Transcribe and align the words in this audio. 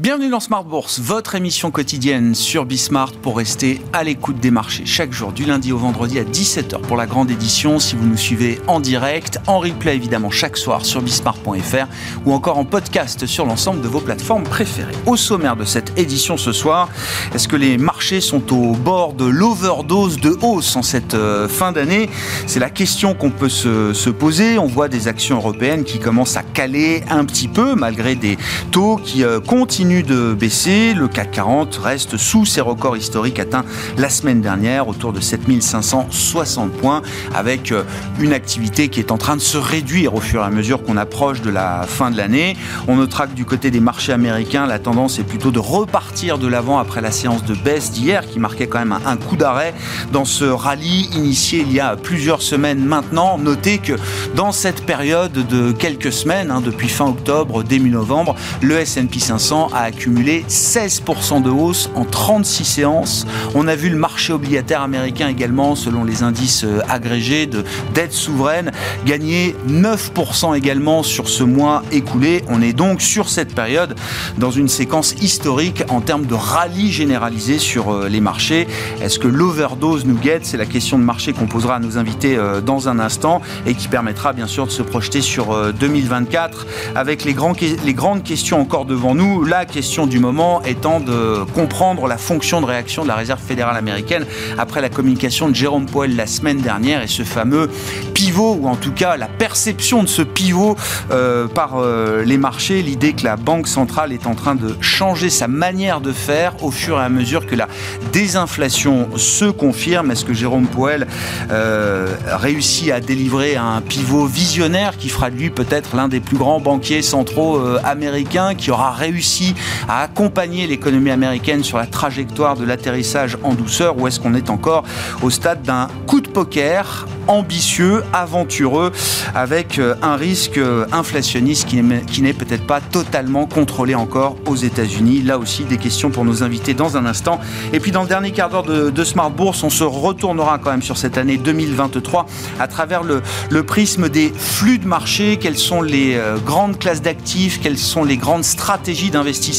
Bienvenue 0.00 0.30
dans 0.30 0.40
Smart 0.40 0.64
Bourse, 0.64 0.98
votre 0.98 1.34
émission 1.34 1.70
quotidienne 1.70 2.34
sur 2.34 2.64
Bismart 2.64 3.12
pour 3.12 3.36
rester 3.36 3.82
à 3.92 4.02
l'écoute 4.02 4.40
des 4.40 4.50
marchés 4.50 4.86
chaque 4.86 5.12
jour 5.12 5.30
du 5.30 5.44
lundi 5.44 5.72
au 5.72 5.76
vendredi 5.76 6.18
à 6.18 6.24
17h 6.24 6.80
pour 6.80 6.96
la 6.96 7.04
grande 7.04 7.30
édition 7.30 7.78
si 7.78 7.96
vous 7.96 8.06
nous 8.06 8.16
suivez 8.16 8.62
en 8.66 8.80
direct, 8.80 9.40
en 9.46 9.58
replay 9.58 9.96
évidemment 9.96 10.30
chaque 10.30 10.56
soir 10.56 10.86
sur 10.86 11.02
bismart.fr 11.02 11.86
ou 12.24 12.32
encore 12.32 12.56
en 12.56 12.64
podcast 12.64 13.26
sur 13.26 13.44
l'ensemble 13.44 13.82
de 13.82 13.88
vos 13.88 14.00
plateformes 14.00 14.44
préférées. 14.44 14.94
Au 15.04 15.18
sommaire 15.18 15.54
de 15.54 15.66
cette 15.66 15.98
édition 15.98 16.38
ce 16.38 16.52
soir, 16.52 16.88
est-ce 17.34 17.46
que 17.46 17.56
les 17.56 17.76
marchés 17.76 18.22
sont 18.22 18.54
au 18.54 18.72
bord 18.72 19.12
de 19.12 19.26
l'overdose 19.26 20.18
de 20.18 20.34
hausse 20.40 20.76
en 20.76 20.82
cette 20.82 21.12
euh, 21.12 21.46
fin 21.46 21.72
d'année? 21.72 22.08
C'est 22.46 22.58
la 22.58 22.70
question 22.70 23.12
qu'on 23.12 23.30
peut 23.30 23.50
se, 23.50 23.92
se 23.92 24.08
poser. 24.08 24.56
On 24.56 24.64
voit 24.64 24.88
des 24.88 25.08
actions 25.08 25.36
européennes 25.36 25.84
qui 25.84 25.98
commencent 25.98 26.38
à 26.38 26.42
caler 26.42 27.04
un 27.10 27.26
petit 27.26 27.48
peu 27.48 27.74
malgré 27.74 28.14
des 28.14 28.38
taux 28.70 28.96
qui 28.96 29.24
euh, 29.24 29.40
continuent 29.40 29.89
de 29.90 30.34
baisser. 30.34 30.94
Le 30.94 31.08
CAC 31.08 31.32
40 31.32 31.80
reste 31.82 32.16
sous 32.16 32.44
ses 32.44 32.60
records 32.60 32.96
historiques 32.96 33.40
atteints 33.40 33.64
la 33.98 34.08
semaine 34.08 34.40
dernière, 34.40 34.86
autour 34.86 35.12
de 35.12 35.20
7560 35.20 36.72
points, 36.72 37.02
avec 37.34 37.72
euh, 37.72 37.82
une 38.20 38.32
activité 38.32 38.88
qui 38.88 39.00
est 39.00 39.10
en 39.10 39.18
train 39.18 39.34
de 39.34 39.40
se 39.40 39.58
réduire 39.58 40.14
au 40.14 40.20
fur 40.20 40.42
et 40.42 40.44
à 40.44 40.50
mesure 40.50 40.82
qu'on 40.84 40.96
approche 40.96 41.42
de 41.42 41.50
la 41.50 41.82
fin 41.88 42.12
de 42.12 42.16
l'année. 42.16 42.56
On 42.86 42.96
notera 42.96 43.26
que 43.26 43.34
du 43.34 43.44
côté 43.44 43.72
des 43.72 43.80
marchés 43.80 44.12
américains, 44.12 44.66
la 44.66 44.78
tendance 44.78 45.18
est 45.18 45.24
plutôt 45.24 45.50
de 45.50 45.58
repartir 45.58 46.38
de 46.38 46.46
l'avant 46.46 46.78
après 46.78 47.00
la 47.00 47.10
séance 47.10 47.44
de 47.44 47.54
baisse 47.54 47.90
d'hier, 47.90 48.26
qui 48.28 48.38
marquait 48.38 48.68
quand 48.68 48.78
même 48.78 48.96
un, 49.04 49.16
coup 49.16 49.36
d'arrêt 49.36 49.74
dans 50.12 50.24
ce 50.24 50.44
rallye 50.44 51.10
initié 51.12 51.64
il 51.66 51.72
y 51.72 51.80
a 51.80 51.96
plusieurs 51.96 52.42
semaines 52.42 52.84
maintenant. 52.84 53.38
Notez 53.38 53.78
que 53.78 53.94
dans 54.36 54.52
cette 54.52 54.86
période 54.86 55.32
de 55.32 55.72
quelques 55.72 56.12
semaines, 56.12 56.50
hein, 56.50 56.62
depuis 56.64 56.88
fin 56.88 57.06
octobre, 57.06 57.64
début 57.64 57.90
novembre, 57.90 58.36
le 58.62 58.78
S&P 58.78 59.18
500 59.18 59.70
a 59.72 59.79
accumulé 59.82 60.44
16% 60.48 61.42
de 61.42 61.50
hausse 61.50 61.90
en 61.94 62.04
36 62.04 62.64
séances. 62.64 63.26
On 63.54 63.68
a 63.68 63.74
vu 63.74 63.88
le 63.88 63.96
marché 63.96 64.32
obligataire 64.32 64.82
américain 64.82 65.28
également, 65.28 65.74
selon 65.74 66.04
les 66.04 66.22
indices 66.22 66.64
euh, 66.64 66.80
agrégés 66.88 67.46
de 67.46 67.64
dette 67.94 68.12
souveraine, 68.12 68.70
gagner 69.06 69.54
9% 69.68 70.56
également 70.56 71.02
sur 71.02 71.28
ce 71.28 71.44
mois 71.44 71.82
écoulé. 71.92 72.42
On 72.48 72.62
est 72.62 72.72
donc 72.72 73.00
sur 73.00 73.28
cette 73.28 73.54
période 73.54 73.94
dans 74.38 74.50
une 74.50 74.68
séquence 74.68 75.14
historique 75.20 75.82
en 75.88 76.00
termes 76.00 76.26
de 76.26 76.34
rallye 76.34 76.92
généralisé 76.92 77.58
sur 77.58 77.90
euh, 77.90 78.08
les 78.08 78.20
marchés. 78.20 78.66
Est-ce 79.02 79.18
que 79.18 79.28
l'overdose 79.28 80.04
nous 80.04 80.16
guette? 80.16 80.46
C'est 80.46 80.56
la 80.56 80.66
question 80.66 80.98
de 80.98 81.04
marché 81.04 81.32
qu'on 81.32 81.46
posera 81.46 81.76
à 81.76 81.78
nos 81.78 81.98
invités 81.98 82.36
euh, 82.36 82.60
dans 82.60 82.88
un 82.88 82.98
instant 82.98 83.40
et 83.66 83.74
qui 83.74 83.88
permettra 83.88 84.32
bien 84.32 84.46
sûr 84.46 84.66
de 84.66 84.72
se 84.72 84.82
projeter 84.82 85.20
sur 85.20 85.72
2024 85.72 86.66
avec 86.94 87.24
les, 87.24 87.34
grandes 87.34 88.22
questions 88.22 88.60
encore 88.60 88.84
devant 88.84 89.14
nous. 89.14 89.44
Là, 89.44 89.64
question 89.70 90.06
du 90.06 90.18
moment 90.18 90.62
étant 90.64 91.00
de 91.00 91.44
comprendre 91.54 92.06
la 92.06 92.18
fonction 92.18 92.60
de 92.60 92.66
réaction 92.66 93.02
de 93.02 93.08
la 93.08 93.14
Réserve 93.14 93.40
fédérale 93.40 93.76
américaine 93.76 94.26
après 94.58 94.80
la 94.80 94.88
communication 94.88 95.48
de 95.48 95.54
Jérôme 95.54 95.86
Powell 95.86 96.16
la 96.16 96.26
semaine 96.26 96.60
dernière 96.60 97.02
et 97.02 97.06
ce 97.06 97.22
fameux 97.22 97.70
pivot, 98.12 98.58
ou 98.60 98.68
en 98.68 98.76
tout 98.76 98.92
cas 98.92 99.16
la 99.16 99.28
perception 99.28 100.02
de 100.02 100.08
ce 100.08 100.22
pivot 100.22 100.76
euh, 101.10 101.46
par 101.46 101.76
euh, 101.76 102.24
les 102.24 102.36
marchés, 102.36 102.82
l'idée 102.82 103.12
que 103.12 103.24
la 103.24 103.36
Banque 103.36 103.68
centrale 103.68 104.12
est 104.12 104.26
en 104.26 104.34
train 104.34 104.54
de 104.54 104.76
changer 104.80 105.30
sa 105.30 105.48
manière 105.48 106.00
de 106.00 106.12
faire 106.12 106.62
au 106.62 106.70
fur 106.70 107.00
et 107.00 107.04
à 107.04 107.08
mesure 107.08 107.46
que 107.46 107.54
la 107.54 107.68
désinflation 108.12 109.08
se 109.16 109.44
confirme. 109.46 110.10
Est-ce 110.10 110.24
que 110.24 110.34
Jérôme 110.34 110.66
Powell 110.66 111.06
euh, 111.50 112.14
réussit 112.26 112.90
à 112.90 113.00
délivrer 113.00 113.56
un 113.56 113.80
pivot 113.80 114.26
visionnaire 114.26 114.96
qui 114.98 115.08
fera 115.08 115.30
de 115.30 115.36
lui 115.36 115.50
peut-être 115.50 115.96
l'un 115.96 116.08
des 116.08 116.20
plus 116.20 116.36
grands 116.36 116.60
banquiers 116.60 117.02
centraux 117.02 117.60
américains, 117.84 118.54
qui 118.54 118.70
aura 118.70 118.90
réussi 118.90 119.54
à 119.88 120.02
accompagner 120.02 120.66
l'économie 120.66 121.10
américaine 121.10 121.64
sur 121.64 121.78
la 121.78 121.86
trajectoire 121.86 122.56
de 122.56 122.64
l'atterrissage 122.64 123.38
en 123.42 123.54
douceur 123.54 123.98
ou 123.98 124.06
est-ce 124.06 124.20
qu'on 124.20 124.34
est 124.34 124.50
encore 124.50 124.84
au 125.22 125.30
stade 125.30 125.62
d'un 125.62 125.88
coup 126.06 126.20
de 126.20 126.28
poker 126.28 127.06
ambitieux, 127.28 128.02
aventureux, 128.12 128.92
avec 129.34 129.78
euh, 129.78 129.94
un 130.02 130.16
risque 130.16 130.58
euh, 130.58 130.84
inflationniste 130.90 131.68
qui 131.68 132.22
n'est 132.22 132.32
peut-être 132.32 132.66
pas 132.66 132.80
totalement 132.80 133.46
contrôlé 133.46 133.94
encore 133.94 134.36
aux 134.46 134.56
États-Unis. 134.56 135.22
Là 135.22 135.38
aussi, 135.38 135.64
des 135.64 135.78
questions 135.78 136.10
pour 136.10 136.24
nos 136.24 136.42
invités 136.42 136.74
dans 136.74 136.96
un 136.96 137.06
instant. 137.06 137.40
Et 137.72 137.78
puis 137.78 137.92
dans 137.92 138.02
le 138.02 138.08
dernier 138.08 138.32
quart 138.32 138.50
d'heure 138.50 138.64
de, 138.64 139.04
Smart 139.04 139.30
Bourse, 139.30 139.62
on 139.62 139.70
se 139.70 139.84
retournera 139.84 140.58
quand 140.58 140.70
même 140.70 140.82
sur 140.82 140.96
cette 140.96 141.18
année 141.18 141.36
2023 141.36 142.26
à 142.58 142.66
travers 142.66 143.02
le, 143.02 143.22
le 143.50 143.62
prisme 143.62 144.08
des 144.08 144.32
flux 144.36 144.78
de 144.78 144.86
marché, 144.86 145.38
quelles 145.40 145.58
sont 145.58 145.82
les 145.82 146.16
euh, 146.16 146.36
grandes 146.38 146.78
classes 146.78 147.02
d'actifs, 147.02 147.60
quelles 147.60 147.78
sont 147.78 148.04
les 148.04 148.16
grandes 148.16 148.44
stratégies 148.44 149.10
d'investissement? 149.10 149.49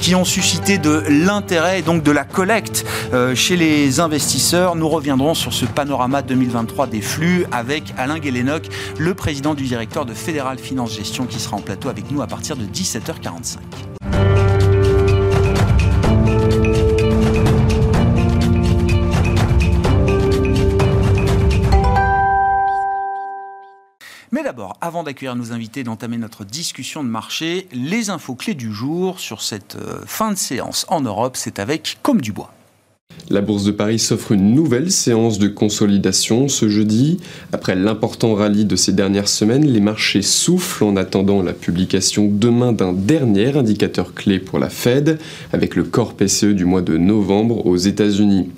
Qui 0.00 0.14
ont 0.14 0.24
suscité 0.24 0.78
de 0.78 1.02
l'intérêt 1.08 1.80
et 1.80 1.82
donc 1.82 2.02
de 2.02 2.10
la 2.10 2.24
collecte 2.24 2.84
chez 3.34 3.56
les 3.56 4.00
investisseurs. 4.00 4.76
Nous 4.76 4.88
reviendrons 4.88 5.34
sur 5.34 5.52
ce 5.52 5.64
panorama 5.64 6.22
2023 6.22 6.86
des 6.86 7.00
flux 7.00 7.46
avec 7.52 7.94
Alain 7.96 8.18
Guélénoc, 8.18 8.68
le 8.98 9.14
président 9.14 9.54
du 9.54 9.64
directeur 9.64 10.04
de 10.04 10.14
Fédéral 10.14 10.58
Finance 10.58 10.94
Gestion 10.94 11.26
qui 11.26 11.40
sera 11.40 11.56
en 11.56 11.60
plateau 11.60 11.88
avec 11.88 12.10
nous 12.10 12.22
à 12.22 12.26
partir 12.26 12.56
de 12.56 12.64
17h45. 12.64 13.58
Avant 24.80 25.02
d'accueillir 25.02 25.36
nos 25.36 25.52
invités 25.52 25.84
d'entamer 25.84 26.18
notre 26.18 26.44
discussion 26.44 27.04
de 27.04 27.08
marché, 27.08 27.68
les 27.72 28.10
infos 28.10 28.34
clés 28.34 28.54
du 28.54 28.72
jour 28.72 29.20
sur 29.20 29.42
cette 29.42 29.76
euh, 29.76 30.02
fin 30.06 30.30
de 30.30 30.38
séance 30.38 30.86
en 30.88 31.00
Europe, 31.00 31.36
c'est 31.36 31.58
avec 31.58 31.98
Comme 32.02 32.20
du 32.20 32.32
Bois. 32.32 32.52
La 33.30 33.40
Bourse 33.40 33.64
de 33.64 33.70
Paris 33.70 33.98
s'offre 33.98 34.32
une 34.32 34.54
nouvelle 34.54 34.90
séance 34.90 35.38
de 35.38 35.48
consolidation 35.48 36.46
ce 36.48 36.68
jeudi. 36.68 37.20
Après 37.52 37.74
l'important 37.74 38.34
rallye 38.34 38.66
de 38.66 38.76
ces 38.76 38.92
dernières 38.92 39.28
semaines, 39.28 39.64
les 39.64 39.80
marchés 39.80 40.20
soufflent 40.20 40.84
en 40.84 40.96
attendant 40.96 41.42
la 41.42 41.54
publication 41.54 42.28
demain 42.30 42.72
d'un 42.72 42.92
dernier 42.92 43.56
indicateur 43.56 44.12
clé 44.12 44.38
pour 44.38 44.58
la 44.58 44.68
Fed, 44.68 45.18
avec 45.54 45.74
le 45.74 45.84
corps 45.84 46.12
PCE 46.12 46.52
du 46.52 46.66
mois 46.66 46.82
de 46.82 46.98
novembre 46.98 47.64
aux 47.66 47.78
États-Unis. 47.78 48.50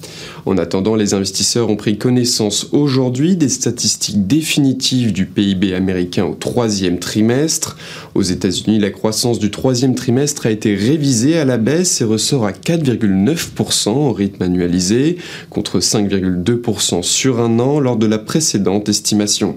En 0.46 0.58
attendant, 0.58 0.96
les 0.96 1.14
investisseurs 1.14 1.70
ont 1.70 1.76
pris 1.76 1.96
connaissance 1.96 2.68
aujourd'hui 2.72 3.36
des 3.36 3.48
statistiques 3.48 4.26
définitives 4.26 5.12
du 5.12 5.26
PIB 5.26 5.74
américain 5.74 6.24
au 6.24 6.34
troisième 6.34 6.98
trimestre. 6.98 7.76
Aux 8.16 8.22
États-Unis, 8.22 8.80
la 8.80 8.90
croissance 8.90 9.38
du 9.38 9.52
troisième 9.52 9.94
trimestre 9.94 10.46
a 10.46 10.50
été 10.50 10.74
révisée 10.74 11.38
à 11.38 11.44
la 11.44 11.56
baisse 11.56 12.00
et 12.00 12.04
ressort 12.04 12.46
à 12.46 12.50
4,9% 12.50 13.90
en 13.90 14.12
rythme 14.12 14.55
contre 15.50 15.80
5,2% 15.80 17.02
sur 17.02 17.40
un 17.40 17.58
an 17.58 17.80
lors 17.80 17.96
de 17.96 18.06
la 18.06 18.18
précédente 18.18 18.88
estimation. 18.88 19.56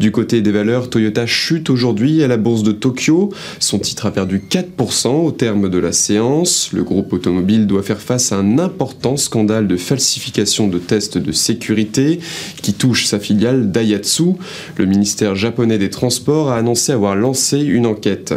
Du 0.00 0.10
côté 0.10 0.42
des 0.42 0.50
valeurs, 0.50 0.90
Toyota 0.90 1.24
chute 1.26 1.70
aujourd'hui 1.70 2.22
à 2.22 2.28
la 2.28 2.36
bourse 2.36 2.64
de 2.64 2.72
Tokyo. 2.72 3.32
Son 3.60 3.78
titre 3.78 4.06
a 4.06 4.10
perdu 4.10 4.42
4% 4.50 5.24
au 5.24 5.30
terme 5.30 5.68
de 5.68 5.78
la 5.78 5.92
séance. 5.92 6.70
Le 6.72 6.82
groupe 6.82 7.12
automobile 7.12 7.66
doit 7.66 7.82
faire 7.82 8.00
face 8.00 8.32
à 8.32 8.36
un 8.36 8.58
important 8.58 9.16
scandale 9.16 9.68
de 9.68 9.76
falsification 9.76 10.66
de 10.66 10.78
tests 10.78 11.18
de 11.18 11.32
sécurité 11.32 12.18
qui 12.60 12.74
touche 12.74 13.06
sa 13.06 13.20
filiale 13.20 13.70
Daihatsu. 13.70 14.34
Le 14.76 14.86
ministère 14.86 15.36
japonais 15.36 15.78
des 15.78 15.90
Transports 15.90 16.50
a 16.50 16.56
annoncé 16.56 16.92
avoir 16.92 17.14
lancé 17.14 17.60
une 17.60 17.86
enquête. 17.86 18.34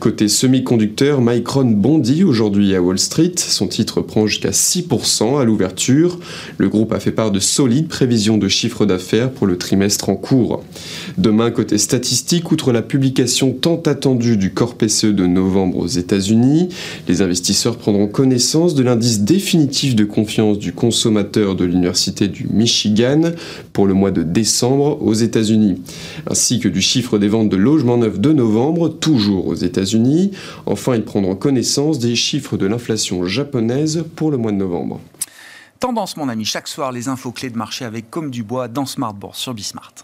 Côté 0.00 0.28
semi-conducteur, 0.28 1.20
Micron 1.20 1.64
bondit 1.64 2.22
aujourd'hui 2.22 2.72
à 2.76 2.80
Wall 2.80 3.00
Street. 3.00 3.32
Son 3.36 3.66
titre 3.66 4.00
prend 4.00 4.28
jusqu'à 4.28 4.50
6% 4.50 5.40
à 5.40 5.44
l'ouverture. 5.44 6.20
Le 6.56 6.68
groupe 6.68 6.92
a 6.92 7.00
fait 7.00 7.10
part 7.10 7.32
de 7.32 7.40
solides 7.40 7.88
prévisions 7.88 8.38
de 8.38 8.46
chiffre 8.46 8.86
d'affaires 8.86 9.32
pour 9.32 9.48
le 9.48 9.58
trimestre 9.58 10.08
en 10.08 10.14
cours. 10.14 10.62
Demain, 11.16 11.50
côté 11.50 11.78
statistique, 11.78 12.52
outre 12.52 12.70
la 12.70 12.82
publication 12.82 13.50
tant 13.50 13.82
attendue 13.86 14.36
du 14.36 14.52
corps 14.52 14.76
PCE 14.76 15.06
de 15.06 15.26
novembre 15.26 15.78
aux 15.78 15.88
États-Unis, 15.88 16.68
les 17.08 17.20
investisseurs 17.20 17.76
prendront 17.76 18.06
connaissance 18.06 18.76
de 18.76 18.84
l'indice 18.84 19.22
définitif 19.22 19.96
de 19.96 20.04
confiance 20.04 20.60
du 20.60 20.72
consommateur 20.72 21.56
de 21.56 21.64
l'Université 21.64 22.28
du 22.28 22.46
Michigan 22.48 23.32
pour 23.72 23.88
le 23.88 23.94
mois 23.94 24.12
de 24.12 24.22
décembre 24.22 25.02
aux 25.02 25.14
États-Unis, 25.14 25.82
ainsi 26.30 26.60
que 26.60 26.68
du 26.68 26.82
chiffre 26.82 27.18
des 27.18 27.26
ventes 27.26 27.48
de 27.48 27.56
logements 27.56 27.98
neufs 27.98 28.20
de 28.20 28.32
novembre, 28.32 28.90
toujours 28.90 29.48
aux 29.48 29.54
États-Unis 29.56 29.87
Enfin, 30.66 30.94
ils 30.96 31.04
prendront 31.04 31.36
connaissance 31.36 31.98
des 31.98 32.14
chiffres 32.16 32.56
de 32.56 32.66
l'inflation 32.66 33.24
japonaise 33.26 34.04
pour 34.16 34.30
le 34.30 34.36
mois 34.36 34.52
de 34.52 34.56
novembre. 34.56 35.00
Tendance, 35.80 36.16
mon 36.16 36.28
ami, 36.28 36.44
chaque 36.44 36.66
soir, 36.66 36.90
les 36.90 37.08
infos 37.08 37.30
clés 37.30 37.50
de 37.50 37.56
marché 37.56 37.84
avec 37.84 38.10
Comme 38.10 38.30
du 38.30 38.42
Bois 38.42 38.66
dans 38.68 38.86
Smart 38.86 39.14
Bourse 39.14 39.38
sur 39.38 39.54
Bismart. 39.54 39.94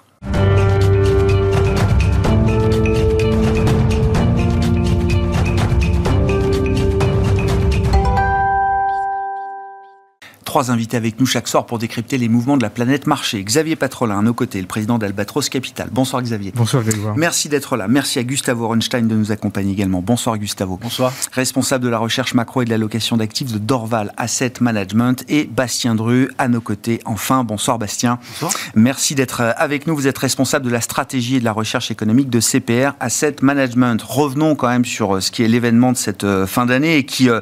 Trois 10.54 10.70
invités 10.70 10.96
avec 10.96 11.18
nous 11.18 11.26
chaque 11.26 11.48
soir 11.48 11.66
pour 11.66 11.80
décrypter 11.80 12.16
les 12.16 12.28
mouvements 12.28 12.56
de 12.56 12.62
la 12.62 12.70
planète 12.70 13.08
marché. 13.08 13.42
Xavier 13.42 13.74
Patrolin 13.74 14.20
à 14.20 14.22
nos 14.22 14.34
côtés, 14.34 14.60
le 14.60 14.68
président 14.68 14.98
d'Albatros 14.98 15.48
Capital. 15.48 15.88
Bonsoir 15.90 16.22
Xavier. 16.22 16.52
Bonsoir 16.54 16.84
Grégoire. 16.84 17.16
Merci 17.16 17.48
d'être 17.48 17.76
là. 17.76 17.88
Merci 17.88 18.20
à 18.20 18.22
Gustavo 18.22 18.66
Horenstein 18.66 19.08
de 19.08 19.16
nous 19.16 19.32
accompagner 19.32 19.72
également. 19.72 20.00
Bonsoir 20.00 20.38
Gustavo. 20.38 20.78
Bonsoir. 20.80 21.12
Responsable 21.32 21.82
de 21.82 21.88
la 21.88 21.98
recherche 21.98 22.34
macro 22.34 22.62
et 22.62 22.66
de 22.66 22.70
l'allocation 22.70 23.16
d'actifs 23.16 23.52
de 23.52 23.58
Dorval 23.58 24.12
Asset 24.16 24.52
Management 24.60 25.24
et 25.28 25.42
Bastien 25.42 25.96
Dru 25.96 26.30
à 26.38 26.46
nos 26.46 26.60
côtés. 26.60 27.00
Enfin, 27.04 27.42
bonsoir 27.42 27.80
Bastien. 27.80 28.20
Bonsoir. 28.40 28.52
Merci 28.76 29.16
d'être 29.16 29.40
avec 29.40 29.88
nous. 29.88 29.96
Vous 29.96 30.06
êtes 30.06 30.18
responsable 30.18 30.66
de 30.66 30.70
la 30.70 30.80
stratégie 30.80 31.34
et 31.34 31.40
de 31.40 31.44
la 31.44 31.52
recherche 31.52 31.90
économique 31.90 32.30
de 32.30 32.38
CPR 32.38 32.92
Asset 33.00 33.36
Management. 33.42 34.00
Revenons 34.00 34.54
quand 34.54 34.68
même 34.68 34.84
sur 34.84 35.16
euh, 35.16 35.20
ce 35.20 35.32
qui 35.32 35.42
est 35.42 35.48
l'événement 35.48 35.90
de 35.90 35.96
cette 35.96 36.22
euh, 36.22 36.46
fin 36.46 36.64
d'année 36.64 36.98
et 36.98 37.04
qui, 37.04 37.28
euh, 37.28 37.40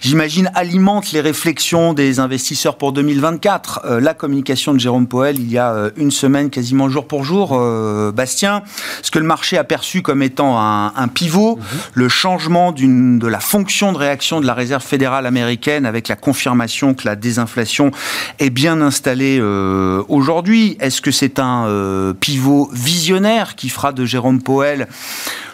j'imagine, 0.00 0.50
alimente 0.54 1.12
les 1.12 1.20
réflexions 1.20 1.92
des 1.92 2.18
investisseurs 2.18 2.45
pour 2.78 2.92
2024. 2.92 3.98
La 4.00 4.14
communication 4.14 4.74
de 4.74 4.78
Jérôme 4.78 5.06
Poel 5.06 5.38
il 5.38 5.50
y 5.50 5.58
a 5.58 5.90
une 5.96 6.10
semaine, 6.10 6.50
quasiment 6.50 6.88
jour 6.88 7.06
pour 7.06 7.24
jour, 7.24 7.58
Bastien, 8.12 8.62
ce 9.02 9.10
que 9.10 9.18
le 9.18 9.24
marché 9.24 9.58
a 9.58 9.64
perçu 9.64 10.02
comme 10.02 10.22
étant 10.22 10.58
un, 10.58 11.08
pivot, 11.08 11.56
mhm. 11.56 11.62
le 11.94 12.08
changement 12.08 12.72
de 12.72 13.26
la 13.26 13.40
fonction 13.40 13.92
de 13.92 13.98
réaction 13.98 14.40
de 14.40 14.46
la 14.46 14.54
Réserve 14.54 14.82
fédérale 14.82 15.26
américaine 15.26 15.86
avec 15.86 16.08
la 16.08 16.16
confirmation 16.16 16.94
que 16.94 17.06
la 17.06 17.16
désinflation 17.16 17.90
est 18.38 18.50
bien 18.50 18.80
installée 18.80 19.40
aujourd'hui. 20.08 20.76
Est-ce 20.80 21.00
que 21.00 21.10
c'est 21.10 21.38
un 21.38 22.14
pivot 22.20 22.70
visionnaire 22.72 23.56
qui 23.56 23.68
fera 23.68 23.92
de 23.92 24.04
Jérôme 24.04 24.42
Powell 24.42 24.86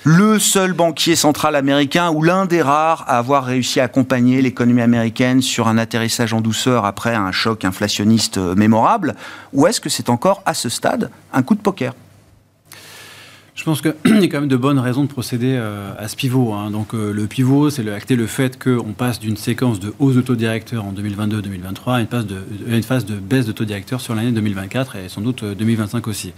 le 0.05 0.39
seul 0.41 0.73
banquier 0.73 1.15
central 1.15 1.55
américain 1.55 2.11
ou 2.11 2.23
l'un 2.23 2.45
des 2.47 2.61
rares 2.61 3.05
à 3.07 3.19
avoir 3.19 3.45
réussi 3.45 3.79
à 3.79 3.85
accompagner 3.85 4.43
l'économie 4.43 4.83
américaine 4.83 5.43
sur 5.43 5.69
un 5.69 5.79
atterrissage 5.79 6.33
en 6.33 6.41
douceur 6.41 6.85
après 6.85 7.15
un 7.15 7.31
choc 7.31 7.65
inflationniste 7.65 8.39
mémorable. 8.39 9.15
Ou 9.53 9.69
est-ce 9.69 9.81
que 9.81 9.89
c'est 9.89 10.11
encore 10.11 10.43
à 10.45 10.55
ce 10.55 10.69
stade 10.69 11.11
un 11.33 11.43
coup 11.43 11.55
de 11.55 11.61
poker? 11.61 11.95
Je 13.55 13.65
pense 13.65 13.83
qu'il 13.83 13.95
y 14.07 14.25
a 14.25 14.29
quand 14.29 14.41
même 14.41 14.49
de 14.49 14.57
bonnes 14.57 14.79
raisons 14.79 15.05
de 15.05 15.09
procéder 15.09 15.57
euh, 15.57 15.93
à 15.99 16.09
ce 16.09 16.17
pivot. 16.17 16.53
Hein. 16.55 16.71
Donc 16.71 16.95
euh, 16.95 17.13
le 17.13 17.27
pivot, 17.27 17.69
c'est 17.69 17.87
acter 17.91 18.17
le 18.17 18.27
fait 18.27 18.63
qu'on 18.63 18.93
passe 18.93 19.21
d'une 19.21 19.37
séquence 19.37 19.79
de 19.79 19.93
hausse 19.99 20.15
de 20.15 20.23
taux 20.23 20.35
en 20.35 20.93
2022-2023 20.93 21.95
à 21.95 22.01
une 22.01 22.07
phase, 22.07 22.27
de, 22.27 22.37
une 22.67 22.83
phase 22.83 23.05
de 23.05 23.15
baisse 23.15 23.45
de 23.45 23.53
taux 23.53 23.65
sur 23.99 24.15
l'année 24.15 24.33
2024 24.33 24.97
et 24.97 25.09
sans 25.09 25.21
doute 25.21 25.45
2025 25.45 26.07
euh, 26.07 26.11
aussi. 26.11 26.33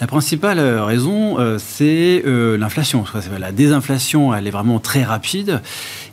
La 0.00 0.06
principale 0.06 0.58
raison, 0.60 1.36
c'est 1.58 2.22
l'inflation. 2.24 3.04
La 3.38 3.52
désinflation, 3.52 4.34
elle 4.34 4.46
est 4.46 4.50
vraiment 4.50 4.80
très 4.80 5.04
rapide. 5.04 5.60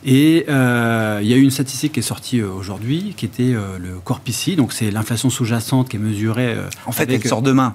Et 0.04 0.44
il 0.48 1.26
y 1.28 1.34
a 1.34 1.36
eu 1.36 1.42
une 1.42 1.50
statistique 1.50 1.92
qui 1.92 2.00
est 2.00 2.02
sortie 2.02 2.42
aujourd'hui, 2.42 3.14
qui 3.16 3.24
était 3.24 3.52
le 3.52 3.98
corpici. 4.04 4.56
Donc 4.56 4.72
c'est 4.72 4.90
l'inflation 4.90 5.30
sous-jacente 5.30 5.88
qui 5.88 5.96
est 5.96 6.00
mesurée. 6.00 6.56
en 6.86 6.92
fait, 6.92 7.10
elle 7.10 7.24
sort 7.24 7.42
demain. 7.42 7.74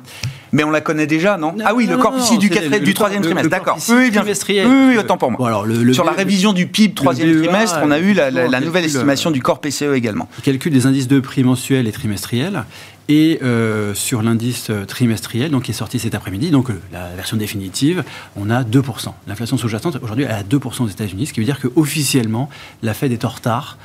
Mais 0.53 0.63
on 0.63 0.69
la 0.69 0.81
connaît 0.81 1.07
déjà, 1.07 1.37
non, 1.37 1.55
Ah 1.65 1.73
oui, 1.73 1.87
le 1.87 1.97
corpici 1.97 2.37
du 2.37 2.49
du 2.49 2.93
troisième 2.93 3.23
trimestre, 3.23 3.49
d'accord. 3.49 3.77
Oui, 3.89 4.11
bien. 4.11 4.23
Oui, 4.23 4.63
oui, 4.89 4.97
autant 4.97 5.17
pour 5.17 5.31
moi. 5.31 5.47
alors, 5.47 5.65
le, 5.65 5.93
Sur 5.93 6.03
la 6.03 6.11
révision 6.11 6.53
du 6.53 6.67
PIB 6.67 6.93
troisième 6.93 7.41
trimestre, 7.41 7.79
on 7.83 7.91
a 7.91 7.99
eu 7.99 8.13
la, 8.13 8.59
nouvelle 8.59 8.85
estimation 8.85 9.31
du 9.31 9.41
corps 9.41 9.59
PCE 9.59 9.93
également. 9.93 10.29
Il 10.39 10.43
calcule 10.43 10.73
des 10.73 10.85
indices 10.85 11.07
de 11.07 11.19
prix 11.19 11.43
mensuels 11.43 11.87
et 11.87 11.91
trimestriels 11.91 12.63
et 13.09 13.39
euh, 13.43 13.93
sur 13.93 14.21
l'indice 14.21 14.69
euh, 14.69 14.85
trimestriel, 14.85 15.51
donc 15.51 15.63
qui 15.63 15.71
est 15.71 15.75
sorti 15.75 15.99
cet 15.99 16.15
après-midi, 16.15 16.51
donc 16.51 16.69
euh, 16.69 16.79
la 16.91 17.09
version 17.15 17.35
définitive, 17.35 18.03
on 18.35 18.49
a 18.49 18.63
2%. 18.63 19.13
L'inflation 19.27 19.57
sous-jacente 19.57 19.97
aujourd'hui 20.01 20.25
est 20.25 20.29
à 20.29 20.43
2% 20.43 20.83
aux 20.83 20.87
États-Unis, 20.87 21.27
ce 21.27 21.33
qui 21.33 21.41
veut 21.41 21.45
dire 21.45 21.59
qu'officiellement 21.59 22.49
la 22.81 22.93
Fed 22.93 23.11
est 23.11 23.25
en 23.25 23.29
retard 23.29 23.77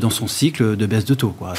dans 0.00 0.10
son 0.10 0.26
cycle 0.26 0.76
de 0.76 0.86
baisse 0.86 1.04
de 1.04 1.14
taux, 1.14 1.34
quoi. 1.36 1.54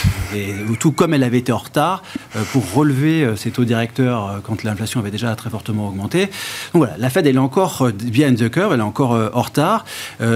Tout 0.80 0.92
comme 0.92 1.14
elle 1.14 1.24
avait 1.24 1.38
été 1.38 1.52
en 1.52 1.58
retard 1.58 2.04
pour 2.52 2.74
relever 2.74 3.34
ses 3.36 3.52
taux 3.52 3.66
directeurs 3.66 4.42
quand 4.44 4.64
l'inflation 4.64 5.00
avait 5.00 5.12
déjà 5.12 5.36
très 5.36 5.50
fortement 5.50 5.88
augmenté. 5.88 6.26
Donc 6.26 6.84
voilà, 6.84 6.96
la 6.98 7.10
Fed 7.10 7.28
elle 7.28 7.36
est 7.36 7.40
encore 7.40 7.90
bien 7.94 8.34
the 8.34 8.50
curve, 8.50 8.74
elle 8.74 8.80
est 8.80 8.84
encore 8.84 9.12
en 9.34 9.42
retard. 9.42 9.86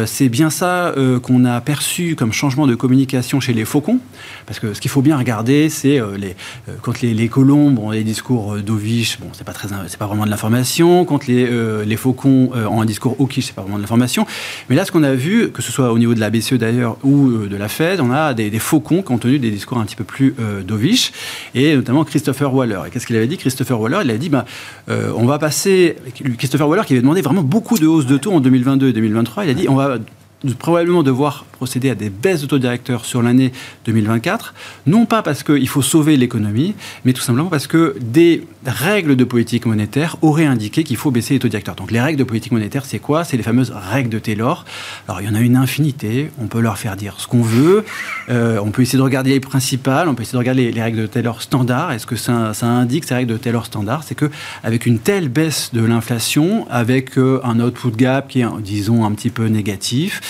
C'est 0.06 0.30
bien 0.30 0.50
ça 0.50 0.94
qu'on 1.24 1.46
a 1.46 1.60
perçu 1.62 2.16
comme 2.16 2.34
changement 2.34 2.68
de 2.68 2.76
communication 2.76 3.40
chez 3.40 3.54
les 3.54 3.66
faucons, 3.66 4.00
parce 4.46 4.60
que 4.60 4.74
ce 4.74 4.82
qu'il 4.82 4.92
faut 4.92 5.02
bien 5.02 5.18
regarder, 5.18 5.70
c'est 5.70 6.00
les 6.18 6.36
euh, 6.70 6.76
quand 6.82 7.02
les, 7.02 7.28
colombes 7.28 7.80
ont 7.80 7.92
des 7.92 8.04
discours 8.04 8.56
euh, 8.56 8.62
dovish, 8.62 9.20
bon, 9.20 9.28
c'est 9.34 9.44
pas 9.44 9.54
pas 9.54 10.06
vraiment 10.08 10.26
de 10.26 10.30
l'information. 10.30 11.06
Quand 11.06 11.28
les, 11.28 11.46
euh, 11.50 11.84
les 11.86 11.98
faucons 11.98 12.52
ont 12.54 12.82
un 12.82 12.86
discours 12.86 13.16
hawkish, 13.20 13.48
c'est 13.48 13.56
pas 13.56 13.62
vraiment 13.62 13.78
de 13.78 13.82
l'information. 13.82 14.26
Mais 14.70 14.76
là, 14.76 14.86
ce 14.86 14.92
qu'on 14.92 15.04
a 15.04 15.14
vu, 15.14 15.52
que 15.52 15.62
ce 15.62 15.72
soit 15.72 15.92
au 15.92 16.00
niveau 16.00 16.14
de 16.14 16.20
la 16.20 16.30
BCE 16.30 16.54
d'ailleurs 16.54 16.98
ou 17.04 17.30
de 17.30 17.56
la 17.56 17.68
On 17.80 18.12
a 18.12 18.34
des, 18.34 18.60
faucons 18.60 19.02
qui 19.02 19.12
ont 19.12 19.18
tenu 19.18 19.40
des 19.40 19.52
discours 19.52 19.78
un 19.78 19.86
petit 19.86 19.96
peu 19.96 20.04
plus 20.04 20.36
dovish, 20.66 21.12
et 21.56 21.76
notamment 21.76 22.04
Christopher 22.04 22.54
Waller. 22.54 22.82
Et 22.88 22.90
qu'est-ce 22.90 23.08
qu'il 23.08 23.16
avait 23.16 23.28
dit 23.28 23.38
Christopher 23.38 23.80
Waller, 23.80 24.00
il 24.04 24.12
a 24.12 24.18
dit, 24.18 24.30
bah, 24.30 24.46
on 24.88 25.26
va 25.26 25.40
passer. 25.40 25.96
Christopher 26.38 26.68
Waller 26.68 26.84
qui 26.86 26.94
avait 26.94 27.02
demandé 27.02 27.22
vraiment 27.22 27.44
beaucoup 27.44 27.78
de 27.78 27.88
hausses 27.88 28.06
de 28.06 28.18
taux 28.18 28.34
en 28.34 28.40
2022 28.40 28.90
et 28.90 28.94
2023, 28.94 29.46
il 29.46 29.50
a 29.50 29.54
dit, 29.54 29.70
on 29.70 29.76
va 29.76 29.98
probablement 30.58 31.04
devoir 31.04 31.46
procéder 31.46 31.92
à 31.92 31.96
des 31.96 32.10
baisses 32.10 32.42
de 32.42 32.48
taux 32.48 32.58
directeurs 32.58 33.06
sur 33.06 33.22
l'année 33.22 33.52
2024, 33.86 34.56
non 34.88 35.06
pas 35.06 35.22
parce 35.22 35.44
qu'il 35.44 35.68
faut 35.68 35.84
sauver 35.84 36.18
l'économie, 36.18 36.74
mais 37.06 37.14
tout 37.14 37.22
simplement 37.22 37.50
parce 37.50 37.68
que 37.68 37.96
des 38.02 38.48
règles 38.66 39.16
de 39.16 39.24
politique 39.24 39.68
monétaire 39.68 40.18
auraient 40.24 40.46
indiqué 40.46 40.84
qu'il 40.84 40.98
faut 40.98 41.12
baisser 41.12 41.36
les 41.36 41.40
taux 41.40 41.48
directeurs. 41.48 41.76
Donc 41.76 41.92
les 41.92 42.02
règles 42.02 42.18
de 42.18 42.24
politique 42.24 42.52
monétaire, 42.52 42.86
c'est 42.86 42.98
quoi? 43.00 43.24
C'est 43.24 43.38
les 43.38 43.44
fameuses 43.44 43.72
règles 43.76 44.10
de 44.10 44.18
Taylor. 44.18 44.66
Alors 45.08 45.22
il 45.22 45.28
y 45.28 45.30
en 45.30 45.36
a 45.36 45.40
une 45.40 45.56
infinité, 45.56 46.32
on 46.40 46.48
peut 46.48 46.62
leur 46.62 46.80
faire 46.80 46.96
dire 46.96 47.16
ce 47.20 47.28
qu'on 47.28 47.44
veut, 47.44 47.86
euh, 48.30 48.60
on 48.64 48.72
peut 48.72 48.82
essayer 48.82 48.98
de 48.98 49.04
regarder 49.04 49.32
les 49.32 49.40
principales, 49.40 50.10
on 50.10 50.16
peut 50.16 50.24
essayer 50.24 50.34
de 50.34 50.40
regarder 50.40 50.72
les, 50.72 50.82
règles 50.82 51.02
de 51.02 51.08
Taylor 51.08 51.44
standard. 51.44 51.92
Est-ce 51.92 52.08
que 52.08 52.16
ça, 52.16 52.54
indique 52.64 53.04
ces 53.04 53.14
règles 53.14 53.34
de 53.34 53.38
Taylor 53.38 53.68
standard? 53.68 54.04
C'est 54.04 54.16
qu'avec 54.16 54.88
une 54.88 54.98
telle 54.98 55.30
baisse 55.30 55.70
de 55.74 55.86
l'inflation, 55.86 56.66
avec 56.72 57.20
euh, 57.20 57.40
un 57.44 57.60
output 57.60 57.92
gap 57.92 58.30
qui 58.30 58.42
est, 58.42 58.48
disons, 58.64 59.06
un 59.06 59.12
petit 59.12 59.30
peu 59.30 59.46
négatif, 59.46 60.22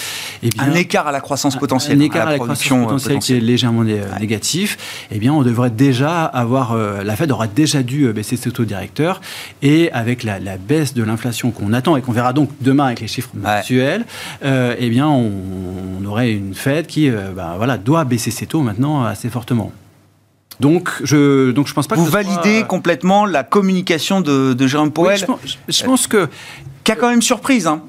eh 0.44 0.50
un 0.60 0.74
écart 0.74 1.08
à 1.08 1.12
la 1.12 1.22
croissance 1.22 1.56
potentielle, 1.56 1.98
un 1.98 2.02
écart 2.02 2.28
à 2.28 2.32
la, 2.32 2.40
croissance 2.40 2.68
potentielle, 2.68 3.20
qui 3.20 3.34
est 3.34 3.40
légèrement 3.40 3.84
négatif, 3.84 4.78
eh 5.12 5.20
bien, 5.20 5.34
on 5.34 5.44
devrait 5.44 5.70
déjà 5.70 6.26
avoir, 6.26 6.74
euh, 6.74 7.04
la 7.04 7.16
Fed 7.16 7.32
aura 7.32 7.48
déjà 7.48 7.84
dû 7.84 8.06
euh, 8.06 8.14
baisser 8.14 8.38
ses 8.38 8.52
taux 8.52 8.66
directeurs, 8.66 9.22
et 9.62 9.92
avec 9.92 10.24
la, 10.24 10.40
baisse 10.58 10.94
de 10.94 11.04
l'inflation 11.04 11.52
qu'on 11.52 11.74
attend 11.74 11.96
et 11.96 12.02
qu'on 12.02 12.12
verra 12.12 12.34
donc 12.34 12.50
demain 12.62 12.88
avec 12.88 13.02
les 13.02 13.08
chiffres 13.08 13.30
mensuels, 13.34 14.06
euh, 14.44 14.76
eh 14.78 14.90
bien, 14.90 15.08
on, 15.08 16.06
aurait 16.06 16.32
une 16.32 16.54
Fed 16.56 16.88
qui, 16.88 17.10
bah, 17.10 17.54
voilà, 17.58 17.78
doit 17.78 18.04
baisser 18.04 18.32
ses 18.32 18.46
taux 18.46 18.62
maintenant 18.62 19.06
assez 19.06 19.30
fortement. 19.30 19.72
Donc, 20.60 20.90
je 21.04 21.52
donc 21.52 21.68
je 21.68 21.74
pense 21.74 21.88
pas 21.88 21.96
Vous 21.96 22.06
validez 22.06 22.64
complètement 22.68 23.26
la 23.26 23.44
communication 23.44 24.22
de, 24.22 24.54
de 24.54 24.68
Jérôme 24.68 24.92
Powell. 24.92 25.18
je, 25.18 25.26
pense, 25.26 25.40
je, 25.68 25.84
pense, 25.84 26.08
que 26.08 26.28
quand 26.84 27.10
même 27.10 27.22
surprise. 27.22 27.68
Hein 27.68 27.82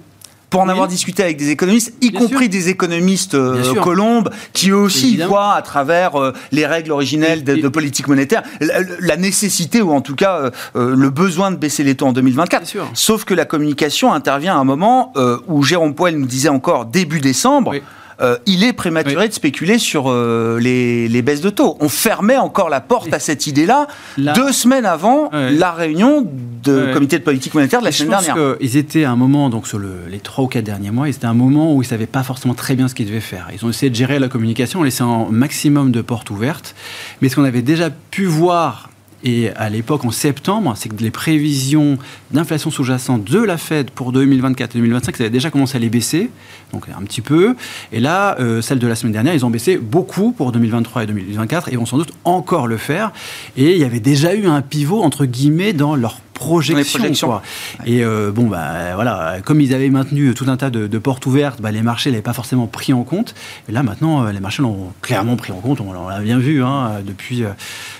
pour 0.52 0.60
en 0.60 0.68
avoir 0.68 0.86
discuté 0.86 1.22
avec 1.22 1.38
des 1.38 1.48
économistes, 1.48 1.94
y 2.02 2.12
compris 2.12 2.50
des 2.50 2.68
économistes 2.68 3.34
euh, 3.34 3.74
colombes, 3.76 4.28
qui 4.52 4.68
eux 4.68 4.76
aussi 4.76 5.16
voient 5.16 5.54
à 5.54 5.62
travers 5.62 6.20
euh, 6.20 6.34
les 6.52 6.66
règles 6.66 6.92
originelles 6.92 7.42
de, 7.42 7.68
politique 7.68 8.06
monétaire 8.06 8.42
la, 8.60 9.16
nécessité 9.16 9.80
ou 9.80 9.92
en 9.92 10.02
tout 10.02 10.14
cas 10.14 10.50
euh, 10.76 10.94
le 10.94 11.08
besoin 11.08 11.52
de 11.52 11.56
baisser 11.56 11.84
les 11.84 11.94
taux 11.94 12.08
en 12.08 12.12
2024. 12.12 12.70
Sauf 12.92 13.24
que 13.24 13.32
la 13.32 13.46
communication 13.46 14.12
intervient 14.12 14.54
à 14.54 14.58
un 14.58 14.64
moment 14.64 15.14
où 15.48 15.62
Jérôme 15.62 15.94
Poel 15.94 16.18
nous 16.18 16.26
disait 16.26 16.50
encore 16.50 16.84
début 16.84 17.20
décembre. 17.20 17.72
Euh, 18.20 18.36
il 18.46 18.64
est 18.64 18.72
prématuré 18.72 19.28
de 19.28 19.32
spéculer 19.32 19.78
sur 19.78 20.10
euh, 20.10 20.58
les, 20.60 21.22
baisses 21.22 21.40
de 21.40 21.50
taux. 21.50 21.76
On 21.80 21.88
fermait 21.88 22.36
encore 22.36 22.68
la 22.68 22.80
porte 22.80 23.12
à 23.12 23.18
cette 23.18 23.46
idée-là 23.46 23.86
deux 24.16 24.52
semaines 24.52 24.86
avant 24.86 25.30
la 25.32 25.72
réunion 25.72 26.26
de 26.62 26.92
comité 26.92 27.18
de 27.18 27.24
politique 27.24 27.54
monétaire 27.54 27.80
de 27.80 27.86
la 27.86 27.92
semaine 27.92 28.10
dernière. 28.10 28.56
Ils 28.60 28.76
étaient 28.76 29.04
à 29.04 29.10
un 29.10 29.16
moment, 29.16 29.50
donc 29.50 29.66
sur 29.66 29.78
les 29.78 30.20
trois 30.20 30.44
ou 30.44 30.48
quatre 30.48 30.64
derniers 30.64 30.90
mois, 30.90 31.08
ils 31.08 31.14
étaient 31.14 31.26
à 31.26 31.30
un 31.30 31.34
moment 31.34 31.74
où 31.74 31.82
ils 31.82 31.86
ne 31.86 31.90
savaient 31.90 32.06
pas 32.06 32.22
forcément 32.22 32.54
très 32.54 32.74
bien 32.74 32.88
ce 32.88 32.94
qu'ils 32.94 33.06
devaient 33.06 33.20
faire. 33.20 33.48
Ils 33.52 33.64
ont 33.64 33.70
essayé 33.70 33.90
de 33.90 33.94
gérer 33.94 34.18
la 34.18 34.28
communication 34.28 34.80
en 34.80 34.82
laissant 34.82 35.28
un 35.28 35.32
maximum 35.32 35.92
de 35.92 36.02
portes 36.02 36.30
ouvertes. 36.30 36.74
Mais 37.20 37.28
ce 37.28 37.36
qu'on 37.36 37.44
avait 37.44 37.62
déjà 37.62 37.90
pu 37.90 38.24
voir 38.24 38.90
et 39.24 39.50
à 39.50 39.70
l'époque, 39.70 40.04
en 40.04 40.10
septembre, 40.10 40.74
c'est 40.76 40.88
que 40.88 41.02
les 41.02 41.10
prévisions 41.10 41.98
d'inflation 42.30 42.70
sous-jacente 42.70 43.24
de 43.24 43.38
la 43.38 43.56
Fed 43.56 43.90
pour 43.90 44.12
2024 44.12 44.74
et 44.74 44.78
2025, 44.78 45.16
ça 45.16 45.22
avait 45.24 45.30
déjà 45.30 45.50
commencé 45.50 45.76
à 45.76 45.80
les 45.80 45.90
baisser, 45.90 46.30
donc 46.72 46.86
un 46.88 47.02
petit 47.02 47.20
peu. 47.20 47.54
Et 47.92 48.00
là, 48.00 48.36
euh, 48.40 48.62
celle 48.62 48.78
de 48.78 48.86
la 48.86 48.94
semaine 48.94 49.12
dernière, 49.12 49.34
ils 49.34 49.46
ont 49.46 49.50
baissé 49.50 49.76
beaucoup 49.76 50.32
pour 50.32 50.52
2023 50.52 51.04
et 51.04 51.06
2024 51.06 51.72
et 51.72 51.76
vont 51.76 51.86
sans 51.86 51.98
doute 51.98 52.12
encore 52.24 52.66
le 52.66 52.76
faire. 52.76 53.12
Et 53.56 53.72
il 53.72 53.78
y 53.78 53.84
avait 53.84 54.00
déjà 54.00 54.34
eu 54.34 54.46
un 54.46 54.60
pivot, 54.62 55.02
entre 55.02 55.24
guillemets, 55.24 55.72
dans 55.72 55.94
leur 55.94 56.20
projection. 56.42 57.28
Quoi. 57.28 57.42
Et 57.86 58.04
euh, 58.04 58.30
bon, 58.30 58.46
bah, 58.46 58.94
voilà, 58.94 59.38
comme 59.44 59.60
ils 59.60 59.74
avaient 59.74 59.90
maintenu 59.90 60.34
tout 60.34 60.46
un 60.48 60.56
tas 60.56 60.70
de, 60.70 60.98
portes 60.98 61.26
ouvertes, 61.26 61.60
bah, 61.60 61.70
les 61.70 61.82
marchés 61.82 62.10
ne 62.10 62.14
l'avaient 62.14 62.22
pas 62.22 62.32
forcément 62.32 62.66
pris 62.66 62.92
en 62.92 63.02
compte. 63.02 63.34
Et 63.68 63.72
là, 63.72 63.82
maintenant, 63.82 64.24
euh, 64.24 64.32
les 64.32 64.40
marchés 64.40 64.62
l'ont 64.62 64.92
clairement 65.00 65.36
pris 65.36 65.52
en 65.52 65.60
compte. 65.60 65.80
On, 65.80 66.08
l'a 66.08 66.20
bien 66.20 66.38
vu 66.38 66.62
hein, 66.62 67.00
depuis, 67.04 67.44
euh, 67.44 67.50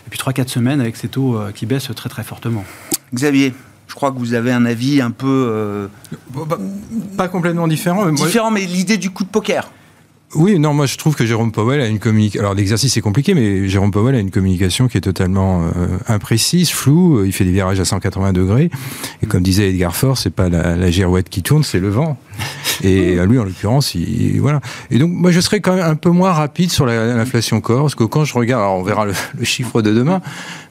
depuis 0.06 0.18
3-4 0.18 0.48
semaines 0.48 0.80
avec 0.80 0.96
ces 0.96 1.08
taux 1.08 1.38
qui 1.54 1.66
baissent 1.66 1.90
très 1.94 2.08
très 2.08 2.22
fortement. 2.22 2.64
Xavier 3.14 3.54
je 3.88 3.94
crois 3.94 4.10
que 4.10 4.18
vous 4.18 4.32
avez 4.32 4.52
un 4.52 4.64
avis 4.64 5.02
un 5.02 5.10
peu... 5.10 5.86
Pas 7.18 7.28
complètement 7.28 7.68
différent. 7.68 8.10
Différent, 8.10 8.50
mais 8.50 8.64
l'idée 8.64 8.96
du 8.96 9.10
coup 9.10 9.22
de 9.22 9.28
poker. 9.28 9.70
Oui, 10.34 10.58
non, 10.58 10.72
moi 10.72 10.86
je 10.86 10.96
trouve 10.96 11.14
que 11.14 11.26
Jérôme 11.26 11.52
Powell 11.52 11.80
a 11.80 11.86
une 11.86 11.98
communication. 11.98 12.40
Alors 12.40 12.54
l'exercice 12.54 12.96
est 12.96 13.00
compliqué, 13.02 13.34
mais 13.34 13.68
Jérôme 13.68 13.90
Powell 13.90 14.14
a 14.14 14.18
une 14.18 14.30
communication 14.30 14.88
qui 14.88 14.96
est 14.96 15.02
totalement 15.02 15.64
euh, 15.64 15.98
imprécise, 16.08 16.70
floue. 16.70 17.24
Il 17.24 17.32
fait 17.32 17.44
des 17.44 17.52
virages 17.52 17.80
à 17.80 17.84
180 17.84 18.32
degrés. 18.32 18.70
Et 19.22 19.26
comme 19.26 19.42
disait 19.42 19.68
Edgar 19.68 19.94
Faure, 19.94 20.16
c'est 20.16 20.30
pas 20.30 20.48
la, 20.48 20.76
la 20.76 20.90
girouette 20.90 21.28
qui 21.28 21.42
tourne, 21.42 21.64
c'est 21.64 21.80
le 21.80 21.90
vent. 21.90 22.16
Et 22.82 23.16
lui, 23.26 23.38
en 23.38 23.44
l'occurrence, 23.44 23.94
il, 23.94 24.40
voilà. 24.40 24.60
Et 24.90 24.98
donc, 24.98 25.10
moi, 25.12 25.30
je 25.30 25.40
serais 25.40 25.60
quand 25.60 25.74
même 25.74 25.84
un 25.84 25.94
peu 25.94 26.10
moins 26.10 26.32
rapide 26.32 26.70
sur 26.70 26.86
l'inflation 26.86 27.60
corps, 27.60 27.82
parce 27.82 27.94
que 27.94 28.04
quand 28.04 28.24
je 28.24 28.34
regarde, 28.34 28.62
alors 28.62 28.78
on 28.78 28.82
verra 28.82 29.04
le, 29.04 29.12
chiffre 29.44 29.82
de 29.82 29.92
demain, 29.92 30.20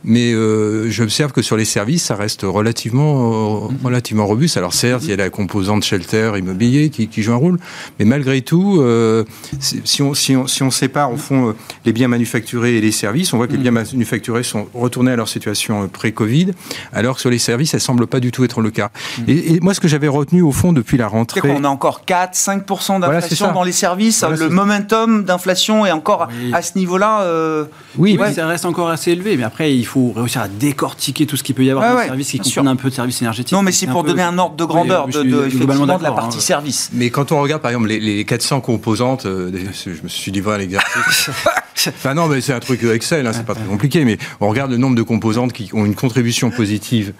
mais 0.03 0.33
euh, 0.33 0.89
j'observe 0.89 1.31
que 1.31 1.41
sur 1.41 1.57
les 1.57 1.65
services, 1.65 2.05
ça 2.05 2.15
reste 2.15 2.41
relativement, 2.43 3.69
relativement 3.83 4.25
robuste. 4.25 4.57
Alors 4.57 4.73
certes, 4.73 5.03
il 5.03 5.09
y 5.09 5.13
a 5.13 5.17
la 5.17 5.29
composante 5.29 5.83
shelter 5.83 6.33
immobilier 6.37 6.89
qui, 6.89 7.07
qui 7.07 7.21
joue 7.21 7.33
un 7.33 7.37
rôle, 7.37 7.57
mais 7.99 8.05
malgré 8.05 8.41
tout, 8.41 8.79
euh, 8.79 9.23
si, 9.59 10.01
on, 10.01 10.13
si, 10.13 10.35
on, 10.35 10.47
si 10.47 10.63
on 10.63 10.71
sépare 10.71 11.11
au 11.11 11.17
fond 11.17 11.49
euh, 11.49 11.53
les 11.85 11.93
biens 11.93 12.07
manufacturés 12.07 12.77
et 12.77 12.81
les 12.81 12.91
services, 12.91 13.33
on 13.33 13.37
voit 13.37 13.47
que 13.47 13.53
les 13.53 13.57
biens 13.57 13.71
manufacturés 13.71 14.43
sont 14.43 14.67
retournés 14.73 15.11
à 15.11 15.15
leur 15.15 15.29
situation 15.29 15.83
euh, 15.83 15.87
pré-Covid, 15.87 16.51
alors 16.93 17.15
que 17.15 17.21
sur 17.21 17.29
les 17.29 17.39
services, 17.39 17.71
ça 17.71 17.79
semble 17.79 18.07
pas 18.07 18.19
du 18.19 18.31
tout 18.31 18.43
être 18.43 18.61
le 18.61 18.71
cas. 18.71 18.89
Et, 19.27 19.53
et 19.53 19.59
moi, 19.59 19.73
ce 19.73 19.79
que 19.79 19.87
j'avais 19.87 20.07
retenu 20.07 20.41
au 20.41 20.51
fond 20.51 20.73
depuis 20.73 20.97
la 20.97 21.07
rentrée, 21.07 21.41
on 21.49 21.63
a 21.63 21.69
encore 21.69 22.03
4-5% 22.07 22.99
d'inflation 22.99 23.51
dans 23.51 23.63
les 23.63 23.71
services. 23.71 24.23
le 24.23 24.49
momentum 24.49 25.23
d'inflation 25.23 25.85
est 25.85 25.91
encore 25.91 26.27
à 26.53 26.61
ce 26.61 26.77
niveau-là. 26.77 27.21
Euh, 27.23 27.65
oui, 27.97 28.17
ça 28.33 28.47
reste 28.47 28.65
encore 28.65 28.89
assez 28.89 29.11
élevé, 29.11 29.37
mais 29.37 29.43
après, 29.43 29.75
il 29.75 29.85
faut 29.85 29.90
réussir 30.15 30.41
à 30.41 30.47
décortiquer 30.47 31.25
tout 31.25 31.37
ce 31.37 31.43
qu'il 31.43 31.55
peut 31.55 31.63
y 31.63 31.71
avoir 31.71 31.93
dans 31.93 31.99
les 31.99 32.07
services 32.07 32.31
qui 32.31 32.39
comprennent 32.39 32.67
un 32.67 32.75
peu 32.75 32.89
de 32.89 32.95
services 32.95 33.21
énergétiques. 33.21 33.53
Non, 33.53 33.63
mais 33.63 33.71
c'est 33.71 33.87
pour 33.87 34.03
donner 34.03 34.23
un 34.23 34.37
ordre 34.37 34.55
de 34.55 34.65
grandeur 34.65 35.07
de, 35.07 35.23
de, 35.23 35.45
effectivement, 35.47 35.97
de 35.97 36.03
la 36.03 36.11
partie 36.11 36.37
hein. 36.37 36.41
service. 36.41 36.89
Mais 36.93 37.09
quand 37.09 37.31
on 37.31 37.41
regarde, 37.41 37.61
par 37.61 37.71
exemple, 37.71 37.87
les, 37.87 38.25
400 38.25 38.61
composantes, 38.61 39.25
euh, 39.25 39.51
je 39.85 40.03
me 40.03 40.07
suis 40.07 40.31
livré 40.31 40.55
à 40.55 40.57
l'exercice. 40.57 41.29
enfin 41.87 42.13
non, 42.13 42.27
mais 42.27 42.41
c'est 42.41 42.53
un 42.53 42.59
truc 42.59 42.83
Excel, 42.83 43.25
hein, 43.27 43.31
c'est 43.33 43.45
pas 43.45 43.55
très 43.55 43.65
compliqué, 43.65 44.05
mais 44.05 44.17
on 44.39 44.49
regarde 44.49 44.71
le 44.71 44.77
nombre 44.77 44.95
de 44.95 45.03
composantes 45.03 45.53
qui 45.53 45.69
ont 45.73 45.85
une 45.85 45.95
contribution 45.95 46.51
positive 46.51 47.13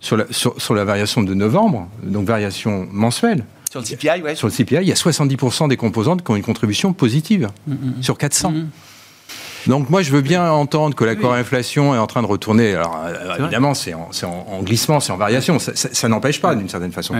sur 0.00 0.16
la, 0.16 0.24
sur 0.30 0.74
la 0.74 0.84
variation 0.84 1.22
de 1.22 1.34
novembre, 1.34 1.88
donc 2.02 2.26
variation 2.26 2.88
mensuelle. 2.90 3.44
Sur 3.70 3.80
le 3.80 3.86
CPI, 3.86 4.22
ouais. 4.22 4.34
Sur 4.34 4.48
le 4.48 4.52
CPI, 4.52 4.78
il 4.82 4.88
y 4.88 4.92
a 4.92 4.96
70% 4.96 5.68
des 5.68 5.76
composantes 5.76 6.24
qui 6.24 6.30
ont 6.32 6.36
une 6.36 6.42
contribution 6.42 6.92
positive 6.92 7.48
mm, 7.68 7.72
mm, 7.72 7.76
mm. 7.98 8.02
sur 8.02 8.18
400. 8.18 8.52
Donc 9.66 9.90
moi, 9.90 10.02
je 10.02 10.10
veux 10.10 10.20
bien 10.20 10.50
entendre 10.50 10.94
que 10.94 11.04
l'accord 11.04 11.34
inflation 11.34 11.94
est 11.94 11.98
en 11.98 12.06
train 12.06 12.22
de 12.22 12.26
retourner. 12.26 12.74
Alors 12.74 12.98
euh, 13.04 13.36
évidemment, 13.38 13.74
c'est 13.74 13.94
en, 13.94 14.10
en, 14.24 14.62
glissement, 14.62 15.00
c'est 15.00 15.12
en 15.12 15.16
variation. 15.16 15.58
Ça, 15.58 15.72
ça, 15.74 16.08
n'empêche 16.08 16.40
pas 16.40 16.54
d'une 16.54 16.68
certaine 16.68 16.92
façon. 16.92 17.14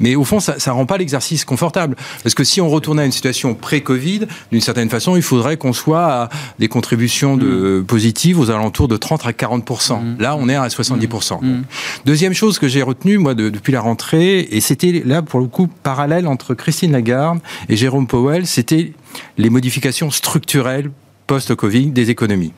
Mais 0.00 0.14
au 0.14 0.24
fond, 0.24 0.40
ça, 0.40 0.54
ne 0.54 0.70
rend 0.70 0.86
pas 0.86 0.98
l'exercice 0.98 1.44
confortable. 1.44 1.96
Parce 2.22 2.34
que 2.34 2.44
si 2.44 2.60
on 2.60 2.68
retournait 2.68 3.02
à 3.02 3.06
une 3.06 3.12
situation 3.12 3.54
pré-Covid, 3.54 4.26
d'une 4.50 4.60
certaine 4.60 4.90
façon, 4.90 5.16
il 5.16 5.22
faudrait 5.22 5.56
qu'on 5.56 5.72
soit 5.72 6.04
à 6.04 6.28
des 6.58 6.68
contributions 6.68 7.36
de, 7.36 7.80
mm. 7.80 7.84
positives 7.84 8.38
aux 8.38 8.50
alentours 8.50 8.88
de 8.88 8.96
30 8.96 9.26
à 9.26 9.32
40 9.32 9.70
mm. 9.70 10.20
Là, 10.20 10.36
on 10.36 10.48
est 10.48 10.56
à 10.56 10.68
70 10.68 11.06
mm. 11.06 11.62
Deuxième 12.04 12.34
chose 12.34 12.58
que 12.58 12.68
j'ai 12.68 12.82
retenue 12.82 13.18
moi 13.18 13.34
depuis 13.34 13.72
la 13.72 13.80
rentrée, 13.80 14.40
et 14.50 14.60
c'était 14.60 15.02
là 15.04 15.22
pour 15.22 15.40
le 15.40 15.46
coup 15.46 15.68
parallèle 15.82 16.26
entre 16.26 16.54
Christine 16.54 16.92
Lagarde 16.92 17.40
et 17.68 17.76
Jérôme 17.76 18.06
Powell, 18.06 18.46
c'était 18.46 18.92
les 19.38 19.50
modifications 19.50 20.10
structurelles 20.10 20.90
post-Covid 21.26 21.86
des 21.86 22.10
économies. 22.10 22.52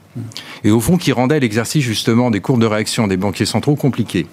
Et 0.65 0.71
au 0.71 0.81
fond, 0.81 0.97
qui 0.97 1.13
rendait 1.13 1.41
l'exercice 1.41 1.85
justement 1.85 2.31
des 2.31 2.41
courbes 2.41 2.61
de 2.61 2.67
réaction 2.67 3.07
des 3.07 3.17
banquiers 3.17 3.47
centraux 3.47 3.77
compliqué. 3.77 4.27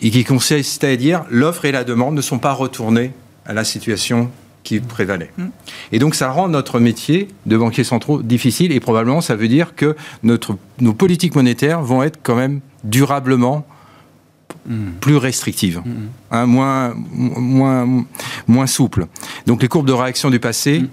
Et 0.00 0.10
qui 0.10 0.24
consistait 0.24 0.92
à 0.92 0.96
dire 0.96 1.24
l'offre 1.30 1.64
et 1.64 1.72
la 1.72 1.84
demande 1.84 2.14
ne 2.14 2.20
sont 2.20 2.38
pas 2.38 2.52
retournées 2.52 3.12
à 3.44 3.52
la 3.52 3.64
situation 3.64 4.30
qui 4.62 4.80
prévalait. 4.80 5.30
Mm. 5.38 5.46
Et 5.92 5.98
donc 5.98 6.14
ça 6.14 6.30
rend 6.30 6.48
notre 6.48 6.78
métier 6.78 7.28
de 7.46 7.56
banquiers 7.56 7.84
centraux 7.84 8.22
difficile 8.22 8.72
et 8.72 8.80
probablement 8.80 9.20
ça 9.20 9.34
veut 9.34 9.48
dire 9.48 9.74
que 9.74 9.96
notre, 10.22 10.58
nos 10.80 10.92
politiques 10.92 11.34
monétaires 11.34 11.80
vont 11.80 12.02
être 12.02 12.18
quand 12.22 12.36
même 12.36 12.60
durablement 12.84 13.66
mm. 14.66 14.90
plus 15.00 15.16
restrictives, 15.16 15.78
mm. 15.78 15.92
hein, 16.32 16.46
moins, 16.46 16.94
moins, 16.96 18.04
moins 18.46 18.66
souples. 18.66 19.06
Donc 19.46 19.62
les 19.62 19.68
courbes 19.68 19.86
de 19.86 19.92
réaction 19.92 20.28
du 20.28 20.38
passé 20.38 20.84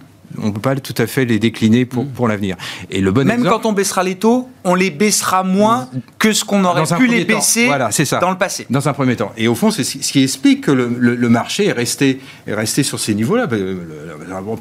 on 0.41 0.47
ne 0.47 0.51
peut 0.51 0.59
pas 0.59 0.75
tout 0.75 0.93
à 0.97 1.07
fait 1.07 1.25
les 1.25 1.39
décliner 1.39 1.85
pour, 1.85 2.03
mm. 2.03 2.09
pour 2.09 2.27
l'avenir. 2.27 2.55
Et 2.89 3.01
le 3.01 3.11
bon 3.11 3.25
Même 3.25 3.43
quand 3.43 3.65
on 3.65 3.73
baissera 3.73 4.03
les 4.03 4.15
taux, 4.15 4.49
on 4.63 4.75
les 4.75 4.91
baissera 4.91 5.43
moins 5.43 5.89
que 6.19 6.33
ce 6.33 6.43
qu'on 6.43 6.63
aurait 6.65 6.83
pu 6.97 7.07
les 7.07 7.25
baisser 7.25 7.67
voilà, 7.67 7.91
ça. 7.91 8.19
dans 8.19 8.31
le 8.31 8.37
passé. 8.37 8.65
Dans 8.69 8.87
un 8.87 8.93
premier 8.93 9.15
temps. 9.15 9.31
Et 9.37 9.47
au 9.47 9.55
fond, 9.55 9.71
c'est 9.71 9.83
ce 9.83 10.11
qui 10.11 10.23
explique 10.23 10.61
que 10.61 10.71
le, 10.71 11.29
marché 11.29 11.67
est 11.67 11.71
resté, 11.71 12.19
est 12.47 12.53
resté 12.53 12.83
sur 12.83 12.99
ces 12.99 13.15
niveaux-là. 13.15 13.47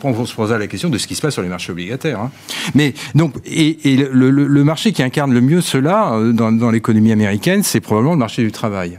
On 0.04 0.26
se 0.26 0.34
poser 0.34 0.58
la 0.58 0.66
question 0.66 0.88
de 0.88 0.98
ce 0.98 1.06
qui 1.06 1.14
se 1.14 1.22
passe 1.22 1.34
sur 1.34 1.42
les 1.42 1.48
marchés 1.48 1.72
obligataires. 1.72 2.20
Hein. 2.20 2.30
Mais 2.74 2.94
donc, 3.14 3.34
et, 3.44 3.78
le, 3.96 4.64
marché 4.64 4.92
qui 4.92 5.02
incarne 5.02 5.32
le 5.32 5.40
mieux 5.40 5.60
cela 5.60 6.14
euh, 6.14 6.32
dans, 6.32 6.52
dans 6.52 6.70
l'économie 6.70 7.12
américaine, 7.12 7.62
c'est 7.62 7.80
probablement 7.80 8.14
le 8.14 8.18
marché 8.18 8.42
du 8.42 8.52
travail. 8.52 8.98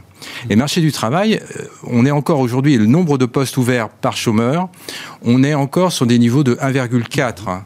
Et 0.50 0.56
marché 0.56 0.80
du 0.80 0.92
travail, 0.92 1.40
euh, 1.56 1.62
on 1.84 2.06
est 2.06 2.10
encore 2.10 2.40
aujourd'hui, 2.40 2.76
le 2.76 2.86
nombre 2.86 3.18
de 3.18 3.26
postes 3.26 3.56
ouverts 3.56 3.88
par 3.88 4.16
chômeur, 4.16 4.68
on 5.22 5.42
est 5.42 5.54
encore 5.54 5.92
sur 5.92 6.06
des 6.06 6.18
niveaux 6.18 6.44
de 6.44 6.54
1,4. 6.54 7.62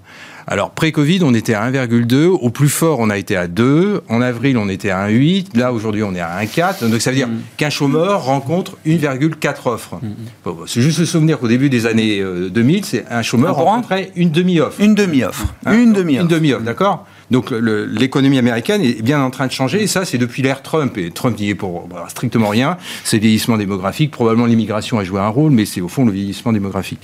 Alors, 0.46 0.70
pré-Covid, 0.70 1.20
on 1.22 1.32
était 1.32 1.54
à 1.54 1.70
1,2. 1.70 2.26
Au 2.26 2.50
plus 2.50 2.68
fort, 2.68 2.98
on 2.98 3.08
a 3.08 3.16
été 3.16 3.36
à 3.36 3.46
2. 3.46 4.02
En 4.08 4.20
avril, 4.20 4.58
on 4.58 4.68
était 4.68 4.90
à 4.90 5.06
1,8. 5.06 5.56
Là, 5.56 5.72
aujourd'hui, 5.72 6.02
on 6.02 6.12
est 6.12 6.20
à 6.20 6.40
1,4. 6.42 6.88
Donc, 6.90 7.00
ça 7.00 7.10
veut 7.10 7.16
dire 7.16 7.28
mm. 7.28 7.40
qu'un 7.56 7.70
chômeur 7.70 8.24
rencontre 8.24 8.76
1,4 8.84 9.68
offres. 9.68 10.00
Mm. 10.02 10.50
c'est 10.66 10.80
juste 10.80 10.98
se 10.98 11.04
souvenir 11.04 11.38
qu'au 11.38 11.46
début 11.46 11.70
des 11.70 11.86
années 11.86 12.20
2000, 12.50 12.76
euh, 12.76 12.80
c'est 12.84 13.04
un 13.10 13.22
chômeur 13.22 13.54
rencontrait 13.54 14.10
une 14.16 14.30
demi-offre. 14.30 14.80
Une 14.80 14.96
demi-offre. 14.96 15.46
Hein 15.66 15.74
une 15.74 15.92
demi-offre. 15.92 16.24
Une 16.24 16.28
demi-offre, 16.28 16.64
d'accord? 16.64 17.06
Donc 17.30 17.50
l'économie 17.50 18.38
américaine 18.38 18.82
est 18.82 19.02
bien 19.02 19.22
en 19.22 19.30
train 19.30 19.46
de 19.46 19.52
changer 19.52 19.82
et 19.82 19.86
ça 19.86 20.04
c'est 20.04 20.18
depuis 20.18 20.42
l'ère 20.42 20.62
Trump 20.62 20.96
et 20.98 21.10
Trump 21.10 21.38
n'y 21.38 21.50
est 21.50 21.54
pour 21.54 21.86
bah, 21.86 22.06
strictement 22.08 22.48
rien. 22.48 22.76
C'est 23.04 23.16
le 23.16 23.22
vieillissement 23.22 23.56
démographique, 23.56 24.10
probablement 24.10 24.46
l'immigration 24.46 24.98
a 24.98 25.04
joué 25.04 25.20
un 25.20 25.28
rôle, 25.28 25.52
mais 25.52 25.64
c'est 25.64 25.80
au 25.80 25.88
fond 25.88 26.04
le 26.04 26.12
vieillissement 26.12 26.52
démographique. 26.52 27.00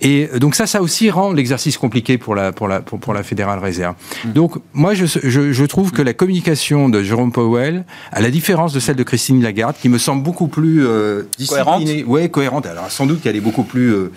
Et 0.00 0.28
donc 0.38 0.54
ça, 0.54 0.66
ça 0.66 0.82
aussi 0.82 1.10
rend 1.10 1.32
l'exercice 1.32 1.78
compliqué 1.78 2.18
pour 2.18 2.34
la 2.34 2.52
pour 2.52 2.68
la 2.68 2.80
pour, 2.80 3.14
la 3.14 3.22
Fédérale 3.22 3.58
Réserve. 3.58 3.94
Mmh. 4.24 4.32
Donc 4.32 4.56
moi 4.72 4.94
je, 4.94 5.06
je, 5.06 5.52
je, 5.52 5.64
trouve 5.64 5.92
que 5.92 6.02
la 6.02 6.12
communication 6.12 6.88
de 6.88 7.02
Jérôme 7.02 7.32
Powell, 7.32 7.84
à 8.12 8.20
la 8.20 8.30
différence 8.30 8.72
de 8.72 8.80
celle 8.80 8.96
de 8.96 9.02
Christine 9.02 9.42
Lagarde, 9.42 9.76
qui 9.80 9.88
me 9.88 9.98
semble 9.98 10.22
beaucoup 10.22 10.48
plus 10.48 10.86
euh, 10.86 11.22
cohérente, 11.48 11.84
ouais 12.06 12.28
cohérente. 12.28 12.66
Alors 12.66 12.90
sans 12.90 13.06
doute 13.06 13.22
qu'elle 13.22 13.36
est 13.36 13.40
beaucoup 13.40 13.64
plus 13.64 13.92
euh, 13.92 14.12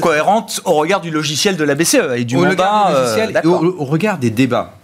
cohérente 0.00 0.60
au 0.64 0.74
regard 0.74 1.00
du 1.00 1.10
logiciel 1.10 1.56
de 1.56 1.64
la 1.64 1.74
BCE 1.74 2.16
et 2.16 2.24
du 2.24 2.36
mandat, 2.36 2.90
euh, 2.90 3.42
au, 3.44 3.84
regard 3.84 4.18
des 4.18 4.30
débats. 4.30 4.77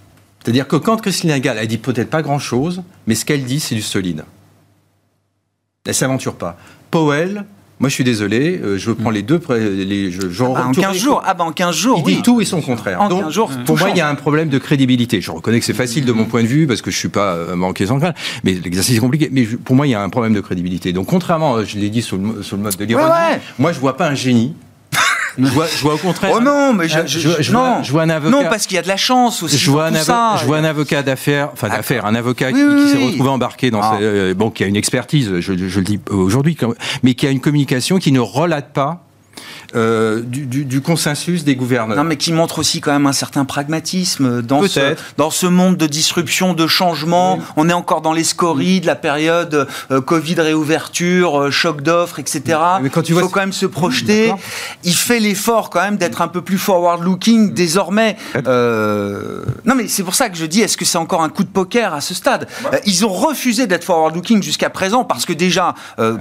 C'est-à-dire 0.45 0.69
que 0.69 0.77
quand 0.77 1.01
Christine 1.01 1.31
Lagarde, 1.31 1.57
elle 1.59 1.69
dit 1.69 1.79
peut-être 1.79 2.11
pas 2.11 2.21
grand-chose, 2.21 2.83
mais 3.07 3.15
ce 3.15 3.25
qu'elle 3.25 3.45
dit, 3.45 3.61
c'est 3.61 3.75
du 3.75 3.83
solide. 3.83 4.25
Elle 5.87 5.95
s'aventure 5.95 6.35
pas. 6.35 6.59
Powell, 6.91 7.47
moi 7.81 7.89
je 7.89 7.95
suis 7.95 8.05
désolé, 8.05 8.59
euh, 8.59 8.77
je 8.77 8.93
prends 8.93 9.11
mm. 9.11 9.15
les 9.15 9.23
deux. 9.23 9.41
Les, 9.49 10.11
je, 10.11 10.21
ah 10.45 10.53
bah, 10.55 10.67
en 10.67 10.73
15 10.73 10.97
jours, 10.97 11.23
ah 11.25 11.33
bah 11.33 11.45
en 11.45 11.53
15 11.53 11.75
jours, 11.75 12.05
Il 12.07 12.17
dit 12.17 12.23
tout 12.23 12.43
et 12.43 12.45
son 12.45 12.61
contraire. 12.61 13.01
En 13.01 13.09
Donc, 13.09 13.31
jours, 13.31 13.51
pour 13.65 13.79
moi, 13.79 13.89
il 13.89 13.97
y 13.97 14.03
a 14.03 14.09
un 14.09 14.15
problème 14.15 14.51
de 14.51 14.59
crédibilité. 14.59 15.23
Je 15.23 15.31
reconnais 15.31 15.61
que 15.61 15.67
c'est 15.67 15.73
facile 15.73 16.05
de 16.05 16.13
mon 16.13 16.27
point 16.27 16.43
de 16.43 16.47
vue 16.47 16.67
parce 16.67 16.83
que 16.83 16.91
je 16.91 16.99
suis 16.99 17.09
pas 17.09 17.35
euh, 17.35 17.57
banquier 17.57 17.87
central, 17.87 18.15
mais 18.45 18.53
l'exercice 18.53 18.99
est 18.99 19.01
compliqué. 19.01 19.31
Mais 19.33 19.45
pour 19.45 19.75
moi, 19.75 19.87
il 19.87 19.91
y 19.91 19.95
a 19.95 20.03
un 20.03 20.11
problème 20.11 20.35
de 20.35 20.41
crédibilité. 20.41 20.93
Donc, 20.93 21.07
contrairement, 21.07 21.57
euh, 21.57 21.65
je 21.65 21.79
l'ai 21.79 21.89
dit 21.89 22.03
sur 22.03 22.19
le, 22.19 22.43
sur 22.43 22.59
le 22.59 22.63
mode 22.63 22.77
de 22.77 22.85
l'ironie, 22.85 23.09
moi 23.59 23.73
je 23.73 23.81
vois 23.81 23.97
pas 23.97 24.09
un 24.09 24.15
génie 24.15 24.55
je 25.39 25.45
vois, 25.47 25.67
je 25.67 25.83
vois, 25.83 25.95
au 25.95 25.99
contraire. 25.99 26.33
Oh 26.35 26.41
non, 26.41 26.73
mais 26.73 26.89
je, 26.89 27.07
je, 27.07 27.43
je, 27.43 27.53
non. 27.53 27.83
je 27.83 27.91
vois 27.91 28.03
un 28.03 28.11
avocat. 28.11 28.37
Non, 28.37 28.45
parce 28.49 28.67
qu'il 28.67 28.77
y 28.77 28.79
a 28.79 28.83
de 28.83 28.89
la 28.89 28.97
chance 28.97 29.43
aussi. 29.43 29.59
Je 29.59 29.71
vois, 29.71 29.87
un, 29.87 29.95
ça. 29.95 30.37
je 30.41 30.45
vois 30.45 30.59
un 30.59 30.65
avocat 30.65 31.03
d'affaires, 31.03 31.51
enfin 31.53 31.69
d'affaires, 31.69 32.07
un 32.07 32.15
avocat 32.15 32.53
qui, 32.53 32.59
s'est 32.59 33.05
retrouvé 33.05 33.29
embarqué 33.29 33.71
dans, 33.71 33.83
ah. 33.83 33.99
euh, 34.01 34.35
bon, 34.35 34.51
qui 34.51 34.65
a 34.65 34.67
une 34.67 34.77
expertise, 34.77 35.41
je, 35.41 35.55
je 35.57 35.79
le 35.79 35.85
dis 35.85 36.01
aujourd'hui, 36.11 36.57
mais 37.03 37.15
qui 37.15 37.27
a 37.27 37.31
une 37.31 37.41
communication 37.41 37.99
qui 37.99 38.13
ne 38.13 38.21
relate 38.21 38.73
pas 38.73 39.04
euh, 39.75 40.21
du, 40.25 40.81
consensus 40.81 41.45
des 41.45 41.57
gouverneurs. 41.57 41.97
Non, 41.97 42.05
mais 42.05 42.17
qui 42.17 42.33
montre 42.33 42.59
aussi 42.59 42.81
quand 42.81 42.93
même 42.93 43.07
un 43.07 43.13
certain 43.13 43.45
pragmatisme 43.45 44.43
dans, 44.43 44.67
ce, 44.67 44.95
dans 45.17 45.31
ce 45.31 45.47
monde 45.47 45.77
de 45.77 45.87
disruption, 45.87 46.55
de 46.55 46.67
changement. 46.67 47.39
On 47.57 47.69
est 47.69 47.73
encore 47.73 48.01
dans 48.01 48.13
les 48.13 48.25
scories 48.25 48.81
de 48.81 48.87
la 48.87 48.95
période 48.95 49.67
euh, 49.91 50.01
Covid 50.01 50.37
réouverture, 50.37 51.41
euh, 51.41 51.51
choc 51.51 51.81
d'offres, 51.81 52.19
etc. 52.19 52.59
Mais 52.83 52.91
quand 52.91 53.03
tu 53.03 53.15
Il 53.15 53.19
faut 53.19 53.29
quand 53.29 53.41
même 53.41 53.53
se 53.53 53.67
projeter. 53.67 54.33
Il 54.85 54.95
fait 54.95 55.21
l'effort 55.21 55.71
quand 55.71 55.81
même 55.81 55.97
d'être 55.97 56.23
un 56.23 56.29
peu 56.29 56.43
plus 56.43 56.59
forward-looking 56.59 57.53
désormais. 57.53 58.17
Non, 58.35 59.75
mais 59.75 59.89
c'est 59.89 60.03
pour 60.03 60.15
ça 60.15 60.29
que 60.29 60.37
je 60.37 60.47
dis, 60.47 60.61
est-ce 60.61 60.77
que 60.77 60.85
c'est 60.85 60.99
encore 60.99 61.23
un 61.23 61.31
coup 61.31 61.45
de 61.45 61.49
poker 61.49 61.95
à 61.95 62.01
ce 62.01 62.15
stade? 62.15 62.47
Ils 62.87 63.05
ont 63.05 63.13
refusé 63.13 63.67
d'être 63.67 63.85
forward-looking 63.85 64.43
jusqu'à 64.43 64.71
présent 64.71 65.05
parce 65.05 65.25
que 65.25 65.33
déjà 65.33 65.75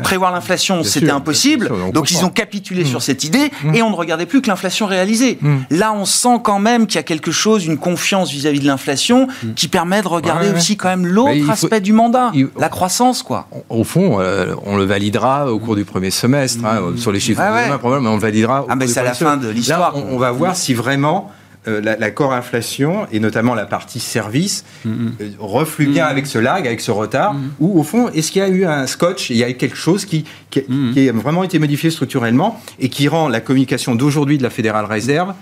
prévoir 0.04 0.32
l'inflation 0.32 0.84
c'était 0.84 1.12
impossible. 1.12 1.72
donc 1.92 2.12
ils 2.12 2.24
ont 2.26 2.30
capitulé 2.30 2.86
sur 2.86 3.02
cette 3.02 3.24
idée 3.24 3.43
et 3.74 3.82
on 3.82 3.90
ne 3.90 3.96
regardait 3.96 4.26
plus 4.26 4.42
que 4.42 4.48
l'inflation 4.48 4.86
réalisée. 4.86 5.40
Là, 5.70 5.94
on 5.94 6.06
sent 6.06 6.40
quand 6.44 6.60
même 6.60 6.88
qu'il 6.88 6.96
y 6.96 7.00
a 7.00 7.04
quelque 7.04 7.32
chose, 7.32 7.66
une 7.66 7.78
confiance 7.78 8.32
vis-à-vis 8.32 8.60
de 8.60 8.68
l'inflation 8.68 9.28
qui 9.56 9.68
permet 9.68 10.02
de 10.02 10.08
regarder 10.08 10.52
aussi 10.52 10.78
quand 10.78 10.90
même 10.90 11.06
l'autre 11.06 11.50
aspect 11.50 11.82
du 11.82 11.94
mandat, 11.94 12.32
la 12.58 12.70
croissance, 12.70 13.24
quoi. 13.24 13.48
Au 13.70 13.84
fond, 13.84 14.18
euh, 14.20 14.56
on 14.66 14.78
le 14.78 14.86
validera 14.86 15.52
au 15.52 15.60
cours 15.60 15.76
du 15.76 15.86
premier 15.86 16.12
semestre, 16.12 16.64
hein, 16.66 16.94
sur 16.98 17.12
les 17.12 17.20
chiffres 17.20 17.42
Ouais, 17.42 17.50
ouais. 17.52 17.66
demain, 17.66 17.78
probablement, 17.78 18.10
mais 18.10 18.14
on 18.16 18.18
le 18.18 18.22
validera. 18.22 18.64
au 18.64 18.68
Ah, 18.70 18.76
mais 18.76 18.88
c'est 18.88 19.00
à 19.00 19.04
la 19.04 19.14
fin 19.14 19.38
de 19.38 19.50
l'histoire. 19.50 19.80
Là, 19.80 19.94
on, 19.96 20.16
on 20.16 20.18
va 20.18 20.32
voir 20.32 20.56
si 20.56 20.74
vraiment 20.74 21.32
euh, 21.68 21.82
la, 21.82 21.96
la 21.96 22.12
core 22.12 22.34
inflation 22.34 23.08
et 23.12 23.20
notamment 23.20 23.56
la 23.56 23.66
partie 23.66 24.00
service 24.00 24.66
euh, 24.86 25.10
reflue 25.40 25.88
bien 25.88 26.06
avec 26.06 26.28
ce 26.28 26.38
lag, 26.38 26.68
avec 26.68 26.82
ce 26.82 26.92
retard, 26.92 27.36
ou 27.60 27.80
au 27.80 27.84
fond, 27.84 28.10
est-ce 28.10 28.32
qu'il 28.32 28.42
y 28.42 28.46
a 28.46 28.50
eu 28.50 28.66
un 28.66 28.86
scotch, 28.88 29.30
il 29.30 29.38
y 29.38 29.44
a 29.44 29.50
eu 29.50 29.56
quelque 29.56 29.78
chose 29.78 30.06
qui, 30.06 30.26
qui, 30.50 30.64
qui 30.94 31.10
a 31.10 31.14
vraiment 31.14 31.44
été 31.44 31.60
modifié 31.60 31.90
structurellement 31.90 32.62
et 32.80 32.90
qui 32.90 33.08
rend 33.08 33.30
la 33.30 33.40
communication 33.40 33.96
d'aujourd'hui 33.96 34.38
de 34.38 34.44
la 34.44 34.50
Fédérale 34.50 34.86
Réserve 34.86 35.34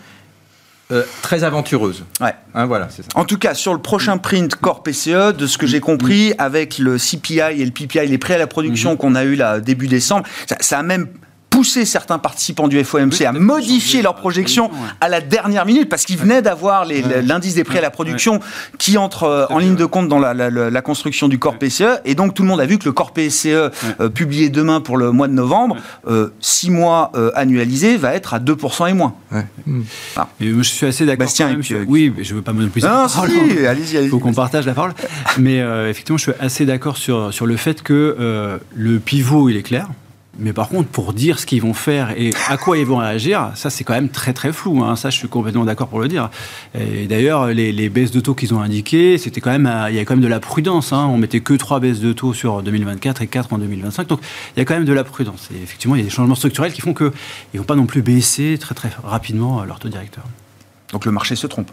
euh, 0.91 1.03
très 1.21 1.43
aventureuse? 1.43 2.03
Ouais. 2.19 2.33
Hein, 2.53 2.65
voilà, 2.65 2.89
c'est 2.89 3.03
ça. 3.03 3.07
En 3.15 3.23
tout 3.23 3.37
cas, 3.37 3.53
sur 3.53 3.73
le 3.73 3.79
prochain 3.79 4.17
print 4.17 4.53
Core 4.55 4.83
PCE, 4.83 5.33
de 5.35 5.47
ce 5.47 5.57
que 5.57 5.65
j'ai 5.65 5.79
compris, 5.79 6.33
avec 6.37 6.77
le 6.79 6.97
CPI 6.97 7.39
et 7.39 7.65
le 7.65 7.71
PPI, 7.71 8.07
les 8.07 8.17
prêts 8.17 8.35
à 8.35 8.37
la 8.37 8.47
production 8.47 8.97
qu'on 8.97 9.15
a 9.15 9.23
eu 9.23 9.35
là 9.35 9.59
début 9.61 9.87
décembre, 9.87 10.25
ça, 10.47 10.57
ça 10.59 10.79
a 10.79 10.83
même 10.83 11.07
poussé 11.51 11.86
certains 11.86 12.17
participants 12.17 12.67
du 12.67 12.84
FOMC 12.84 13.22
à 13.25 13.31
modifier 13.34 14.01
leurs 14.01 14.15
projections 14.15 14.72
à 15.01 15.10
la 15.10 15.22
dernière 15.22 15.65
minute 15.67 15.89
parce 15.89 16.05
qu'ils 16.05 16.17
venaient 16.17 16.41
d'avoir 16.41 16.86
l'indice 16.86 17.53
des 17.55 17.63
prix 17.63 17.77
à 17.77 17.81
la 17.81 17.91
production 17.91 18.39
qui 18.79 18.98
entre 18.98 19.25
euh, 19.25 19.46
en 19.50 19.60
ligne 19.60 19.75
de 19.75 19.86
compte 19.86 20.08
dans 20.08 20.17
la, 20.17 20.34
la- 20.34 20.50
la- 20.50 20.70
la 20.72 20.81
construction 20.81 21.27
du 21.27 21.38
Core 21.38 21.60
PCE 21.60 22.00
et 22.05 22.15
donc 22.15 22.34
tout 22.34 22.41
le 22.41 22.48
monde 22.50 22.62
a 22.62 22.65
vu 22.65 22.79
que 22.79 22.86
le 22.86 22.93
Core 22.93 23.12
PCE 23.12 23.48
euh, 23.48 23.70
publié 24.13 24.50
demain 24.50 24.79
pour 24.81 24.98
le 24.98 25.12
mois 25.12 25.27
de 25.27 25.34
novembre, 25.34 25.75
euh, 26.08 26.29
six 26.39 26.72
mois 26.72 27.12
euh, 27.15 27.31
annualisé, 27.36 27.98
va 27.98 28.13
être 28.15 28.34
à 28.34 28.39
2% 28.39 28.89
et 28.89 28.93
moins. 28.93 29.13
Et 30.39 30.50
moi, 30.51 30.63
je 30.63 30.70
suis 30.70 30.86
assez 30.88 31.05
d'accord. 31.05 31.25
Bastien, 31.25 31.48
quand 31.48 31.51
même 31.51 31.60
et 31.60 31.63
puis, 31.63 31.67
sur- 31.67 31.77
euh, 31.79 31.86
oui, 31.88 32.13
mais 32.15 32.24
je 32.24 32.34
veux 32.34 32.41
pas 32.41 32.53
monopoliser. 32.53 32.88
Non, 32.88 33.08
si, 33.10 33.20
allez-y, 33.65 33.98
allez-y. 33.98 34.10
faut 34.10 34.20
qu'on 34.20 34.34
partage 34.34 34.65
la 34.65 34.74
parole. 34.74 34.93
Mais 35.38 35.60
euh, 35.60 35.89
effectivement, 35.89 36.17
je 36.17 36.24
suis 36.24 36.34
assez 36.39 36.65
d'accord 36.65 36.96
sur, 36.98 37.34
sur 37.34 37.46
le 37.46 37.58
fait 37.58 37.84
que 37.84 38.15
euh, 38.20 38.58
le 38.74 39.00
pivot, 39.00 39.50
il 39.50 39.58
est 39.58 39.63
clair. 39.63 39.88
Mais 40.39 40.53
par 40.53 40.69
contre, 40.69 40.88
pour 40.88 41.11
dire 41.11 41.39
ce 41.39 41.45
qu'ils 41.45 41.61
vont 41.61 41.73
faire 41.73 42.11
et 42.17 42.31
à 42.47 42.55
quoi 42.55 42.77
ils 42.77 42.85
vont 42.85 42.97
réagir, 42.97 43.51
ça 43.55 43.69
c'est 43.69 43.83
quand 43.83 43.93
même 43.93 44.07
très 44.07 44.31
très 44.31 44.53
flou. 44.53 44.81
hein. 44.81 44.95
Ça, 44.95 45.09
je 45.09 45.17
suis 45.17 45.27
complètement 45.27 45.65
d'accord 45.65 45.89
pour 45.89 46.00
le 46.00 46.07
dire. 46.07 46.29
Et 46.73 47.05
d'ailleurs, 47.05 47.47
les, 47.47 47.89
baisses 47.89 48.11
de 48.11 48.21
taux 48.21 48.33
qu'ils 48.33 48.53
ont 48.53 48.61
indiquées, 48.61 49.17
c'était 49.17 49.41
quand 49.41 49.51
même, 49.51 49.65
à- 49.65 49.91
il 49.91 49.97
y 49.97 50.00
a 50.00 50.05
quand 50.05 50.13
même 50.13 50.23
de 50.23 50.29
la 50.29 50.39
prudence. 50.39 50.93
Hein. 50.93 51.05
On 51.11 51.17
mettait 51.17 51.41
que 51.41 51.53
trois 51.55 51.81
baisses 51.81 52.00
de 52.00 52.13
taux 52.13 52.33
sur 52.33 52.63
2024 52.63 53.21
et 53.21 53.27
quatre 53.27 53.51
en 53.51 53.57
2025. 53.57 54.07
Donc, 54.07 54.21
il 54.55 54.59
y 54.59 54.61
a 54.61 54.65
quand 54.65 54.73
même 54.75 54.85
de 54.85 54.93
la 54.93 55.03
prudence. 55.03 55.50
Et 55.53 55.61
effectivement, 55.61 55.95
il 55.95 56.00
y 56.00 56.01
a 56.01 56.05
des 56.05 56.09
changements 56.09 56.35
structurels 56.35 56.71
qui 56.71 56.79
font 56.81 56.93
qu'ils 56.93 57.11
ne 57.53 57.59
vont 57.59 57.65
pas 57.65 57.75
non 57.75 57.85
plus 57.85 58.01
baisser 58.01 58.57
très 58.57 58.73
très 58.73 58.89
rapidement 59.03 59.61
euh, 59.61 59.65
leur 59.65 59.79
taux 59.79 59.89
directeur. 59.89 60.23
Donc 60.93 61.05
le 61.05 61.11
marché 61.11 61.35
se 61.35 61.45
trompe. 61.47 61.71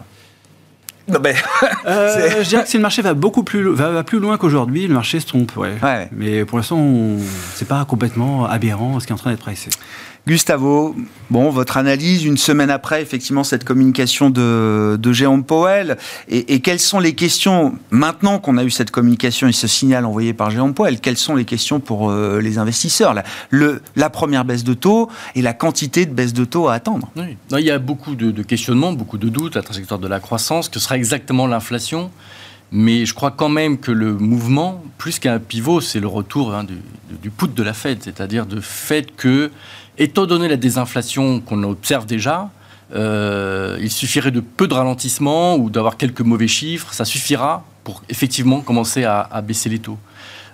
Non, 1.09 1.21
mais- 1.23 1.35
Euh, 1.87 2.43
je 2.43 2.49
dirais 2.49 2.62
que 2.65 2.69
si 2.69 2.77
le 2.77 2.83
marché 2.83 3.00
va 3.03 3.15
beaucoup 3.15 3.43
plus, 3.43 3.62
lo- 3.62 3.75
va, 3.75 3.91
va 3.91 4.03
plus 4.05 4.19
loin 4.19 4.37
qu'aujourd'hui, 4.37 4.87
le 4.87 4.95
marché 4.95 5.21
se 5.21 5.27
trompe. 5.27 5.57
Ouais. 5.57 5.75
Ouais. 5.83 6.09
Mais 6.12 6.45
pour 6.45 6.59
l'instant, 6.59 6.77
on- 6.79 7.19
c'est 7.55 7.67
pas 7.69 7.85
complètement 7.87 8.45
aberrant 8.47 9.00
ce 9.00 9.07
qui 9.07 9.12
est 9.12 9.15
en 9.15 9.19
train 9.19 9.31
d'être 9.31 9.41
pricé. 9.41 9.71
Gustavo, 10.27 10.95
bon, 11.31 11.51
votre 11.51 11.77
analyse 11.77 12.25
une 12.25 12.37
semaine 12.37 12.71
après, 12.71 13.01
effectivement, 13.01 13.45
cette 13.45 13.65
communication 13.65 14.31
de, 14.31 14.99
de 15.01 15.13
Jérôme 15.13 15.45
et, 16.29 16.61
quelles 16.61 16.81
sont 16.81 17.01
les 17.01 17.15
questions, 17.15 17.75
maintenant 17.91 18.39
qu'on 18.39 18.59
a 18.59 18.65
eu 18.65 18.71
cette 18.71 18.91
communication 18.91 19.49
et 19.49 19.53
ce 19.53 19.67
signal 19.67 20.05
envoyé 20.05 20.33
par 20.33 20.51
Jérôme 20.51 20.75
Powell, 20.75 21.01
quelles 21.01 21.17
sont 21.17 21.35
les 21.35 21.45
questions 21.45 21.81
pour 21.81 22.11
euh, 22.11 22.41
les 22.41 22.59
investisseurs? 22.59 23.15
La, 23.53 24.11
première 24.11 24.45
baisse 24.45 24.65
de 24.65 24.75
taux 24.75 25.09
et 25.35 25.43
la 25.43 25.53
quantité 25.53 26.07
de 26.07 26.13
baisse 26.13 26.33
de 26.33 26.45
taux 26.45 26.69
à 26.69 26.75
attendre. 26.75 27.11
Non, 27.17 27.59
il 27.59 27.65
y 27.65 27.71
a 27.71 27.79
beaucoup 27.79 28.15
de, 28.15 28.31
de 28.31 28.43
questionnements, 28.43 28.93
beaucoup 28.93 29.19
de 29.19 29.29
doutes, 29.29 29.55
la 29.55 29.63
trajectoire 29.63 30.01
de 30.01 30.09
la 30.09 30.21
croissance, 30.21 30.69
que 30.69 30.79
sera 30.79 30.97
exactement 30.97 31.47
l'inflation. 31.47 32.11
Mais 32.71 33.07
je 33.07 33.15
crois 33.15 33.31
quand 33.31 33.49
même 33.49 33.79
que 33.79 33.93
le 33.93 34.13
mouvement, 34.15 34.83
plus 34.99 35.19
qu'un 35.19 35.39
pivot, 35.39 35.81
c'est 35.81 36.01
le 36.01 36.07
retour 36.07 36.55
hein, 36.55 36.65
du, 36.65 36.77
du 37.23 37.31
put 37.31 37.49
de 37.49 37.63
la 37.63 37.73
Fed, 37.73 38.03
c'est-à-dire 38.03 38.45
de 38.45 38.61
fait 38.61 39.15
que, 39.17 39.51
étant 39.99 40.26
donné 40.26 40.49
la 40.49 40.57
désinflation 40.57 41.40
qu'on 41.40 41.62
observe 41.64 42.07
déjà, 42.07 42.50
euh, 42.95 43.76
il 43.81 43.90
suffirait 43.90 44.31
de 44.31 44.40
peu 44.40 44.67
de 44.67 44.75
ralentissement 44.75 45.57
ou 45.57 45.69
d'avoir 45.71 45.97
quelques 45.97 46.23
mauvais 46.23 46.49
chiffres, 46.49 46.93
ça 46.93 47.05
suffira 47.05 47.64
pour 47.85 48.02
effectivement 48.09 48.61
commencer 48.61 49.05
à, 49.05 49.43
baisser 49.43 49.69
les 49.69 49.78
taux. 49.78 49.99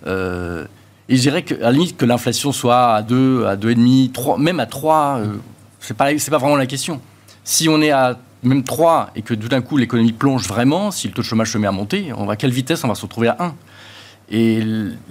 Euh, 0.06 0.64
et 1.08 1.16
je 1.16 1.20
dirais 1.20 1.42
qu'à 1.42 1.56
la 1.58 1.72
limite 1.72 1.96
que 1.96 2.04
l'inflation 2.04 2.52
soit 2.52 2.94
à 2.94 3.02
2, 3.02 3.46
à 3.46 3.56
2,5, 3.56 4.12
3, 4.12 4.38
même 4.38 4.60
à 4.60 4.66
3, 4.66 5.18
euh, 5.20 5.34
c'est 5.80 5.96
pas, 5.96 6.06
pas 6.12 6.38
vraiment 6.38 6.56
la 6.56 6.66
question. 6.66 7.00
Si 7.44 7.68
on 7.68 7.82
est 7.82 7.90
à 7.90 8.18
même 8.42 8.62
3 8.64 9.10
et 9.14 9.22
que 9.22 9.34
tout 9.34 9.48
d'un 9.48 9.60
coup 9.60 9.76
l'économie 9.76 10.12
plonge 10.12 10.46
vraiment, 10.48 10.90
si 10.90 11.08
le 11.08 11.14
taux 11.14 11.22
de 11.22 11.26
chômage 11.26 11.50
se 11.52 11.58
met 11.58 11.66
à 11.66 11.72
monter, 11.72 12.12
on 12.16 12.24
va 12.24 12.32
à 12.34 12.36
quelle 12.36 12.52
vitesse 12.52 12.82
on 12.84 12.88
va 12.88 12.94
se 12.94 13.02
retrouver 13.02 13.28
à 13.28 13.36
1 13.40 13.54
Et 14.30 14.62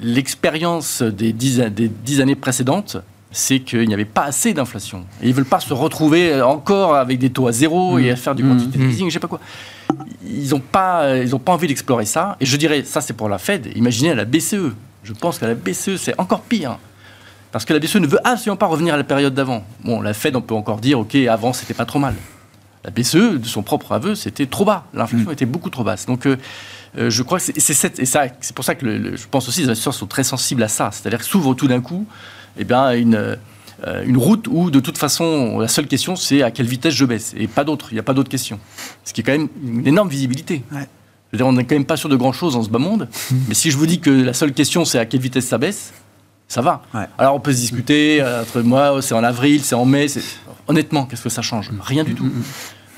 l'expérience 0.02 1.02
des 1.02 1.34
10, 1.34 1.62
a- 1.62 1.70
des 1.70 1.88
10 1.90 2.22
années 2.22 2.36
précédentes, 2.36 2.98
c'est 3.34 3.60
qu'il 3.60 3.86
n'y 3.88 3.94
avait 3.94 4.06
pas 4.06 4.24
assez 4.24 4.54
d'inflation. 4.54 5.06
Et 5.22 5.26
ils 5.26 5.30
ne 5.32 5.34
veulent 5.34 5.46
pas 5.46 5.60
se 5.60 5.74
retrouver 5.74 6.42
encore 6.42 6.96
avec 6.96 7.20
des 7.20 7.30
taux 7.32 7.48
à 7.48 7.52
zéro 7.52 7.98
et 8.00 8.10
à 8.12 8.16
faire 8.16 8.36
du 8.36 8.44
quantitative 8.44 8.90
easing, 8.90 9.10
je 9.10 9.14
sais 9.14 9.20
pas 9.20 9.28
quoi. 9.28 9.40
Ils 10.26 10.50
n'ont 10.52 10.60
pas, 10.62 11.18
ils 11.18 11.36
ont 11.36 11.40
pas 11.40 11.52
envie 11.52 11.68
d'explorer 11.68 12.06
ça. 12.06 12.38
Et 12.40 12.46
je 12.46 12.56
dirais, 12.58 12.84
ça 12.86 13.02
c'est 13.02 13.14
pour 13.14 13.28
la 13.30 13.38
Fed. 13.38 13.72
Imaginez 13.76 14.12
à 14.12 14.16
la 14.16 14.26
BCE. 14.26 14.72
Je 15.04 15.14
pense 15.14 15.38
qu'à 15.40 15.48
la 15.48 15.56
BCE, 15.56 15.98
c'est 15.98 16.18
encore 16.20 16.42
pire. 16.42 16.78
Parce 17.52 17.66
que 17.66 17.74
la 17.74 17.80
BCE 17.80 17.98
ne 17.98 18.08
veut 18.08 18.20
absolument 18.24 18.56
pas 18.58 18.66
revenir 18.68 18.94
à 18.94 18.98
la 18.98 19.04
période 19.04 19.34
d'avant. 19.34 19.64
Bon, 19.84 20.02
la 20.02 20.14
Fed, 20.14 20.36
on 20.36 20.42
peut 20.42 20.56
encore 20.56 20.78
dire, 20.80 21.00
OK, 21.00 21.16
avant, 21.16 21.54
c'était 21.54 21.74
pas 21.74 21.86
trop 21.86 22.00
mal. 22.00 22.16
La 22.86 22.90
BCE, 22.92 23.40
de 23.40 23.46
son 23.46 23.64
propre 23.64 23.92
aveu, 23.94 24.16
c'était 24.16 24.46
trop 24.46 24.66
bas. 24.66 24.86
L'inflation 24.94 25.32
était 25.32 25.46
beaucoup 25.46 25.70
trop 25.70 25.84
basse. 25.84 26.06
Donc, 26.06 26.26
euh, 26.26 26.38
euh, 26.98 27.10
je 27.10 27.22
crois 27.24 27.40
que 27.40 27.46
c'est 27.60 28.54
pour 28.56 28.66
ça 28.66 28.76
que 28.76 28.86
le- 28.86 28.98
le- 28.98 29.16
je 29.16 29.26
pense 29.30 29.48
aussi 29.48 29.60
que 29.60 29.64
les 29.66 29.70
investisseurs 29.70 29.94
sont 29.94 30.08
très 30.08 30.24
sensibles 30.24 30.64
à 30.64 30.68
ça. 30.68 30.90
C'est-à-dire 30.92 31.20
que 31.20 31.26
s'ouvre 31.26 31.54
tout 31.54 31.68
d'un 31.68 31.80
coup 31.82 32.06
eh 32.58 32.64
bien, 32.64 32.92
une, 32.94 33.16
euh, 33.16 34.04
une 34.06 34.18
route 34.18 34.48
où, 34.50 34.70
de 34.72 34.80
toute 34.80 34.98
façon, 34.98 35.60
la 35.60 35.68
seule 35.68 35.88
question, 35.88 36.16
c'est 36.16 36.42
à 36.42 36.52
quelle 36.52 36.68
vitesse 36.68 36.94
je 36.94 37.06
baisse. 37.06 37.34
Et 37.38 37.48
pas 37.48 37.64
d'autre. 37.64 37.88
Il 37.92 37.96
n'y 37.96 38.00
a 38.00 38.04
pas 38.04 38.14
d'autre 38.14 38.30
question. 38.30 38.60
Ce 39.04 39.14
qui 39.14 39.22
est 39.22 39.24
quand 39.24 39.32
même 39.34 39.50
une 39.66 39.88
énorme 39.88 40.10
visibilité. 40.10 40.64
Ouais. 40.72 40.88
Je 41.32 41.38
veux 41.38 41.38
dire, 41.38 41.48
on 41.48 41.54
n'est 41.54 41.66
quand 41.66 41.76
même 41.76 41.86
pas 41.86 41.98
sûr 41.98 42.10
de 42.10 42.16
grand-chose 42.16 42.54
dans 42.54 42.64
ce 42.64 42.70
bas 42.70 42.80
monde. 42.80 43.08
Mais 43.48 43.54
si 43.56 43.72
je 43.72 43.78
vous 43.78 43.88
dis 43.88 44.00
que 44.00 44.10
la 44.10 44.34
seule 44.34 44.54
question, 44.54 44.86
c'est 44.86 45.00
à 45.00 45.06
quelle 45.06 45.22
vitesse 45.22 45.48
ça 45.48 45.58
baisse, 45.58 45.94
ça 46.48 46.62
va. 46.62 46.84
Ouais. 46.94 47.06
Alors 47.18 47.36
on 47.36 47.40
peut 47.40 47.52
se 47.52 47.58
discuter 47.58 48.22
euh, 48.22 48.42
entre 48.44 48.62
moi, 48.62 49.02
c'est 49.02 49.16
en 49.16 49.24
avril, 49.24 49.62
c'est 49.64 49.76
en 49.76 49.86
mai. 49.86 50.08
c'est- 50.08 50.22
Honnêtement, 50.68 51.06
qu'est-ce 51.06 51.24
que 51.24 51.30
ça 51.30 51.42
change? 51.42 51.72
Rien 51.82 52.04
du 52.06 52.14
tout. 52.16 52.30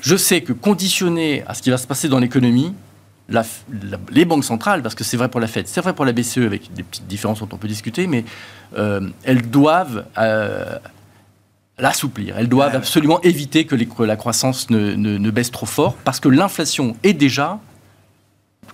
Je 0.02 0.14
sais 0.16 0.40
que 0.42 0.52
conditionné 0.52 1.42
à 1.48 1.54
ce 1.54 1.62
qui 1.62 1.70
va 1.70 1.78
se 1.78 1.86
passer 1.86 2.08
dans 2.08 2.20
l'économie, 2.20 2.74
la- 3.28 3.44
la- 3.90 3.98
les 4.10 4.24
banques 4.24 4.44
centrales, 4.44 4.82
parce 4.82 4.94
que 4.94 5.04
c'est 5.04 5.16
vrai 5.16 5.28
pour 5.28 5.40
la 5.40 5.46
Fed, 5.48 5.66
c'est 5.66 5.80
vrai 5.80 5.92
pour 5.94 6.04
la 6.04 6.12
BCE 6.12 6.38
avec 6.46 6.72
des 6.74 6.82
petites 6.82 7.06
différences 7.06 7.40
dont 7.40 7.48
on 7.52 7.56
peut 7.56 7.68
discuter, 7.68 8.06
mais 8.06 8.24
euh, 8.78 9.00
elles 9.24 9.42
doivent 9.50 10.04
euh, 10.18 10.78
l'assouplir. 11.78 12.36
Elles 12.38 12.48
doivent 12.48 12.74
absolument 12.76 13.20
éviter 13.22 13.64
que, 13.66 13.74
les- 13.74 13.86
que 13.86 14.02
la 14.02 14.16
croissance 14.16 14.70
ne, 14.70 14.94
ne- 14.94 15.18
ne 15.18 15.30
baisse 15.30 15.50
trop 15.50 15.66
fort, 15.66 15.94
parce 16.04 16.20
que 16.20 16.28
l'inflation 16.28 16.96
est 17.02 17.12
déjà 17.12 17.58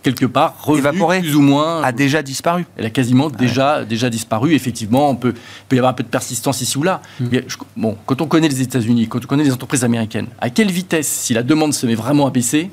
quelque 0.03 0.27
part 0.27 0.57
Évaporée. 0.77 1.21
plus 1.21 1.37
ou 1.37 1.43
moins 1.43 1.83
A 1.83 1.93
déjà 1.93 2.23
disparu. 2.23 2.67
elle 2.77 2.87
a 2.87 2.91
quasiment 2.91 3.31
déjà, 3.31 3.85
déjà 3.85 4.11
disparu. 4.11 4.53
Effectivement, 4.55 5.09
on 5.11 5.15
peut, 5.17 5.33
il 5.37 5.67
peut 5.69 5.77
y 5.77 5.79
avoir 5.79 5.93
un 5.93 5.95
peu 5.95 6.03
de 6.03 6.09
persistance 6.09 6.61
ici 6.61 6.77
ou 6.77 6.83
là. 6.83 7.01
Mais 7.21 7.45
je- 7.47 7.57
bon, 7.77 7.97
quand 8.07 8.21
on 8.21 8.27
connaît 8.27 8.49
les 8.49 8.61
États-Unis, 8.63 9.07
quand 9.09 9.25
on 9.25 9.29
connaît 9.29 9.45
les 9.45 9.53
entreprises 9.53 9.85
américaines, 9.85 10.27
à 10.41 10.51
quelle 10.51 10.71
vitesse, 10.73 11.07
si 11.09 11.35
la 11.35 11.43
demande 11.43 11.73
se 11.73 11.87
met 11.87 11.95
vraiment 11.95 12.27
à 12.27 12.31
baisser, 12.31 12.71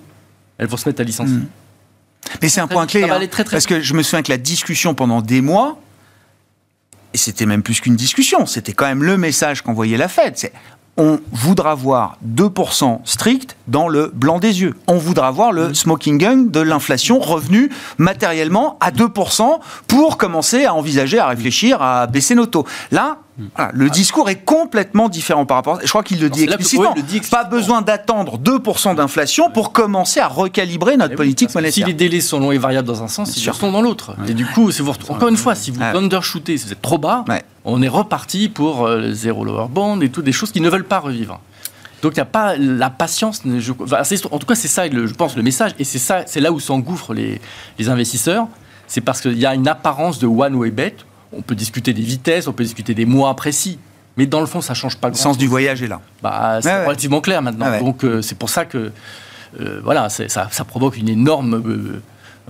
elles 0.58 0.68
vont 0.68 0.78
se 0.78 0.90
mettre 0.90 1.02
à 1.02 1.04
licencier 1.04 1.38
Mais 2.42 2.50
c'est 2.50 2.62
un 2.62 2.68
point 2.68 2.86
clé. 2.86 3.04
hein, 3.04 3.14
aller 3.14 3.28
très, 3.28 3.44
très 3.44 3.56
parce 3.56 3.66
que 3.66 3.82
je 3.82 3.94
me 3.94 4.04
souviens 4.04 4.24
que 4.24 4.32
la 4.32 4.38
discussion 4.38 4.94
pendant 4.94 5.22
des 5.22 5.42
mois, 5.42 5.80
et 7.14 7.18
c'était 7.18 7.46
même 7.46 7.64
plus 7.64 7.82
qu'une 7.82 7.96
discussion, 7.96 8.46
c'était 8.46 8.74
quand 8.74 8.86
même 8.86 9.04
le 9.04 9.18
message 9.18 9.62
qu'envoyait 9.62 9.98
la 9.98 10.08
Fed. 10.08 10.34
C'est 10.38 10.54
on 11.00 11.22
voudra 11.32 11.76
voir 11.76 12.18
2% 12.28 13.00
strict 13.06 13.56
dans 13.68 13.88
le 13.88 14.12
blanc 14.14 14.38
des 14.38 14.62
yeux. 14.62 14.76
On 14.88 14.98
voudra 14.98 15.32
voir 15.32 15.54
le 15.54 15.74
smoking 15.74 16.18
gun 16.18 16.38
de 16.38 16.60
l'inflation 16.60 17.20
revenu 17.20 17.72
matériellement 17.98 18.78
à 18.82 18.92
2% 18.92 19.60
pour 19.88 20.18
commencer 20.18 20.66
à 20.66 20.74
envisager, 20.74 21.18
à 21.18 21.28
réfléchir, 21.28 21.82
à 21.82 22.06
baisser 22.06 22.36
nos 22.36 22.48
taux. 22.48 22.68
Là, 22.92 23.20
voilà, 23.56 23.72
le 23.74 23.90
discours 23.90 24.30
est 24.30 24.44
complètement 24.44 25.10
différent 25.10 25.46
par 25.46 25.58
rapport 25.58 25.78
à... 25.78 25.80
Je 25.84 25.88
crois 25.90 26.04
qu'il 26.04 26.20
le 26.20 26.30
dit 26.30 26.44
explicitement. 26.44 26.94
le 26.96 27.02
dit 27.02 27.22
Pas 27.22 27.44
besoin 27.44 27.82
d'attendre 27.82 28.38
2% 28.38 28.96
d'inflation 28.96 29.50
pour 29.50 29.72
commencer 29.72 30.20
à 30.20 30.28
recalibrer 30.28 30.98
notre 30.98 31.12
Eh 31.12 31.14
oui, 31.14 31.18
politique 31.18 31.48
que 31.48 31.52
Si 31.54 31.58
monétaire. 31.58 31.88
les 31.88 31.94
délais 31.94 32.22
sont 32.22 32.40
longs 32.40 32.52
et 32.52 32.58
variables 32.58 32.88
dans 32.88 33.04
un 33.04 33.08
sens, 33.08 33.36
ils 33.38 33.46
le 33.46 33.54
sont 33.54 33.72
dans 33.72 33.82
l'autre. 33.82 34.16
Et 34.28 34.34
du 34.34 34.46
coup, 34.46 34.72
si 34.72 34.82
vous, 34.82 34.92
encore 35.10 35.30
une 35.30 35.38
fois, 35.38 35.56
si 35.56 35.72
vous 35.72 35.80
Ouais. 35.80 35.96
undershootez, 35.96 36.58
si 36.58 36.66
vous 36.68 36.72
êtes 36.74 36.82
trop 36.82 36.98
bas, 36.98 37.24
Ouais. 37.30 37.44
on 37.66 37.82
est 37.82 37.88
reparti 37.88 38.50
pour 38.50 38.86
euh, 38.86 39.12
zéro 39.14 39.44
lower 39.46 39.68
bond 39.70 40.00
et 40.02 40.10
toutes 40.10 40.26
des 40.26 40.32
choses 40.32 40.52
qui 40.52 40.62
ne 40.62 40.70
veulent 40.70 40.84
pas 40.88 41.00
revivre. 41.00 41.40
Donc 42.02 42.14
il 42.14 42.16
n'y 42.20 42.22
a 42.22 42.26
pas 42.26 42.56
la 42.58 42.90
patience. 42.90 43.42
je- 43.46 43.74
enfin, 43.82 44.04
c'est- 44.04 44.26
en 44.32 44.40
tout 44.40 44.48
cas, 44.48 44.56
c'est 44.56 44.68
ça, 44.70 44.86
je 44.90 45.14
pense, 45.14 45.36
le 45.36 45.44
message. 45.44 45.72
Et 45.80 45.84
c'est 45.84 46.00
ça, 46.00 46.24
c'est 46.26 46.40
là 46.40 46.52
où 46.52 46.60
s'engouffrent 46.60 47.14
les, 47.14 47.42
les 47.78 47.90
investisseurs. 47.90 48.48
C'est 48.88 49.02
parce 49.02 49.22
qu'il 49.22 49.38
y 49.38 49.46
a 49.46 49.54
une 49.54 49.68
apparence 49.68 50.18
de 50.18 50.26
one 50.26 50.56
way 50.56 50.72
bet. 50.72 50.96
On 51.32 51.42
peut 51.42 51.56
discuter 51.56 51.94
des 51.94 52.02
vitesses, 52.02 52.48
on 52.48 52.54
peut 52.54 52.64
discuter 52.64 52.94
des 52.94 53.06
mois 53.06 53.36
précis. 53.36 53.78
Mais 54.18 54.26
dans 54.26 54.40
le 54.42 54.48
fond, 54.48 54.62
ça 54.62 54.74
change 54.74 54.98
pas 54.98 55.08
Le 55.10 55.14
grand 55.14 55.22
sens 55.24 55.38
du 55.38 55.48
voyage 55.48 55.82
est 55.82 55.88
là. 55.88 56.02
Bah, 56.24 56.60
c'est 56.62 56.70
ouais. 56.70 56.86
relativement 56.86 57.22
clair 57.22 57.42
maintenant. 57.42 57.66
Ah 57.70 57.72
ouais. 57.72 57.80
Donc 57.80 58.04
euh, 58.04 58.22
c'est 58.22 58.38
pour 58.38 58.50
ça 58.50 58.66
que 58.66 58.92
euh, 59.60 59.82
voilà, 59.84 60.10
ça, 60.10 60.28
ça 60.28 60.64
provoque 60.66 60.98
une 60.98 61.10
énorme 61.10 61.54
euh, 61.56 62.02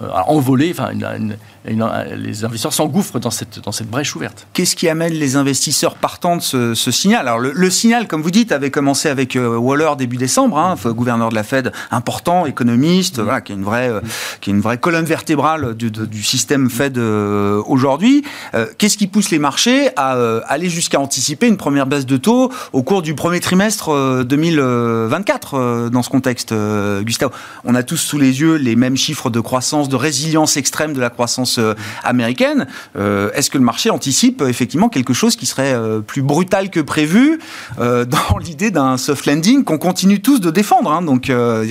euh, 0.03 0.09
envolée. 0.27 0.71
Enfin, 0.71 0.91
une- 0.91 1.05
une- 1.17 1.37
une- 1.71 1.89
les 2.15 2.43
investisseurs 2.45 2.73
s'engouffrent 2.73 3.19
dans 3.19 3.31
cette, 3.31 3.59
dans 3.63 3.71
cette 3.71 3.89
brèche 3.89 4.15
ouverte. 4.15 4.47
Qu'est-ce 4.53 4.75
qui 4.75 4.87
amène 4.89 5.13
les 5.13 5.35
investisseurs 5.35 5.95
partant 5.95 6.37
de 6.37 6.41
ce, 6.41 6.73
ce 6.73 6.91
signal? 6.91 7.27
Alors 7.27 7.39
le, 7.39 7.51
le 7.53 7.69
signal, 7.69 8.07
comme 8.07 8.21
vous 8.21 8.31
dites, 8.31 8.51
avait 8.51 8.71
commencé 8.71 9.09
avec 9.09 9.35
euh, 9.35 9.57
Waller 9.57 9.91
début 9.97 10.17
décembre, 10.17 10.57
hein, 10.57 10.75
gouverneur 10.85 11.29
de 11.29 11.35
la 11.35 11.43
Fed, 11.43 11.71
important, 11.91 12.45
économiste, 12.45 13.19
voilà, 13.19 13.41
qui 13.41 13.51
est 13.51 13.55
une 13.55 13.63
vraie, 13.63 13.89
euh, 13.89 14.01
qui 14.41 14.49
est 14.49 14.53
une 14.53 14.61
vraie 14.61 14.77
colonne 14.77 15.05
vertébrale 15.05 15.75
du, 15.75 15.91
de- 15.91 16.05
du 16.05 16.23
système 16.23 16.69
Fed 16.69 16.97
euh, 16.97 17.61
aujourd'hui. 17.65 18.23
Euh, 18.53 18.65
Qu'est-ce 18.77 18.97
qui 18.97 19.07
pousse 19.07 19.29
les 19.31 19.39
marchés 19.39 19.89
à 19.95 20.15
euh, 20.15 20.41
aller 20.47 20.69
jusqu'à 20.69 20.99
anticiper 20.99 21.47
une 21.47 21.57
première 21.57 21.85
baisse 21.87 22.05
de 22.05 22.17
taux 22.17 22.51
au 22.73 22.83
cours 22.83 23.01
du 23.01 23.13
premier 23.15 23.39
trimestre 23.39 23.89
euh, 23.89 24.23
2024 24.23 25.53
euh, 25.53 25.89
dans 25.89 26.03
ce 26.03 26.09
contexte, 26.09 26.51
euh, 26.51 27.01
Gustavo? 27.01 27.31
On 27.65 27.75
a 27.75 27.83
tous 27.83 27.97
sous 27.97 28.17
les 28.17 28.41
yeux 28.41 28.55
les 28.55 28.75
mêmes 28.75 28.97
chiffres 28.97 29.29
de 29.29 29.39
croissance, 29.39 29.89
de 29.89 29.95
résilience 29.95 30.57
extrême 30.57 30.93
de 30.93 30.99
la 30.99 31.09
croissance 31.09 31.57
euh, 31.59 31.73
américaine. 32.03 32.67
Euh, 32.97 33.29
Est-ce 33.33 33.49
que 33.49 33.57
le 33.57 33.63
marché 33.63 33.89
anticipe 33.89 34.41
euh, 34.41 34.47
effectivement 34.47 34.89
quelque 34.89 35.13
chose 35.13 35.35
qui 35.35 35.45
serait 35.45 35.75
plus 36.07 36.21
brutal 36.21 36.69
que 36.69 36.79
prévu 36.79 37.39
euh, 37.79 38.05
dans 38.29 38.37
l'idée 38.37 38.71
d'un 38.71 38.97
soft 38.97 39.25
landing 39.25 39.63
qu'on 39.63 39.77
continue 39.77 40.21
tous 40.21 40.39
de 40.39 40.49
défendre 40.51 40.91
hein, 40.91 41.01
Donc, 41.01 41.29
euh, 41.29 41.65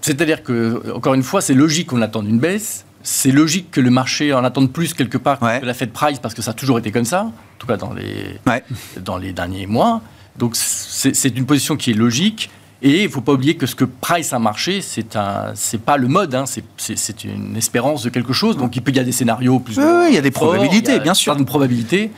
C'est-à-dire 0.00 0.42
que, 0.42 0.92
encore 0.94 1.14
une 1.14 1.22
fois, 1.22 1.40
c'est 1.40 1.54
logique 1.54 1.88
qu'on 1.88 2.02
attende 2.02 2.26
une 2.28 2.38
baisse. 2.38 2.84
C'est 3.02 3.32
logique 3.32 3.70
que 3.70 3.80
le 3.80 3.90
marché 3.90 4.32
en 4.34 4.44
attende 4.44 4.72
plus 4.72 4.92
quelque 4.94 5.16
part 5.18 5.42
Ouais. 5.42 5.60
que 5.60 5.66
la 5.66 5.74
Fed 5.74 5.90
Price, 5.90 6.18
parce 6.18 6.34
que 6.34 6.42
ça 6.42 6.50
a 6.50 6.54
toujours 6.54 6.78
été 6.78 6.90
comme 6.92 7.06
ça, 7.06 7.22
en 7.24 7.32
tout 7.58 7.66
cas 7.66 7.76
dans 7.78 7.92
les, 7.94 8.38
ouais. 8.46 8.62
dans 9.00 9.16
les 9.16 9.32
derniers 9.32 9.66
mois. 9.66 10.02
Donc 10.36 10.54
c'est 10.54 11.36
une 11.36 11.46
position 11.46 11.76
qui 11.76 11.90
est 11.90 11.94
logique. 11.94 12.50
Et 12.82 13.00
il 13.02 13.04
ne 13.04 13.08
faut 13.10 13.20
pas 13.20 13.32
oublier 13.32 13.56
que 13.56 13.66
ce 13.66 13.74
que 13.74 13.84
Price 13.84 14.32
a 14.32 14.38
marché, 14.38 14.80
c'est 14.80 15.14
un, 15.14 15.52
c'est 15.54 15.80
pas 15.82 15.98
le 15.98 16.08
mode, 16.08 16.34
hein, 16.34 16.44
c'est- 16.46 17.24
une 17.24 17.56
espérance 17.56 18.02
de 18.04 18.08
quelque 18.08 18.32
chose. 18.32 18.56
Donc 18.56 18.74
il 18.76 18.80
peut 18.82 18.90
y 18.90 18.94
avoir 18.94 19.04
des 19.06 19.12
scénarios 19.12 19.58
plus. 19.60 19.78
Oui, 19.78 19.84
il 20.08 20.14
y 20.14 20.18
a 20.18 20.22
des 20.22 20.30
forts, 20.30 20.48
probabilités, 20.48 20.92
il 20.92 20.94
y 20.96 20.98
a 20.98 21.02
bien 21.02 21.14
sûr. 21.14 21.32
Certaines 21.32 21.44
probabilités. 21.46 22.10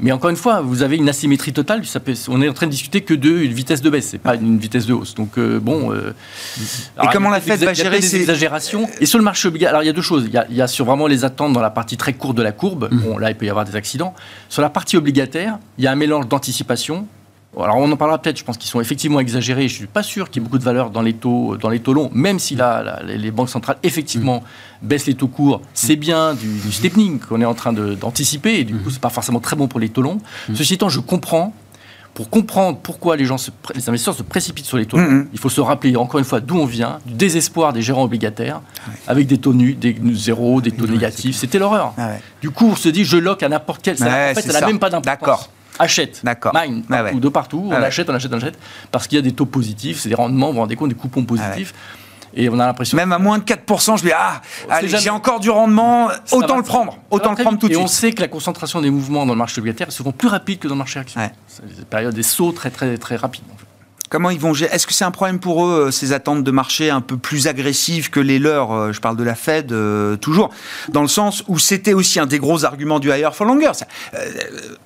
Mais 0.00 0.10
encore 0.10 0.28
une 0.28 0.36
fois, 0.36 0.60
vous 0.60 0.82
avez 0.82 0.96
une 0.96 1.08
asymétrie 1.08 1.52
totale. 1.52 1.86
Ça 1.86 2.00
peut- 2.00 2.14
on 2.28 2.42
est 2.42 2.48
en 2.48 2.52
train 2.52 2.66
de 2.66 2.72
discuter 2.72 3.02
que 3.02 3.14
de 3.14 3.30
une 3.30 3.52
vitesse 3.52 3.80
de 3.80 3.88
baisse, 3.88 4.08
c'est 4.10 4.18
pas 4.18 4.34
une 4.34 4.58
vitesse 4.58 4.86
de 4.86 4.92
hausse. 4.92 5.14
Donc 5.14 5.38
euh, 5.38 5.60
bon. 5.60 5.92
euh, 5.92 6.12
alors, 6.98 7.12
comment 7.12 7.30
la 7.30 7.40
Fed 7.40 7.62
va 7.62 7.72
gérer 7.74 8.02
ces- 8.02 8.16
exagérations 8.22 8.88
Et 9.00 9.06
sur 9.06 9.18
le 9.18 9.24
marché 9.24 9.46
obligataire, 9.48 9.70
alors 9.74 9.84
il 9.84 9.86
y 9.86 9.90
a 9.90 9.92
deux 9.92 10.02
choses. 10.02 10.24
Il 10.26 10.34
y 10.34 10.36
a, 10.36 10.46
il 10.50 10.56
y 10.56 10.60
a 10.62 10.66
sur 10.66 10.84
vraiment 10.84 11.06
les 11.06 11.24
attentes 11.24 11.52
dans 11.52 11.60
la 11.62 11.70
partie 11.70 11.96
très 11.96 12.12
courte 12.12 12.36
de 12.36 12.42
la 12.42 12.50
courbe. 12.52 12.88
Mmh. 12.90 12.98
Bon, 12.98 13.18
là, 13.18 13.30
il 13.30 13.36
peut 13.36 13.46
y 13.46 13.50
avoir 13.50 13.64
des 13.64 13.76
accidents. 13.76 14.14
Sur 14.48 14.62
la 14.62 14.68
partie 14.68 14.96
obligataire, 14.96 15.58
il 15.78 15.84
y 15.84 15.86
a 15.86 15.92
un 15.92 15.96
mélange 15.96 16.28
d'anticipation. 16.28 17.06
Alors 17.62 17.76
on 17.76 17.90
en 17.90 17.96
parlera 17.96 18.18
peut-être. 18.18 18.38
Je 18.38 18.44
pense 18.44 18.56
qu'ils 18.58 18.68
sont 18.70 18.80
effectivement 18.80 19.20
exagérés. 19.20 19.68
Je 19.68 19.74
suis 19.74 19.86
pas 19.86 20.02
sûr 20.02 20.28
qu'il 20.30 20.40
y 20.40 20.44
ait 20.44 20.46
beaucoup 20.46 20.58
de 20.58 20.64
valeur 20.64 20.90
dans 20.90 21.02
les 21.02 21.12
taux, 21.14 21.56
dans 21.56 21.68
les 21.68 21.80
taux 21.80 21.92
longs, 21.94 22.10
même 22.12 22.38
si 22.38 22.54
là, 22.56 22.82
là, 22.82 23.00
les 23.04 23.30
banques 23.30 23.50
centrales 23.50 23.76
effectivement 23.82 24.42
Mmh. 24.82 24.86
baissent 24.88 25.06
les 25.06 25.14
taux 25.14 25.28
courts. 25.28 25.60
C'est 25.72 25.96
bien 25.96 26.34
du, 26.34 26.46
du 26.58 26.72
steepening 26.72 27.18
qu'on 27.20 27.40
est 27.40 27.44
en 27.44 27.54
train 27.54 27.72
d'anticiper. 27.72 28.60
et 28.60 28.64
du 28.64 28.74
Mmh. 28.74 28.82
coup, 28.82 28.90
c'est 28.90 29.00
pas 29.00 29.08
forcément 29.10 29.40
très 29.40 29.56
bon 29.56 29.66
pour 29.68 29.80
les 29.80 29.88
taux 29.88 30.02
longs. 30.02 30.18
Ceci 30.54 30.74
étant, 30.74 30.88
je 30.88 31.00
comprends. 31.00 31.54
Pour 32.12 32.30
comprendre 32.30 32.78
pourquoi 32.80 33.16
les 33.16 33.24
gens, 33.24 33.38
se 33.38 33.50
les 33.74 33.88
investisseurs 33.88 34.14
se 34.14 34.22
précipitent 34.22 34.66
sur 34.66 34.76
les 34.76 34.86
taux, 34.86 34.98
longs, 34.98 35.26
il 35.32 35.38
faut 35.40 35.48
se 35.48 35.60
rappeler 35.60 35.96
encore 35.96 36.18
une 36.20 36.24
fois 36.24 36.38
d'où 36.40 36.56
on 36.56 36.64
vient, 36.64 37.00
du 37.04 37.12
désespoir 37.14 37.72
des 37.72 37.82
gérants 37.82 38.04
obligataires, 38.04 38.60
avec 39.08 39.26
des 39.26 39.38
taux 39.38 39.52
nus, 39.52 39.74
des 39.74 39.96
zéros, 40.12 40.60
des 40.60 40.70
taux 40.70 40.86
négatifs. 40.86 41.34
C'était 41.34 41.58
l'horreur. 41.58 41.92
Ah 41.98 42.10
ouais. 42.10 42.20
Du 42.40 42.50
coup, 42.50 42.68
on 42.70 42.76
se 42.76 42.88
dit, 42.88 43.04
je 43.04 43.16
lock 43.16 43.42
à 43.42 43.48
n'importe 43.48 43.80
quel. 43.82 43.98
ça- 43.98 44.06
en 44.30 44.34
fait, 44.34 44.42
ça 44.42 44.60
n'a 44.60 44.66
même 44.68 44.78
pas 44.78 44.90
d'importance. 44.90 45.20
D'accord. 45.20 45.48
Achète. 45.78 46.20
D'accord. 46.24 46.52
Mine. 46.54 46.82
Partout, 46.84 47.04
ouais. 47.14 47.20
de 47.20 47.28
partout. 47.28 47.62
On 47.66 47.72
Ah 47.72 47.80
ouais. 47.80 47.86
achète, 47.86 48.08
on 48.10 48.14
achète, 48.14 48.32
on 48.32 48.36
achète. 48.36 48.58
Parce 48.90 49.06
qu'il 49.08 49.16
y 49.16 49.18
a 49.18 49.22
des 49.22 49.32
taux 49.32 49.46
positifs, 49.46 50.00
c'est 50.00 50.08
des 50.08 50.14
rendements, 50.14 50.48
vous 50.48 50.54
vous 50.54 50.60
rendez 50.60 50.76
compte, 50.76 50.88
des 50.90 50.94
coupons 50.94 51.24
positifs. 51.24 51.74
Et 52.36 52.48
on 52.48 52.58
a 52.58 52.66
l'impression. 52.66 52.96
Même 52.96 53.12
à 53.12 53.18
moins 53.18 53.38
de 53.38 53.44
4%, 53.44 53.96
je 53.96 54.02
me 54.04 54.08
dis, 54.08 54.12
ah, 54.16 54.40
allez, 54.68 54.88
jamais- 54.88 55.02
j'ai 55.04 55.10
encore 55.10 55.38
du 55.38 55.50
rendement, 55.50 56.08
Ça 56.24 56.36
autant 56.36 56.56
le 56.56 56.64
prendre, 56.64 56.98
autant 57.10 57.30
le 57.30 57.36
prendre 57.36 57.58
tout 57.60 57.68
de 57.68 57.74
Et 57.74 57.76
on 57.76 57.86
suite. 57.86 58.00
sait 58.00 58.12
que 58.12 58.20
la 58.20 58.26
concentration 58.28 58.80
des 58.80 58.90
mouvements 58.90 59.24
dans 59.24 59.34
le 59.34 59.38
marché 59.38 59.60
obligataire 59.60 59.86
est 59.88 59.92
souvent 59.92 60.10
plus 60.10 60.26
rapide 60.26 60.58
que 60.58 60.66
dans 60.66 60.74
le 60.74 60.78
marché 60.78 60.98
action. 60.98 61.20
C'est 61.46 61.64
des 61.76 61.84
périodes, 61.84 62.14
des 62.14 62.24
sauts 62.24 62.50
très, 62.50 62.70
très, 62.70 62.96
très 62.98 63.14
rapides. 63.16 63.44
en 63.52 63.56
fait. 63.56 63.66
Comment 64.14 64.30
ils 64.30 64.38
vont 64.38 64.54
gérer? 64.54 64.72
Est-ce 64.72 64.86
que 64.86 64.92
c'est 64.92 65.04
un 65.04 65.10
problème 65.10 65.40
pour 65.40 65.66
eux, 65.66 65.86
euh, 65.86 65.90
ces 65.90 66.12
attentes 66.12 66.44
de 66.44 66.50
marché 66.52 66.88
un 66.88 67.00
peu 67.00 67.16
plus 67.16 67.48
agressives 67.48 68.10
que 68.10 68.20
les 68.20 68.38
leurs? 68.38 68.70
Euh, 68.72 68.92
Je 68.92 69.00
parle 69.00 69.16
de 69.16 69.24
la 69.24 69.34
Fed, 69.34 69.72
euh, 69.72 70.14
toujours, 70.14 70.50
dans 70.90 71.02
le 71.02 71.08
sens 71.08 71.42
où 71.48 71.58
c'était 71.58 71.94
aussi 71.94 72.20
un 72.20 72.26
des 72.26 72.38
gros 72.38 72.64
arguments 72.64 73.00
du 73.00 73.08
higher 73.10 73.30
for 73.32 73.44
longer. 73.44 73.72
Ça, 73.74 73.86
euh, 74.14 74.18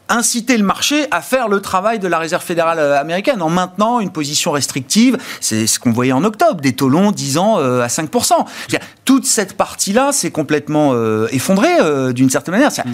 inciter 0.09 0.57
le 0.57 0.64
marché 0.64 1.05
à 1.11 1.21
faire 1.21 1.49
le 1.49 1.61
travail 1.61 1.99
de 1.99 2.09
la 2.09 2.19
Réserve 2.19 2.43
fédérale 2.43 2.79
américaine 2.81 3.43
en 3.43 3.51
maintenant 3.51 4.01
une 4.01 4.12
position 4.12 4.51
restrictive. 4.51 5.19
C'est 5.43 5.67
ce 5.67 5.79
qu'on 5.79 5.93
voyait 5.93 6.12
en 6.12 6.25
octobre, 6.25 6.62
des 6.62 6.73
taux 6.73 6.88
longs 6.88 7.12
10 7.12 7.37
ans 7.37 7.59
euh, 7.59 7.83
à 7.83 7.88
5%. 7.88 8.09
Je 8.38 8.62
veux 8.62 8.79
dire, 8.79 8.81
toute 9.05 9.27
cette 9.27 9.59
partie-là 9.59 10.11
s'est 10.12 10.31
complètement 10.31 10.95
effondrée 11.29 11.77
d'une 12.14 12.31
certaine 12.31 12.55
manière. 12.55 12.73
Ça- 12.73 12.85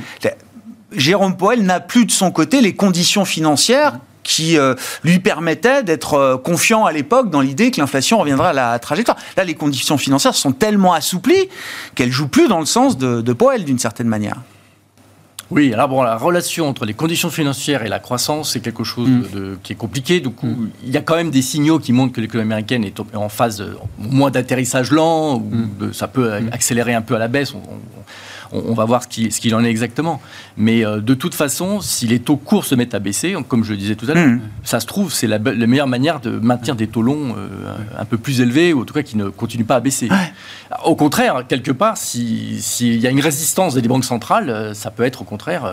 Jérôme 0.91 1.37
Powell 1.37 1.63
n'a 1.63 1.79
plus 1.79 2.07
de 2.07 2.11
son 2.11 2.33
côté 2.33 2.61
les 2.61 2.75
conditions 2.75 3.25
financières 3.25 3.99
qui 4.25 4.59
euh, 4.59 4.75
lui 5.05 5.21
permettaient 5.21 5.83
d'être 5.85 6.15
euh, 6.15 6.37
confiant 6.37 6.85
à 6.85 6.93
l'époque 6.93 7.31
dans 7.31 7.41
l'idée 7.41 7.71
que 7.71 7.81
l'inflation 7.81 8.19
reviendra 8.19 8.49
à 8.49 8.53
la 8.53 8.79
trajectoire. 8.81 9.17
Là, 9.37 9.45
les 9.45 9.55
conditions 9.55 9.97
financières 9.99 10.35
sont 10.35 10.51
tellement 10.53 10.93
assouplies 10.95 11.49
qu'elles 11.95 12.11
jouent 12.11 12.27
plus 12.29 12.49
dans 12.49 12.59
le 12.61 12.67
sens 12.67 12.99
de, 12.99 13.21
de 13.21 13.33
Powell 13.33 13.65
d'une 13.65 13.79
certaine 13.79 14.09
manière. 14.09 14.37
Oui, 15.51 15.73
alors 15.75 15.89
bon, 15.89 16.03
la 16.03 16.17
relation 16.17 16.67
entre 16.67 16.87
les 16.87 16.95
conditions 16.95 17.29
financières 17.31 17.85
et 17.85 17.89
la 17.89 17.99
croissance, 17.99 18.53
c'est 18.55 18.61
quelque 18.61 18.83
chose 18.83 19.09
Mm. 19.09 19.21
de, 19.23 19.29
de- 19.39 19.59
qui 19.63 19.75
est 19.75 19.77
compliqué. 19.77 20.21
Du 20.21 20.31
coup, 20.31 20.49
il 20.83 20.91
y 20.91 20.97
a 20.97 21.03
quand 21.03 21.17
même 21.17 21.31
des 21.31 21.43
signaux 21.43 21.79
qui 21.79 21.93
montrent 21.93 22.15
que 22.15 22.21
l'économie 22.23 22.51
américaine 22.53 22.83
est 22.83 22.99
en 23.15 23.29
phase 23.29 23.63
moins 23.99 24.31
d'atterrissage 24.31 24.91
lent, 24.91 25.35
ou 25.37 25.41
Mm. 25.41 25.93
ça 25.93 26.09
peut 26.09 26.33
accélérer 26.51 26.95
un 26.95 27.03
peu 27.03 27.15
à 27.15 27.19
la 27.19 27.29
baisse. 27.29 27.53
On, 27.55 27.59
on- 27.59 28.44
on- 28.55 28.63
on 28.71 28.75
va 28.75 28.85
voir 28.85 29.03
ce 29.03 29.09
qui- 29.09 29.31
ce 29.31 29.41
qu'il 29.41 29.55
en 29.55 29.63
est 29.65 29.69
exactement. 29.71 30.23
Mais 30.57 30.85
euh, 30.87 31.01
de 31.01 31.15
toute 31.15 31.35
façon, 31.35 31.81
si 31.81 32.07
les 32.07 32.21
taux 32.21 32.37
courts 32.37 32.65
se 32.65 32.75
mettent 32.75 32.95
à 32.95 32.99
baisser, 33.01 33.35
comme 33.49 33.65
je 33.65 33.73
le 33.73 33.77
disais 33.77 33.97
tout 33.97 34.07
à 34.09 34.15
l'heure, 34.15 34.27
Mm. 34.29 34.41
ça 34.63 34.81
se 34.81 34.87
trouve, 34.87 35.13
c'est 35.13 35.27
la, 35.27 35.39
meilleure 35.39 35.87
manière 35.89 36.21
de 36.21 36.31
maintenir 36.31 36.77
des 36.77 36.87
taux 36.87 37.03
longs 37.03 37.35
euh, 37.37 37.49
un 37.99 38.05
peu 38.05 38.17
plus 38.17 38.41
élevés, 38.41 38.73
ou 38.73 38.83
en 38.83 38.85
tout 38.85 38.95
cas 38.95 39.03
qui 39.03 39.17
ne 39.17 39.29
continuent 39.29 39.65
pas 39.67 39.77
à 39.77 39.81
baisser. 39.81 40.09
Au 40.85 40.95
contraire, 40.95 41.45
quelque 41.49 41.73
part, 41.73 41.97
si- 41.97 42.61
s'il 42.63 43.01
y 43.01 43.07
a 43.07 43.11
une 43.11 43.21
résistance 43.21 43.75
des 43.75 43.89
banques 43.89 44.05
centrales, 44.05 44.49
euh, 44.51 44.75
ça 44.75 44.91
peut 44.91 45.03
être 45.03 45.23
au 45.23 45.25
contraire, 45.25 45.65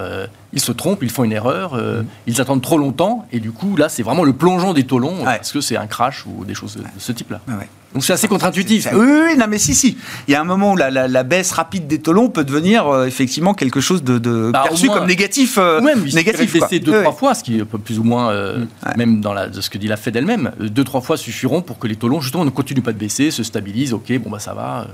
ils 0.54 0.60
se 0.62 0.72
trompent, 0.72 1.04
ils 1.04 1.10
font 1.10 1.24
une 1.24 1.32
erreur, 1.32 1.74
euh, 1.76 2.04
ils 2.28 2.42
attendent 2.42 2.62
trop 2.62 2.78
longtemps, 2.78 3.26
et 3.32 3.40
du 3.40 3.52
coup, 3.52 3.76
là, 3.78 3.88
c'est 3.90 4.04
vraiment 4.04 4.24
le 4.24 4.34
plongeon 4.34 4.74
des 4.74 4.84
taux 4.84 5.00
longs, 5.00 5.20
Ouais. 5.20 5.38
parce 5.38 5.52
que 5.52 5.62
c'est 5.62 5.78
un 5.78 5.88
crash 5.88 6.26
ou 6.26 6.44
des 6.46 6.54
choses 6.54 6.76
de, 6.78 6.84
ce 6.98 7.12
type-là. 7.12 7.40
Ouais, 7.48 7.54
ouais. 7.56 7.70
Donc 7.94 8.06
c'est 8.06 8.14
assez 8.14 8.30
contre-intuitif. 8.30 8.88
Oui, 8.94 9.06
oui, 9.06 9.38
non, 9.38 9.48
mais 9.50 9.58
si, 9.58 9.76
si. 9.76 9.98
Il 10.28 10.32
y 10.32 10.36
a 10.36 10.40
un 10.40 10.46
moment 10.46 10.72
où 10.72 10.78
la, 10.78 10.90
la- 10.90 11.10
la 11.10 11.24
baisse 11.24 11.52
rapide 11.52 11.88
des 11.88 12.00
taux 12.00 12.14
longs 12.14 12.30
peut 12.30 12.46
devenir 12.46 12.88
euh, 12.88 13.06
effectivement 13.06 13.54
quelque 13.54 13.82
chose 13.82 14.02
de, 14.02 14.18
de 14.18 14.50
Bah, 14.54 14.64
perçu 14.66 14.86
moins- 14.86 15.00
comme 15.00 15.08
négatif. 15.08 15.58
euh, 15.58 15.82
même, 15.82 16.04
il 16.08 16.16
négatif 16.16 16.54
baisser 16.54 16.80
deux, 16.80 16.94
Oui, 16.96 17.02
trois 17.02 17.12
fois, 17.12 17.34
ce 17.34 17.44
qui 17.44 17.58
est 17.60 17.66
plus 17.66 18.00
ou 18.00 18.06
moins, 18.06 18.32
euh, 18.32 18.60
Ouais. 18.86 18.94
même 18.96 19.20
dans 19.20 19.34
la, 19.34 19.52
ce 19.52 19.70
que 19.70 19.78
dit 19.78 19.88
la 19.90 19.98
Fed 19.98 20.16
elle-même, 20.16 20.52
deux, 20.60 20.86
trois 20.86 21.02
fois 21.02 21.18
suffiront 21.18 21.62
pour 21.62 21.80
que 21.80 21.88
les 21.88 21.98
taux 21.98 22.08
longs, 22.08 22.22
justement, 22.22 22.46
ne 22.46 22.50
continuent 22.50 22.82
pas 22.82 22.94
de 22.94 22.98
baisser, 22.98 23.30
se 23.30 23.44
stabilisent, 23.44 23.92
ok, 23.94 24.20
bon, 24.20 24.30
bah 24.30 24.40
ça 24.40 24.54
va. 24.54 24.88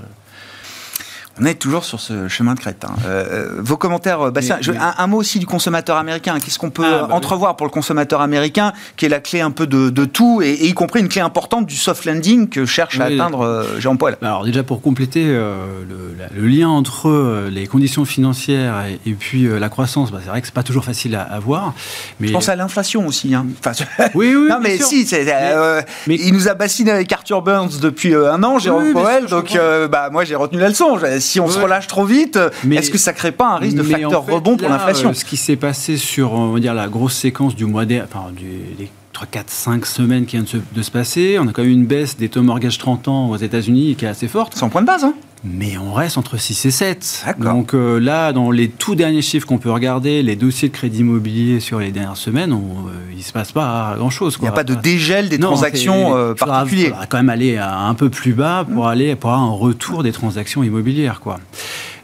Euh. 1.38 1.42
On 1.42 1.46
est 1.46 1.54
toujours 1.54 1.84
sur 1.84 2.00
ce 2.00 2.28
chemin 2.28 2.54
de 2.54 2.60
crête. 2.60 2.84
hein. 2.84 2.94
Euh, 3.06 3.48
vos 3.58 3.76
commentaires, 3.76 4.20
euh, 4.22 4.30
Bastien. 4.30 4.56
Mais- 4.56 4.62
Je- 4.62 4.72
mais- 4.72 4.78
un, 4.78 4.94
un 4.98 5.06
mot 5.06 5.18
aussi 5.18 5.38
du 5.38 5.46
consommateur 5.46 5.96
américain. 5.96 6.38
Qu'est-ce 6.40 6.58
qu'on 6.58 6.70
peut 6.70 6.82
Ah, 6.86 6.90
bah 7.00 7.06
oui. 7.08 7.14
entrevoir 7.14 7.56
pour 7.56 7.66
le 7.66 7.70
consommateur 7.72 8.20
américain, 8.20 8.72
qui 8.96 9.06
est 9.06 9.08
la 9.08 9.20
clé 9.20 9.40
un 9.40 9.50
peu 9.50 9.66
de, 9.66 9.90
de 9.90 10.04
tout, 10.04 10.40
et, 10.42 10.50
et 10.50 10.66
y 10.68 10.74
compris 10.74 11.00
une 11.00 11.08
clé 11.08 11.20
importante 11.20 11.66
du 11.66 11.76
soft 11.76 12.04
landing 12.04 12.48
que 12.48 12.66
cherche 12.66 12.98
à 13.00 13.04
atteindre 13.04 13.40
euh, 13.42 13.64
Jean 13.80 13.96
Paul 13.96 14.16
Alors 14.22 14.44
déjà 14.44 14.62
pour 14.62 14.80
compléter 14.82 15.24
euh, 15.26 15.54
le, 15.88 16.14
la- 16.18 16.28
le 16.34 16.46
lien 16.48 16.68
entre 16.68 17.08
euh, 17.08 17.48
les 17.50 17.66
conditions 17.66 18.04
financières 18.04 18.84
et, 18.86 18.98
et 19.10 19.14
puis 19.14 19.46
euh, 19.46 19.58
la 19.58 19.68
croissance, 19.68 20.10
bah, 20.12 20.18
c'est 20.22 20.30
vrai 20.30 20.40
que 20.40 20.46
c'est 20.46 20.54
pas 20.54 20.62
toujours 20.62 20.84
facile 20.84 21.14
à, 21.14 21.22
à 21.22 21.38
voir. 21.38 21.74
Mais 22.20 22.28
Je 22.28 22.32
pense 22.32 22.48
à 22.48 22.56
l'inflation 22.56 23.06
aussi. 23.06 23.34
Hein. 23.34 23.46
Enfin, 23.60 23.72
oui, 24.14 24.34
oui, 24.34 24.48
non, 24.50 24.58
mais 24.60 24.76
sûr. 24.76 24.86
si, 24.86 25.06
euh, 25.12 25.80
mais- 26.06 26.16
il 26.16 26.32
nous 26.32 26.48
a 26.48 26.54
bassiné 26.54 26.90
avec 26.90 27.12
Arthur 27.12 27.42
Burns 27.42 27.78
depuis 27.80 28.14
euh, 28.14 28.32
un 28.32 28.42
an, 28.42 28.58
Jérôme 28.58 28.84
Oui, 28.86 28.92
Powell. 28.92 29.26
donc, 29.26 29.54
euh, 29.56 29.88
bah, 29.88 30.08
moi, 30.10 30.24
j'ai 30.24 30.34
retenu 30.34 30.58
la 30.60 30.68
leçon. 30.68 30.98
Je- 30.98 31.18
Si 31.28 31.40
on 31.40 31.48
se 31.48 31.58
relâche 31.58 31.86
trop 31.86 32.04
vite, 32.04 32.38
est-ce 32.70 32.90
que 32.90 32.98
ça 32.98 33.12
crée 33.12 33.32
pas 33.32 33.48
un 33.48 33.56
risque 33.56 33.76
de 33.76 33.82
facteur 33.82 34.22
en 34.22 34.24
fait, 34.24 34.32
rebond 34.32 34.56
pour 34.56 34.68
l'inflation 34.68 35.10
euh, 35.10 35.14
Ce 35.14 35.24
qui 35.24 35.36
s'est 35.36 35.56
passé 35.56 35.96
sur 35.96 36.32
on 36.32 36.52
va 36.52 36.60
dire, 36.60 36.74
la 36.74 36.88
grosse 36.88 37.14
séquence 37.14 37.54
du 37.54 37.66
mois 37.66 37.84
dernier, 37.84 38.04
enfin, 38.10 38.32
du, 38.34 38.46
les 38.78 38.90
3, 39.12 39.26
4, 39.30 39.50
5 39.50 39.86
semaines 39.86 40.26
qui 40.26 40.36
viennent 40.36 40.44
de 40.44 40.48
se, 40.48 40.56
de 40.56 40.82
se 40.82 40.90
passer, 40.90 41.38
on 41.38 41.46
a 41.46 41.52
quand 41.52 41.62
même 41.62 41.70
une 41.70 41.86
baisse 41.86 42.16
des 42.16 42.28
taux 42.28 42.42
mortgage 42.42 42.78
30 42.78 43.08
ans 43.08 43.30
aux 43.30 43.36
États-Unis 43.36 43.94
qui 43.96 44.04
est 44.04 44.08
assez 44.08 44.28
forte. 44.28 44.56
100 44.56 44.70
points 44.70 44.80
de 44.80 44.86
base, 44.86 45.04
hein 45.04 45.14
mais 45.44 45.78
on 45.78 45.92
reste 45.92 46.18
entre 46.18 46.36
6 46.36 46.66
et 46.66 46.70
7. 46.70 47.24
Donc 47.38 47.74
euh, 47.74 47.98
là, 47.98 48.32
dans 48.32 48.50
les 48.50 48.68
tout 48.68 48.94
derniers 48.94 49.22
chiffres 49.22 49.46
qu'on 49.46 49.58
peut 49.58 49.70
regarder, 49.70 50.22
les 50.22 50.36
dossiers 50.36 50.68
de 50.68 50.74
crédit 50.74 51.00
immobilier 51.00 51.60
sur 51.60 51.78
les 51.78 51.90
dernières 51.90 52.16
semaines, 52.16 52.52
on, 52.52 52.88
euh, 52.88 53.12
il 53.12 53.18
ne 53.18 53.22
se 53.22 53.32
passe 53.32 53.52
pas 53.52 53.94
grand-chose. 53.96 54.36
Il 54.40 54.42
n'y 54.42 54.48
a 54.48 54.52
pas 54.52 54.64
de 54.64 54.74
dégel 54.74 55.28
des 55.28 55.38
transactions 55.38 56.16
euh, 56.16 56.34
particulières. 56.34 56.92
Il 56.94 57.00
va 57.00 57.06
quand 57.06 57.18
même 57.18 57.30
aller 57.30 57.56
un 57.58 57.94
peu 57.94 58.10
plus 58.10 58.32
bas 58.32 58.66
pour, 58.72 58.84
mmh. 58.84 58.88
aller, 58.88 59.16
pour 59.16 59.30
avoir 59.30 59.46
un 59.46 59.52
retour 59.52 60.02
des 60.02 60.12
transactions 60.12 60.62
immobilières. 60.62 61.20
Quoi. 61.20 61.38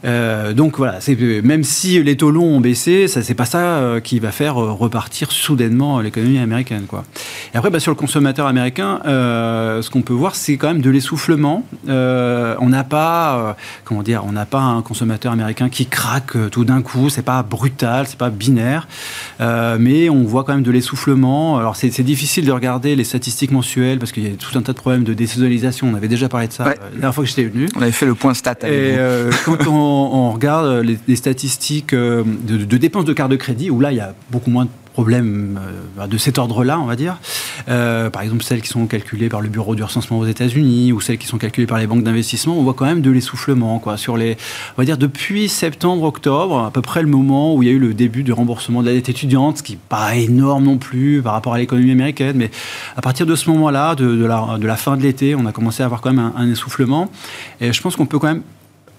Euh, 0.03 0.53
donc 0.53 0.77
voilà, 0.77 0.99
même 1.43 1.63
si 1.63 2.01
les 2.03 2.15
taux 2.15 2.29
longs 2.29 2.57
ont 2.57 2.59
baissé, 2.59 3.07
ça 3.07 3.23
c'est 3.23 3.33
pas 3.33 3.45
ça 3.45 3.95
qui 4.03 4.19
va 4.19 4.31
faire 4.31 4.55
repartir 4.55 5.31
soudainement 5.31 5.99
l'économie 5.99 6.37
américaine, 6.37 6.83
quoi. 6.87 7.05
Et 7.53 7.57
après, 7.57 7.71
bah, 7.71 7.79
sur 7.79 7.91
le 7.91 7.95
consommateur 7.95 8.45
américain, 8.45 8.99
ce 9.05 9.89
qu'on 9.89 10.03
peut 10.03 10.13
voir, 10.13 10.35
c'est 10.35 10.57
quand 10.57 10.67
même 10.67 10.81
de 10.81 10.89
l'essoufflement. 10.89 11.63
on 11.87 12.69
n'a 12.69 12.83
pas, 12.83 13.24
comment 13.83 14.03
dire, 14.03 14.23
on 14.25 14.31
n'a 14.31 14.45
pas 14.45 14.61
un 14.61 14.81
consommateur 14.81 15.31
américain 15.31 15.69
qui 15.69 15.85
craque 15.85 16.33
tout 16.51 16.65
d'un 16.65 16.81
coup. 16.81 17.09
C'est 17.09 17.21
pas 17.21 17.43
brutal, 17.43 18.05
c'est 18.07 18.17
pas 18.17 18.29
binaire, 18.29 18.87
mais 19.39 20.09
on 20.09 20.23
voit 20.23 20.43
quand 20.43 20.53
même 20.53 20.63
de 20.63 20.71
l'essoufflement. 20.71 21.57
Alors 21.57 21.75
c'est 21.75 22.03
difficile 22.03 22.45
de 22.45 22.51
regarder 22.51 22.95
les 22.95 23.03
statistiques 23.03 23.51
mensuelles 23.51 23.99
parce 23.99 24.11
qu'il 24.11 24.27
y 24.27 24.31
a 24.31 24.35
tout 24.35 24.57
un 24.57 24.61
tas 24.61 24.73
de 24.73 24.77
problèmes 24.77 25.03
de 25.03 25.13
désaisonnalisation. 25.13 25.87
On 25.91 25.95
avait 25.95 26.07
déjà 26.07 26.29
parlé 26.29 26.47
de 26.47 26.53
ça 26.53 26.65
la 26.65 26.75
dernière 26.91 27.13
fois 27.13 27.23
que 27.23 27.29
j'étais 27.29 27.45
venu. 27.45 27.67
On 27.75 27.81
avait 27.81 27.91
fait 27.91 28.05
le 28.05 28.15
point 28.15 28.33
stat. 28.33 28.55
Et 28.67 28.95
quand 29.45 29.67
on 29.67 29.75
on, 29.75 30.31
regarde 30.31 30.85
les, 31.07 31.15
statistiques 31.15 31.93
euh, 31.93 32.23
de, 32.25 32.77
dépenses 32.77 33.05
de 33.05 33.13
carte 33.13 33.31
de 33.31 33.35
crédit, 33.35 33.69
où 33.69 33.79
là, 33.79 33.91
il 33.91 33.97
y 33.97 34.01
a 34.01 34.13
beaucoup 34.31 34.49
moins 34.49 34.65
de 34.65 34.69
problèmes 34.95 35.59
euh, 35.99 36.07
de 36.07 36.17
cet 36.17 36.37
ordre-là, 36.37 36.79
on 36.79 36.85
va 36.85 36.95
dire. 36.95 37.17
Euh, 37.67 38.09
par 38.09 38.21
exemple, 38.21 38.43
celles 38.43 38.61
qui 38.61 38.69
sont 38.69 38.87
calculées 38.87 39.27
par 39.27 39.41
le 39.41 39.49
bureau 39.49 39.75
du 39.75 39.83
recensement 39.83 40.19
aux 40.19 40.25
États-Unis 40.25 40.93
ou 40.93 41.01
celles 41.01 41.17
qui 41.17 41.27
sont 41.27 41.37
calculées 41.37 41.67
par 41.67 41.79
les 41.79 41.85
banques 41.85 42.03
d'investissement, 42.03 42.57
on 42.57 42.63
voit 42.63 42.75
quand 42.75 42.85
même 42.85 43.01
de 43.01 43.11
l'essoufflement. 43.11 43.79
Quoi, 43.79 43.97
sur 43.97 44.15
les, 44.15 44.37
on 44.77 44.81
va 44.81 44.85
dire 44.85 44.97
depuis 44.97 45.49
septembre-octobre, 45.49 46.63
à 46.63 46.71
peu 46.71 46.81
près 46.81 47.01
le 47.01 47.09
moment 47.09 47.53
où 47.53 47.61
il 47.61 47.67
y 47.67 47.71
a 47.73 47.73
eu 47.73 47.79
le 47.79 47.93
début 47.93 48.23
du 48.23 48.31
remboursement 48.31 48.81
de 48.81 48.87
la 48.87 48.93
dette 48.93 49.09
étudiante, 49.09 49.57
ce 49.57 49.63
qui 49.63 49.73
n'est 49.73 49.79
pas 49.89 50.15
énorme 50.15 50.63
non 50.63 50.77
plus 50.77 51.21
par 51.21 51.33
rapport 51.33 51.53
à 51.53 51.57
l'économie 51.57 51.91
américaine, 51.91 52.37
mais 52.37 52.49
à 52.95 53.01
partir 53.01 53.25
de 53.25 53.35
ce 53.35 53.49
moment-là, 53.49 53.95
de, 53.95 54.25
la, 54.25 54.75
fin 54.77 54.95
de 54.95 55.01
l'été, 55.01 55.35
on 55.35 55.45
a 55.45 55.51
commencé 55.51 55.83
à 55.83 55.87
avoir 55.87 55.99
quand 55.99 56.13
même 56.13 56.31
un 56.37 56.49
essoufflement. 56.49 57.11
Et 57.59 57.73
je 57.73 57.81
pense 57.81 57.97
qu'on 57.97 58.05
peut 58.05 58.17
quand 58.17 58.27
même 58.27 58.43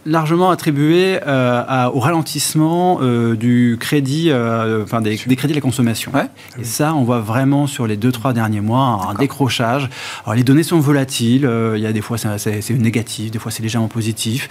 largement 0.07 0.51
attribué 0.51 1.19
euh, 1.27 1.91
au 1.93 1.99
ralentissement 1.99 2.99
euh, 3.03 3.35
du 3.37 3.77
crédit, 3.79 4.31
euh, 4.31 4.85
enfin 4.85 5.01
des, 5.01 5.17
crédits 5.17 5.49
de 5.49 5.55
la 5.55 5.61
consommation. 5.61 6.13
Et 6.59 6.65
ça, 6.65 6.95
on 6.95 7.05
voit 7.05 7.21
vraiment 7.21 7.67
sur 7.67 7.87
les 7.87 7.97
deux 7.97 8.13
trois 8.13 8.33
derniers 8.33 8.61
mois 8.61 9.09
un 9.11 9.15
décrochage. 9.15 9.91
Alors 10.25 10.37
les 10.37 10.45
données 10.45 10.63
sont 10.63 10.79
volatiles. 10.79 11.49
il 11.75 11.81
y 11.81 11.87
a 11.87 11.93
des 11.93 12.01
fois 12.01 12.17
c'est 12.19 12.71
négatif, 12.71 13.31
des 13.33 13.39
fois 13.39 13.51
c'est 13.51 13.63
légèrement 13.63 13.89
positif, 13.89 14.49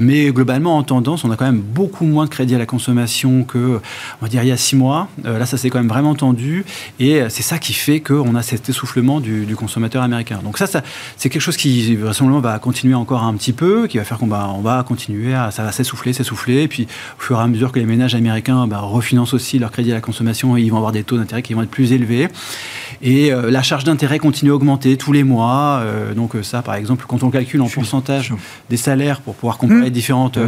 mais 0.00 0.30
globalement 0.30 0.76
en 0.76 0.82
tendance, 0.82 1.24
on 1.24 1.30
a 1.30 1.36
quand 1.36 1.44
même 1.44 1.60
beaucoup 1.60 2.04
moins 2.04 2.24
de 2.24 2.30
crédit 2.30 2.54
à 2.54 2.58
la 2.58 2.66
consommation 2.66 3.44
que, 3.44 3.80
on 4.20 4.24
va 4.24 4.28
dire, 4.28 4.42
il 4.42 4.48
y 4.48 4.52
a 4.52 4.56
six 4.56 4.76
mois. 4.76 5.08
là, 5.24 5.46
ça 5.46 5.56
s'est 5.56 5.70
quand 5.70 5.78
même 5.78 5.88
vraiment 5.88 6.14
tendu, 6.14 6.64
et 6.98 7.22
c'est 7.28 7.42
ça 7.42 7.58
qui 7.58 7.72
fait 7.72 8.00
qu'on 8.00 8.34
a 8.34 8.42
cet 8.42 8.68
essoufflement 8.68 9.20
du, 9.20 9.46
consommateur 9.56 10.02
américain. 10.02 10.40
Donc 10.42 10.58
ça, 10.58 10.66
ça 10.66 10.82
c'est 11.16 11.28
quelque 11.28 11.42
chose 11.42 11.56
qui 11.56 11.94
vraisemblablement 11.96 12.40
va 12.40 12.58
continuer 12.58 12.94
encore 12.94 13.22
un 13.22 13.34
petit 13.34 13.52
peu, 13.52 13.86
qui 13.86 13.98
va 13.98 14.04
faire 14.04 14.18
qu'on 14.18 14.26
va, 14.26 14.48
on 14.48 14.60
va 14.60 14.79
continuer, 14.82 15.34
à, 15.34 15.50
ça 15.50 15.62
va 15.62 15.72
s'essouffler, 15.72 16.12
s'essouffler. 16.12 16.62
Et 16.62 16.68
puis, 16.68 16.86
au 17.18 17.22
fur 17.22 17.38
et 17.38 17.42
à 17.42 17.46
mesure 17.46 17.72
que 17.72 17.78
les 17.78 17.86
ménages 17.86 18.14
américains 18.14 18.66
bah, 18.66 18.80
refinancent 18.80 19.34
aussi 19.34 19.58
leur 19.58 19.70
crédit 19.70 19.92
à 19.92 19.94
la 19.94 20.00
consommation, 20.00 20.56
ils 20.56 20.70
vont 20.70 20.76
avoir 20.76 20.92
des 20.92 21.04
taux 21.04 21.16
d'intérêt 21.16 21.42
qui 21.42 21.54
vont 21.54 21.62
être 21.62 21.70
plus 21.70 21.92
élevés. 21.92 22.28
Et 23.02 23.32
euh, 23.32 23.50
la 23.50 23.62
charge 23.62 23.84
d'intérêt 23.84 24.18
continue 24.18 24.50
à 24.50 24.54
augmenter 24.54 24.96
tous 24.96 25.12
les 25.12 25.24
mois. 25.24 25.80
Euh, 25.82 26.14
donc 26.14 26.34
euh, 26.34 26.42
ça, 26.42 26.62
par 26.62 26.74
exemple, 26.74 27.04
quand 27.08 27.22
on 27.22 27.30
calcule 27.30 27.62
en 27.62 27.68
pourcentage 27.68 28.32
des 28.68 28.76
salaires 28.76 29.20
pour 29.20 29.34
pouvoir 29.34 29.58
comparer 29.58 29.88
mmh. 29.88 29.90
différentes 29.90 30.38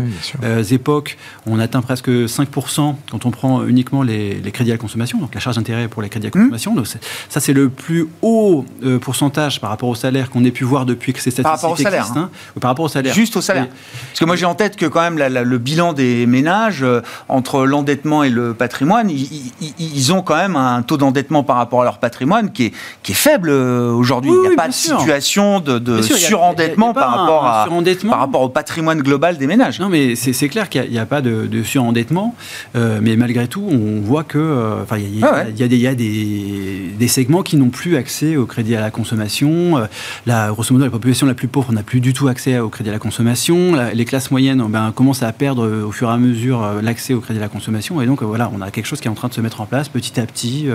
époques, 0.70 1.16
on 1.46 1.58
atteint 1.58 1.82
presque 1.82 2.08
5% 2.08 2.94
quand 3.10 3.26
on 3.26 3.30
prend 3.30 3.64
uniquement 3.64 4.02
les, 4.02 4.40
crédits 4.52 4.70
à 4.70 4.74
la 4.74 4.78
consommation, 4.78 5.18
donc 5.18 5.34
la 5.34 5.40
charge 5.40 5.56
d'intérêt 5.56 5.88
pour 5.88 6.02
les 6.02 6.08
crédits 6.08 6.26
à 6.26 6.30
la 6.34 6.40
mmh. 6.40 6.44
consommation. 6.44 6.74
Donc 6.74 6.86
ça, 6.86 7.40
c'est 7.40 7.52
le 7.52 7.68
plus 7.68 8.06
haut 8.20 8.64
pourcentage 9.00 9.60
par 9.60 9.70
rapport 9.70 9.88
au 9.88 9.94
salaire 9.94 10.30
qu'on 10.30 10.44
ait 10.44 10.50
pu 10.50 10.64
voir 10.64 10.84
depuis 10.84 11.12
que 11.12 11.20
ces 11.20 11.30
statistiques 11.30 11.44
par 11.44 11.52
rapport 11.52 11.72
au 11.72 11.76
salaire, 11.76 12.12
hein. 12.16 12.30
Par 12.60 12.70
rapport 12.70 12.84
au 12.84 12.88
salaire. 12.88 13.14
Juste 13.14 13.36
au 13.36 13.40
salaire. 13.40 13.68
Parce 13.68 14.20
que 14.22 14.26
moi 14.26 14.36
j'ai 14.36 14.46
en 14.46 14.54
tête 14.54 14.76
que 14.76 14.86
quand 14.86 15.00
même 15.00 15.18
le 15.18 15.58
bilan 15.58 15.92
des 15.94 16.26
ménages 16.26 16.86
entre 17.28 17.66
l'endettement 17.66 18.22
et 18.22 18.30
le 18.30 18.54
patrimoine, 18.54 19.10
ils, 19.10 20.12
ont 20.12 20.22
quand 20.22 20.36
même 20.36 20.54
un 20.54 20.82
taux 20.82 20.96
d'endettement 20.96 21.42
par 21.42 21.56
rapport 21.56 21.82
à 21.82 21.84
leur 21.84 21.98
patrimoine 21.98 22.52
qui 22.52 22.66
est, 22.66 22.72
qui 23.02 23.12
est 23.12 23.16
faible 23.16 23.50
euh, 23.50 23.90
aujourd'hui. 23.90 24.30
il 24.32 24.48
n'y 24.48 24.54
a 24.54 24.56
pas 24.56 24.68
de 24.68 24.72
situation 24.72 25.58
de, 25.58 26.00
surendettement 26.02 26.92
par, 26.92 27.16
rapport 27.16 27.46
à, 27.46 27.68
par 28.08 28.18
rapport 28.18 28.42
au 28.42 28.48
patrimoine 28.48 29.00
global 29.02 29.38
des 29.38 29.48
ménages. 29.48 29.80
Non, 29.80 29.88
mais 29.88 30.14
c'est 30.14 30.48
clair 30.48 30.68
qu'il 30.68 30.88
n'y 30.88 30.98
a, 30.98 31.06
pas 31.06 31.20
de, 31.20 31.62
surendettement, 31.64 32.36
euh, 32.76 33.00
mais 33.02 33.16
malgré 33.16 33.48
tout, 33.48 33.66
on 33.68 34.00
voit 34.00 34.22
que 34.22 34.38
euh, 34.38 34.82
enfin, 34.84 34.98
il 34.98 35.18
y, 35.18 35.24
a, 35.24 35.50
y, 35.50 35.86
a 35.86 35.94
des, 35.94 36.92
des 36.96 37.08
segments 37.08 37.42
qui 37.42 37.56
n'ont 37.56 37.70
plus 37.70 37.96
accès 37.96 38.36
au 38.36 38.46
crédit 38.46 38.76
à 38.76 38.80
la 38.80 38.92
consommation. 38.92 39.82
la, 40.26 40.50
grosso 40.50 40.72
modo, 40.72 40.84
la 40.84 40.90
population 40.92 41.26
la 41.26 41.34
plus 41.34 41.48
pauvre 41.48 41.72
n'a 41.72 41.82
plus 41.82 41.98
du 41.98 42.12
tout 42.12 42.28
accès 42.28 42.60
au 42.60 42.68
crédit 42.68 42.90
à 42.90 42.92
la 42.92 43.00
consommation. 43.00 43.74
les 43.92 44.04
classes 44.12 44.30
moyennes 44.30 44.62
ben, 44.68 44.92
commencent 44.94 45.22
à 45.22 45.32
perdre 45.32 45.86
au 45.86 45.92
fur 45.92 46.08
et 46.08 46.12
à 46.12 46.18
mesure 46.18 46.80
l'accès 46.82 47.14
au 47.14 47.20
crédit 47.20 47.38
à 47.38 47.42
la 47.42 47.48
consommation. 47.48 48.00
Et 48.02 48.06
donc, 48.06 48.22
voilà, 48.22 48.50
on 48.54 48.60
a 48.60 48.70
quelque 48.70 48.86
chose 48.86 49.00
qui 49.00 49.08
est 49.08 49.10
en 49.10 49.14
train 49.14 49.28
de 49.28 49.34
se 49.34 49.40
mettre 49.40 49.60
en 49.60 49.66
place 49.66 49.88
petit 49.88 50.20
à 50.20 50.26
petit 50.26 50.68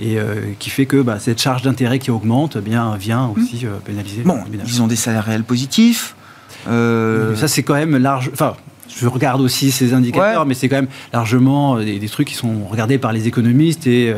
et 0.00 0.18
qui 0.58 0.70
fait 0.70 0.86
que 0.86 1.02
bah, 1.02 1.18
cette 1.18 1.40
charge 1.40 1.62
d'intérêt 1.62 1.98
qui 1.98 2.10
augmente 2.10 2.56
eh 2.56 2.60
bien, 2.60 2.96
vient 2.96 3.26
mmh. 3.26 3.30
aussi 3.30 3.66
euh, 3.66 3.78
pénaliser. 3.84 4.22
Bon, 4.22 4.38
ils 4.66 4.82
ont 4.82 4.86
des 4.86 4.96
salaires 4.96 5.24
réels 5.24 5.44
positifs. 5.44 6.14
Euh, 6.68 7.36
ça, 7.36 7.48
c'est 7.48 7.62
quand 7.62 7.74
même 7.74 7.96
large. 7.96 8.30
Enfin, 8.32 8.54
je 8.96 9.06
regarde 9.06 9.40
aussi 9.40 9.70
ces 9.70 9.94
indicateurs, 9.94 10.46
mais 10.46 10.54
c'est 10.54 10.68
quand 10.68 10.76
même 10.76 10.88
largement 11.12 11.76
euh, 11.76 11.84
des, 11.84 12.08
trucs 12.08 12.28
qui 12.28 12.34
sont 12.34 12.66
regardés 12.68 12.98
par 12.98 13.12
les 13.12 13.28
économistes 13.28 13.86
et 13.86 14.12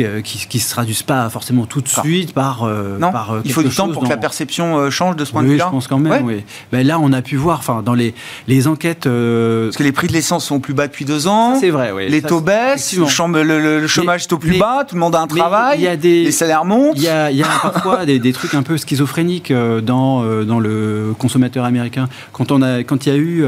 euh, 0.00 0.20
qui, 0.22 0.46
qui, 0.46 0.58
se 0.58 0.70
traduisent 0.70 1.02
pas 1.02 1.28
forcément 1.28 1.66
tout 1.66 1.80
de 1.80 1.88
suite 1.88 2.32
par. 2.32 2.64
Euh, 2.64 2.98
non, 2.98 3.10
il 3.44 3.52
faut 3.52 3.62
du 3.62 3.74
temps 3.74 3.88
pour 3.88 4.04
que 4.04 4.08
la 4.08 4.16
perception 4.16 4.90
change 4.90 5.16
de 5.16 5.24
ce 5.24 5.32
point 5.32 5.42
de 5.42 5.48
vue-là. 5.48 5.64
Oui, 5.64 5.68
je 5.68 5.74
pense 5.74 5.88
quand 5.88 5.98
même. 5.98 6.24
Oui. 6.24 6.44
Ben 6.72 6.86
là, 6.86 6.98
on 7.00 7.12
a 7.12 7.22
pu 7.22 7.36
voir, 7.36 7.58
enfin, 7.58 7.82
dans 7.82 7.94
les, 7.94 8.14
les 8.48 8.66
enquêtes. 8.66 9.04
Parce 9.04 9.76
que 9.76 9.82
les 9.82 9.92
prix 9.92 10.06
de 10.06 10.12
l'essence 10.12 10.44
sont 10.44 10.60
plus 10.60 10.74
bas 10.74 10.86
depuis 10.86 11.04
deux 11.04 11.26
ans. 11.26 11.58
C'est 11.60 11.70
vrai, 11.70 11.92
oui. 11.92 12.08
Les 12.08 12.22
taux 12.22 12.40
baissent, 12.40 12.96
le, 12.96 13.86
chômage 13.86 14.22
est 14.22 14.32
au 14.32 14.38
plus 14.38 14.58
bas, 14.58 14.84
tout 14.88 14.94
le 14.94 15.00
monde 15.00 15.14
a 15.14 15.20
un 15.20 15.26
travail, 15.26 15.80
y 15.80 15.86
a 15.86 15.96
des, 15.96 16.24
les 16.24 16.32
salaires 16.32 16.64
montent. 16.64 16.96
Il 16.96 17.02
y 17.02 17.08
a, 17.08 17.30
y 17.30 17.42
a 17.42 17.46
parfois 17.62 18.06
des, 18.06 18.18
des, 18.18 18.32
trucs 18.32 18.54
un 18.54 18.62
peu 18.62 18.76
schizophréniques 18.76 19.52
dans, 19.52 20.44
dans 20.44 20.60
le 20.60 21.14
consommateur 21.18 21.64
américain. 21.64 22.08
Quand, 22.32 22.52
on 22.52 22.62
a, 22.62 22.82
quand 22.82 23.06
il 23.06 23.12
y 23.12 23.12
a 23.12 23.18
eu 23.18 23.44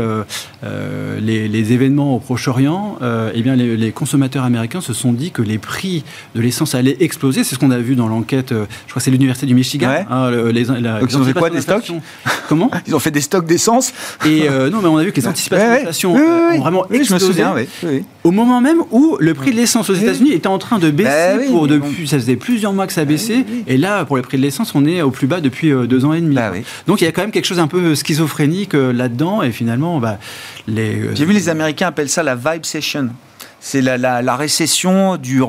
les 1.20 1.36
les, 1.48 1.72
événements 1.72 2.16
au 2.16 2.18
Proche-Orient, 2.18 2.98
euh, 3.02 3.30
eh 3.34 3.42
bien, 3.42 3.56
les, 3.56 3.92
consommateurs 3.92 4.44
américains 4.44 4.80
se 4.80 4.92
sont 4.92 5.12
dit 5.12 5.30
que 5.30 5.42
les 5.42 5.58
prix 5.58 6.04
de 6.34 6.40
l'essence 6.40 6.74
allaient 6.74 6.96
exploser. 7.00 7.44
C'est 7.44 7.54
ce 7.54 7.58
qu'on 7.58 7.70
a 7.70 7.78
vu 7.78 7.96
dans 7.96 8.08
l'enquête, 8.08 8.52
euh, 8.52 8.66
je 8.86 8.92
crois 8.92 9.00
que 9.00 9.04
c'est 9.04 9.10
l'Université 9.10 9.46
du 9.46 9.54
Michigan. 9.54 9.88
Hein, 10.10 10.30
ils 10.56 11.16
ont 11.18 11.24
fait 11.24 11.32
quoi, 11.32 11.50
des 11.50 11.60
stocks 11.60 11.90
Comment 12.48 12.70
Ils 12.86 12.94
ont 12.94 12.98
fait 12.98 13.10
des 13.10 13.20
stocks 13.20 13.46
d'essence 13.46 13.92
Et 14.24 14.48
euh, 14.48 14.70
non, 14.70 14.80
mais 14.80 14.88
on 14.88 14.96
a 14.98 15.04
vu 15.04 15.12
que 15.12 15.20
les 15.20 15.26
anticipations 15.26 16.14
ont 16.14 16.58
vraiment 16.58 16.88
explosé. 16.90 17.44
Au 18.24 18.30
moment 18.30 18.60
même 18.60 18.78
où 18.90 19.16
le 19.20 19.34
prix 19.34 19.52
de 19.52 19.56
l'essence 19.56 19.90
aux 19.90 19.94
États-Unis 19.94 20.32
était 20.32 20.46
en 20.46 20.58
train 20.58 20.78
de 20.78 20.90
baisser, 20.90 21.36
bah 21.38 21.44
pour 21.48 21.68
depuis, 21.68 22.08
ça 22.08 22.18
faisait 22.18 22.36
plusieurs 22.36 22.72
mois 22.72 22.86
que 22.86 22.92
ça 22.92 23.04
baissait, 23.04 23.44
et 23.66 23.76
là, 23.76 24.04
pour 24.04 24.16
les 24.16 24.22
prix 24.22 24.36
de 24.36 24.42
l'essence, 24.42 24.74
on 24.74 24.84
est 24.84 25.02
au 25.02 25.10
plus 25.10 25.26
bas 25.26 25.40
depuis 25.40 25.70
deux 25.86 26.04
ans 26.04 26.12
et 26.12 26.20
demi. 26.20 26.34
Bah 26.34 26.52
Donc 26.86 27.00
il 27.00 27.04
y 27.04 27.06
a 27.06 27.12
quand 27.12 27.22
même 27.22 27.30
quelque 27.30 27.44
chose 27.44 27.58
un 27.58 27.68
peu 27.68 27.94
schizophrénique 27.94 28.74
là-dedans, 28.74 29.42
et 29.42 29.52
finalement, 29.52 29.98
bah, 30.00 30.18
les. 30.66 31.14
J'ai 31.14 31.24
vu 31.24 31.32
les 31.32 31.48
Américains 31.48 31.88
appellent 31.88 32.08
ça 32.08 32.22
la 32.22 32.34
vibe 32.34 32.64
session 32.64 33.10
c'est 33.66 33.80
la, 33.80 34.36
récession 34.36 35.16
du, 35.16 35.42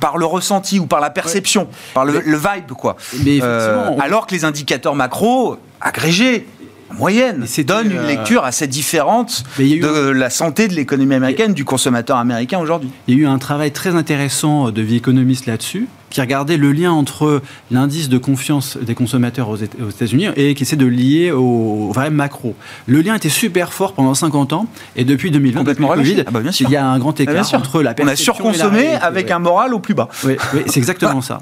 par 0.00 0.16
le 0.16 0.26
ressenti 0.26 0.78
ou 0.78 0.86
par 0.86 1.00
la 1.00 1.10
perception, 1.10 1.68
par 1.92 2.04
le, 2.04 2.20
vibe, 2.20 2.72
quoi. 2.76 2.96
Euh, 3.26 3.90
alors 3.98 4.28
que 4.28 4.34
les 4.34 4.44
indicateurs 4.44 4.94
macro, 4.94 5.58
agrégés, 5.80 6.46
moyenne, 6.96 7.46
donne 7.64 7.90
une 7.90 7.98
euh, 7.98 8.06
lecture 8.06 8.44
assez 8.44 8.66
différente 8.66 9.44
de 9.58 10.10
la 10.10 10.30
santé 10.30 10.68
de 10.68 10.74
l'économie 10.74 11.14
américaine, 11.14 11.52
du 11.52 11.64
consommateur 11.64 12.16
américain 12.16 12.58
aujourd'hui. 12.58 12.90
Il 13.06 13.14
y 13.14 13.18
a 13.18 13.22
eu 13.22 13.26
un 13.26 13.38
travail 13.38 13.72
très 13.72 13.94
intéressant 13.94 14.70
de 14.70 14.82
vie 14.82 14.96
économiste 14.96 15.46
là-dessus, 15.46 15.88
qui 16.10 16.20
regardait 16.20 16.56
le 16.56 16.72
lien 16.72 16.92
entre 16.92 17.42
l'indice 17.70 18.08
de 18.08 18.18
confiance 18.18 18.78
des 18.80 18.94
consommateurs 18.94 19.48
aux 19.48 19.56
États-Unis 19.56 20.28
et 20.36 20.54
qui 20.54 20.62
essaie 20.62 20.76
de 20.76 20.86
lier 20.86 21.30
au 21.30 21.90
vrai 21.92 22.10
macro. 22.10 22.54
Le 22.86 23.02
lien 23.02 23.14
était 23.14 23.28
super 23.28 23.72
fort 23.72 23.92
pendant 23.92 24.14
50 24.14 24.52
ans 24.52 24.66
et 24.96 25.04
depuis 25.04 25.30
2020, 25.30 25.64
depuis 25.64 25.82
le 25.82 25.88
Covid, 25.88 26.24
ah 26.26 26.30
bah, 26.30 26.40
il 26.42 26.70
y 26.70 26.76
a 26.76 26.86
un 26.86 26.98
grand 26.98 27.14
ah, 27.18 27.22
écart 27.22 27.54
entre 27.54 27.82
la 27.82 27.94
perception 27.94 28.32
On 28.32 28.38
a 28.38 28.52
surconsommé 28.52 28.94
avec 28.94 29.30
un 29.30 29.38
moral 29.38 29.74
au 29.74 29.80
plus 29.80 29.94
bas. 29.94 30.08
Oui, 30.24 30.36
c'est 30.66 30.78
exactement 30.78 31.20
ça. 31.20 31.40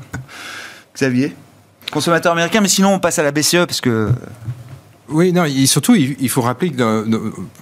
Xavier? 0.95 1.35
Consommateur 1.93 2.33
américain, 2.33 2.61
mais 2.61 2.69
sinon 2.69 2.95
on 2.95 2.99
passe 2.99 3.19
à 3.21 3.23
la 3.23 3.31
BCE 3.31 3.67
parce 3.67 3.81
que 3.81 4.11
oui, 5.09 5.33
non, 5.33 5.45
et 5.45 5.67
surtout, 5.67 5.95
il, 5.95 6.29
faut 6.29 6.41
rappeler 6.41 6.71
que 6.71 7.05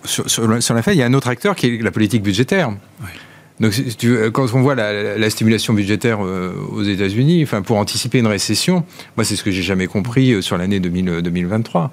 sur, 0.05 0.49
la 0.49 0.83
fin, 0.83 0.93
il 0.93 0.99
y 0.99 1.03
a 1.03 1.07
un 1.07 1.15
autre 1.15 1.29
acteur 1.29 1.55
qui 1.55 1.67
est 1.67 1.83
la 1.83 1.91
politique 1.91 2.23
budgétaire. 2.23 2.73
Donc, 3.61 3.73
quand 4.33 4.53
on 4.55 4.63
voit 4.63 4.75
la, 4.75 5.31
stimulation 5.31 5.75
budgétaire 5.75 6.25
euh, 6.25 6.53
aux 6.73 6.83
États-Unis, 6.83 7.43
enfin, 7.43 7.63
pour 7.63 7.77
anticiper 7.77 8.19
une 8.19 8.27
récession, 8.27 8.85
moi, 9.17 9.25
c'est 9.25 9.37
ce 9.37 9.45
que 9.45 9.51
j'ai 9.51 9.63
jamais 9.63 9.87
compris 9.87 10.33
euh, 10.33 10.43
sur 10.43 10.59
l'année 10.59 10.81
2023. 10.81 11.91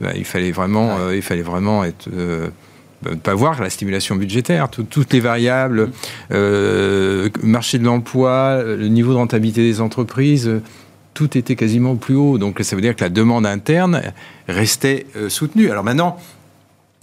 Bah, 0.00 0.10
il 0.16 0.24
fallait 0.24 0.50
vraiment, 0.50 1.10
il 1.12 1.22
fallait 1.22 1.42
vraiment 1.42 1.84
être 1.84 2.08
ne 3.10 3.14
pas 3.14 3.34
voir 3.34 3.60
la 3.62 3.70
stimulation 3.70 4.16
budgétaire, 4.16 4.68
toutes 4.68 5.12
les 5.12 5.20
variables, 5.20 5.90
euh, 6.32 7.28
marché 7.42 7.78
de 7.78 7.84
l'emploi, 7.84 8.62
le 8.62 8.88
niveau 8.88 9.12
de 9.12 9.18
rentabilité 9.18 9.62
des 9.62 9.80
entreprises, 9.80 10.50
tout 11.14 11.38
était 11.38 11.56
quasiment 11.56 11.96
plus 11.96 12.16
haut. 12.16 12.38
Donc 12.38 12.58
ça 12.62 12.76
veut 12.76 12.82
dire 12.82 12.94
que 12.94 13.02
la 13.02 13.10
demande 13.10 13.46
interne 13.46 14.02
restait 14.48 15.06
euh, 15.16 15.28
soutenue. 15.28 15.70
Alors 15.70 15.84
maintenant, 15.84 16.18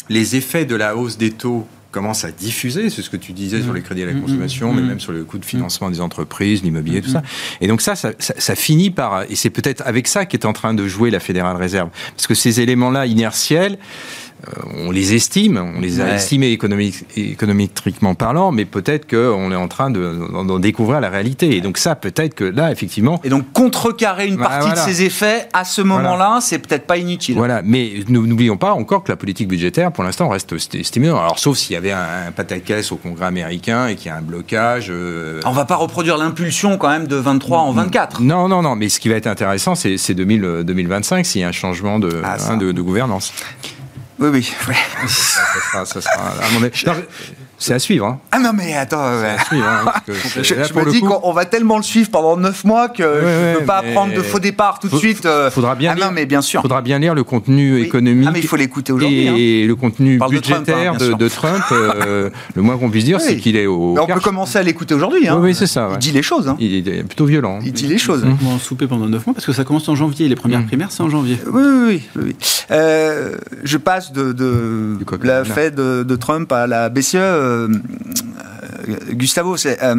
les 0.09 0.35
effets 0.35 0.65
de 0.65 0.75
la 0.75 0.95
hausse 0.95 1.17
des 1.17 1.31
taux 1.31 1.65
commencent 1.91 2.23
à 2.23 2.31
diffuser, 2.31 2.89
c'est 2.89 3.01
ce 3.01 3.09
que 3.09 3.17
tu 3.17 3.33
disais 3.33 3.61
sur 3.61 3.73
les 3.73 3.81
crédits 3.81 4.03
à 4.03 4.05
la 4.05 4.13
mmh, 4.13 4.17
mmh, 4.17 4.21
consommation, 4.21 4.73
mais 4.73 4.81
mmh. 4.81 4.87
même 4.87 4.99
sur 4.99 5.11
le 5.11 5.25
coût 5.25 5.37
de 5.37 5.45
financement 5.45 5.89
des 5.89 5.99
entreprises, 5.99 6.63
l'immobilier, 6.63 7.01
tout 7.01 7.09
ça. 7.09 7.21
Et 7.59 7.67
donc 7.67 7.81
ça, 7.81 7.95
ça, 7.95 8.13
ça 8.17 8.55
finit 8.55 8.91
par, 8.91 9.23
et 9.29 9.35
c'est 9.35 9.49
peut-être 9.49 9.83
avec 9.85 10.07
ça 10.07 10.25
qu'est 10.25 10.45
en 10.45 10.53
train 10.53 10.73
de 10.73 10.87
jouer 10.87 11.11
la 11.11 11.19
Fédérale 11.19 11.57
Réserve, 11.57 11.89
parce 12.15 12.27
que 12.27 12.33
ces 12.33 12.61
éléments-là 12.61 13.07
inertiels, 13.07 13.77
on 14.75 14.91
les 14.91 15.13
estime, 15.13 15.57
on 15.57 15.79
les 15.79 16.01
a 16.01 16.15
estimés 16.15 16.51
économique, 16.51 17.05
économiquement 17.15 18.15
parlant, 18.15 18.51
mais 18.51 18.65
peut-être 18.65 19.09
qu'on 19.09 19.51
est 19.51 19.55
en 19.55 19.67
train 19.67 19.91
d'en 19.91 20.59
découvrir 20.59 20.99
la 20.99 21.09
réalité. 21.09 21.55
Et 21.55 21.61
donc 21.61 21.77
ça, 21.77 21.95
peut-être 21.95 22.33
que 22.33 22.43
là, 22.43 22.71
effectivement... 22.71 23.19
Et 23.23 23.29
donc 23.29 23.51
contrecarrer 23.53 24.27
une 24.27 24.37
partie 24.37 24.71
de 24.71 24.77
ces 24.77 25.03
effets 25.03 25.47
à 25.53 25.63
ce 25.63 25.81
moment-là, 25.81 26.39
c'est 26.41 26.59
peut-être 26.59 26.87
pas 26.87 26.97
inutile. 26.97 27.35
Voilà, 27.35 27.61
mais 27.63 27.91
n'oublions 28.07 28.57
pas 28.57 28.73
encore 28.73 29.03
que 29.03 29.11
la 29.11 29.15
politique 29.15 29.47
budgétaire, 29.47 29.91
pour 29.91 30.03
l'instant, 30.03 30.29
reste 30.29 30.57
stimulante. 30.57 31.19
Alors 31.19 31.39
sauf 31.39 31.57
s'il 31.57 31.73
y 31.73 31.77
avait 31.77 31.91
un, 31.91 32.31
pataquès 32.35 32.91
au 32.91 32.95
Congrès 32.95 33.25
américain 33.25 33.87
et 33.87 33.95
qu'il 33.95 34.07
y 34.07 34.09
a 34.09 34.17
un 34.17 34.21
blocage... 34.21 34.87
Euh... 34.89 35.39
On 35.45 35.51
va 35.51 35.65
pas 35.65 35.75
reproduire 35.75 36.17
l'impulsion 36.17 36.77
quand 36.77 36.89
même 36.89 37.07
de 37.07 37.15
23 37.15 37.59
en 37.59 37.71
24. 37.71 38.21
Non, 38.21 38.47
non, 38.47 38.61
non, 38.61 38.75
mais 38.75 38.89
ce 38.89 38.99
qui 38.99 39.09
va 39.09 39.15
être 39.15 39.27
intéressant, 39.27 39.75
c'est 39.75 40.13
2025, 40.13 41.25
s'il 41.25 41.41
y 41.41 41.43
a 41.43 41.47
un 41.47 41.51
changement 41.51 41.99
de, 41.99 42.21
ah, 42.23 42.37
hein, 42.49 42.57
de, 42.57 42.71
de 42.71 42.81
gouvernance. 42.81 43.33
Oui, 44.21 44.29
oui. 44.29 44.53
ça 45.07 45.41
sera, 45.83 45.85
ça 45.85 47.01
c'est 47.61 47.75
à 47.75 47.79
suivre. 47.79 48.07
Hein. 48.07 48.19
Ah 48.31 48.39
non, 48.39 48.51
mais 48.55 48.73
attends. 48.73 49.03
À 49.03 49.37
suivre, 49.45 49.67
hein, 49.67 49.91
je, 50.07 50.73
me 50.73 50.91
dis 50.91 50.99
qu'on 51.01 51.31
va 51.31 51.45
tellement 51.45 51.77
le 51.77 51.83
suivre 51.83 52.09
pendant 52.09 52.35
9 52.35 52.63
mois 52.65 52.89
que 52.89 53.03
je 53.03 53.53
ne 53.53 53.59
peux 53.59 53.65
pas 53.65 53.83
prendre 53.83 54.15
de 54.15 54.21
faux 54.23 54.39
départ 54.39 54.79
tout 54.79 54.89
de 54.89 54.95
suite. 54.95 55.27
Euh. 55.27 55.51
Faudra 55.51 55.75
bien 55.75 55.93
ah 55.95 55.99
non, 56.07 56.11
mais 56.11 56.25
bien 56.25 56.41
sûr. 56.41 56.63
faudra 56.63 56.81
bien 56.81 56.97
lire 56.97 57.13
le 57.13 57.23
contenu 57.23 57.79
économique. 57.79 58.25
Ah, 58.27 58.31
mais 58.33 58.39
il 58.39 58.47
faut 58.47 58.55
l'écouter 58.55 58.91
aujourd'hui. 58.91 59.27
Et 59.27 59.63
hein. 59.63 59.67
le 59.67 59.75
contenu 59.75 60.17
budgétaire 60.17 60.97
de 60.97 61.27
Trump. 61.27 61.63
Euh, 61.71 62.31
le 62.55 62.61
moins 62.63 62.77
qu'on 62.77 62.89
puisse 62.89 63.05
dire, 63.05 63.21
c'est 63.21 63.37
qu'il 63.37 63.55
est 63.55 63.67
au. 63.67 63.95
on 63.99 64.07
peut 64.07 64.19
commencer 64.19 64.57
à 64.57 64.63
l'écouter 64.63 64.95
aujourd'hui. 64.95 65.29
Oui, 65.29 65.53
c'est 65.53 65.67
ça. 65.67 65.89
Il 65.93 65.99
dit 65.99 66.11
les 66.11 66.23
choses. 66.23 66.53
Il 66.59 66.87
est 66.87 67.03
plutôt 67.03 67.25
violent. 67.25 67.59
Il 67.63 67.73
dit 67.73 67.87
les 67.87 67.99
choses. 67.99 68.25
On 68.25 68.45
va 68.45 68.55
en 68.55 68.59
souper 68.59 68.87
pendant 68.87 69.05
9 69.05 69.27
mois 69.27 69.35
parce 69.35 69.45
que 69.45 69.53
ça 69.53 69.63
commence 69.63 69.87
en 69.87 69.95
janvier. 69.95 70.27
Les 70.27 70.35
premières 70.35 70.61
mmh. 70.61 70.67
primaires, 70.67 70.91
c'est 70.91 71.03
en 71.03 71.09
janvier. 71.09 71.37
Oui, 71.45 71.61
oui, 71.63 72.01
oui. 72.15 72.35
Euh, 72.71 73.35
je 73.63 73.77
passe 73.77 74.11
de 74.13 74.97
la 75.21 75.45
fête 75.45 75.75
de 75.75 76.15
Trump 76.15 76.51
à 76.51 76.65
la 76.65 76.89
BCE 76.89 77.17
Gustavo, 79.11 79.55
euh, 79.65 79.95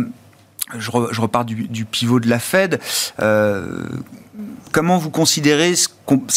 je, 0.78 0.90
repars 1.20 1.44
du, 1.44 1.84
pivot 1.84 2.20
de 2.20 2.28
la 2.28 2.38
Fed. 2.38 2.80
Euh, 3.20 3.84
comment 4.72 4.96
vous 4.98 5.10
considérez 5.10 5.74
ce, 5.74 5.88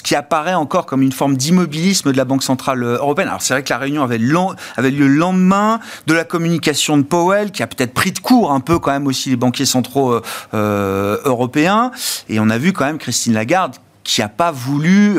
qui 0.04 0.16
apparaît 0.16 0.54
encore 0.54 0.86
comme 0.86 1.02
une 1.02 1.12
forme 1.12 1.38
d'immobilisme 1.38 2.12
de 2.12 2.18
la 2.18 2.26
Banque 2.26 2.44
Centrale 2.44 2.84
Européenne? 2.84 3.30
Alors 3.30 3.42
c'est 3.42 3.54
vrai 3.54 3.64
que 3.64 3.70
la 3.70 3.78
réunion 3.78 4.04
avait, 4.04 4.18
lieu 4.18 5.08
le 5.08 5.16
lendemain 5.16 5.80
de 6.08 6.14
la 6.14 6.24
communication 6.24 6.98
de 6.98 7.04
Powell, 7.04 7.52
qui 7.52 7.64
a 7.64 7.68
peut-être 7.68 7.94
pris 7.94 8.12
de 8.12 8.20
court 8.20 8.52
un 8.52 8.60
peu 8.60 8.80
quand 8.80 8.92
même 8.92 9.08
aussi 9.08 9.30
les 9.30 9.38
banquiers 9.38 9.66
centraux 9.66 10.20
européens. 10.54 11.92
Et 12.30 12.40
on 12.40 12.50
a 12.50 12.58
vu 12.58 12.74
quand 12.74 12.86
même 12.86 12.98
Christine 12.98 13.34
Lagarde 13.34 13.76
qui 14.04 14.22
n'a 14.22 14.30
pas 14.30 14.52
voulu 14.52 15.18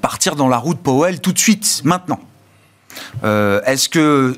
partir 0.00 0.34
dans 0.34 0.48
la 0.48 0.56
route 0.56 0.78
Powell 0.78 1.20
tout 1.20 1.32
de 1.32 1.38
suite, 1.38 1.82
maintenant. 1.84 2.20
Est-ce 3.22 3.88
que 3.88 4.36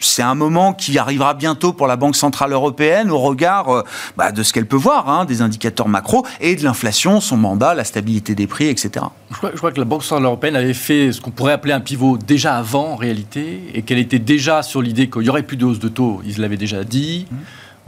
c'est 0.00 0.22
un 0.22 0.34
moment 0.34 0.72
qui 0.72 0.98
arrivera 0.98 1.34
bientôt 1.34 1.72
pour 1.72 1.86
la 1.86 1.96
Banque 1.96 2.16
Centrale 2.16 2.52
Européenne 2.52 3.10
au 3.10 3.18
regard 3.18 3.68
euh, 3.68 3.82
bah, 4.16 4.32
de 4.32 4.42
ce 4.42 4.52
qu'elle 4.52 4.66
peut 4.66 4.76
voir, 4.76 5.08
hein, 5.08 5.24
des 5.24 5.42
indicateurs 5.42 5.88
macro 5.88 6.26
et 6.40 6.56
de 6.56 6.64
l'inflation, 6.64 7.20
son 7.20 7.36
mandat, 7.36 7.74
la 7.74 7.84
stabilité 7.84 8.34
des 8.34 8.46
prix, 8.46 8.68
etc. 8.68 9.06
Je 9.30 9.48
crois, 9.56 9.72
que 9.72 9.78
la 9.78 9.84
Banque 9.84 10.02
Centrale 10.02 10.24
Européenne 10.24 10.56
avait 10.56 10.74
fait 10.74 11.12
ce 11.12 11.20
qu'on 11.20 11.30
pourrait 11.30 11.52
appeler 11.52 11.72
un 11.72 11.80
pivot 11.80 12.18
déjà 12.18 12.56
avant 12.56 12.92
en 12.92 12.96
réalité 12.96 13.62
et 13.74 13.82
qu'elle 13.82 13.98
était 13.98 14.18
déjà 14.18 14.62
sur 14.62 14.82
l'idée 14.82 15.08
qu'il 15.08 15.22
n'y 15.22 15.28
aurait 15.28 15.42
plus 15.42 15.56
de 15.56 15.64
hausse 15.64 15.78
de 15.78 15.88
taux. 15.88 16.20
Ils 16.24 16.40
l'avaient 16.40 16.56
déjà 16.56 16.84
dit. 16.84 17.26
Mmh. 17.30 17.36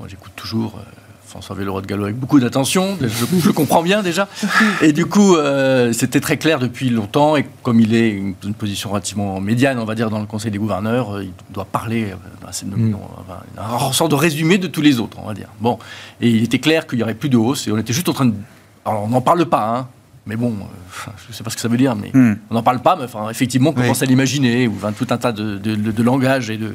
J'écoute 0.09 0.33
toujours. 0.35 0.79
Euh, 0.79 1.02
François 1.33 1.57
Vélorot 1.57 1.81
de 1.81 1.87
Gallo 1.87 2.05
avec 2.05 2.19
beaucoup 2.19 2.39
d'attention, 2.41 2.99
je, 3.01 3.47
le 3.47 3.53
comprends 3.55 3.83
bien 3.83 4.03
déjà. 4.03 4.29
Et 4.83 4.93
du 4.93 5.07
coup, 5.07 5.37
euh, 5.37 5.95
c'était 5.95 6.21
très 6.21 6.37
clair 6.37 6.59
depuis 6.59 6.91
longtemps, 6.91 7.37
et 7.37 7.47
comme 7.63 7.81
il 7.81 7.95
est 7.95 8.11
une, 8.11 8.35
une, 8.45 8.53
position 8.53 8.91
relativement 8.91 9.41
médiane, 9.41 9.79
on 9.79 9.87
va 9.87 9.95
dire, 9.95 10.11
dans 10.11 10.21
le 10.21 10.27
Conseil 10.27 10.51
des 10.51 10.59
gouverneurs, 10.59 11.17
euh, 11.17 11.25
il 11.25 11.33
doit 11.55 11.65
parler, 11.65 12.11
euh, 12.11 12.47
c'est 12.51 12.67
mm. 12.67 12.97
un 13.57 13.93
sorte 13.93 14.11
de 14.11 14.17
résumé 14.17 14.59
de 14.59 14.67
tous 14.67 14.83
les 14.83 15.01
autres, 15.01 15.17
on 15.23 15.27
va 15.27 15.33
dire. 15.33 15.49
Bon, 15.59 15.79
et 16.21 16.29
il 16.29 16.45
était 16.45 16.59
clair 16.59 16.87
qu'il 16.87 16.99
n'y 16.99 17.03
aurait 17.03 17.15
plus 17.15 17.31
de 17.31 17.39
hausse, 17.39 17.67
et 17.67 17.73
on 17.73 17.79
était 17.79 17.95
juste 17.95 18.11
en 18.11 18.13
train 18.13 18.27
de... 18.27 18.35
Alors, 18.85 19.05
on 19.05 19.09
n'en 19.09 19.23
parle 19.23 19.47
pas, 19.47 19.79
hein, 19.79 19.89
mais 20.27 20.37
bon, 20.37 20.55
je 21.17 21.29
ne 21.29 21.33
sais 21.33 21.43
pas 21.43 21.51
ce 21.51 21.57
que 21.57 21.63
ça 21.63 21.69
veut 21.69 21.77
dire, 21.77 21.97
mais 21.97 22.11
mm. 22.15 22.39
on 22.51 22.55
n'en 22.55 22.63
parle 22.63 22.81
pas, 22.81 22.95
mais 22.97 23.05
enfin, 23.05 23.29
effectivement, 23.29 23.71
on 23.71 23.73
commence 23.73 24.03
à 24.03 24.07
l'imaginer, 24.07 24.69
ou 24.69 24.79
tout 24.97 25.07
un 25.11 25.19
tas 25.19 25.33
de, 25.33 25.59
de, 25.59 25.75
de, 25.75 25.91
de 25.91 26.03
langage 26.03 26.49
et 26.51 26.59
de, 26.59 26.75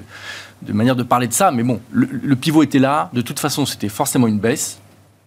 manière 0.74 0.96
de 0.96 1.04
parler 1.04 1.28
de 1.28 1.34
ça, 1.34 1.52
mais 1.52 1.64
bon, 1.64 1.80
le, 1.92 2.36
pivot 2.36 2.64
était 2.64 2.80
là. 2.80 3.10
De 3.14 3.22
toute 3.22 3.40
façon, 3.40 3.66
c'était 3.66 3.90
forcément 3.90 4.28
une 4.28 4.40
baisse. 4.40 4.80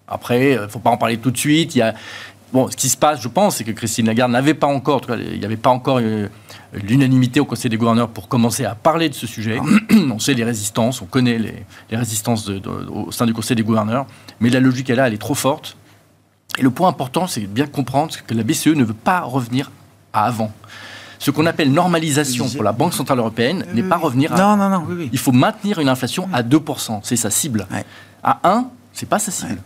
Après, 0.06 0.52
il 0.52 0.58
euh, 0.58 0.62
ne 0.62 0.68
faut 0.68 0.80
pas 0.80 0.90
en 0.90 0.96
parler 0.96 1.16
tout 1.16 1.30
de 1.30 1.38
suite. 1.38 1.74
Il 1.76 1.78
y 1.78 1.82
a, 1.82 1.94
bon, 2.52 2.68
ce 2.68 2.76
qui 2.76 2.88
se 2.88 2.96
passe, 2.96 3.22
je 3.22 3.28
pense, 3.28 3.56
c'est 3.56 3.64
que 3.64 3.70
Christine 3.70 4.06
Lagarde 4.06 4.32
n'avait 4.32 4.54
pas 4.54 4.66
encore, 4.66 4.96
en 4.96 5.00
tout 5.00 5.08
cas, 5.08 5.16
il 5.16 5.38
n'y 5.38 5.44
avait 5.46 5.56
pas 5.56 5.70
encore 5.70 6.00
euh, 6.02 6.28
l'unanimité 6.74 7.40
au 7.40 7.46
Conseil 7.46 7.70
des 7.70 7.78
gouverneurs 7.78 8.08
pour 8.08 8.28
commencer 8.28 8.66
à 8.66 8.74
parler 8.74 9.08
de 9.08 9.14
ce 9.14 9.26
sujet. 9.26 9.58
on 10.12 10.18
sait 10.18 10.34
les 10.34 10.44
résistances, 10.44 11.00
on 11.00 11.06
connaît 11.06 11.38
les, 11.38 11.96
résistances 11.96 12.50
au 12.90 13.10
sein 13.12 13.24
du 13.24 13.32
Conseil 13.32 13.56
des 13.56 13.62
gouverneurs, 13.62 14.04
mais 14.40 14.50
la 14.50 14.60
logique 14.60 14.90
est 14.90 14.94
là, 14.94 15.06
elle 15.06 15.14
est 15.14 15.18
trop 15.18 15.34
forte. 15.34 15.78
Et 16.60 16.62
le 16.62 16.70
point 16.70 16.88
important, 16.88 17.26
c'est 17.26 17.40
bien 17.40 17.66
comprendre 17.66 18.14
que 18.26 18.34
la 18.34 18.42
BCE 18.42 18.66
ne 18.66 18.84
veut 18.84 18.92
pas 18.92 19.20
revenir 19.20 19.70
à 20.12 20.26
avant. 20.26 20.52
Ce 21.18 21.30
qu'on 21.30 21.46
appelle 21.46 21.72
normalisation 21.72 22.50
pour 22.50 22.62
la 22.62 22.72
Banque 22.72 22.92
Centrale 22.92 23.18
Européenne 23.18 23.64
n'est 23.72 23.82
pas 23.82 23.96
revenir 23.96 24.34
à... 24.34 24.36
Non, 24.36 24.56
non, 24.58 24.68
non, 24.68 24.86
Il 25.10 25.18
faut 25.18 25.32
maintenir 25.32 25.78
une 25.78 25.88
inflation 25.88 26.28
à 26.34 26.42
2%, 26.42 27.00
c'est 27.02 27.16
sa 27.16 27.30
cible. 27.30 27.66
À 28.22 28.40
1, 28.44 28.66
c'est 28.92 29.08
pas 29.08 29.18
sa 29.18 29.30
cible. 29.30 29.56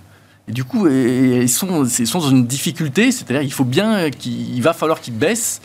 Et 0.46 0.52
du 0.52 0.62
coup, 0.62 0.86
ils 0.86 1.48
sont, 1.48 1.82
dans 1.82 2.30
une 2.30 2.46
difficulté, 2.46 3.10
c'est-à-dire 3.10 3.42
il 3.42 3.52
faut 3.52 3.64
bien 3.64 4.10
qu'il 4.10 4.62
va 4.62 4.72
falloir 4.72 5.00
qu'ils 5.00 5.14
baissent 5.14 5.62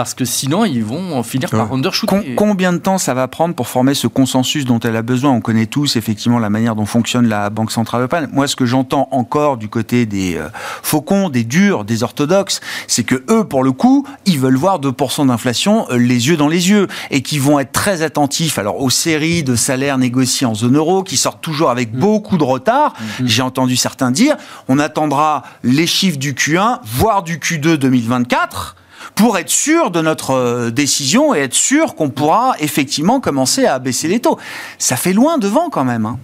parce 0.00 0.14
que 0.14 0.24
sinon 0.24 0.64
ils 0.64 0.82
vont 0.82 1.22
finir 1.22 1.50
par 1.50 1.74
undershooter. 1.74 2.34
combien 2.34 2.72
de 2.72 2.78
temps 2.78 2.96
ça 2.96 3.12
va 3.12 3.28
prendre 3.28 3.54
pour 3.54 3.68
former 3.68 3.92
ce 3.92 4.06
consensus 4.06 4.64
dont 4.64 4.80
elle 4.80 4.96
a 4.96 5.02
besoin? 5.02 5.30
On 5.30 5.42
connaît 5.42 5.66
tous 5.66 5.96
effectivement 5.96 6.38
la 6.38 6.48
manière 6.48 6.74
dont 6.74 6.86
fonctionne 6.86 7.28
la 7.28 7.50
Banque 7.50 7.70
Centrale 7.70 8.00
Européenne. 8.00 8.30
Moi, 8.32 8.48
ce 8.48 8.56
que 8.56 8.64
j'entends 8.64 9.08
encore 9.10 9.58
du 9.58 9.68
côté 9.68 10.06
des 10.06 10.36
euh, 10.36 10.48
faucons, 10.82 11.28
des 11.28 11.44
durs, 11.44 11.84
des 11.84 12.02
orthodoxes, 12.02 12.62
c'est 12.86 13.04
que 13.04 13.22
eux, 13.28 13.44
pour 13.44 13.62
le 13.62 13.72
coup, 13.72 14.06
ils 14.24 14.38
veulent 14.38 14.56
voir 14.56 14.80
2% 14.80 15.26
d'inflation 15.26 15.84
euh, 15.90 15.98
les 15.98 16.28
yeux 16.28 16.38
dans 16.38 16.48
les 16.48 16.70
yeux 16.70 16.86
et 17.10 17.20
qui 17.20 17.38
vont 17.38 17.58
être 17.58 17.72
très 17.72 18.00
attentifs 18.00 18.58
alors 18.58 18.80
aux 18.80 18.88
séries 18.88 19.42
de 19.42 19.54
salaires 19.54 19.98
négociés 19.98 20.46
en 20.46 20.54
zone 20.54 20.78
euro 20.78 21.02
qui 21.02 21.18
sortent 21.18 21.42
toujours 21.42 21.68
avec 21.68 21.92
mm. 21.92 21.98
beaucoup 21.98 22.38
de 22.38 22.44
retard. 22.44 22.94
Mm. 23.20 23.26
J'ai 23.26 23.42
entendu 23.42 23.76
certains 23.76 24.12
dire 24.12 24.38
on 24.66 24.78
attendra 24.78 25.42
les 25.62 25.86
chiffres 25.86 26.18
du 26.18 26.32
Q1, 26.32 26.78
voire 26.84 27.22
du 27.22 27.36
Q2 27.36 27.74
2024 27.74 28.76
pour 29.14 29.38
être 29.38 29.50
sûr 29.50 29.90
de 29.90 30.00
notre 30.00 30.32
euh, 30.32 30.70
décision 30.70 31.34
et 31.34 31.40
être 31.40 31.54
sûr 31.54 31.94
qu'on 31.94 32.10
pourra 32.10 32.54
effectivement 32.58 33.20
commencer 33.20 33.66
à 33.66 33.78
baisser 33.78 34.08
les 34.08 34.20
taux. 34.20 34.38
Ça 34.78 34.96
fait 34.96 35.12
loin 35.12 35.38
devant 35.38 35.70
quand 35.70 35.84
même. 35.84 36.06
Hein. 36.06 36.18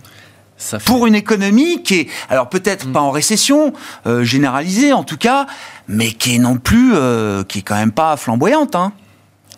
Pour 0.87 1.07
une 1.07 1.15
économie 1.15 1.83
qui 1.83 1.95
est, 1.95 2.09
alors 2.31 2.49
peut-être 2.49 2.89
mm. 2.89 2.93
pas 2.93 3.01
en 3.01 3.11
récession 3.11 3.73
euh, 4.07 4.25
généralisée 4.25 4.93
en 4.93 5.05
tout 5.05 5.19
cas, 5.19 5.47
mais 5.89 6.13
qui 6.13 6.37
est 6.37 6.39
non 6.39 6.57
plus, 6.57 6.93
euh, 6.95 7.45
qui 7.45 7.59
est 7.59 7.63
quand 7.63 7.77
même 7.77 7.93
pas 7.93 8.17
flamboyante. 8.17 8.75
Hein. 8.75 8.93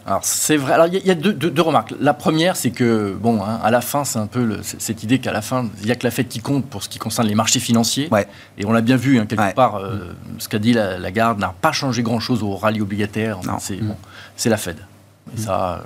Alors 0.08 0.24
c'est 0.24 0.56
vrai. 0.56 0.72
Alors 0.72 0.86
il 0.86 1.06
y, 1.06 1.10
a, 1.10 1.14
deux, 1.14 1.60
remarques. 1.60 1.92
La 2.00 2.14
première, 2.14 2.56
c'est 2.56 2.70
que 2.70 3.14
bon, 3.20 3.42
hein, 3.42 3.60
à 3.62 3.70
la 3.70 3.82
fin, 3.82 4.04
c'est 4.04 4.18
un 4.18 4.26
peu 4.26 4.58
cette 4.62 5.02
idée 5.02 5.18
qu'à 5.18 5.32
la 5.32 5.42
fin, 5.42 5.68
il 5.82 5.86
y 5.86 5.92
a 5.92 5.96
que 5.96 6.04
la 6.04 6.10
fête 6.10 6.30
qui 6.30 6.40
compte 6.40 6.64
pour 6.64 6.82
ce 6.82 6.88
qui 6.88 6.98
concerne 6.98 7.28
les 7.28 7.34
marchés 7.34 7.60
financiers. 7.60 8.08
Et 8.56 8.64
on 8.64 8.72
l'a 8.72 8.80
bien 8.80 8.96
vu 8.96 9.18
hein, 9.18 9.26
quelque 9.26 9.54
part. 9.54 9.76
Euh, 9.76 10.14
ce 10.38 10.48
qu'a 10.48 10.58
dit 10.58 10.72
la, 10.72 11.10
garde 11.10 11.38
n'a 11.38 11.54
pas 11.60 11.72
changé 11.72 12.02
grand-chose 12.02 12.42
au 12.42 12.56
rallye 12.56 12.80
obligataire. 12.80 13.38
C'est 13.60 13.76
bon, 13.76 13.96
la 14.46 14.56
Fed. 14.56 14.78
Et 15.36 15.40
ça. 15.42 15.84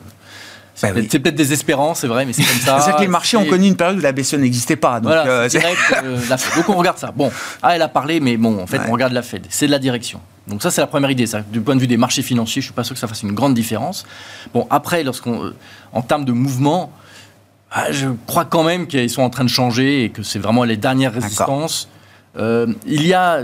C'est 0.75 0.93
bah 0.93 1.01
peut-être 1.01 1.35
désespérant, 1.35 1.95
c'est 1.95 2.07
vrai, 2.07 2.25
mais 2.25 2.33
c'est 2.33 2.45
comme 2.45 2.57
ça. 2.65 2.81
c'est 2.81 2.93
que 2.93 3.01
les 3.01 3.09
marchés 3.09 3.37
ont 3.37 3.45
connu 3.45 3.67
une 3.67 3.77
période 3.77 3.99
où 3.99 4.01
la 4.01 4.13
BCE 4.13 4.35
n'existait 4.35 4.77
pas. 4.77 5.01
Donc 5.01 5.13
voilà, 5.13 5.27
euh, 5.27 5.49
direct, 5.49 5.79
euh, 6.03 6.19
donc 6.57 6.69
on 6.69 6.77
regarde 6.77 6.99
ça. 6.99 7.11
Bon, 7.11 7.31
ah, 7.61 7.75
elle 7.75 7.83
a 7.83 7.89
parlé, 7.89 8.21
mais 8.21 8.37
bon, 8.37 8.63
en 8.63 8.67
fait, 8.67 8.81
on 8.89 8.93
regarde 8.93 9.13
la 9.13 9.23
Fed. 9.23 9.47
C'est 9.51 9.67
de 9.67 9.73
la 9.73 9.79
direction. 9.79 10.21
Donc 10.49 10.63
ça, 10.63 10.71
c'est 10.71 10.81
la 10.81 10.87
première 10.87 11.11
idée. 11.11 11.27
Ça. 11.27 11.41
Du 11.41 11.61
point 11.61 11.77
de 11.77 11.81
vue 11.81 11.87
des 11.87 11.97
marchés 11.97 12.23
financiers, 12.23 12.63
je 12.63 12.67
suis 12.67 12.75
pas 12.75 12.85
sûr 12.85 12.95
que 12.95 13.01
ça 13.01 13.07
fasse 13.07 13.23
une 13.23 13.33
grande 13.33 13.55
différence. 13.55 14.05
Bon, 14.53 14.67
après, 14.71 15.03
lorsqu'on, 15.05 15.45
euh, 15.45 15.55
en 15.93 16.03
termes 16.03 16.25
de 16.25 16.33
mouvement, 16.33 16.93
ah, 17.71 17.91
je 17.91 18.09
crois 18.27 18.45
quand 18.45 18.65
même 18.65 18.87
qu'ils 18.87 19.11
sont 19.11 19.23
en 19.23 19.31
train 19.31 19.45
de 19.45 19.49
changer 19.49 20.05
et 20.05 20.11
que 20.11 20.23
c'est 20.23 20.39
vraiment 20.39 20.65
les 20.65 20.77
dernières 20.77 21.15
résistances. 21.15 21.89
il 22.37 23.07
y 23.07 23.15
a 23.15 23.43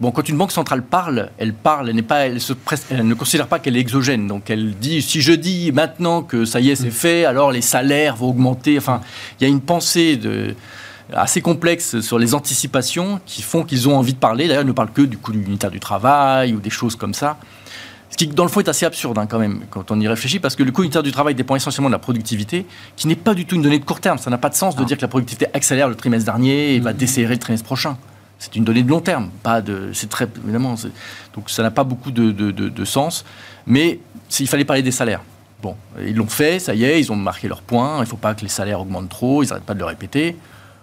Bon, 0.00 0.12
quand 0.12 0.26
une 0.30 0.38
banque 0.38 0.50
centrale 0.52 0.82
parle, 0.82 1.28
elle 1.36 1.52
parle, 1.52 1.90
elle, 1.90 2.02
pas, 2.02 2.26
elle, 2.26 2.40
se 2.40 2.54
elle 2.90 3.06
ne 3.06 3.12
considère 3.12 3.48
pas 3.48 3.58
qu'elle 3.58 3.76
est 3.76 3.80
exogène. 3.80 4.26
Donc 4.26 4.48
elle 4.48 4.74
dit, 4.74 5.02
si 5.02 5.20
je 5.20 5.32
dis 5.32 5.72
maintenant 5.72 6.22
que 6.22 6.46
ça 6.46 6.58
y 6.58 6.70
est, 6.70 6.76
c'est 6.76 6.90
fait, 6.90 7.26
alors 7.26 7.52
les 7.52 7.60
salaires 7.60 8.16
vont 8.16 8.30
augmenter. 8.30 8.78
Enfin, 8.78 9.02
il 9.38 9.44
y 9.44 9.46
a 9.46 9.50
une 9.50 9.60
pensée 9.60 10.16
de, 10.16 10.54
assez 11.12 11.40
complexe 11.40 12.00
sur 12.00 12.18
les 12.18 12.34
anticipations 12.34 13.20
qui 13.26 13.42
font 13.42 13.64
qu'ils 13.64 13.88
ont 13.88 13.96
envie 13.96 14.14
de 14.14 14.18
parler. 14.18 14.48
D'ailleurs, 14.48 14.62
ils 14.62 14.68
ne 14.68 14.72
parlent 14.72 14.92
que 14.92 15.02
du 15.02 15.18
coût 15.18 15.32
unitaire 15.32 15.70
du 15.70 15.80
travail 15.80 16.54
ou 16.54 16.60
des 16.60 16.70
choses 16.70 16.96
comme 16.96 17.14
ça. 17.14 17.38
Ce 18.10 18.16
qui, 18.16 18.26
dans 18.26 18.42
le 18.42 18.50
fond, 18.50 18.60
est 18.60 18.68
assez 18.68 18.84
absurde 18.84 19.18
hein, 19.18 19.26
quand 19.26 19.38
même, 19.38 19.60
quand 19.70 19.92
on 19.92 20.00
y 20.00 20.08
réfléchit, 20.08 20.40
parce 20.40 20.56
que 20.56 20.64
le 20.64 20.72
coût 20.72 20.82
unitaire 20.82 21.04
du 21.04 21.12
travail 21.12 21.36
dépend 21.36 21.54
essentiellement 21.54 21.88
de 21.88 21.94
la 21.94 22.00
productivité, 22.00 22.66
qui 22.96 23.06
n'est 23.06 23.14
pas 23.14 23.34
du 23.34 23.46
tout 23.46 23.54
une 23.54 23.62
donnée 23.62 23.78
de 23.78 23.84
court 23.84 24.00
terme. 24.00 24.18
Ça 24.18 24.30
n'a 24.30 24.38
pas 24.38 24.48
de 24.48 24.56
sens 24.56 24.74
de 24.74 24.82
dire 24.84 24.96
que 24.96 25.02
la 25.02 25.08
productivité 25.08 25.46
accélère 25.54 25.88
le 25.88 25.94
trimestre 25.94 26.24
dernier 26.24 26.74
et 26.74 26.80
va 26.80 26.92
décélérer 26.92 27.34
le 27.34 27.40
trimestre 27.40 27.64
prochain. 27.64 27.96
C'est 28.40 28.56
une 28.56 28.64
donnée 28.64 28.82
de 28.82 28.88
long 28.88 29.00
terme, 29.00 29.28
pas 29.42 29.60
de. 29.60 29.90
C'est 29.92 30.08
très 30.08 30.26
évidemment. 30.42 30.74
Donc 31.34 31.50
ça 31.50 31.62
n'a 31.62 31.70
pas 31.70 31.84
beaucoup 31.84 32.10
de, 32.10 32.30
de, 32.32 32.84
sens. 32.86 33.24
Mais 33.66 34.00
il 34.40 34.48
fallait 34.48 34.64
parler 34.64 34.82
des 34.82 34.90
salaires. 34.90 35.20
Bon, 35.62 35.76
ils 36.02 36.16
l'ont 36.16 36.26
fait, 36.26 36.58
ça 36.58 36.74
y 36.74 36.84
est, 36.84 36.98
ils 36.98 37.12
ont 37.12 37.16
marqué 37.16 37.48
leur 37.48 37.60
point. 37.60 37.98
Il 37.98 38.00
ne 38.00 38.06
faut 38.06 38.16
pas 38.16 38.34
que 38.34 38.40
les 38.40 38.48
salaires 38.48 38.80
augmentent 38.80 39.10
trop. 39.10 39.42
Ils 39.42 39.48
n'arrêtent 39.48 39.64
pas 39.64 39.74
de 39.74 39.78
le 39.78 39.84
répéter. 39.84 40.36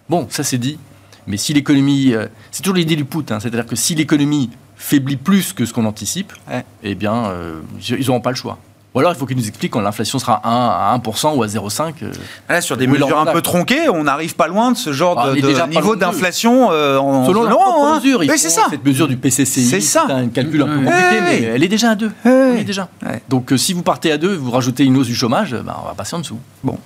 Bon, 0.09 0.27
ça 0.29 0.43
c'est 0.43 0.57
dit. 0.57 0.79
Mais 1.27 1.37
si 1.37 1.53
l'économie, 1.53 2.13
euh, 2.13 2.27
c'est 2.51 2.61
toujours 2.63 2.77
l'idée 2.77 2.95
du 2.95 3.05
put, 3.05 3.31
hein, 3.31 3.39
c'est-à-dire 3.39 3.65
que 3.65 3.75
si 3.75 3.95
l'économie 3.95 4.49
faiblit 4.77 5.17
plus 5.17 5.53
que 5.53 5.65
ce 5.65 5.73
qu'on 5.73 5.85
anticipe, 5.85 6.31
eh 6.83 6.95
bien, 6.95 7.25
euh, 7.25 7.59
ils 7.89 8.05
n'auront 8.05 8.21
pas 8.21 8.29
le 8.29 8.35
choix. 8.35 8.57
Ou 8.97 8.99
alors 8.99 9.11
il 9.11 9.15
faut 9.15 9.27
qu'ils 9.27 9.37
nous 9.37 9.47
expliquent 9.47 9.73
quand 9.73 9.81
l'inflation 9.81 10.17
sera 10.17 10.41
à 10.43 10.97
1% 10.97 11.35
ou 11.35 11.43
à 11.43 11.45
0,5%. 11.45 11.93
Euh, 12.49 12.61
sur 12.61 12.77
des 12.77 12.87
mesures 12.87 13.19
un 13.19 13.27
peu 13.27 13.43
tronquées, 13.43 13.89
on 13.89 14.05
n'arrive 14.05 14.35
pas 14.35 14.47
loin 14.47 14.71
de 14.71 14.77
ce 14.77 14.91
genre 14.91 15.19
ah, 15.19 15.35
de, 15.35 15.69
niveau 15.69 15.95
d'inflation 15.95 16.71
euh, 16.71 16.97
en 16.97 17.27
Selon 17.27 17.43
la 17.43 17.51
hein. 17.51 17.99
mesure, 17.99 18.23
c'est 18.25 18.49
ça. 18.49 18.63
cette 18.71 18.83
mesure 18.83 19.07
du 19.07 19.15
PCCI, 19.15 19.65
c'est 19.65 19.81
ça. 19.81 20.07
un 20.09 20.29
calcul 20.29 20.63
un 20.63 20.65
peu 20.65 20.75
compliqué, 20.77 21.21
mais 21.23 21.43
elle 21.43 21.63
est 21.63 21.67
déjà 21.67 21.91
à 21.91 21.95
2. 21.95 22.11
déjà. 22.65 22.89
Donc 23.29 23.51
euh, 23.51 23.57
si 23.57 23.73
vous 23.73 23.83
partez 23.83 24.11
à 24.11 24.17
2, 24.17 24.35
vous 24.35 24.49
rajoutez 24.49 24.83
une 24.83 24.97
hausse 24.97 25.05
du 25.05 25.15
chômage, 25.15 25.55
bah, 25.63 25.79
on 25.83 25.87
va 25.87 25.93
passer 25.93 26.15
en 26.15 26.19
dessous. 26.19 26.39
Bon 26.63 26.79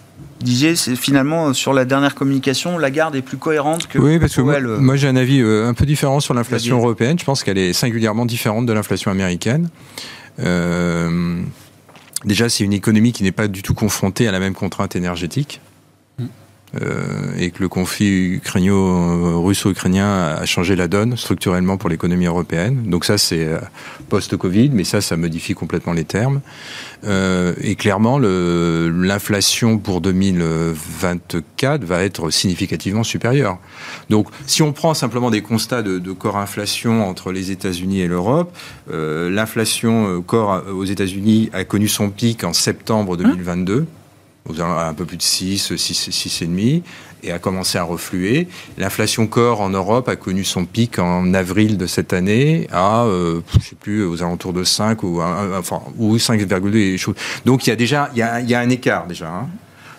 disiez, 0.44 0.76
c'est 0.76 0.96
finalement 0.96 1.54
sur 1.54 1.74
la 1.74 1.86
dernière 1.86 2.16
communication, 2.16 2.78
la 2.78 2.92
garde 2.92 3.16
est 3.16 3.22
plus 3.22 3.38
cohérente 3.38 3.88
que. 3.88 4.00
Oui, 4.00 4.20
parce 4.20 4.36
que 4.36 4.42
moi, 4.42 4.96
j'ai 4.96 5.08
un 5.08 5.16
avis 5.16 5.42
un 5.42 5.74
peu 5.74 5.86
différent 5.86 6.20
sur 6.20 6.34
l'inflation 6.34 6.78
européenne. 6.78 7.18
Je 7.20 7.26
pense 7.26 7.44
qu'elle 7.44 7.58
est 7.58 7.74
singulièrement 7.74 8.26
différente 8.26 8.66
de 8.66 8.74
l'inflation 8.74 9.12
américaine. 9.12 9.70
Euh, 10.40 11.42
Déjà, 12.26 12.50
c'est 12.50 12.64
une 12.64 12.74
économie 12.74 13.14
qui 13.14 13.24
n'est 13.24 13.32
pas 13.32 13.48
du 13.48 13.64
tout 13.64 13.74
confrontée 13.74 14.28
à 14.28 14.32
la 14.32 14.40
même 14.40 14.54
contrainte 14.54 14.96
énergétique. 14.96 15.60
Euh, 16.82 17.34
et 17.38 17.52
que 17.52 17.60
le 17.60 17.68
conflit 17.68 18.36
ukrainio-russo-ukrainien 18.36 20.38
a 20.40 20.46
changé 20.46 20.78
la 20.78 20.88
donne 20.88 21.18
structurellement 21.18 21.76
pour 21.76 21.90
l'économie 21.90 22.28
européenne. 22.28 22.84
Donc 22.86 23.04
ça, 23.04 23.18
c'est 23.18 23.44
euh, 23.44 23.58
post-Covid, 24.08 24.70
mais 24.70 24.86
ça, 24.86 25.02
ça 25.02 25.18
modifie 25.18 25.54
complètement 25.54 25.92
les 25.92 26.06
termes. 26.06 26.40
Euh, 27.04 27.54
et 27.60 27.76
clairement, 27.76 28.20
l'inflation 28.20 29.80
pour 29.80 30.00
2024 30.00 31.84
va 31.84 32.04
être 32.04 32.30
significativement 32.30 33.04
supérieure. 33.04 33.58
Donc, 34.10 34.30
si 34.48 34.62
on 34.62 34.72
prend 34.72 34.94
simplement 34.94 35.30
des 35.30 35.42
constats 35.42 35.82
de, 35.82 36.00
de 36.00 36.12
corps 36.14 36.38
inflation 36.38 37.06
entre 37.06 37.34
les 37.34 37.52
États-Unis 37.52 38.00
et 38.00 38.08
l'Europe, 38.08 38.56
l'inflation 38.90 40.22
corps 40.22 40.64
aux 40.74 40.86
États-Unis 40.86 41.50
a 41.54 41.66
connu 41.66 41.88
son 41.88 42.10
pic 42.10 42.44
en 42.44 42.54
septembre 42.54 43.18
2022 43.18 43.88
un 44.50 44.94
peu 44.94 45.06
plus 45.06 45.18
de 45.18 45.22
6, 45.22 45.76
6, 45.76 46.10
6,5, 46.10 46.82
et 47.24 47.32
a 47.32 47.40
commencé 47.40 47.78
à 47.78 47.84
refluer. 47.84 48.48
L'inflation 48.78 49.28
corps 49.28 49.62
en 49.62 49.70
Europe 49.70 50.10
a 50.10 50.16
connu 50.16 50.44
son 50.44 50.66
pic 50.66 51.00
en 51.00 51.34
avril 51.34 51.78
de 51.78 51.86
cette 51.86 52.14
année 52.14 52.68
à, 52.72 53.04
euh, 53.04 53.42
je 53.60 53.70
sais 53.70 53.76
plus, 53.76 54.04
aux 54.06 54.24
alentours 54.24 54.54
de 54.54 54.64
5 54.64 55.04
ou, 55.04 55.22
enfin, 55.22 55.82
ou 55.98 56.18
5,2 56.18 57.16
Donc 57.46 57.68
il 57.68 57.70
y 57.70 57.74
a 57.74 57.76
déjà, 57.76 58.10
il 58.14 58.20
y 58.20 58.22
a, 58.24 58.40
il 58.40 58.50
y 58.50 58.56
a 58.56 58.60
un 58.60 58.70
écart 58.70 59.08
déjà. 59.08 59.30
Hein. 59.30 59.48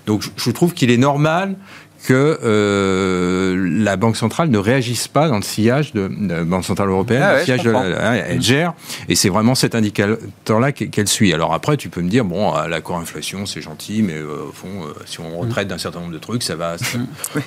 Donc 0.06 0.24
je 0.36 0.50
trouve 0.50 0.74
qu'il 0.74 0.90
est 0.90 0.96
normal 0.96 1.54
que 2.02 2.38
euh, 2.42 3.68
la 3.78 3.96
Banque 3.96 4.16
centrale 4.16 4.50
ne 4.50 4.58
réagisse 4.58 5.08
pas 5.08 5.28
dans 5.28 5.36
le 5.36 5.42
sillage 5.42 5.92
de, 5.92 6.10
la 6.28 6.42
Banque 6.44 6.64
centrale 6.64 6.88
européenne, 6.88 7.22
ah 7.22 7.38
le 7.38 7.44
sillage 7.44 7.62
de 7.62 7.70
la, 7.70 8.16
elle 8.16 8.42
gère, 8.42 8.74
et 9.08 9.14
c'est 9.14 9.28
vraiment 9.28 9.54
cet 9.54 9.74
indicateur-là 9.74 10.72
qu'elle 10.72 11.08
suit. 11.08 11.32
Alors 11.32 11.54
après, 11.54 11.76
tu 11.76 11.88
peux 11.88 12.02
me 12.02 12.08
dire, 12.08 12.24
bon, 12.24 12.52
la 12.54 12.80
core 12.80 12.98
inflation, 12.98 13.46
c'est 13.46 13.60
gentil, 13.60 14.02
mais 14.02 14.14
euh, 14.14 14.48
au 14.48 14.52
fond, 14.52 14.68
euh, 14.82 14.92
si 15.06 15.20
on 15.20 15.38
retraite 15.38 15.68
d'un 15.68 15.78
certain 15.78 16.00
nombre 16.00 16.12
de 16.12 16.18
trucs, 16.18 16.42
ça 16.42 16.56
va. 16.56 16.76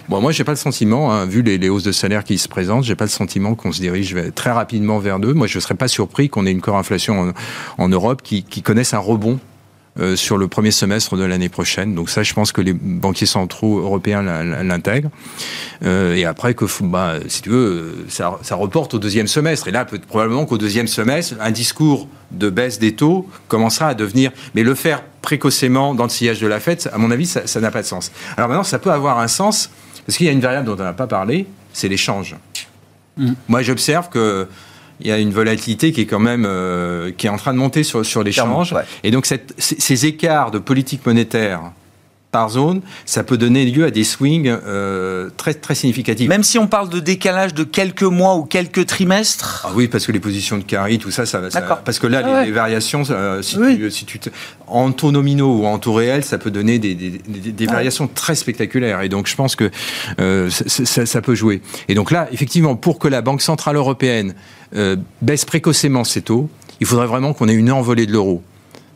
Bon, 0.09 0.21
moi, 0.21 0.31
j'ai 0.31 0.43
pas 0.43 0.53
le 0.53 0.57
sentiment, 0.57 1.11
hein, 1.11 1.25
vu 1.25 1.41
les, 1.41 1.69
hausses 1.69 1.83
de 1.83 1.91
salaire 1.91 2.23
qui 2.23 2.37
se 2.37 2.47
présentent, 2.47 2.83
j'ai 2.83 2.95
pas 2.95 3.05
le 3.05 3.09
sentiment 3.09 3.55
qu'on 3.55 3.71
se 3.71 3.81
dirige 3.81 4.15
très 4.35 4.51
rapidement 4.51 4.99
vers 4.99 5.19
deux. 5.19 5.33
Moi, 5.33 5.47
je 5.47 5.59
serais 5.59 5.75
pas 5.75 5.87
surpris 5.87 6.29
qu'on 6.29 6.45
ait 6.45 6.51
une 6.51 6.61
core 6.61 6.77
inflation 6.77 7.33
en, 7.77 7.83
en 7.83 7.89
Europe 7.89 8.21
qui, 8.23 8.43
qui 8.43 8.61
connaisse 8.61 8.93
un 8.93 8.99
rebond 8.99 9.39
euh, 9.97 10.17
sur 10.17 10.37
le 10.37 10.49
premier 10.49 10.71
semestre 10.71 11.15
de 11.15 11.23
l'année 11.23 11.47
prochaine. 11.47 11.95
Donc 11.95 12.09
ça, 12.09 12.21
je 12.21 12.33
pense 12.33 12.51
que 12.51 12.59
les 12.59 12.73
banquiers 12.73 13.25
centraux 13.25 13.79
européens 13.79 14.21
l'intègrent. 14.21 15.09
Euh, 15.83 16.15
et 16.15 16.25
après, 16.25 16.53
que, 16.53 16.65
bah, 16.81 17.13
si 17.27 17.41
tu 17.41 17.49
veux, 17.49 18.05
ça, 18.09 18.37
ça, 18.41 18.55
reporte 18.55 18.93
au 18.93 18.99
deuxième 18.99 19.27
semestre. 19.27 19.69
Et 19.69 19.71
là, 19.71 19.85
peut 19.85 19.99
probablement 19.99 20.45
qu'au 20.45 20.57
deuxième 20.57 20.87
semestre, 20.87 21.35
un 21.39 21.51
discours 21.51 22.09
de 22.31 22.49
baisse 22.49 22.77
des 22.77 22.93
taux 22.95 23.29
commencera 23.47 23.87
à 23.87 23.93
devenir... 23.93 24.31
Mais 24.53 24.63
le 24.63 24.75
faire 24.75 25.01
précocement 25.21 25.95
dans 25.95 26.03
le 26.03 26.09
sillage 26.09 26.41
de 26.41 26.47
la 26.47 26.59
fête, 26.59 26.89
à 26.91 26.97
mon 26.97 27.09
avis, 27.09 27.25
ça 27.25 27.61
n'a 27.61 27.71
pas 27.71 27.81
de 27.81 27.87
sens. 27.87 28.11
Alors 28.35 28.49
maintenant, 28.49 28.63
ça 28.63 28.79
peut 28.79 28.91
avoir 28.91 29.19
un 29.19 29.29
sens, 29.29 29.69
parce 30.05 30.17
qu'il 30.17 30.25
y 30.25 30.29
a 30.29 30.33
une 30.33 30.41
variable 30.41 30.67
dont 30.67 30.75
on 30.77 30.83
n'a 30.83 30.91
pas 30.91 31.07
parlé, 31.07 31.47
c'est 31.71 31.87
l'échange. 31.87 32.35
Mmh. 33.15 33.31
Moi, 33.47 33.61
j'observe 33.61 34.09
que 34.09 34.47
il 34.99 35.07
y 35.07 35.11
a 35.11 35.17
une 35.17 35.31
volatilité 35.31 35.91
qui 35.91 36.01
est 36.01 36.05
quand 36.05 36.19
même 36.19 36.45
euh, 36.47 37.11
qui 37.17 37.27
est 37.27 37.29
en 37.29 37.37
train 37.37 37.53
de 37.53 37.57
monter 37.59 37.83
sur, 37.83 38.05
sur 38.05 38.23
l'échange. 38.23 38.73
Et 39.03 39.11
donc 39.11 39.25
cette, 39.25 39.53
ces 39.57 40.05
écarts 40.05 40.51
de 40.51 40.59
politique 40.59 41.05
monétaire 41.05 41.61
par 42.35 42.49
zone, 42.49 42.81
ça 43.05 43.23
peut 43.23 43.37
donner 43.37 43.63
lieu 43.63 43.85
à 43.85 43.91
des 43.91 44.03
swings 44.03 44.49
euh, 44.49 45.29
très, 45.37 45.53
très 45.53 45.73
significatifs. 45.73 46.27
Même 46.27 46.43
si 46.43 46.59
on 46.59 46.67
parle 46.67 46.89
de 46.89 46.99
décalage 46.99 47.53
de 47.53 47.63
quelques 47.63 48.03
mois 48.03 48.35
ou 48.35 48.43
quelques 48.43 48.85
trimestres 48.87 49.65
ah 49.65 49.71
Oui, 49.73 49.87
parce 49.87 50.05
que 50.05 50.11
les 50.11 50.19
positions 50.19 50.57
de 50.57 50.63
carry, 50.63 50.99
tout 50.99 51.11
ça, 51.11 51.25
ça 51.25 51.39
va. 51.39 51.49
Parce 51.85 51.97
que 51.97 52.07
là, 52.07 52.23
ah 52.25 52.43
les, 52.43 52.51
variations, 52.51 53.03
euh, 53.09 53.41
si, 53.41 53.55
tu, 53.55 53.89
si, 53.89 54.03
tu, 54.03 54.19
en 54.67 54.91
taux 54.91 55.13
nominaux 55.13 55.59
ou 55.59 55.65
en 55.65 55.79
taux 55.79 55.93
réel, 55.93 56.25
ça 56.25 56.37
peut 56.37 56.51
donner 56.51 56.77
des, 56.77 56.93
des, 56.93 57.21
des, 57.29 57.65
variations 57.67 58.09
très 58.09 58.35
spectaculaires. 58.35 59.01
Et 59.01 59.07
donc, 59.07 59.27
je 59.27 59.35
pense 59.37 59.55
que 59.55 59.71
euh, 60.19 60.49
ça, 60.49 61.05
ça, 61.05 61.21
peut 61.21 61.35
jouer. 61.35 61.61
Et 61.87 61.95
donc 61.95 62.11
là, 62.11 62.27
effectivement, 62.33 62.75
pour 62.75 62.99
que 62.99 63.07
la 63.07 63.21
Banque 63.21 63.41
Centrale 63.41 63.77
Européenne 63.77 64.35
baisse 65.21 65.45
précocement 65.45 66.03
ses 66.03 66.21
taux, 66.21 66.49
il 66.81 66.85
faudrait 66.85 67.07
vraiment 67.07 67.31
qu'on 67.31 67.47
ait 67.47 67.53
une 67.53 67.71
envolée 67.71 68.05
de 68.05 68.11
l'euro. 68.11 68.43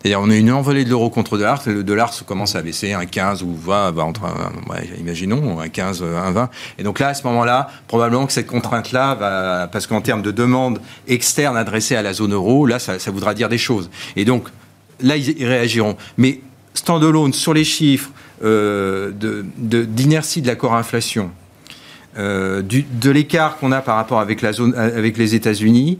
C'est-à-dire, 0.01 0.21
on 0.21 0.29
a 0.29 0.35
une 0.35 0.51
envolée 0.51 0.85
de 0.85 0.89
l'euro 0.89 1.09
contre 1.09 1.35
le 1.35 1.39
dollar, 1.39 1.61
le 1.65 1.83
dollar 1.83 2.13
commence 2.25 2.55
à 2.55 2.61
baisser, 2.61 2.93
un 2.93 3.05
15 3.05 3.43
ou 3.43 3.53
20, 3.53 3.91
bah, 3.91 4.03
entre, 4.03 4.21
imaginons, 4.97 5.59
un 5.59 5.67
15, 5.67 6.03
un 6.03 6.31
20. 6.31 6.49
Et 6.77 6.83
donc 6.83 6.99
là, 6.99 7.09
à 7.09 7.13
ce 7.13 7.27
moment-là, 7.27 7.69
probablement 7.87 8.25
que 8.25 8.31
cette 8.31 8.47
contrainte-là 8.47 9.15
va, 9.15 9.67
parce 9.67 9.87
qu'en 9.87 9.99
termes 9.99 10.21
de 10.21 10.31
demande 10.31 10.79
externe 11.09 11.57
adressée 11.57 11.97
à 11.97 12.01
la 12.01 12.13
zone 12.13 12.33
euro, 12.33 12.65
là, 12.65 12.79
ça, 12.79 12.97
voudra 13.11 13.33
dire 13.33 13.49
des 13.49 13.57
choses. 13.57 13.89
Et 14.15 14.23
donc, 14.23 14.47
là, 15.01 15.17
ils, 15.17 15.45
réagiront. 15.45 15.97
Mais 16.17 16.39
standalone 16.73 17.33
sur 17.33 17.53
les 17.53 17.65
chiffres 17.65 18.11
euh, 18.45 19.11
d'inertie 19.57 20.39
de, 20.39 20.45
de, 20.45 20.49
la 20.49 20.55
core 20.55 20.75
inflation, 20.75 21.29
euh, 22.17 22.61
de 22.61 23.09
l'écart 23.11 23.57
qu'on 23.57 23.73
a 23.73 23.81
par 23.81 23.97
rapport 23.97 24.21
avec 24.21 24.41
la 24.41 24.53
zone, 24.53 24.73
avec 24.75 25.17
les 25.17 25.35
États-Unis, 25.35 25.99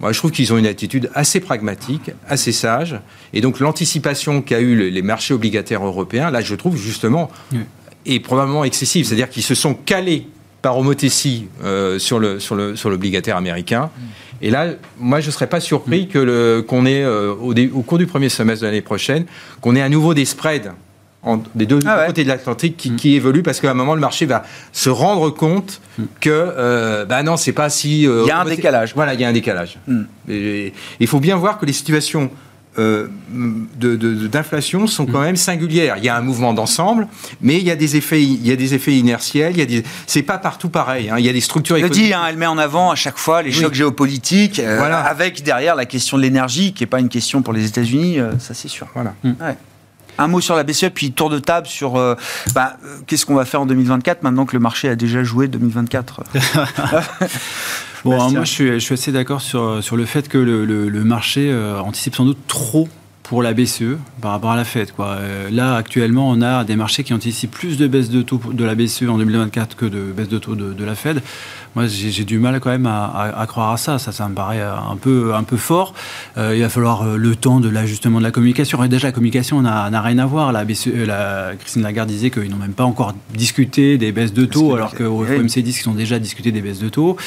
moi, 0.00 0.12
je 0.12 0.18
trouve 0.18 0.30
qu'ils 0.30 0.52
ont 0.52 0.58
une 0.58 0.66
attitude 0.66 1.10
assez 1.14 1.40
pragmatique, 1.40 2.12
assez 2.28 2.52
sage. 2.52 3.00
Et 3.32 3.40
donc, 3.40 3.58
l'anticipation 3.58 4.42
qu'a 4.42 4.60
eu 4.60 4.90
les 4.90 5.02
marchés 5.02 5.34
obligataires 5.34 5.84
européens, 5.84 6.30
là, 6.30 6.40
je 6.40 6.54
trouve 6.54 6.76
justement, 6.76 7.30
est 8.06 8.20
probablement 8.20 8.64
excessive. 8.64 9.06
C'est-à-dire 9.06 9.28
qu'ils 9.28 9.42
se 9.42 9.56
sont 9.56 9.74
calés 9.74 10.28
par 10.62 10.78
homothétie 10.78 11.48
euh, 11.64 11.98
sur 11.98 12.18
l'obligataire 12.20 12.34
le, 12.34 12.76
sur 12.76 12.90
le, 12.90 13.26
sur 13.26 13.36
américain. 13.36 13.90
Mm. 13.96 14.02
Et 14.40 14.50
là, 14.50 14.68
moi, 14.98 15.20
je 15.20 15.26
ne 15.26 15.32
serais 15.32 15.48
pas 15.48 15.60
surpris 15.60 16.04
mm. 16.04 16.08
que 16.08 16.60
qu'on 16.60 16.86
ait, 16.86 17.02
euh, 17.02 17.34
au, 17.34 17.52
au, 17.52 17.82
cours 17.82 17.98
du 17.98 18.06
premier 18.06 18.28
semestre 18.28 18.62
de 18.62 18.66
l'année 18.66 18.82
prochaine, 18.82 19.26
qu'on 19.60 19.74
ait 19.74 19.82
à 19.82 19.88
nouveau 19.88 20.14
des 20.14 20.24
spreads 20.24 20.72
des 21.54 21.66
deux 21.66 21.80
ah 21.86 22.04
côtés 22.06 22.22
de 22.22 22.28
l'Atlantique 22.28 22.76
qui, 22.76 22.90
mm. 22.90 22.96
qui, 22.96 23.14
évoluent 23.14 23.42
parce 23.42 23.60
qu'à 23.60 23.70
un 23.70 23.74
moment 23.74 23.94
le 23.94 24.00
marché 24.00 24.24
va 24.24 24.44
se 24.72 24.88
rendre 24.88 25.30
compte 25.30 25.80
mm. 25.98 26.04
que 26.20 26.30
euh, 26.30 27.04
bah 27.04 27.22
non 27.22 27.36
c'est 27.36 27.52
pas 27.52 27.70
si 27.70 28.06
euh, 28.06 28.22
il 28.24 28.28
y 28.28 28.30
a 28.30 28.40
un 28.40 28.44
décalage 28.44 28.94
voilà 28.94 29.14
il 29.14 29.20
y 29.20 29.24
a 29.24 29.28
un 29.28 29.32
décalage 29.32 29.78
mm. 29.88 30.02
il 30.28 31.06
faut 31.06 31.20
bien 31.20 31.36
voir 31.36 31.58
que 31.58 31.66
les 31.66 31.72
situations 31.72 32.30
euh, 32.78 33.08
d'inflation 33.40 34.86
sont 34.86 35.06
quand 35.06 35.20
même 35.20 35.34
singulières. 35.34 35.96
Il 35.98 36.04
y 36.04 36.08
a 36.08 36.16
un 36.16 36.20
mouvement 36.20 36.54
d'ensemble, 36.54 37.08
mais 37.40 37.56
il 37.56 37.64
y 37.64 37.72
a 37.72 37.76
des 37.76 37.96
effets, 37.96 38.22
il 38.22 38.46
y 38.46 38.52
a 38.52 38.56
des 38.56 38.74
effets 38.74 38.94
inertiels. 38.94 39.52
Il 39.52 39.58
y 39.58 39.62
a 39.62 39.66
des, 39.66 39.82
c'est 40.06 40.22
pas 40.22 40.38
partout 40.38 40.68
pareil. 40.68 41.10
Hein. 41.10 41.16
Il 41.18 41.26
y 41.26 41.28
a 41.28 41.32
des 41.32 41.40
structures. 41.40 41.76
Je 41.76 41.86
dis, 41.86 42.12
hein, 42.12 42.22
elle 42.28 42.36
met 42.36 42.46
en 42.46 42.58
avant 42.58 42.92
à 42.92 42.94
chaque 42.94 43.18
fois 43.18 43.42
les 43.42 43.50
chocs 43.50 43.74
géopolitiques, 43.74 44.60
euh, 44.60 44.76
voilà. 44.78 45.00
avec 45.00 45.42
derrière 45.42 45.74
la 45.74 45.86
question 45.86 46.18
de 46.18 46.22
l'énergie, 46.22 46.72
qui 46.72 46.84
est 46.84 46.88
pas 46.88 47.00
une 47.00 47.08
question 47.08 47.42
pour 47.42 47.52
les 47.52 47.66
États-Unis, 47.66 48.18
ça 48.38 48.54
c'est 48.54 48.68
sûr. 48.68 48.86
Voilà. 48.94 49.14
Ouais. 49.24 49.56
Un 50.18 50.26
mot 50.26 50.40
sur 50.40 50.56
la 50.56 50.64
BCE, 50.64 50.90
puis 50.92 51.12
tour 51.12 51.30
de 51.30 51.38
table 51.38 51.66
sur 51.66 51.96
euh, 51.96 52.14
bah, 52.54 52.76
euh, 52.84 52.98
qu'est-ce 53.06 53.24
qu'on 53.24 53.34
va 53.34 53.44
faire 53.44 53.60
en 53.60 53.66
2024 53.66 54.22
maintenant 54.22 54.46
que 54.46 54.54
le 54.54 54.60
marché 54.60 54.88
a 54.88 54.96
déjà 54.96 55.22
joué 55.22 55.48
2024 55.48 56.22
Bon, 58.04 58.30
moi, 58.30 58.44
je 58.44 58.50
suis, 58.50 58.66
je 58.74 58.78
suis 58.78 58.94
assez 58.94 59.10
d'accord 59.10 59.40
sur, 59.40 59.82
sur 59.82 59.96
le 59.96 60.04
fait 60.04 60.28
que 60.28 60.38
le, 60.38 60.64
le, 60.64 61.04
marché 61.04 61.52
anticipe 61.84 62.14
sans 62.14 62.24
doute 62.24 62.38
trop 62.46 62.88
pour 63.28 63.42
la 63.42 63.52
BCE 63.52 63.98
par 64.22 64.30
rapport 64.30 64.52
à 64.52 64.56
la 64.56 64.64
Fed. 64.64 64.90
Quoi. 64.92 65.08
Euh, 65.08 65.50
là, 65.50 65.76
actuellement, 65.76 66.30
on 66.30 66.40
a 66.40 66.64
des 66.64 66.76
marchés 66.76 67.04
qui 67.04 67.12
anticipent 67.12 67.50
plus 67.50 67.76
de 67.76 67.86
baisse 67.86 68.08
de 68.08 68.22
taux 68.22 68.40
de 68.52 68.64
la 68.64 68.74
BCE 68.74 69.02
en 69.02 69.18
2024 69.18 69.76
que 69.76 69.84
de 69.84 70.00
baisse 70.00 70.30
de 70.30 70.38
taux 70.38 70.54
de, 70.54 70.84
la 70.84 70.94
Fed. 70.94 71.20
Moi, 71.76 71.86
j'ai 71.86 72.24
du 72.24 72.38
mal 72.38 72.58
quand 72.58 72.70
même 72.70 72.86
à, 72.86 73.44
croire 73.46 73.72
à 73.72 73.76
ça. 73.76 73.98
Ça, 73.98 74.12
ça 74.12 74.26
me 74.28 74.34
paraît 74.34 74.62
un 74.62 74.96
peu, 74.96 75.34
un 75.34 75.42
peu 75.42 75.58
fort. 75.58 75.92
Euh, 76.38 76.56
il 76.56 76.62
va 76.62 76.70
falloir 76.70 77.02
euh, 77.02 77.16
le 77.18 77.36
temps 77.36 77.60
de 77.60 77.68
l'ajustement 77.68 78.18
de 78.18 78.24
la 78.24 78.30
communication. 78.30 78.82
Et 78.82 78.88
déjà, 78.88 79.08
la 79.08 79.12
communication 79.12 79.60
n'a 79.60 80.00
rien 80.00 80.18
à 80.18 80.26
voir. 80.26 80.50
La, 80.50 80.64
BCE, 80.64 80.86
la 81.06 81.52
Christine 81.58 81.82
Lagarde 81.82 82.08
disait 82.08 82.30
qu'ils 82.30 82.50
n'ont 82.50 82.56
même 82.56 82.72
pas 82.72 82.84
encore 82.84 83.12
discuté 83.34 83.98
des 83.98 84.10
baisses 84.10 84.32
de 84.32 84.46
taux, 84.46 84.74
alors 84.74 84.94
qu'au 84.94 85.22
FOMC 85.24 85.58
disent 85.58 85.80
qu'ils 85.80 85.90
ont 85.90 85.94
déjà 85.94 86.18
discuté 86.18 86.50
des 86.50 86.62
baisses 86.62 86.80
de 86.80 86.88
taux. 86.88 87.18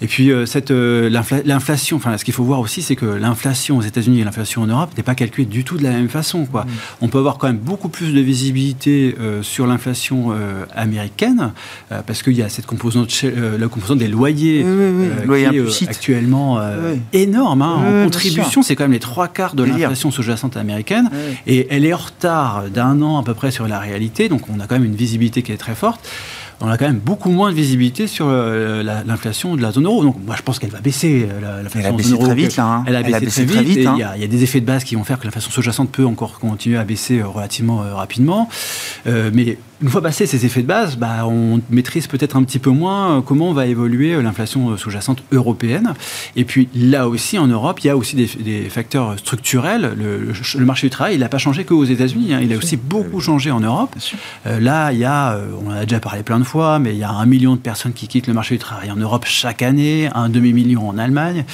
Et 0.00 0.06
puis, 0.06 0.30
cette 0.46 0.70
l'inflation, 0.70 1.96
enfin, 1.96 2.16
ce 2.16 2.24
qu'il 2.24 2.34
faut 2.34 2.44
voir 2.44 2.60
aussi, 2.60 2.82
c'est 2.82 2.96
que 2.96 3.06
l'inflation 3.06 3.78
aux 3.78 3.82
États-Unis 3.82 4.20
et 4.20 4.24
l'inflation 4.24 4.62
en 4.62 4.66
Europe 4.68 4.90
n'est 4.96 5.02
pas 5.02 5.16
calculée 5.16 5.39
du 5.44 5.64
tout 5.64 5.76
de 5.76 5.82
la 5.82 5.90
même 5.90 6.08
façon. 6.08 6.46
Quoi. 6.46 6.66
On 7.00 7.08
peut 7.08 7.18
avoir 7.18 7.38
quand 7.38 7.46
même 7.46 7.58
beaucoup 7.58 7.88
plus 7.88 8.12
de 8.12 8.20
visibilité 8.20 9.14
euh, 9.20 9.42
sur 9.42 9.66
l'inflation 9.66 10.32
euh, 10.32 10.64
américaine, 10.74 11.52
euh, 11.92 12.00
parce 12.06 12.22
qu'il 12.22 12.34
y 12.34 12.42
a 12.42 12.48
cette 12.48 12.66
composante, 12.66 13.10
la 13.22 13.68
composante 13.68 13.98
des 13.98 14.08
loyers, 14.08 14.64
qui 14.64 15.84
est 15.84 15.88
actuellement 15.88 16.60
énorme. 17.12 17.62
Hein. 17.62 18.02
en 18.02 18.04
contribution, 18.04 18.62
c'est 18.62 18.76
quand 18.76 18.84
même 18.84 18.92
les 18.92 18.98
trois 18.98 19.28
quarts 19.28 19.54
de 19.54 19.64
l'inflation 19.64 20.10
sous-jacente 20.10 20.56
américaine, 20.56 21.10
et 21.46 21.66
elle 21.70 21.84
est 21.84 21.92
en 21.92 21.98
retard 21.98 22.64
d'un 22.72 23.00
an 23.02 23.18
à 23.18 23.22
peu 23.22 23.34
près 23.34 23.50
sur 23.50 23.68
la 23.68 23.78
réalité, 23.78 24.28
donc 24.28 24.42
on 24.48 24.60
a 24.60 24.66
quand 24.66 24.76
même 24.76 24.84
une 24.84 24.96
visibilité 24.96 25.42
qui 25.42 25.52
est 25.52 25.56
très 25.56 25.74
forte 25.74 26.00
on 26.60 26.68
a 26.68 26.76
quand 26.76 26.86
même 26.86 26.98
beaucoup 26.98 27.30
moins 27.30 27.50
de 27.50 27.56
visibilité 27.56 28.06
sur 28.06 28.26
euh, 28.28 28.82
l'inflation 28.82 29.56
de 29.56 29.62
la 29.62 29.72
zone 29.72 29.86
euro. 29.86 30.02
Donc 30.02 30.16
moi 30.24 30.36
je 30.36 30.42
pense 30.42 30.58
qu'elle 30.58 30.70
va 30.70 30.80
baisser. 30.80 31.26
Euh, 31.30 31.62
elle 31.74 31.86
a 31.86 31.92
baissé 31.92 32.18
très 32.18 32.34
vite 32.34 32.56
là. 32.56 32.64
Hein. 32.64 32.84
Elle 32.86 32.96
a 32.96 33.02
baissé, 33.02 33.46
très 33.46 33.62
vite. 33.62 33.86
Hein. 33.86 33.94
il, 33.96 34.20
y 34.20 34.24
a, 34.24 34.28
des 34.28 34.42
effets 34.42 34.60
de 34.60 34.66
base 34.66 34.84
qui 34.84 34.94
vont 34.94 35.04
faire 35.04 35.18
que 35.18 35.24
l'inflation 35.24 35.50
sous-jacente 35.50 35.90
peut 35.90 36.04
encore 36.04 36.38
continuer 36.38 36.76
à 36.76 36.84
baisser 36.84 37.20
euh, 37.20 37.26
relativement 37.26 37.78
rapidement. 37.94 38.48
mais 39.06 39.58
une 39.82 39.88
fois 39.88 40.02
passés 40.02 40.26
ces 40.26 40.44
effets 40.44 40.60
de 40.60 40.66
base, 40.66 40.96
bah, 40.96 41.26
on 41.26 41.60
maîtrise 41.70 42.06
peut-être 42.06 42.36
un 42.36 42.42
petit 42.42 42.58
peu 42.58 42.70
moins 42.70 43.18
euh, 43.18 43.20
comment 43.22 43.52
va 43.52 43.66
évoluer 43.66 44.12
euh, 44.12 44.22
l'inflation 44.22 44.76
sous-jacente 44.76 45.22
européenne. 45.32 45.94
Et 46.36 46.44
puis 46.44 46.68
là 46.74 47.08
aussi, 47.08 47.38
en 47.38 47.46
Europe, 47.46 47.80
il 47.80 47.86
y 47.86 47.90
a 47.90 47.96
aussi 47.96 48.14
des, 48.16 48.68
facteurs 48.68 49.18
structurels. 49.18 49.94
Le, 49.96 50.64
marché 50.64 50.88
du 50.88 50.90
travail, 50.90 51.14
il 51.14 51.20
n'a 51.20 51.28
pas 51.28 51.38
changé 51.38 51.64
qu'aux 51.64 51.84
États-Unis. 51.84 52.34
Hein. 52.34 52.40
Il 52.42 52.52
a 52.52 52.56
aussi 52.56 52.76
beaucoup 52.76 53.20
changé 53.20 53.50
en 53.50 53.60
Europe. 53.60 53.94
Euh, 54.46 54.60
là, 54.60 54.92
il 54.92 54.98
y 54.98 55.04
a, 55.04 55.38
on 55.64 55.70
en 55.70 55.74
a 55.74 55.86
déjà 55.86 55.98
parlé 55.98 56.22
plein 56.22 56.38
de 56.38 56.44
fois, 56.44 56.78
mais 56.78 56.90
il 56.92 56.98
y 56.98 57.04
a 57.04 57.10
un 57.10 57.26
million 57.26 57.54
de 57.54 57.60
personnes 57.60 57.92
qui 57.92 58.06
quittent 58.06 58.26
le 58.26 58.34
marché 58.34 58.56
du 58.56 58.58
travail 58.58 58.90
en 58.90 58.96
Europe 58.96 59.24
chaque 59.26 59.62
année, 59.62 60.10
un 60.14 60.28
demi-million 60.28 60.88
en 60.88 60.98
Allemagne. 60.98 61.44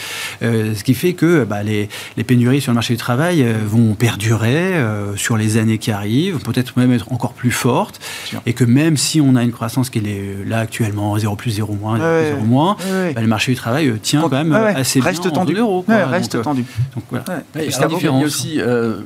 ce 0.40 0.82
qui 0.82 0.94
fait 0.94 1.12
que 1.12 1.44
bah, 1.44 1.62
les, 1.62 1.88
pénuries 2.24 2.60
sur 2.60 2.72
le 2.72 2.76
marché 2.76 2.94
du 2.94 2.98
travail 2.98 3.46
vont 3.64 3.94
perdurer 3.94 4.74
sur 5.16 5.36
les 5.36 5.58
années 5.58 5.78
qui 5.78 5.92
arrivent, 5.92 6.38
peut-être 6.38 6.76
même 6.76 6.92
être 6.92 7.12
encore 7.12 7.32
plus 7.32 7.52
fortes. 7.52 8.00
Et 8.46 8.52
que 8.52 8.64
même 8.64 8.96
si 8.96 9.20
on 9.20 9.36
a 9.36 9.42
une 9.42 9.52
croissance 9.52 9.90
qui 9.90 9.98
est 9.98 10.46
là 10.46 10.60
actuellement 10.60 11.16
0 11.18 11.36
plus 11.36 11.52
0 11.52 11.74
moins, 11.74 11.98
0 11.98 12.42
moins, 12.42 12.76
bah, 13.14 13.20
le 13.20 13.26
marché 13.26 13.52
du 13.52 13.56
travail 13.56 13.88
euh, 13.88 13.98
tient 14.00 14.22
quand 14.22 14.30
même 14.30 14.52
euh, 14.52 14.74
assez 14.74 15.00
reste 15.00 15.22
bien 15.22 15.30
tendu. 15.30 15.60
en 15.60 15.84
reste 15.86 16.34
euh, 16.34 16.42
tendu. 16.42 16.64
Donc, 16.94 17.04
voilà. 17.10 17.42
Il 17.54 17.70
y 17.70 18.06
a 18.06 18.12
aussi 18.12 18.60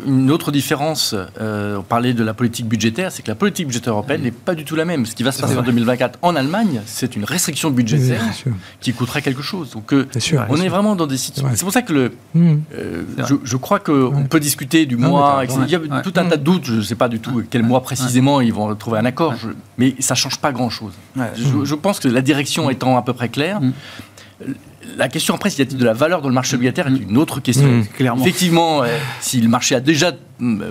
une 0.07 0.31
autre 0.31 0.51
différence. 0.51 1.15
on 1.41 1.83
parlait 1.83 2.15
de 2.15 2.25
la 2.25 2.35
politique 2.35 2.67
budgétaire, 2.67 3.13
c'est 3.13 3.23
que 3.23 3.29
la 3.29 3.35
politique 3.35 3.67
budgétaire 3.67 3.93
européenne 3.93 4.23
n'est 4.23 4.31
pas 4.31 4.55
du 4.55 4.65
tout 4.65 4.77
la 4.77 4.85
même. 4.85 5.07
Ce 5.07 5.15
qui 5.15 5.23
va 5.23 5.33
se 5.33 5.41
passer 5.41 5.57
en 5.57 5.63
2024 5.63 6.19
en 6.23 6.37
Allemagne, 6.37 6.81
c'est 6.87 7.17
une 7.17 7.25
restriction 7.25 7.71
budgétaire 7.71 8.23
qui 8.81 8.93
coûtera 8.93 9.21
quelque 9.21 9.43
chose. 9.43 9.71
Donc 9.71 9.95
on 10.49 10.57
est 10.57 10.69
vraiment 10.69 10.97
dans 10.97 11.07
des 11.07 11.17
situations. 11.17 11.57
C'est 11.57 11.65
pour 11.65 11.73
ça 11.73 11.83
que 11.83 11.93
le, 11.93 12.13
mmh. 12.35 12.57
je, 13.45 13.57
crois 13.57 13.79
qu'on 13.79 14.27
peut 14.29 14.41
discuter 14.41 14.87
du 14.87 14.97
mois. 14.97 15.43
Il 15.45 15.71
y 15.71 15.75
a 15.75 15.81
tout 16.03 16.13
un 16.17 16.27
tas 16.27 16.37
de 16.37 16.43
doutes. 16.43 16.65
Je 16.65 16.75
ne 16.75 16.83
sais 16.83 16.95
pas 16.95 17.09
du 17.09 17.21
tout 17.21 17.43
quel 17.51 17.63
mois 17.63 17.83
précisément 17.83 18.41
ils 18.41 18.53
vont 18.53 18.75
trouver 18.75 18.99
un 19.01 19.05
accord, 19.05 19.35
mais 19.79 19.95
ça 19.99 20.15
change 20.15 20.39
pas 20.39 20.53
grand-chose. 20.53 20.93
Je, 21.17 21.75
pense 21.75 22.01
que 22.01 22.09
la 22.09 22.21
direction 22.21 22.69
mm. 22.69 22.73
étant 22.73 22.97
à 22.97 23.03
peu 23.03 23.13
près 23.13 23.29
claire, 23.29 23.61
mm. 23.61 23.73
la 24.97 25.09
question 25.09 25.35
après, 25.35 25.51
s'il 25.51 25.65
y 25.71 25.75
a 25.75 25.77
de 25.77 25.85
la 25.85 25.93
valeur 25.93 26.23
dans 26.23 26.29
le 26.29 26.35
marché 26.35 26.55
obligataire 26.55 26.87
est 26.87 26.97
une 26.97 27.17
autre 27.17 27.41
question. 27.41 27.69
Mm. 27.69 27.87
Clairement. 27.97 28.23
Effectivement, 28.23 28.83
euh, 28.83 28.89
si 29.21 29.41
le 29.41 29.49
marché 29.49 29.75
a 29.75 29.81
déjà 29.81 30.13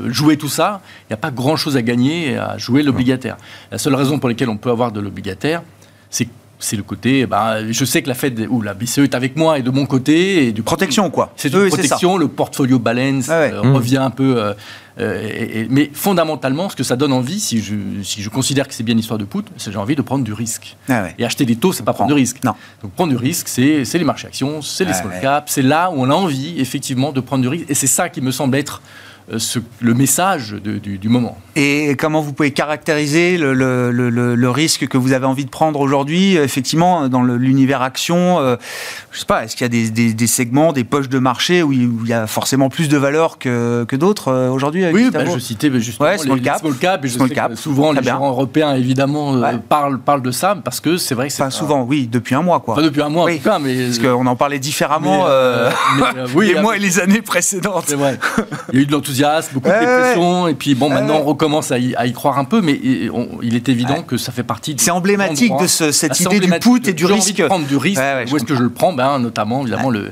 joué 0.07 0.37
tout 0.37 0.47
ça, 0.47 0.81
il 1.03 1.11
n'y 1.11 1.15
a 1.15 1.17
pas 1.17 1.31
grand-chose 1.31 1.75
à 1.75 1.81
gagner 1.81 2.37
à 2.37 2.57
jouer 2.57 2.83
l'obligataire. 2.83 3.37
La 3.71 3.77
seule 3.77 3.95
raison 3.95 4.19
pour 4.19 4.29
laquelle 4.29 4.49
on 4.49 4.57
peut 4.57 4.71
avoir 4.71 4.91
de 4.91 4.99
l'obligataire, 4.99 5.63
c'est 6.09 6.27
c'est 6.59 6.75
le 6.75 6.83
côté, 6.83 7.25
bah, 7.25 7.71
je 7.71 7.85
sais 7.85 8.01
que 8.01 8.09
la 8.09 8.15
Fed 8.15 8.47
ou 8.49 8.61
la 8.61 8.73
BCE 8.73 8.99
est 8.99 9.15
avec 9.15 9.37
moi 9.37 9.57
et 9.59 9.61
de 9.61 9.71
mon 9.71 9.85
côté. 9.85 10.47
Et 10.47 10.51
du 10.51 10.61
protection, 10.61 11.09
quoi. 11.09 11.31
C'est 11.37 11.53
une 11.53 11.69
protection, 11.69 12.17
le 12.17 12.27
portfolio 12.27 12.79
balance 12.79 13.27
euh, 13.29 13.61
revient 13.61 13.97
un 13.97 14.09
peu. 14.09 14.37
Euh, 14.37 14.53
euh, 14.99 15.65
mais 15.69 15.89
fondamentalement, 15.93 16.67
ce 16.67 16.75
que 16.75 16.83
ça 16.83 16.97
donne 16.97 17.13
envie, 17.13 17.39
si 17.39 17.61
je, 17.61 17.75
si 18.03 18.21
je 18.21 18.29
considère 18.29 18.67
que 18.67 18.73
c'est 18.73 18.83
bien 18.83 18.91
une 18.91 18.99
histoire 18.99 19.17
de 19.17 19.23
put, 19.23 19.45
c'est 19.55 19.71
j'ai 19.71 19.77
envie 19.77 19.95
de 19.95 20.01
prendre 20.01 20.25
du 20.25 20.33
risque. 20.33 20.75
Ah 20.89 21.07
et 21.17 21.23
acheter 21.23 21.45
des 21.45 21.55
taux, 21.55 21.71
c'est 21.71 21.83
pas 21.83 21.93
prendre 21.93 22.09
du 22.09 22.13
risque. 22.13 22.43
Non. 22.43 22.53
Donc 22.83 22.91
prendre 22.91 23.11
du 23.11 23.17
risque, 23.17 23.47
c'est 23.47 23.85
les 23.93 24.03
marchés 24.03 24.27
actions, 24.27 24.61
c'est 24.61 24.83
les 24.83 24.93
small 24.93 25.13
caps, 25.21 25.49
c'est 25.49 25.61
là 25.61 25.89
où 25.89 26.01
on 26.01 26.09
a 26.09 26.13
envie, 26.13 26.59
effectivement, 26.59 27.13
de 27.13 27.21
prendre 27.21 27.41
du 27.41 27.47
risque. 27.47 27.69
Et 27.69 27.75
c'est 27.75 27.87
ça 27.87 28.09
qui 28.09 28.19
me 28.19 28.31
semble 28.31 28.57
être 28.57 28.81
ce, 29.37 29.59
le 29.81 29.93
message 29.93 30.55
du, 30.63 30.97
du, 30.97 31.09
moment. 31.09 31.37
Et 31.55 31.95
comment 31.97 32.21
vous 32.21 32.33
pouvez 32.33 32.51
caractériser 32.51 33.37
le, 33.37 33.53
le, 33.53 33.91
le, 33.91 34.49
risque 34.49 34.87
que 34.87 34.97
vous 34.97 35.11
avez 35.11 35.25
envie 35.25 35.45
de 35.45 35.49
prendre 35.49 35.79
aujourd'hui, 35.79 36.35
effectivement, 36.35 37.09
dans 37.09 37.21
l'univers 37.21 37.81
action 37.81 38.39
euh, 38.39 38.55
Je 39.11 39.19
sais 39.19 39.25
pas, 39.25 39.43
est-ce 39.43 39.55
qu'il 39.55 39.65
y 39.65 39.65
a 39.65 39.69
des, 39.69 39.89
des, 39.89 40.13
des, 40.13 40.27
segments, 40.27 40.73
des 40.73 40.83
poches 40.83 41.09
de 41.09 41.19
marché 41.19 41.63
où 41.63 41.71
il 41.71 42.07
y 42.07 42.13
a 42.13 42.27
forcément 42.27 42.69
plus 42.69 42.89
de 42.89 42.97
valeur 42.97 43.37
que, 43.37 43.85
que 43.87 43.95
d'autres 43.95 44.29
euh, 44.29 44.49
aujourd'hui 44.49 44.85
Oui, 44.91 45.09
bah, 45.11 45.25
je 45.25 45.39
citais 45.39 45.69
bah, 45.69 45.79
justement 45.79 46.17
small 46.17 46.37
les, 46.37 46.43
cap. 46.43 46.59
small 46.59 46.75
cap, 46.75 47.05
et 47.05 47.07
je 47.07 47.17
sais 47.17 47.29
cap. 47.29 47.55
souvent 47.55 47.91
les 47.91 48.03
gérants 48.03 48.29
européens, 48.29 48.75
évidemment, 48.75 49.35
euh, 49.35 49.57
parlent, 49.57 49.99
parlent 49.99 50.21
de 50.21 50.31
ça, 50.31 50.55
parce 50.55 50.79
que 50.79 50.97
c'est 50.97 51.15
vrai 51.15 51.27
que 51.27 51.33
c'est... 51.33 51.43
Pas 51.43 51.51
souvent, 51.51 51.83
oui, 51.83 52.07
depuis 52.11 52.35
un 52.35 52.41
mois, 52.41 52.59
quoi. 52.59 52.75
Pas 52.75 52.81
depuis 52.81 53.01
un 53.01 53.09
mois, 53.09 53.25
en 53.25 53.35
tout 53.35 53.43
cas, 53.43 53.59
mais... 53.59 53.85
Parce 53.85 53.99
qu'on 53.99 54.25
en 54.25 54.35
parlait 54.35 54.59
différemment 54.59 55.25
oui, 56.35 56.47
les 56.53 56.61
mois 56.61 56.75
et 56.75 56.79
les 56.79 56.99
années 56.99 57.21
précédentes. 57.21 57.85
C'est 57.87 57.95
vrai. 57.95 58.17
Il 58.71 58.75
y 58.75 58.79
a 58.79 58.81
eu 58.83 58.85
de 58.85 58.91
l'enthousiasme, 58.91 59.18
beaucoup 59.53 59.69
de 59.69 59.79
dépression, 59.79 60.47
et 60.47 60.53
puis 60.53 60.75
bon, 60.75 60.89
maintenant 60.89 61.17
on 61.17 61.23
recommence 61.23 61.71
à 61.71 61.79
y, 61.79 62.13
croire 62.13 62.37
un 62.37 62.45
peu, 62.45 62.61
mais 62.61 62.79
il 63.41 63.55
est 63.55 63.69
évident 63.69 64.01
que 64.03 64.17
ça 64.17 64.31
fait 64.31 64.43
partie. 64.43 64.75
C'est 64.77 64.91
emblématique 64.91 65.53
de 65.59 65.67
cette 65.67 66.19
idée 66.19 66.39
du 66.39 66.51
put 66.59 66.87
et 66.87 66.93
du 66.93 67.05
risque. 67.05 67.37
De 67.37 67.45
prendre 67.47 67.67
du 67.67 67.77
risque. 67.77 68.01
où 68.31 68.37
est-ce 68.37 68.45
que 68.45 68.55
je 68.55 68.63
le 68.63 68.69
prends? 68.69 68.93
Ben, 68.93 69.19
Notamment, 69.19 69.61
évidemment, 69.61 69.89
le, 69.89 70.11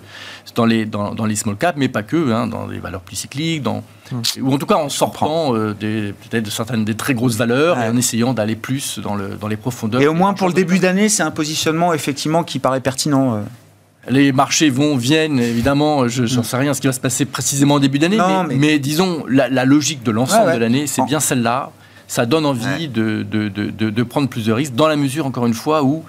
dans, 0.56 0.66
les, 0.66 0.86
dans, 0.86 1.26
les 1.26 1.36
small 1.36 1.56
caps, 1.56 1.78
mais 1.78 1.88
pas 1.88 2.04
que, 2.04 2.32
hein, 2.32 2.48
dans 2.48 2.68
les 2.68 2.80
valeurs 2.80 3.02
plus 3.02 3.16
cycliques, 3.16 3.64
dans, 3.64 3.84
hum. 4.12 4.22
ou 4.42 4.54
en 4.54 4.58
tout 4.58 4.66
cas 4.66 4.76
en 4.76 4.90
sortant 4.90 5.56
euh, 5.56 5.74
peut-être 5.74 6.44
de 6.44 6.50
certaines 6.50 6.86
des 6.86 6.96
très 6.96 7.14
grosses 7.14 7.36
valeurs 7.36 7.80
et 7.80 7.88
en 7.88 7.98
essayant 7.98 8.34
d'aller 8.34 8.56
plus 8.56 9.00
dans, 9.00 9.16
le, 9.16 9.30
dans 9.40 9.48
les 9.48 9.58
profondeurs. 9.58 10.02
Et 10.02 10.08
au 10.08 10.14
moins 10.14 10.34
pour 10.34 10.48
le 10.48 10.54
début 10.54 10.80
d'année, 10.80 11.10
c'est 11.10 11.24
un 11.24 11.32
positionnement 11.32 11.94
effectivement 11.94 12.44
qui 12.44 12.60
paraît 12.60 12.82
pertinent. 12.82 13.36
Euh 13.36 13.42
les 14.10 14.32
marchés 14.32 14.70
vont, 14.70 14.96
viennent, 14.96 15.40
évidemment, 15.40 16.08
je 16.08 16.24
n'en 16.36 16.44
sais 16.44 16.58
rien 16.58 16.74
ce 16.74 16.82
qui 16.82 16.88
va 16.88 16.94
se 16.94 17.00
passer 17.00 17.26
précisément 17.26 17.76
au 17.76 17.80
début 17.80 18.00
d'année, 18.00 18.20
mais, 18.50 18.80
disons, 18.80 19.24
la, 19.28 19.66
logique 19.66 20.04
de 20.04 20.12
l'ensemble 20.12 20.54
de 20.54 20.58
l'année, 20.58 20.88
c'est 20.88 21.04
bien 21.06 21.20
celle-là. 21.20 21.72
Ça 22.10 22.26
donne 22.26 22.46
envie 22.46 22.88
de, 22.88 23.24
de, 23.24 23.50
de, 23.50 24.04
prendre 24.04 24.30
plus 24.30 24.46
de 24.46 24.54
risques, 24.54 24.74
dans 24.74 24.88
la 24.88 24.96
mesure, 24.96 25.26
encore 25.26 25.46
une 25.46 25.54
fois, 25.54 25.84
où 25.84 26.04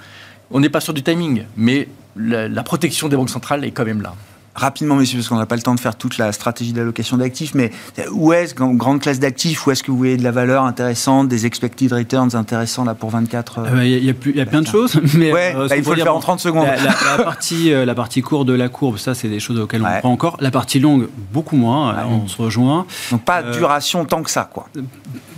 on 0.50 0.60
n'est 0.60 0.68
pas 0.68 0.80
sûr 0.80 0.94
du 0.94 1.02
timing, 1.02 1.44
mais 1.56 1.88
la 2.16 2.62
protection 2.62 3.08
des 3.08 3.16
banques 3.16 3.30
centrales 3.30 3.64
est 3.64 3.70
quand 3.70 3.84
même 3.84 4.02
là 4.02 4.14
rapidement, 4.58 4.96
messieurs, 4.96 5.18
parce 5.18 5.28
qu'on 5.28 5.36
n'a 5.36 5.46
pas 5.46 5.56
le 5.56 5.62
temps 5.62 5.74
de 5.74 5.80
faire 5.80 5.96
toute 5.96 6.18
la 6.18 6.32
stratégie 6.32 6.72
d'allocation 6.72 7.16
d'actifs, 7.16 7.54
mais 7.54 7.70
où 8.12 8.32
est-ce, 8.32 8.54
grande 8.54 9.00
classe 9.00 9.20
d'actifs, 9.20 9.66
où 9.66 9.70
est-ce 9.70 9.82
que 9.82 9.90
vous 9.90 9.96
voyez 9.96 10.16
de 10.16 10.24
la 10.24 10.30
valeur 10.30 10.64
intéressante, 10.64 11.28
des 11.28 11.46
expected 11.46 11.92
returns 11.92 12.34
intéressants 12.34 12.84
là 12.84 12.94
pour 12.94 13.10
24 13.10 13.58
euh, 13.58 13.62
euh, 13.62 13.86
Il 13.86 14.04
y, 14.04 14.10
a, 14.10 14.14
y, 14.34 14.40
a 14.40 14.46
plein 14.46 14.62
de 14.62 14.66
choses, 14.66 15.00
mais 15.14 15.32
euh, 15.32 15.68
bah, 15.68 15.76
il 15.76 15.82
faut 15.82 15.94
le 15.94 16.02
faire 16.02 16.14
en 16.14 16.20
30 16.20 16.40
secondes. 16.40 16.66
La, 16.66 17.24
partie, 17.24 17.70
la 17.70 17.94
partie 17.94 18.20
courte 18.20 18.46
de 18.46 18.52
la 18.52 18.68
courbe, 18.68 18.98
ça, 18.98 19.14
c'est 19.14 19.28
des 19.28 19.40
choses 19.40 19.58
auxquelles 19.58 19.82
on 19.82 20.00
prend 20.00 20.12
encore. 20.12 20.36
La 20.40 20.50
partie 20.50 20.80
longue, 20.80 21.08
beaucoup 21.32 21.56
moins, 21.56 21.96
on 22.06 22.28
se 22.28 22.40
rejoint. 22.40 22.86
Donc 23.10 23.22
pas 23.22 23.42
duration 23.42 24.04
tant 24.04 24.22
que 24.22 24.30
ça, 24.30 24.48
quoi. 24.52 24.66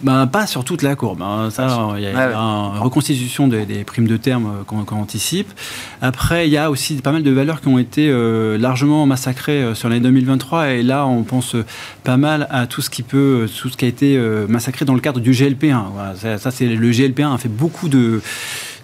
Ben, 0.03 0.27
pas 0.27 0.47
sur 0.47 0.64
toute 0.64 0.81
la 0.81 0.97
courbe. 0.97 1.21
Hein. 1.21 1.51
Ça, 1.51 1.91
il 1.97 2.03
y 2.03 2.07
a, 2.07 2.33
une 2.33 2.79
reconstitution 2.79 3.49
des, 3.49 3.85
primes 3.85 4.09
de 4.09 4.16
terme 4.16 4.64
qu'on 4.66 4.85
anticipe. 4.97 5.53
Après, 6.01 6.49
il 6.49 6.53
y 6.53 6.57
a 6.57 6.71
aussi 6.71 6.97
pas 6.97 7.12
mal 7.12 7.23
de 7.23 7.31
valeurs 7.31 7.61
qui 7.61 7.68
ont 7.68 7.79
été 7.79 8.11
largement 8.59 9.07
massacré 9.11 9.63
euh, 9.63 9.75
sur 9.75 9.89
l'année 9.89 10.03
2023 10.03 10.71
et 10.71 10.83
là 10.85 11.05
on 11.05 11.25
pense 11.25 11.57
euh, 11.57 11.65
pas 12.05 12.17
mal 12.17 12.47
à 12.51 12.69
tout 12.69 12.81
ce 12.81 12.89
qui 12.89 13.03
peut, 13.03 13.49
tout 13.61 13.69
ce 13.69 13.77
qui 13.77 13.85
a 13.85 13.89
été 13.89 14.17
euh, 14.17 14.47
massacré 14.47 14.85
dans 14.85 14.95
le 14.95 15.01
cadre 15.01 15.19
du 15.19 15.33
GLP1. 15.33 16.39
ça, 16.39 16.51
c'est 16.51 16.67
le 16.67 16.91
GLP1 16.91 17.35
a 17.35 17.39
fait 17.39 17.49
beaucoup 17.49 17.89
de 17.89 18.21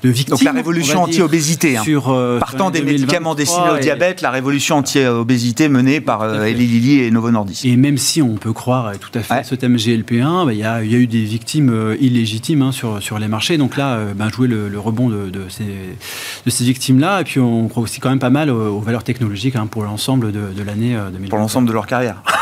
de 0.02 0.08
victimes. 0.08 0.36
Donc 0.36 0.42
la 0.42 0.52
révolution 0.52 1.02
anti-obésité. 1.02 1.76
Hein. 1.76 1.82
Euh, 1.88 2.38
Partant 2.38 2.70
des 2.70 2.82
médicaments 2.82 3.34
destinés 3.34 3.70
au 3.70 3.78
diabète, 3.78 4.20
la 4.20 4.30
révolution 4.30 4.76
anti-obésité 4.76 5.68
menée 5.68 6.00
par 6.00 6.22
euh, 6.22 6.44
Eli 6.44 6.66
Lilly 6.66 7.00
et 7.00 7.10
Novo 7.10 7.30
Nordisk. 7.30 7.64
Et 7.64 7.76
même 7.76 7.98
si 7.98 8.22
on 8.22 8.34
peut 8.34 8.52
croire 8.52 8.92
tout 8.98 9.16
à 9.18 9.22
fait 9.22 9.44
ce 9.44 9.54
thème 9.54 9.76
GLP1, 9.76 10.46
bah, 10.46 10.52
il 10.52 10.58
y, 10.58 10.64
a, 10.64 10.82
eu 10.82 11.06
des 11.06 11.24
victimes 11.24 11.70
euh, 11.70 11.96
illégitimes 12.00 12.62
hein, 12.62 12.72
sur, 12.72 13.02
sur 13.02 13.18
les 13.18 13.28
marchés. 13.28 13.58
Donc 13.58 13.76
là, 13.76 13.98
bah, 14.14 14.28
jouer 14.28 14.48
le, 14.48 14.78
rebond 14.78 15.08
de, 15.08 15.30
ces, 15.48 15.64
de 15.64 16.50
ces 16.50 16.64
victimes-là. 16.64 17.20
Et 17.20 17.24
puis 17.24 17.40
on 17.40 17.68
croit 17.68 17.82
aussi 17.82 18.00
quand 18.00 18.10
même 18.10 18.18
pas 18.18 18.30
mal 18.30 18.50
aux, 18.50 18.80
valeurs 18.80 19.04
technologiques 19.04 19.56
hein, 19.56 19.66
pour 19.66 19.84
l'ensemble 19.84 20.32
de, 20.32 20.52
de 20.56 20.62
l'année 20.62 20.96
2020. 21.12 21.28
Pour 21.28 21.38
l'ensemble 21.38 21.68
de 21.68 21.72
leur 21.72 21.86
carrière. 21.86 22.22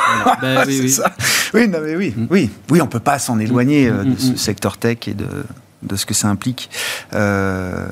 Bah, 0.40 0.64
oui, 0.66 0.78
oui. 0.80 0.90
Ça. 0.90 1.12
oui, 1.54 1.68
non, 1.68 1.78
mais 1.84 1.96
oui, 1.96 2.14
mm. 2.16 2.26
oui, 2.30 2.50
oui, 2.70 2.80
on 2.80 2.86
peut 2.86 3.00
pas 3.00 3.18
s'en 3.18 3.38
éloigner 3.38 3.90
mm, 3.90 3.94
mm, 3.94 4.14
de 4.14 4.20
ce 4.20 4.36
secteur 4.36 4.76
tech 4.76 4.98
et 5.06 5.14
de, 5.14 5.26
de 5.84 5.96
ce 5.96 6.06
que 6.06 6.14
ça 6.14 6.28
implique. 6.28 6.70
Euh, 7.12 7.86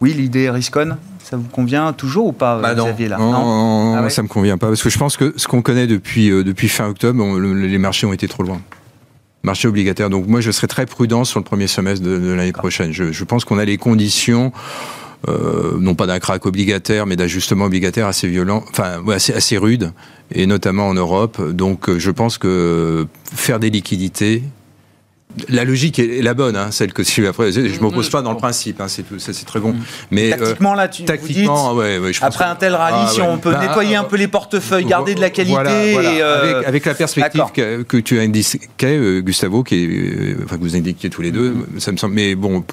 oui, 0.00 0.14
l'idée 0.14 0.48
Riscon, 0.50 0.96
ça 1.22 1.36
vous 1.36 1.48
convient 1.48 1.92
toujours 1.92 2.28
ou 2.28 2.32
pas, 2.32 2.58
bah 2.58 2.74
Xavier 2.74 3.08
là 3.08 3.18
Non, 3.18 3.96
ah 3.96 4.10
ça 4.10 4.22
me 4.22 4.28
convient 4.28 4.56
pas 4.56 4.68
parce 4.68 4.82
que 4.82 4.88
je 4.88 4.98
pense 4.98 5.16
que 5.16 5.34
ce 5.36 5.46
qu'on 5.46 5.62
connaît 5.62 5.86
depuis 5.86 6.30
euh, 6.30 6.42
depuis 6.42 6.68
fin 6.68 6.88
octobre, 6.88 7.38
les 7.38 7.78
marchés 7.78 8.06
ont 8.06 8.12
été 8.12 8.26
trop 8.26 8.42
loin. 8.42 8.60
Marché 9.42 9.68
obligataire. 9.68 10.10
Donc 10.10 10.26
moi, 10.26 10.42
je 10.42 10.50
serais 10.50 10.66
très 10.66 10.84
prudent 10.84 11.24
sur 11.24 11.40
le 11.40 11.44
premier 11.44 11.66
semestre 11.66 12.04
de, 12.04 12.32
l'année 12.32 12.52
prochaine. 12.52 12.92
Je, 12.92 13.10
je 13.10 13.24
pense 13.24 13.44
qu'on 13.46 13.58
a 13.58 13.64
les 13.64 13.78
conditions. 13.78 14.52
Euh, 15.28 15.76
non 15.78 15.94
pas 15.94 16.06
d'un 16.06 16.18
crack 16.18 16.46
obligataire, 16.46 17.04
mais 17.04 17.14
d'ajustement 17.14 17.66
obligataire 17.66 18.06
assez 18.06 18.26
violent, 18.26 18.64
enfin 18.70 19.02
assez, 19.10 19.34
assez 19.34 19.58
rude, 19.58 19.92
et 20.32 20.46
notamment 20.46 20.88
en 20.88 20.94
Europe. 20.94 21.42
Donc 21.50 21.94
je 21.98 22.10
pense 22.10 22.38
que 22.38 23.06
faire 23.34 23.60
des 23.60 23.68
liquidités, 23.68 24.42
la 25.48 25.64
logique 25.64 25.98
est 25.98 26.22
la 26.22 26.34
bonne, 26.34 26.56
hein, 26.56 26.70
celle 26.70 26.92
que 26.92 27.02
tu 27.02 27.26
après. 27.26 27.52
Je 27.52 27.60
ne 27.60 27.68
mm, 27.68 27.80
m'oppose 27.80 28.10
pas 28.10 28.22
dans 28.22 28.32
le 28.32 28.36
principe, 28.36 28.80
hein, 28.80 28.86
c'est 28.88 29.46
très 29.46 29.60
bon. 29.60 29.72
Mm. 29.72 29.80
Mais 30.10 30.30
tactiquement 30.30 30.74
là, 30.74 30.88
tu 30.88 31.04
tactiquement, 31.04 31.74
ouais, 31.74 31.98
ouais, 31.98 32.12
je 32.12 32.22
après 32.22 32.44
un 32.44 32.54
tel 32.54 32.74
rallye, 32.74 33.06
ah, 33.06 33.10
si 33.10 33.20
on 33.20 33.38
peut 33.38 33.52
bah, 33.52 33.60
nettoyer 33.66 33.96
un 33.96 34.04
peu 34.04 34.16
les 34.16 34.28
portefeuilles, 34.28 34.84
garder 34.84 35.14
de 35.14 35.20
la 35.20 35.30
qualité, 35.30 35.92
Et, 35.92 36.22
euh, 36.22 36.62
avec, 36.66 36.84
la 36.84 36.94
perspective 36.94 37.44
que, 37.52 37.96
tu 37.98 38.18
as 38.18 38.22
indiqué, 38.22 38.68
euh, 38.84 39.20
Gustavo, 39.20 39.62
qui 39.62 39.84
est, 39.84 39.88
euh, 39.88 40.44
enfin 40.44 40.56
que 40.56 40.62
vous 40.62 40.76
indiquiez 40.76 41.10
tous 41.10 41.22
les 41.22 41.30
deux, 41.30 41.50
mm. 41.50 41.80
ça 41.80 41.92
me 41.92 41.96
semble. 41.96 42.14
Mais 42.14 42.34
bon. 42.34 42.64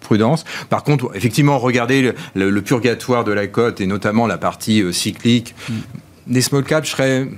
prudence. 0.00 0.44
Par 0.68 0.82
contre, 0.82 1.12
effectivement, 1.14 1.58
regardez 1.60 2.12
le, 2.34 2.62
purgatoire 2.62 3.22
de 3.22 3.32
la 3.32 3.46
cote 3.46 3.80
et 3.80 3.86
notamment 3.86 4.26
la 4.26 4.36
partie 4.36 4.82
cyclique. 4.92 5.54
Des 6.26 6.42
small 6.42 6.64
caps, 6.64 6.88
je 6.88 6.92
serais 6.92 7.28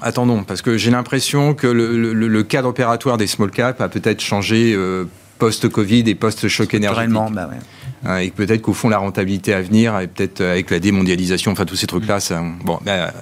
attendons, 0.00 0.44
parce 0.44 0.62
que 0.62 0.76
j'ai 0.76 0.90
l'impression 0.90 1.54
que 1.54 1.66
le, 1.66 2.42
cadre 2.42 2.68
opératoire 2.68 3.16
des 3.16 3.26
small 3.26 3.50
caps 3.50 3.80
a 3.80 3.88
peut-être 3.88 4.20
changé 4.20 4.72
euh, 4.74 5.04
post-Covid 5.38 6.04
et 6.06 6.14
post-choc 6.14 6.74
énergétique. 6.74 7.14
Bah 7.32 7.50
hein, 8.04 8.18
et 8.18 8.30
peut-être 8.30 8.62
qu'au 8.62 8.72
fond, 8.72 8.88
la 8.88 8.98
rentabilité 8.98 9.54
à 9.54 9.62
venir, 9.62 9.98
et 10.00 10.06
peut-être 10.06 10.40
avec 10.40 10.70
la 10.70 10.78
démondialisation, 10.78 11.52
enfin 11.52 11.64
tous 11.64 11.76
ces 11.76 11.86
trucs-là, 11.86 12.20
ça, 12.20 12.42
bon, 12.64 12.78
bah, 12.84 13.12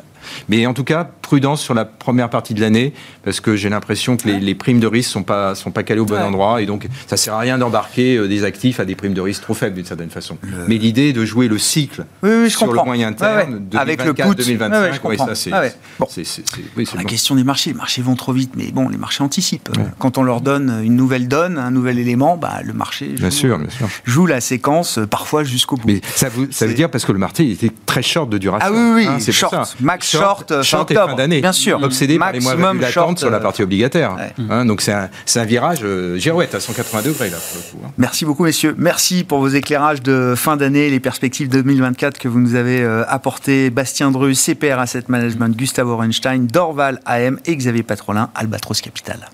mais 0.48 0.66
en 0.66 0.74
tout 0.74 0.84
cas, 0.84 1.04
prudence 1.04 1.60
sur 1.60 1.74
la 1.74 1.84
première 1.84 2.30
partie 2.30 2.54
de 2.54 2.60
l'année, 2.60 2.92
parce 3.24 3.40
que 3.40 3.56
j'ai 3.56 3.68
l'impression 3.68 4.16
que 4.16 4.28
les, 4.28 4.54
primes 4.54 4.80
de 4.80 4.86
risque 4.86 5.10
sont 5.10 5.22
pas 5.22 5.54
sont 5.54 5.70
pas 5.70 5.82
calées 5.82 6.00
au 6.00 6.06
bon 6.06 6.20
endroit, 6.20 6.62
et 6.62 6.66
donc 6.66 6.86
ça 7.06 7.16
sert 7.16 7.34
à 7.34 7.38
rien 7.40 7.58
d'embarquer 7.58 8.16
euh, 8.16 8.28
des 8.28 8.44
actifs 8.44 8.80
à 8.80 8.84
des 8.84 8.94
primes 8.94 9.14
de 9.14 9.20
risque 9.20 9.42
trop 9.42 9.54
faibles 9.54 9.76
d'une 9.76 9.84
certaine 9.84 10.10
façon. 10.10 10.38
Mais 10.66 10.76
l'idée 10.76 11.12
de 11.12 11.24
jouer 11.24 11.48
le 11.48 11.58
cycle 11.58 12.04
sur 12.48 12.72
le 12.72 12.84
moyen 12.84 13.12
terme, 13.12 13.68
avec 13.74 14.04
le 14.04 14.14
put, 14.14 14.34
2025, 14.34 15.00
ça 15.18 15.34
c'est. 15.34 15.50
la 15.50 17.04
question 17.04 17.34
des 17.34 17.44
marchés, 17.44 17.70
les 17.70 17.76
marchés 17.76 18.02
vont 18.02 18.16
trop 18.16 18.32
vite, 18.32 18.52
mais 18.56 18.70
bon, 18.72 18.88
les 18.88 18.98
marchés 18.98 19.22
anticipent. 19.22 19.70
Quand 19.98 20.18
on 20.18 20.22
leur 20.22 20.40
donne 20.40 20.80
une 20.82 20.96
nouvelle 20.96 21.28
donne, 21.28 21.58
un 21.58 21.70
nouvel 21.70 21.98
élément, 21.98 22.36
bah, 22.36 22.60
le 22.64 22.72
marché 22.72 23.10
joue, 23.16 23.20
bien 23.20 23.30
sûr, 23.30 23.58
bien 23.58 23.70
sûr. 23.70 23.88
joue 24.04 24.26
la 24.26 24.40
séquence 24.40 24.98
euh, 24.98 25.06
parfois 25.06 25.44
jusqu'au 25.44 25.76
bout. 25.76 25.86
Mais 25.86 26.00
ça, 26.14 26.28
ça 26.50 26.66
veut 26.66 26.74
dire 26.74 26.90
parce 26.90 27.04
que 27.04 27.12
le 27.12 27.18
marché 27.18 27.50
était 27.50 27.70
très 27.86 28.02
short 28.02 28.28
de 28.30 28.38
duration. 28.38 28.68
Ah 28.70 28.72
oui, 28.72 28.92
oui, 28.94 29.06
hein, 29.06 29.18
c'est 29.20 29.32
short, 29.32 29.76
max 29.80 30.07
short, 30.08 30.50
euh, 30.50 30.62
short, 30.62 30.92
fin 30.92 31.14
d'année. 31.14 31.40
Bien 31.40 31.52
sûr. 31.52 31.80
Obsédé 31.82 32.18
par 32.18 32.32
les 32.32 32.40
mois 32.40 32.54
d'attente 32.74 33.18
sur 33.18 33.30
la 33.30 33.40
partie 33.40 33.62
obligataire. 33.62 34.16
Hein, 34.50 34.64
donc 34.64 34.80
c'est 34.80 34.92
un, 34.92 35.08
un, 35.36 35.44
virage 35.44 35.80
euh, 35.82 36.16
girouette 36.16 36.54
à 36.54 36.60
180 36.60 37.02
degrés 37.02 37.30
là 37.30 37.36
pour 37.36 37.56
le 37.56 37.70
coup. 37.70 37.86
Hein. 37.86 37.92
Merci 37.98 38.24
beaucoup 38.24 38.44
messieurs. 38.44 38.74
Merci 38.78 39.24
pour 39.24 39.38
vos 39.38 39.48
éclairages 39.48 40.02
de 40.02 40.34
fin 40.36 40.56
d'année, 40.56 40.90
les 40.90 41.00
perspectives 41.00 41.48
2024 41.48 42.18
que 42.18 42.28
vous 42.28 42.40
nous 42.40 42.54
avez 42.54 42.82
euh, 42.82 43.04
apportées. 43.08 43.70
Bastien 43.70 44.10
Dreux, 44.10 44.34
CPR 44.34 44.78
Asset 44.78 45.04
Management, 45.08 45.56
Gustave 45.56 45.88
Orenstein, 45.88 46.46
Dorval 46.46 47.00
AM 47.06 47.38
et 47.46 47.56
Xavier 47.56 47.82
Patrolin, 47.82 48.30
Albatros 48.34 48.80
Capital. 48.80 49.28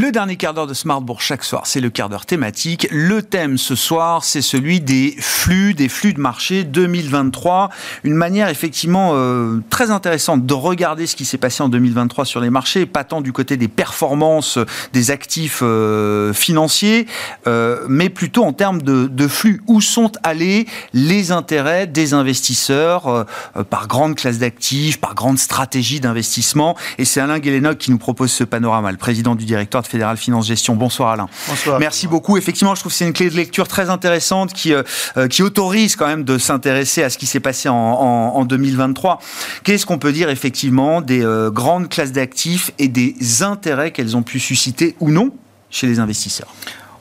Le 0.00 0.12
dernier 0.12 0.36
quart 0.36 0.54
d'heure 0.54 0.68
de 0.68 0.74
Smartbourg 0.74 1.20
chaque 1.20 1.42
soir, 1.42 1.66
c'est 1.66 1.80
le 1.80 1.90
quart 1.90 2.08
d'heure 2.08 2.24
thématique. 2.24 2.86
Le 2.92 3.20
thème 3.20 3.58
ce 3.58 3.74
soir, 3.74 4.22
c'est 4.22 4.42
celui 4.42 4.80
des 4.80 5.16
flux, 5.18 5.74
des 5.74 5.88
flux 5.88 6.14
de 6.14 6.20
marché 6.20 6.62
2023. 6.62 7.68
Une 8.04 8.14
manière 8.14 8.48
effectivement 8.48 9.14
euh, 9.14 9.60
très 9.70 9.90
intéressante 9.90 10.46
de 10.46 10.54
regarder 10.54 11.08
ce 11.08 11.16
qui 11.16 11.24
s'est 11.24 11.36
passé 11.36 11.64
en 11.64 11.68
2023 11.68 12.24
sur 12.26 12.38
les 12.38 12.48
marchés, 12.48 12.86
pas 12.86 13.02
tant 13.02 13.20
du 13.20 13.32
côté 13.32 13.56
des 13.56 13.66
performances 13.66 14.60
des 14.92 15.10
actifs 15.10 15.62
euh, 15.64 16.32
financiers, 16.32 17.08
euh, 17.48 17.84
mais 17.88 18.08
plutôt 18.08 18.44
en 18.44 18.52
termes 18.52 18.82
de, 18.82 19.26
flux. 19.26 19.62
Où 19.66 19.80
sont 19.80 20.12
allés 20.22 20.68
les 20.92 21.32
intérêts 21.32 21.88
des 21.88 22.14
investisseurs 22.14 23.26
par 23.68 23.88
grande 23.88 24.14
classe 24.14 24.38
d'actifs, 24.38 25.00
par 25.00 25.16
grande 25.16 25.40
stratégie 25.40 25.98
d'investissement? 25.98 26.76
Et 26.98 27.04
c'est 27.04 27.20
Alain 27.20 27.40
Guélénoc 27.40 27.78
qui 27.78 27.90
nous 27.90 27.98
propose 27.98 28.30
ce 28.30 28.44
panorama, 28.44 28.92
le 28.92 28.96
président 28.96 29.34
du 29.34 29.44
directeur 29.44 29.82
Fédéral 29.88 30.16
Finance 30.16 30.46
Gestion. 30.46 30.76
Bonsoir 30.76 31.10
Alain. 31.10 31.28
Bonsoir. 31.48 31.80
Merci 31.80 32.06
beaucoup. 32.06 32.36
Effectivement, 32.36 32.74
je 32.74 32.80
trouve 32.80 32.92
que 32.92 32.98
c'est 32.98 33.06
une 33.06 33.12
clé 33.12 33.30
de 33.30 33.34
lecture 33.34 33.66
très 33.66 33.90
intéressante 33.90 34.52
qui, 34.52 34.74
euh, 34.74 34.82
euh, 35.16 35.28
qui 35.28 35.42
autorise 35.42 35.96
quand 35.96 36.06
même 36.06 36.24
de 36.24 36.38
s'intéresser 36.38 37.02
à 37.02 37.10
ce 37.10 37.18
qui 37.18 37.26
s'est 37.26 37.40
passé 37.40 37.68
en, 37.68 37.74
en, 37.74 38.44
2023. 38.44 39.18
Qu'est-ce 39.64 39.86
qu'on 39.86 39.98
peut 39.98 40.12
dire 40.12 40.30
effectivement 40.30 41.00
des 41.00 41.24
euh, 41.24 41.50
grandes 41.50 41.88
classes 41.88 42.12
d'actifs 42.12 42.70
et 42.78 42.88
des 42.88 43.42
intérêts 43.42 43.90
qu'elles 43.90 44.16
ont 44.16 44.22
pu 44.22 44.38
susciter 44.38 44.94
ou 45.00 45.10
non 45.10 45.30
chez 45.70 45.86
les 45.86 45.98
investisseurs? 45.98 46.54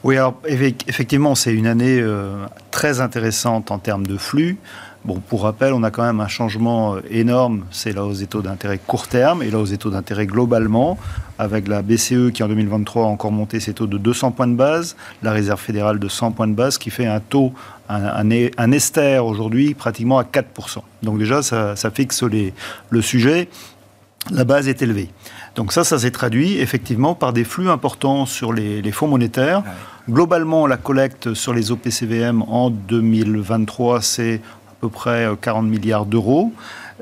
Oui, 0.03 0.15
alors 0.15 0.39
effectivement, 0.45 1.35
c'est 1.35 1.53
une 1.53 1.67
année 1.67 2.01
très 2.71 3.01
intéressante 3.01 3.71
en 3.71 3.79
termes 3.79 4.05
de 4.05 4.15
flux. 4.15 4.57
Bon, 5.05 5.21
pour 5.21 5.43
rappel, 5.43 5.73
on 5.73 5.83
a 5.83 5.91
quand 5.91 6.03
même 6.03 6.19
un 6.19 6.27
changement 6.27 6.97
énorme, 7.09 7.65
c'est 7.71 7.93
la 7.93 8.03
hausse 8.03 8.19
des 8.19 8.27
taux 8.27 8.41
d'intérêt 8.41 8.77
court 8.77 9.07
terme 9.07 9.41
et 9.41 9.49
la 9.49 9.57
hausse 9.57 9.69
des 9.69 9.77
taux 9.77 9.89
d'intérêt 9.89 10.27
globalement, 10.27 10.97
avec 11.39 11.67
la 11.67 11.81
BCE 11.81 12.31
qui 12.33 12.43
en 12.43 12.47
2023 12.47 13.03
a 13.03 13.07
encore 13.07 13.31
monté 13.31 13.59
ses 13.59 13.73
taux 13.73 13.87
de 13.87 13.97
200 13.97 14.31
points 14.31 14.47
de 14.47 14.55
base, 14.55 14.95
la 15.23 15.31
Réserve 15.31 15.59
fédérale 15.59 15.99
de 15.99 16.07
100 16.07 16.31
points 16.31 16.47
de 16.47 16.53
base, 16.53 16.77
qui 16.77 16.89
fait 16.89 17.05
un 17.05 17.19
taux, 17.19 17.53
un, 17.89 18.31
un, 18.57 18.71
ester 18.71 19.19
aujourd'hui 19.19 19.73
pratiquement 19.73 20.19
à 20.19 20.23
4%. 20.23 20.43
Donc 21.03 21.19
déjà, 21.19 21.41
ça, 21.41 21.75
fixe 21.93 22.23
les, 22.23 22.53
le 22.89 23.01
sujet. 23.01 23.49
La 24.31 24.43
base 24.43 24.67
est 24.67 24.81
élevée. 24.81 25.09
Donc 25.55 25.71
ça, 25.71 25.83
ça 25.83 25.97
s'est 25.97 26.11
traduit 26.11 26.59
effectivement 26.59 27.15
par 27.15 27.31
des 27.31 27.45
flux 27.45 27.69
importants 27.69 28.25
sur 28.25 28.51
les, 28.51 28.91
fonds 28.91 29.07
monétaires. 29.07 29.63
Globalement, 30.09 30.67
la 30.67 30.77
collecte 30.77 31.33
sur 31.33 31.53
les 31.53 31.71
OPCVM 31.71 32.41
en 32.43 32.69
2023, 32.69 34.01
c'est 34.01 34.35
à 34.35 34.73
peu 34.81 34.89
près 34.89 35.27
40 35.41 35.65
euh, 35.65 35.67
milliards 35.67 36.05
d'euros. 36.05 36.53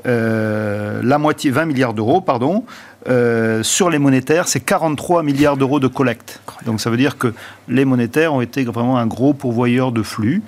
Euh, 0.04 1.00
la 1.02 1.18
moitié, 1.18 1.50
20 1.50 1.64
milliards 1.66 1.94
d'euros, 1.94 2.20
pardon. 2.20 2.64
Euh, 3.08 3.62
sur 3.62 3.88
les 3.88 3.98
monétaires, 3.98 4.48
c'est 4.48 4.60
43 4.60 5.22
milliards 5.22 5.56
d'euros 5.56 5.80
de 5.80 5.86
collecte. 5.86 6.40
Donc 6.64 6.80
ça 6.80 6.90
veut 6.90 6.96
dire 6.96 7.18
que 7.18 7.32
les 7.68 7.84
monétaires 7.84 8.34
ont 8.34 8.40
été 8.40 8.64
vraiment 8.64 8.98
un 8.98 9.06
gros 9.06 9.32
pourvoyeur 9.32 9.92
de 9.92 10.02
flux. 10.02 10.42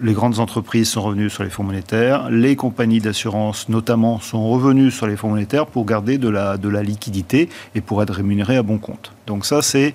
Les 0.00 0.12
grandes 0.12 0.40
entreprises 0.40 0.90
sont 0.90 1.02
revenues 1.02 1.30
sur 1.30 1.42
les 1.42 1.48
fonds 1.48 1.62
monétaires, 1.62 2.28
les 2.28 2.54
compagnies 2.54 3.00
d'assurance 3.00 3.68
notamment 3.70 4.20
sont 4.20 4.46
revenues 4.50 4.90
sur 4.90 5.06
les 5.06 5.16
fonds 5.16 5.30
monétaires 5.30 5.66
pour 5.66 5.86
garder 5.86 6.18
de 6.18 6.28
la, 6.28 6.58
de 6.58 6.68
la 6.68 6.82
liquidité 6.82 7.48
et 7.74 7.80
pour 7.80 8.02
être 8.02 8.12
rémunérées 8.12 8.56
à 8.56 8.62
bon 8.62 8.76
compte. 8.78 9.12
Donc 9.26 9.46
ça 9.46 9.62
c'est 9.62 9.94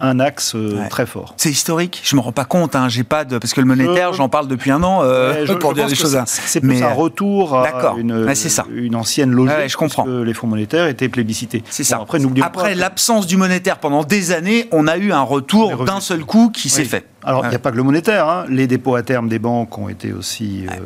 un 0.00 0.20
axe 0.20 0.54
euh, 0.54 0.88
très 0.88 1.06
fort. 1.06 1.34
C'est 1.36 1.50
historique. 1.50 2.00
Je 2.04 2.16
me 2.16 2.20
rends 2.20 2.32
pas 2.32 2.44
compte. 2.44 2.74
Hein. 2.74 2.88
J'ai 2.88 3.04
pas 3.04 3.24
de 3.24 3.38
parce 3.38 3.52
que 3.52 3.60
le 3.60 3.66
monétaire, 3.66 4.12
j'en 4.12 4.28
parle 4.28 4.48
depuis 4.48 4.70
un 4.70 4.82
an 4.82 5.00
euh, 5.02 5.46
pour 5.58 5.74
dire 5.74 5.86
des 5.86 5.94
choses. 5.94 6.18
C'est 6.26 6.60
plus 6.60 6.82
un 6.82 6.92
retour 6.92 7.56
à 7.56 7.94
une, 7.98 8.34
ça. 8.34 8.64
une 8.72 8.96
ancienne 8.96 9.30
logique. 9.30 9.68
je 9.68 9.76
comprends. 9.76 10.04
Que 10.04 10.22
les 10.22 10.34
fonds 10.34 10.46
monétaires 10.46 10.86
étaient 10.86 11.08
plébiscités. 11.08 11.62
C'est 11.70 11.84
ça. 11.84 11.98
après, 12.00 12.20
après 12.42 12.74
l'absence 12.74 13.26
du 13.26 13.36
monétaire 13.36 13.78
pendant 13.78 14.04
des 14.04 14.32
années, 14.32 14.68
on 14.72 14.86
a 14.86 14.96
eu 14.96 15.12
un 15.12 15.22
retour 15.22 15.84
d'un 15.84 16.00
seul 16.00 16.24
coup 16.24 16.50
qui 16.50 16.68
s'est 16.68 16.84
fait. 16.84 17.06
Alors, 17.22 17.44
il 17.44 17.50
n'y 17.50 17.54
a 17.54 17.58
pas 17.58 17.70
que 17.70 17.76
le 17.76 17.82
monétaire. 17.82 18.28
Hein. 18.28 18.44
Les 18.48 18.66
dépôts 18.66 18.94
à 18.94 19.02
terme 19.02 19.28
des 19.28 19.38
banques 19.38 19.76
ont 19.76 19.88
été 19.88 20.12
aussi 20.12 20.66
euh, 20.66 20.78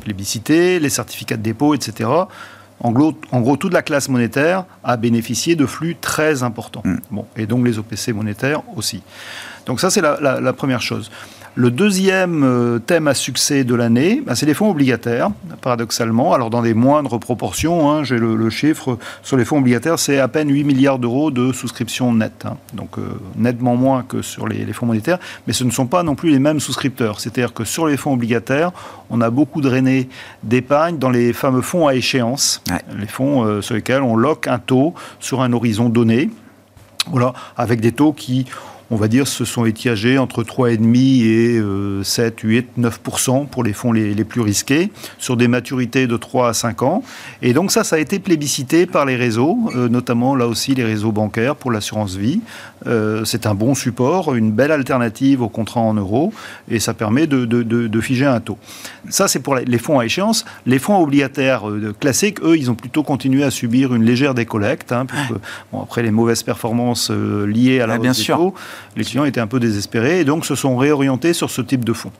plébiscités, 0.00 0.78
les 0.78 0.88
certificats 0.88 1.36
de 1.36 1.42
dépôt, 1.42 1.74
etc. 1.74 2.08
En 2.80 2.90
gros, 2.92 3.56
toute 3.56 3.72
la 3.72 3.82
classe 3.82 4.08
monétaire 4.08 4.64
a 4.82 4.96
bénéficié 4.96 5.56
de 5.56 5.64
flux 5.64 5.96
très 6.00 6.42
importants. 6.42 6.82
Mm. 6.84 6.96
Bon, 7.10 7.26
et 7.36 7.46
donc 7.46 7.64
les 7.66 7.78
OPC 7.78 8.08
monétaires 8.08 8.62
aussi. 8.76 9.02
Donc 9.66 9.80
ça, 9.80 9.90
c'est 9.90 10.02
la, 10.02 10.52
première 10.52 10.82
chose. 10.82 11.10
Le 11.56 11.70
deuxième 11.70 12.42
euh, 12.42 12.80
thème 12.80 13.06
à 13.06 13.14
succès 13.14 13.62
de 13.62 13.76
l'année, 13.76 14.20
ben, 14.26 14.34
c'est 14.34 14.44
les 14.44 14.54
fonds 14.54 14.70
obligataires, 14.70 15.30
paradoxalement. 15.60 16.34
Alors 16.34 16.50
dans 16.50 16.62
des 16.62 16.74
moindres 16.74 17.20
proportions, 17.20 17.92
hein, 17.92 18.02
j'ai 18.02 18.18
le, 18.18 18.50
chiffre 18.50 18.98
sur 19.22 19.36
les 19.36 19.44
fonds 19.44 19.58
obligataires, 19.58 20.00
c'est 20.00 20.18
à 20.18 20.26
peine 20.26 20.50
8 20.50 20.64
milliards 20.64 20.98
d'euros 20.98 21.30
de 21.30 21.52
souscriptions 21.52 22.12
nettes. 22.12 22.44
Hein. 22.44 22.56
Donc 22.72 22.98
euh, 22.98 23.20
nettement 23.36 23.76
moins 23.76 24.02
que 24.02 24.20
sur 24.20 24.48
les, 24.48 24.72
fonds 24.72 24.86
monétaires, 24.86 25.20
mais 25.46 25.52
ce 25.52 25.62
ne 25.62 25.70
sont 25.70 25.86
pas 25.86 26.02
non 26.02 26.16
plus 26.16 26.30
les 26.30 26.40
mêmes 26.40 26.58
souscripteurs. 26.58 27.20
C'est-à-dire 27.20 27.54
que 27.54 27.62
sur 27.62 27.86
les 27.86 27.96
fonds 27.96 28.14
obligataires, 28.14 28.72
on 29.08 29.20
a 29.20 29.30
beaucoup 29.30 29.60
drainé 29.60 30.08
d'épargne 30.42 30.98
dans 30.98 31.10
les 31.10 31.32
fameux 31.32 31.62
fonds 31.62 31.86
à 31.86 31.94
échéance, 31.94 32.64
les 32.98 33.06
fonds 33.06 33.44
euh, 33.44 33.60
sur 33.60 33.76
lesquels 33.76 34.02
on 34.02 34.16
loque 34.16 34.48
un 34.48 34.58
taux 34.58 34.92
sur 35.20 35.40
un 35.40 35.52
horizon 35.52 35.88
donné. 35.88 36.30
Voilà, 37.06 37.32
avec 37.56 37.80
des 37.80 37.92
taux 37.92 38.12
qui 38.12 38.46
on 38.90 38.96
va 38.96 39.08
dire, 39.08 39.26
se 39.26 39.44
sont 39.44 39.64
étiagés 39.64 40.18
entre 40.18 40.42
3,5 40.42 40.96
et 41.24 42.04
7, 42.04 42.40
8, 42.40 42.68
9% 42.78 43.46
pour 43.46 43.64
les 43.64 43.72
fonds 43.72 43.92
les, 43.92 44.24
plus 44.24 44.40
risqués, 44.40 44.90
sur 45.18 45.36
des 45.36 45.48
maturités 45.48 46.06
de 46.06 46.16
3 46.16 46.48
à 46.48 46.52
5 46.52 46.82
ans. 46.82 47.02
Et 47.42 47.52
donc 47.52 47.72
ça, 47.72 47.84
ça 47.84 47.96
a 47.96 47.98
été 47.98 48.18
plébiscité 48.18 48.86
par 48.86 49.04
les 49.04 49.16
réseaux, 49.16 49.58
euh, 49.74 49.88
notamment 49.88 50.36
là 50.36 50.46
aussi 50.46 50.74
les 50.74 50.84
réseaux 50.84 51.12
bancaires 51.12 51.56
pour 51.56 51.70
l'assurance 51.70 52.16
vie. 52.16 52.40
Euh, 52.86 53.24
c'est 53.24 53.46
un 53.46 53.54
bon 53.54 53.74
support, 53.74 54.34
une 54.34 54.50
belle 54.50 54.72
alternative 54.72 55.42
au 55.42 55.48
contrat 55.48 55.80
en 55.80 55.94
euros, 55.94 56.32
et 56.70 56.78
ça 56.78 56.94
permet 56.94 57.26
de, 57.26 58.00
figer 58.00 58.26
un 58.26 58.40
taux. 58.40 58.58
Ça, 59.08 59.28
c'est 59.28 59.40
pour 59.40 59.54
les 59.54 59.78
fonds 59.78 59.98
à 59.98 60.04
échéance. 60.04 60.44
Les 60.66 60.78
fonds 60.78 61.02
obligataires 61.02 61.68
euh, 61.68 61.94
classiques, 61.98 62.42
eux, 62.42 62.56
ils 62.56 62.70
ont 62.70 62.74
plutôt 62.74 63.02
continué 63.02 63.44
à 63.44 63.50
subir 63.50 63.94
une 63.94 64.04
légère 64.04 64.34
décollecte, 64.34 64.92
hein, 64.92 65.06
après 65.72 66.02
les 66.02 66.10
mauvaises 66.10 66.42
performances 66.42 67.10
liées 67.10 67.80
à 67.80 67.86
la 67.86 67.98
hausse 67.98 68.18
des 68.18 68.24
taux, 68.26 68.54
les 68.96 69.04
clients 69.04 69.24
étaient 69.24 69.40
un 69.40 69.46
peu 69.46 69.60
désespérés 69.60 70.20
et 70.20 70.24
donc 70.24 70.46
se 70.46 70.54
sont 70.54 70.76
réorientés 70.76 71.32
sur 71.32 71.50
ce 71.50 71.62
type 71.62 71.84
de 71.84 71.92
fonds. 71.92 72.12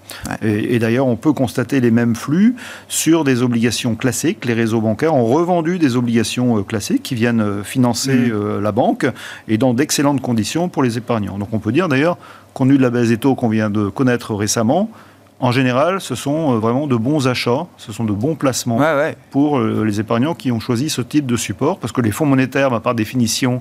Et, 0.43 0.79
d'ailleurs, 0.79 1.07
on 1.07 1.17
peut 1.17 1.33
constater 1.33 1.81
les 1.81 1.91
mêmes 1.91 2.15
flux 2.15 2.57
sur 2.89 3.25
des 3.25 3.43
obligations 3.43 3.95
classiques. 3.95 4.45
Les 4.45 4.55
réseaux 4.55 4.81
bancaires 4.81 5.15
ont 5.15 5.27
revendu 5.27 5.79
des 5.79 5.97
obligations 5.97 6.59
euh, 6.59 6.63
classiques 6.63 7.03
qui 7.03 7.15
viennent 7.15 7.41
euh, 7.41 7.63
financer 7.63 8.15
mmh. 8.15 8.33
euh, 8.33 8.61
la 8.61 8.73
banque 8.73 9.07
et 9.49 9.59
dans 9.59 9.75
d'excellentes 9.75 10.21
conditions 10.21 10.69
pour 10.69 10.83
les 10.83 10.99
épargnants. 10.99 11.39
Donc 11.39 11.49
on 11.53 11.59
peut 11.59 11.73
dire 11.73 11.89
d'ailleurs, 11.89 12.17
compte 12.53 12.69
tenu 12.69 12.79
de 12.79 12.83
la 12.83 12.91
baisse 12.91 13.09
des 13.09 13.19
taux 13.19 13.35
qu'on 13.35 13.49
vient 13.49 13.71
de 13.71 13.89
connaître 13.89 14.35
récemment, 14.35 14.91
en 15.41 15.51
général, 15.51 16.01
ce 16.01 16.15
sont 16.15 16.59
vraiment 16.59 16.87
de 16.87 16.97
bons 16.97 17.27
achats, 17.27 17.67
ce 17.77 17.93
sont 17.93 18.05
de 18.05 18.13
bons 18.13 18.37
placements 18.37 18.81
pour 19.31 19.61
les 19.61 20.01
épargnants 20.01 20.35
qui 20.35 20.53
ont 20.53 20.61
choisi 20.61 20.89
ce 20.89 21.03
type 21.03 21.27
de 21.27 21.37
support, 21.37 21.79
parce 21.79 21.93
que 21.93 22.01
les 22.01 22.13
fonds 22.13 22.25
monétaires, 22.25 22.71
bah, 22.71 22.81
par 22.81 22.95
définition, 22.95 23.61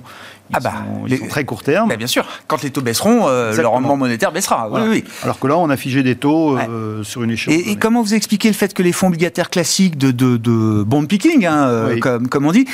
ils, 0.50 0.56
ah 0.56 0.60
bah, 0.60 0.72
sont, 1.18 1.26
très 1.26 1.44
court 1.44 1.62
terme. 1.62 1.88
Bah, 1.88 1.96
bien 1.96 2.06
sûr, 2.06 2.26
quand 2.48 2.62
les 2.62 2.70
taux 2.70 2.82
baisseront, 2.82 3.28
euh, 3.28 3.56
le 3.56 3.66
rendement 3.66 3.96
monétaire 3.96 4.30
baissera. 4.30 4.68
Oui, 4.70 5.02
Alors 5.22 5.38
que 5.38 5.46
là, 5.46 5.56
on 5.56 5.70
a 5.70 5.76
figé 5.76 6.02
des 6.02 6.16
taux 6.16 6.58
euh, 6.58 7.02
sur 7.02 7.22
une 7.22 7.30
échelle. 7.30 7.54
Et, 7.54 7.76
comment 7.76 8.02
vous 8.02 8.12
expliquez 8.12 8.48
le 8.48 8.54
fait 8.54 8.74
que 8.74 8.82
les 8.82 8.92
fonds 8.92 9.06
obligataires 9.06 9.48
classiques 9.48 9.96
de, 9.96 10.10
de, 10.10 10.36
de 10.36 10.82
bond 10.82 11.06
picking, 11.06 11.46
hein, 11.46 11.66
euh, 11.68 11.98
comme, 11.98 12.28
comme 12.28 12.46
on 12.46 12.52
dit, 12.52 12.66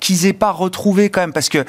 qu'ils 0.00 0.22
n'aient 0.22 0.32
pas 0.32 0.50
retrouvé 0.50 1.10
quand 1.10 1.20
même 1.20 1.34
Parce 1.34 1.50
que 1.50 1.64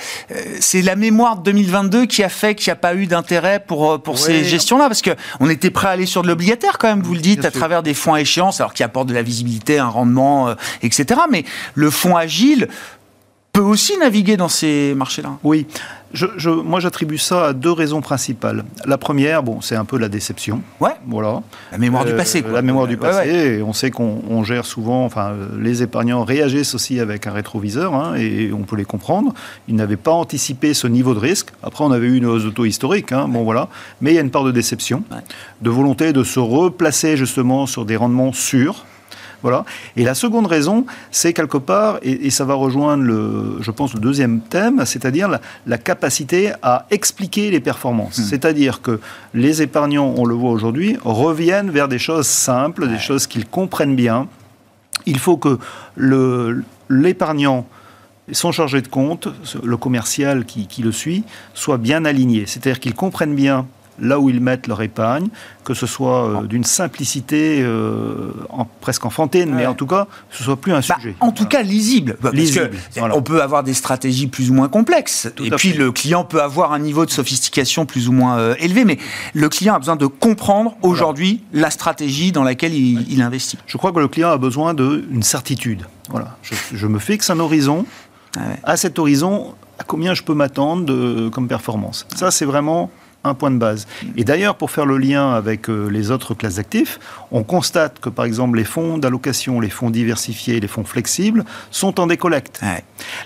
c'est 0.61 0.81
la 0.81 0.95
mémoire 0.95 1.37
de 1.37 1.43
2022 1.43 2.05
qui 2.05 2.23
a 2.23 2.29
fait 2.29 2.55
qu'il 2.55 2.69
n'y 2.69 2.73
a 2.73 2.77
pas 2.77 2.95
eu 2.95 3.07
d'intérêt 3.07 3.61
pour, 3.65 4.01
pour 4.01 4.17
ces 4.19 4.45
gestions-là. 4.45 4.87
Parce 4.87 5.01
qu'on 5.01 5.49
était 5.49 5.69
prêt 5.69 5.87
à 5.87 5.91
aller 5.91 6.05
sur 6.05 6.21
de 6.21 6.27
l'obligataire 6.29 6.77
quand 6.77 6.87
même, 6.87 7.01
vous 7.01 7.13
le 7.13 7.19
dites, 7.19 7.43
à 7.43 7.51
travers 7.51 7.83
des 7.83 7.93
fonds 7.93 8.13
à 8.13 8.21
échéance, 8.21 8.61
alors 8.61 8.73
qui 8.73 8.83
apportent 8.83 9.09
de 9.09 9.13
la 9.13 9.23
visibilité, 9.23 9.79
un 9.79 9.87
rendement, 9.87 10.55
etc. 10.81 11.19
Mais 11.29 11.43
le 11.75 11.89
fonds 11.89 12.15
agile, 12.15 12.69
peut 13.53 13.61
aussi 13.61 13.97
naviguer 13.97 14.37
dans 14.37 14.47
ces 14.47 14.93
marchés-là. 14.95 15.37
Oui. 15.43 15.67
Je, 16.13 16.49
moi, 16.49 16.81
j'attribue 16.81 17.17
ça 17.17 17.47
à 17.47 17.53
deux 17.53 17.71
raisons 17.71 18.01
principales. 18.01 18.65
La 18.85 18.97
première, 18.97 19.43
bon, 19.43 19.61
c'est 19.61 19.77
un 19.77 19.85
peu 19.85 19.97
la 19.97 20.09
déception. 20.09 20.61
Ouais. 20.81 20.91
Voilà. 21.07 21.41
La 21.71 21.77
mémoire 21.77 22.03
du 22.03 22.13
passé. 22.13 22.41
Quoi. 22.41 22.51
La 22.51 22.61
mémoire 22.61 22.87
du 22.87 22.97
passé. 22.97 23.29
Et 23.29 23.61
on 23.61 23.71
sait 23.71 23.91
qu'on 23.91 24.43
gère 24.43 24.65
souvent. 24.65 25.05
Enfin, 25.05 25.33
les 25.57 25.83
épargnants 25.83 26.25
réagissent 26.25 26.75
aussi 26.75 26.99
avec 26.99 27.27
un 27.27 27.31
rétroviseur, 27.31 27.93
hein, 27.93 28.15
et 28.15 28.51
on 28.51 28.63
peut 28.63 28.75
les 28.75 28.83
comprendre. 28.83 29.33
Ils 29.69 29.75
n'avaient 29.75 29.95
pas 29.95 30.11
anticipé 30.11 30.73
ce 30.73 30.87
niveau 30.87 31.13
de 31.13 31.19
risque. 31.19 31.49
Après, 31.63 31.85
on 31.85 31.91
avait 31.91 32.07
eu 32.07 32.17
une 32.17 32.25
hausse 32.25 32.43
historique. 32.65 33.13
Hein, 33.13 33.29
bon, 33.29 33.43
voilà. 33.43 33.69
Mais 34.01 34.11
il 34.11 34.15
y 34.15 34.17
a 34.17 34.21
une 34.21 34.31
part 34.31 34.43
de 34.43 34.51
déception, 34.51 35.03
de 35.61 35.69
volonté 35.69 36.11
de 36.11 36.23
se 36.25 36.39
replacer 36.39 37.15
justement 37.15 37.67
sur 37.67 37.85
des 37.85 37.95
rendements 37.95 38.33
sûrs 38.33 38.85
voilà. 39.41 39.65
Et 39.95 40.03
la 40.03 40.13
seconde 40.13 40.47
raison, 40.47 40.85
c'est 41.11 41.33
quelque 41.33 41.57
part, 41.57 41.99
et, 42.03 42.29
ça 42.29 42.45
va 42.45 42.53
rejoindre, 42.53 43.03
le, 43.03 43.57
je 43.59 43.71
pense, 43.71 43.93
le 43.93 43.99
deuxième 43.99 44.41
thème, 44.41 44.85
c'est-à-dire 44.85 45.29
la, 45.65 45.77
capacité 45.77 46.53
à 46.61 46.85
expliquer 46.91 47.51
les 47.51 47.59
performances. 47.59 48.19
Hmm. 48.19 48.23
C'est-à-dire 48.23 48.81
que 48.81 48.99
les 49.33 49.61
épargnants, 49.61 50.13
on 50.17 50.25
le 50.25 50.35
voit 50.35 50.51
aujourd'hui, 50.51 50.97
reviennent 51.03 51.71
vers 51.71 51.87
des 51.87 51.99
choses 51.99 52.27
simples, 52.27 52.87
des 52.87 52.99
choses 52.99 53.27
qu'ils 53.27 53.47
comprennent 53.47 53.95
bien. 53.95 54.27
Il 55.05 55.19
faut 55.19 55.37
que 55.37 55.57
l'épargnant 56.89 57.65
son 58.31 58.51
chargé 58.51 58.81
de 58.81 58.87
compte, 58.87 59.27
le 59.63 59.77
commercial 59.77 60.45
qui, 60.45 60.67
qui 60.67 60.83
le 60.83 60.91
suit, 60.91 61.23
soit 61.53 61.77
bien 61.77 62.05
aligné. 62.05 62.45
C'est-à-dire 62.45 62.79
qu'ils 62.79 62.93
comprennent 62.93 63.35
bien 63.35 63.65
là 64.01 64.19
où 64.19 64.29
ils 64.29 64.41
mettent 64.41 64.67
leur 64.67 64.81
épargne, 64.81 65.29
que 65.63 65.73
ce 65.73 65.85
soit 65.85 66.27
euh, 66.27 66.47
d'une 66.47 66.63
simplicité 66.63 67.61
euh, 67.61 68.31
presque 68.81 69.05
enfantine, 69.05 69.53
mais 69.53 69.67
en 69.67 69.75
tout 69.75 69.85
cas, 69.85 70.07
que 70.29 70.37
ce 70.37 70.43
soit 70.43 70.57
plus 70.57 70.73
un 70.73 70.81
bah, 70.81 70.95
sujet. 70.97 71.15
En 71.19 71.31
tout 71.31 71.45
cas, 71.45 71.61
lisible. 71.61 72.17
On 72.97 73.21
peut 73.21 73.41
avoir 73.41 73.63
des 73.63 73.73
stratégies 73.73 74.27
plus 74.27 74.49
ou 74.49 74.53
moins 74.53 74.67
complexes, 74.67 75.31
et 75.43 75.51
puis 75.51 75.73
le 75.73 75.91
client 75.91 76.23
peut 76.23 76.41
avoir 76.41 76.73
un 76.73 76.79
niveau 76.79 77.05
de 77.05 77.11
sophistication 77.11 77.85
plus 77.85 78.09
ou 78.09 78.11
moins 78.11 78.37
euh, 78.37 78.55
élevé, 78.59 78.83
mais 78.83 78.97
le 79.33 79.47
client 79.49 79.75
a 79.75 79.79
besoin 79.79 79.95
de 79.95 80.07
comprendre 80.07 80.75
aujourd'hui 80.81 81.43
la 81.53 81.69
stratégie 81.69 82.31
dans 82.31 82.43
laquelle 82.43 82.73
il, 82.73 83.21
investit. 83.21 83.57
Je 83.67 83.77
crois 83.77 83.91
que 83.91 83.99
le 83.99 84.07
client 84.07 84.31
a 84.31 84.37
besoin 84.37 84.73
d'une 84.73 85.21
certitude. 85.21 85.85
Voilà. 86.09 86.37
Je, 86.73 86.87
me 86.87 86.97
fixe 86.97 87.29
un 87.29 87.39
horizon. 87.39 87.85
Ah 88.35 88.41
à 88.63 88.77
cet 88.77 88.97
horizon, 88.97 89.53
à 89.77 89.83
combien 89.83 90.13
je 90.15 90.23
peux 90.23 90.33
m'attendre 90.33 91.29
comme 91.29 91.47
performance? 91.47 92.07
Ça, 92.15 92.31
c'est 92.31 92.45
vraiment 92.45 92.89
un 93.23 93.33
point 93.33 93.51
de 93.51 93.57
base. 93.57 93.87
Et 94.17 94.23
d'ailleurs, 94.23 94.55
pour 94.55 94.71
faire 94.71 94.85
le 94.85 94.97
lien 94.97 95.33
avec 95.33 95.69
euh, 95.69 95.87
les 95.89 96.11
autres 96.11 96.33
classes 96.33 96.55
d'actifs, 96.55 96.99
on 97.31 97.43
constate 97.43 97.99
que 97.99 98.09
par 98.09 98.25
exemple 98.25 98.57
les 98.57 98.63
fonds 98.63 98.97
d'allocation, 98.97 99.59
les 99.59 99.69
fonds 99.69 99.89
diversifiés, 99.89 100.59
les 100.59 100.67
fonds 100.67 100.83
flexibles 100.83 101.45
sont 101.69 101.99
en 101.99 102.07
décollecte. 102.07 102.61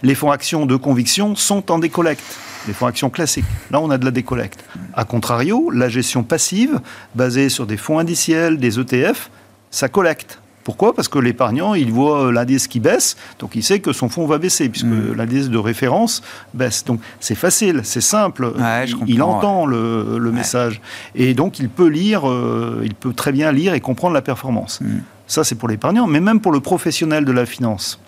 Les 0.03 0.15
fonds 0.15 0.31
actions 0.31 0.65
de 0.65 0.75
conviction 0.75 1.35
sont 1.35 1.71
en 1.71 1.79
décollecte. 1.79 2.23
Les 2.67 2.73
fonds 2.73 2.87
actions 2.87 3.09
classiques. 3.09 3.45
Là, 3.71 3.79
on 3.79 3.89
a 3.89 3.97
de 3.97 4.05
la 4.05 4.11
décollecte. 4.11 4.63
A 4.95 5.05
contrario, 5.05 5.69
la 5.71 5.87
gestion 5.87 6.23
passive, 6.23 6.79
basée 7.13 7.49
sur 7.49 7.67
des 7.67 7.77
fonds 7.77 7.99
indiciels, 7.99 8.57
des 8.57 8.79
ETF, 8.79 9.29
ça 9.69 9.87
collecte. 9.87 10.39
Pourquoi? 10.65 10.95
Parce 10.95 11.07
que 11.07 11.19
l'épargnant, 11.19 11.75
il 11.75 11.91
voit 11.91 12.31
l'indice 12.31 12.67
qui 12.67 12.79
baisse, 12.79 13.17
donc 13.37 13.55
il 13.55 13.61
sait 13.61 13.81
que 13.81 13.93
son 13.93 14.09
fonds 14.09 14.25
va 14.25 14.39
baisser, 14.39 14.67
puisque 14.67 14.87
mm. 14.87 15.13
l'indice 15.13 15.49
de 15.51 15.59
référence 15.59 16.23
baisse. 16.55 16.83
Donc 16.83 16.99
c'est 17.19 17.35
facile, 17.35 17.81
c'est 17.83 18.01
simple, 18.01 18.51
il, 19.05 19.21
entend 19.21 19.67
le, 19.67 20.31
message. 20.33 20.81
Et 21.13 21.35
donc 21.35 21.59
il 21.59 21.69
peut 21.69 21.87
lire, 21.87 22.27
euh, 22.27 22.81
il 22.83 22.95
peut 22.95 23.13
très 23.13 23.31
bien 23.31 23.51
lire 23.51 23.75
et 23.75 23.79
comprendre 23.79 24.15
la 24.15 24.23
performance. 24.23 24.81
Mm. 24.81 24.97
Ça, 25.27 25.43
c'est 25.43 25.53
pour 25.53 25.69
l'épargnant, 25.69 26.07
mais 26.07 26.19
même 26.19 26.39
pour 26.39 26.51
le 26.51 26.59
professionnel 26.59 27.25
de 27.25 27.31
la 27.31 27.45
finance. 27.45 27.99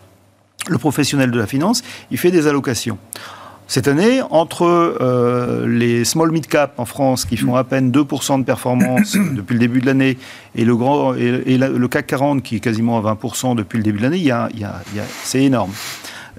Le 0.67 0.79
professionnel 0.79 1.29
de 1.29 1.37
la 1.37 1.45
finance, 1.45 1.83
il 2.09 2.17
fait 2.17 2.31
des 2.31 2.47
allocations. 2.47 2.97
Cette 3.67 3.89
année, 3.89 4.21
entre 4.29 4.63
euh, 4.63 5.67
les 5.67 6.05
small 6.05 6.31
mid 6.31 6.47
cap 6.47 6.79
en 6.79 6.85
France 6.85 7.25
qui 7.25 7.35
font 7.35 7.55
à 7.55 7.65
peine 7.65 7.91
2% 7.91 8.39
de 8.39 8.45
performance 8.45 9.17
depuis 9.35 9.53
le 9.53 9.59
début 9.59 9.81
de 9.81 9.85
l'année 9.85 10.17
et 10.55 10.63
le 10.63 10.75
grand 10.75 11.13
et, 11.13 11.57
le 11.57 11.87
CAC 11.87 12.07
40 12.07 12.43
qui 12.43 12.55
est 12.55 12.59
quasiment 12.61 12.97
à 12.97 13.13
20% 13.13 13.55
depuis 13.55 13.77
le 13.77 13.83
début 13.83 13.97
de 13.97 14.03
l'année, 14.03 14.17
il 14.17 14.23
y 14.23 14.31
a, 14.31 14.49
c'est 15.23 15.43
énorme. 15.43 15.71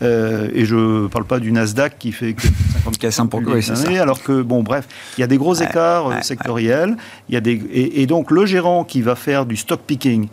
Euh, 0.01 0.49
et 0.55 0.65
je 0.65 1.03
ne 1.03 1.09
parle 1.09 1.25
pas 1.25 1.39
du 1.39 1.53
Nasdaq 1.53 1.99
qui 1.99 2.13
fait 2.13 2.33
que 2.33 2.43
50 3.11 3.85
années, 3.87 3.99
alors 3.99 4.23
que 4.23 4.43
bon 4.43 4.63
bref, 4.63 4.87
il 5.17 5.21
y 5.21 5.25
a 5.25 5.27
des 5.27 5.39
gros 5.39 5.55
écarts 5.55 6.09
euh, 6.09 6.21
sectoriels. 6.23 6.97
Il 7.29 7.35
y 7.35 7.37
a 7.37 7.41
des 7.41 7.61
et, 7.73 8.07
donc 8.07 8.31
le 8.31 8.47
gérant 8.47 8.85
qui 8.85 9.03
va 9.03 9.17
faire 9.17 9.45
du 9.45 9.57
stock 9.57 9.81
picking, 9.81 10.29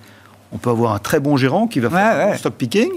on 0.54 0.58
peut 0.58 0.70
avoir 0.70 0.94
un 0.94 1.00
très 1.00 1.20
bon 1.20 1.36
gérant 1.36 1.68
qui 1.68 1.80
va 1.80 1.90
faire 1.90 2.32
du 2.32 2.38
stock 2.38 2.54
picking. 2.54 2.90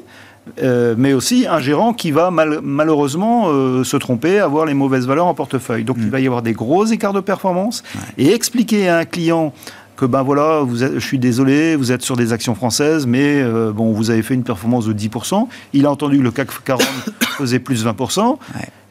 Euh, 0.62 0.94
mais 0.96 1.12
aussi 1.12 1.46
un 1.46 1.60
gérant 1.60 1.92
qui 1.92 2.10
va 2.10 2.30
malheureusement 2.30 3.48
euh, 3.48 3.84
se 3.84 3.96
tromper, 3.96 4.38
avoir 4.38 4.66
les 4.66 4.74
mauvaises 4.74 5.06
valeurs 5.06 5.26
en 5.26 5.34
portefeuille. 5.34 5.84
Donc 5.84 5.96
il 5.98 6.06
mm. 6.06 6.10
va 6.10 6.20
y 6.20 6.26
avoir 6.26 6.42
des 6.42 6.52
gros 6.52 6.84
écarts 6.84 7.12
de 7.12 7.20
performance 7.20 7.82
et 8.16 8.32
expliquer 8.32 8.88
à 8.88 8.98
un 8.98 9.04
client 9.04 9.52
que 9.96 10.04
ben 10.04 10.22
voilà, 10.22 10.60
vous 10.60 10.76
je 10.76 10.98
suis 11.00 11.18
désolé, 11.18 11.74
vous 11.74 11.90
êtes 11.90 12.02
sur 12.02 12.16
des 12.16 12.32
actions 12.32 12.54
françaises, 12.54 13.04
mais 13.04 13.42
euh, 13.42 13.72
bon, 13.72 13.92
vous 13.92 14.10
avez 14.10 14.22
fait 14.22 14.34
une 14.34 14.44
performance 14.44 14.86
de 14.86 14.92
10%. 14.92 15.48
Il 15.72 15.86
a 15.86 15.90
entendu 15.90 16.18
que 16.18 16.22
le 16.22 16.30
CAC 16.30 16.64
40 16.64 16.86
faisait 17.36 17.58
plus 17.58 17.84
20%. 17.84 18.38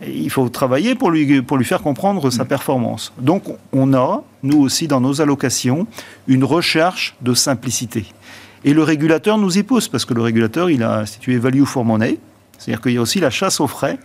il 0.05 0.29
faut 0.29 0.49
travailler 0.49 0.95
pour 0.95 1.09
lui, 1.09 1.41
pour 1.41 1.55
lui 1.55 1.63
faire 1.63 1.81
comprendre 1.81 2.29
sa 2.29 2.43
mm. 2.43 2.47
performance. 2.47 3.13
Donc 3.19 3.43
on 3.71 3.93
a, 3.93 4.21
nous 4.43 4.59
aussi, 4.59 4.87
dans 4.87 4.99
nos 4.99 5.21
allocations, 5.21 5.87
une 6.27 6.43
recherche 6.43 7.15
de 7.21 7.33
simplicité. 7.33 8.05
Et 8.63 8.73
le 8.73 8.83
régulateur 8.83 9.37
nous 9.37 9.57
y 9.57 9.63
pousse, 9.63 9.87
parce 9.87 10.05
que 10.05 10.13
le 10.13 10.21
régulateur, 10.21 10.69
il 10.69 10.83
a 10.83 10.99
institué 10.99 11.37
Value 11.37 11.63
for 11.63 11.85
Money. 11.85 12.19
C'est-à-dire 12.57 12.81
qu'il 12.81 12.93
y 12.93 12.97
a 12.97 13.01
aussi 13.01 13.19
la 13.19 13.29
chasse 13.29 13.59
aux 13.59 13.67
frais. 13.67 13.99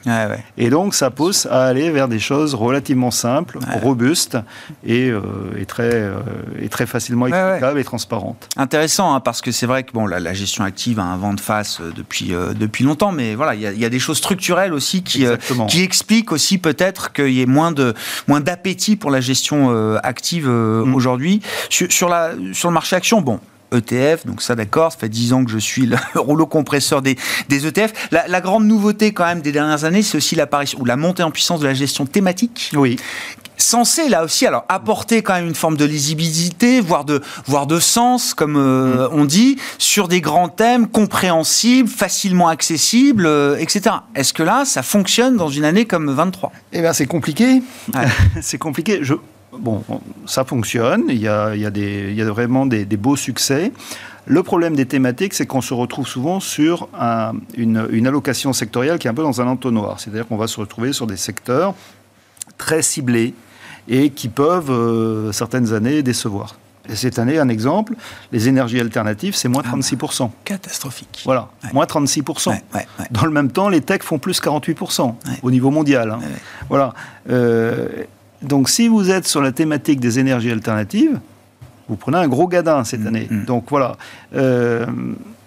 Et 0.57 0.71
donc, 0.71 0.95
ça 0.95 1.11
pousse 1.11 1.47
à 1.47 1.65
aller 1.65 1.91
vers 1.91 2.09
des 2.09 2.19
choses 2.19 2.55
relativement 2.55 3.11
simples, 3.11 3.59
robustes 3.83 4.39
et, 4.85 5.09
euh, 5.09 5.21
et, 5.59 5.65
très, 5.65 5.91
euh, 5.93 6.21
et 6.61 6.69
très 6.69 6.87
facilement 6.87 7.27
explicables 7.27 7.79
et 7.79 7.85
transparentes. 7.85 8.49
Intéressant, 8.57 9.15
hein, 9.15 9.21
parce 9.21 9.41
que 9.41 9.53
c'est 9.53 9.67
vrai 9.67 9.85
que 9.85 9.93
bon, 9.93 10.07
la, 10.07 10.33
gestion 10.35 10.65
active 10.65 10.99
a 10.99 11.05
un 11.05 11.17
vent 11.17 11.35
de 11.35 11.41
face 11.41 11.81
euh, 11.81 11.93
depuis, 11.95 12.33
depuis 12.55 12.85
longtemps, 12.85 13.13
mais 13.13 13.35
voilà, 13.35 13.55
il 13.55 13.61
y, 13.61 13.85
a 13.85 13.89
des 13.89 13.99
choses 13.99 14.19
structurelles 14.19 14.73
aussi 14.73 15.03
qui, 15.03 15.27
qui 15.69 15.83
expliquent 15.83 16.33
aussi 16.33 16.59
peut-être 16.59 17.13
qu'il 17.13 17.33
y 17.33 17.43
ait 17.43 17.47
moins 17.47 17.73
de 17.73 17.95
moins 18.29 18.41
d'appétit 18.41 18.97
pour 18.97 19.11
la 19.11 19.21
gestion 19.21 19.71
active 20.03 20.49
mm. 20.49 20.95
aujourd'hui. 20.95 21.41
Sur, 21.69 21.91
sur, 21.93 22.09
la, 22.09 22.33
sur 22.53 22.69
le 22.69 22.75
marché 22.75 22.97
action, 22.97 23.21
bon, 23.21 23.41
ETF, 23.73 24.27
donc 24.27 24.43
ça 24.43 24.55
d'accord, 24.55 24.93
ça 24.93 24.99
fait 24.99 25.09
10 25.09 25.33
ans 25.33 25.45
que 25.45 25.51
je 25.51 25.59
suis 25.59 25.87
le 25.87 25.97
rouleau 26.15 26.47
compresseur 26.47 27.03
des, 27.03 27.17
des 27.49 27.67
ETF. 27.67 27.93
La, 28.11 28.41
grande 28.41 28.67
nouveauté 28.67 29.13
quand 29.13 29.25
même 29.25 29.41
des 29.41 29.53
dernières 29.53 29.85
années, 29.85 30.03
c'est 30.03 30.17
aussi 30.17 30.35
l'apparition 30.35 30.81
ou 30.81 30.85
la 30.85 30.97
montée 30.97 31.23
en 31.23 31.31
puissance 31.31 31.61
de 31.61 31.67
la 31.67 31.75
gestion 31.75 32.07
thématique. 32.07 32.71
Oui 32.75 32.97
censé 33.63 34.09
là 34.09 34.25
aussi 34.25 34.47
alors 34.47 34.65
apporter 34.69 35.23
quand 35.23 35.35
même 35.35 35.47
une 35.47 35.55
forme 35.55 35.77
de 35.77 35.85
lisibilité, 35.85 36.81
voire 36.81 37.05
de 37.05 37.23
voire 37.47 37.67
de 37.67 37.79
sens, 37.79 38.35
comme 38.35 38.57
euh, 38.57 39.09
on 39.13 39.25
dit, 39.25 39.57
sur 39.79 40.09
des 40.09 40.21
grands 40.21 40.49
thèmes 40.49 40.89
compréhensibles, 40.89 41.89
facilement 41.89 42.49
accessibles, 42.49 43.27
euh, 43.27 43.57
etc. 43.59 43.97
Est-ce 44.15 44.33
que 44.33 44.43
là, 44.43 44.65
ça 44.65 44.83
fonctionne 44.83 45.37
dans 45.37 45.49
une 45.49 45.65
année 45.65 45.85
comme 45.85 46.11
23 46.11 46.53
Eh 46.73 46.81
bien, 46.81 46.93
c'est 46.93 47.07
compliqué. 47.07 47.63
c'est 48.41 48.59
compliqué. 48.59 48.99
Je, 49.03 49.15
bon, 49.59 49.83
ça 50.27 50.45
fonctionne, 50.45 51.05
il 51.09 51.19
y 51.19 51.29
a, 51.29 51.55
vraiment 52.31 52.67
des, 52.67 52.85
beaux 52.85 53.17
succès. 53.17 53.73
Le 54.27 54.43
problème 54.43 54.77
des 54.77 54.87
thématiques, 54.87 55.35
c'est 55.35 55.47
qu'on 55.47 55.61
se 55.61 55.75
retrouve 55.75 56.07
souvent 56.07 56.41
sur 56.41 56.89
une, 57.57 58.07
allocation 58.07 58.53
sectorielle 58.53 58.99
qui 58.99 59.07
est 59.07 59.11
un 59.11 59.15
peu 59.15 59.23
dans 59.23 59.41
un 59.41 59.47
entonnoir. 59.47 60.01
C'est-à-dire 60.01 60.27
qu'on 60.27 60.37
va 60.37 60.47
se 60.47 60.61
retrouver 60.61 60.93
sur 60.93 61.07
des 61.07 61.17
secteurs 61.17 61.75
très 62.59 62.83
ciblés 62.83 63.35
et 63.89 64.11
qui 64.11 64.29
peuvent, 64.29 64.71
euh, 64.71 65.33
certaines 65.33 65.73
années, 65.73 66.03
décevoir. 66.05 66.57
Et 66.89 66.97
cette 66.97 67.19
année, 67.19 67.39
un 67.39 67.49
exemple, 67.49 67.95
les 68.33 68.49
énergies 68.49 68.81
alternatives, 68.81 69.35
c'est 69.35 69.49
moins 69.49 69.63
36%. 69.63 70.31
Ah, 70.31 70.37
catastrophique. 70.45 71.23
Voilà, 71.25 71.49
moins 71.73 71.85
36%. 71.85 72.61
Dans 73.11 73.25
le 73.25 73.31
même 73.31 73.51
temps, 73.51 73.69
les 73.69 73.81
techs 73.81 74.03
font 74.03 74.19
plus 74.19 74.41
48% 74.41 75.15
au 75.43 75.51
niveau 75.51 75.71
mondial. 75.71 76.11
Hein. 76.11 76.21
Voilà. 76.69 76.95
Euh, 77.31 77.89
donc 78.43 78.69
si 78.69 78.89
vous 78.89 79.11
êtes 79.11 79.27
sur 79.27 79.41
la 79.41 79.53
thématique 79.53 80.01
des 80.01 80.19
énergies 80.19 80.51
alternatives, 80.51 81.21
vous 81.89 81.97
prenez 81.97 82.19
un 82.19 82.29
gros 82.29 82.49
gadin 82.49 82.85
cette 82.85 83.01
mm, 83.01 83.07
année. 83.07 83.29
Mm. 83.31 83.45
Donc 83.45 83.67
voilà. 83.69 83.97
Euh, 84.35 84.87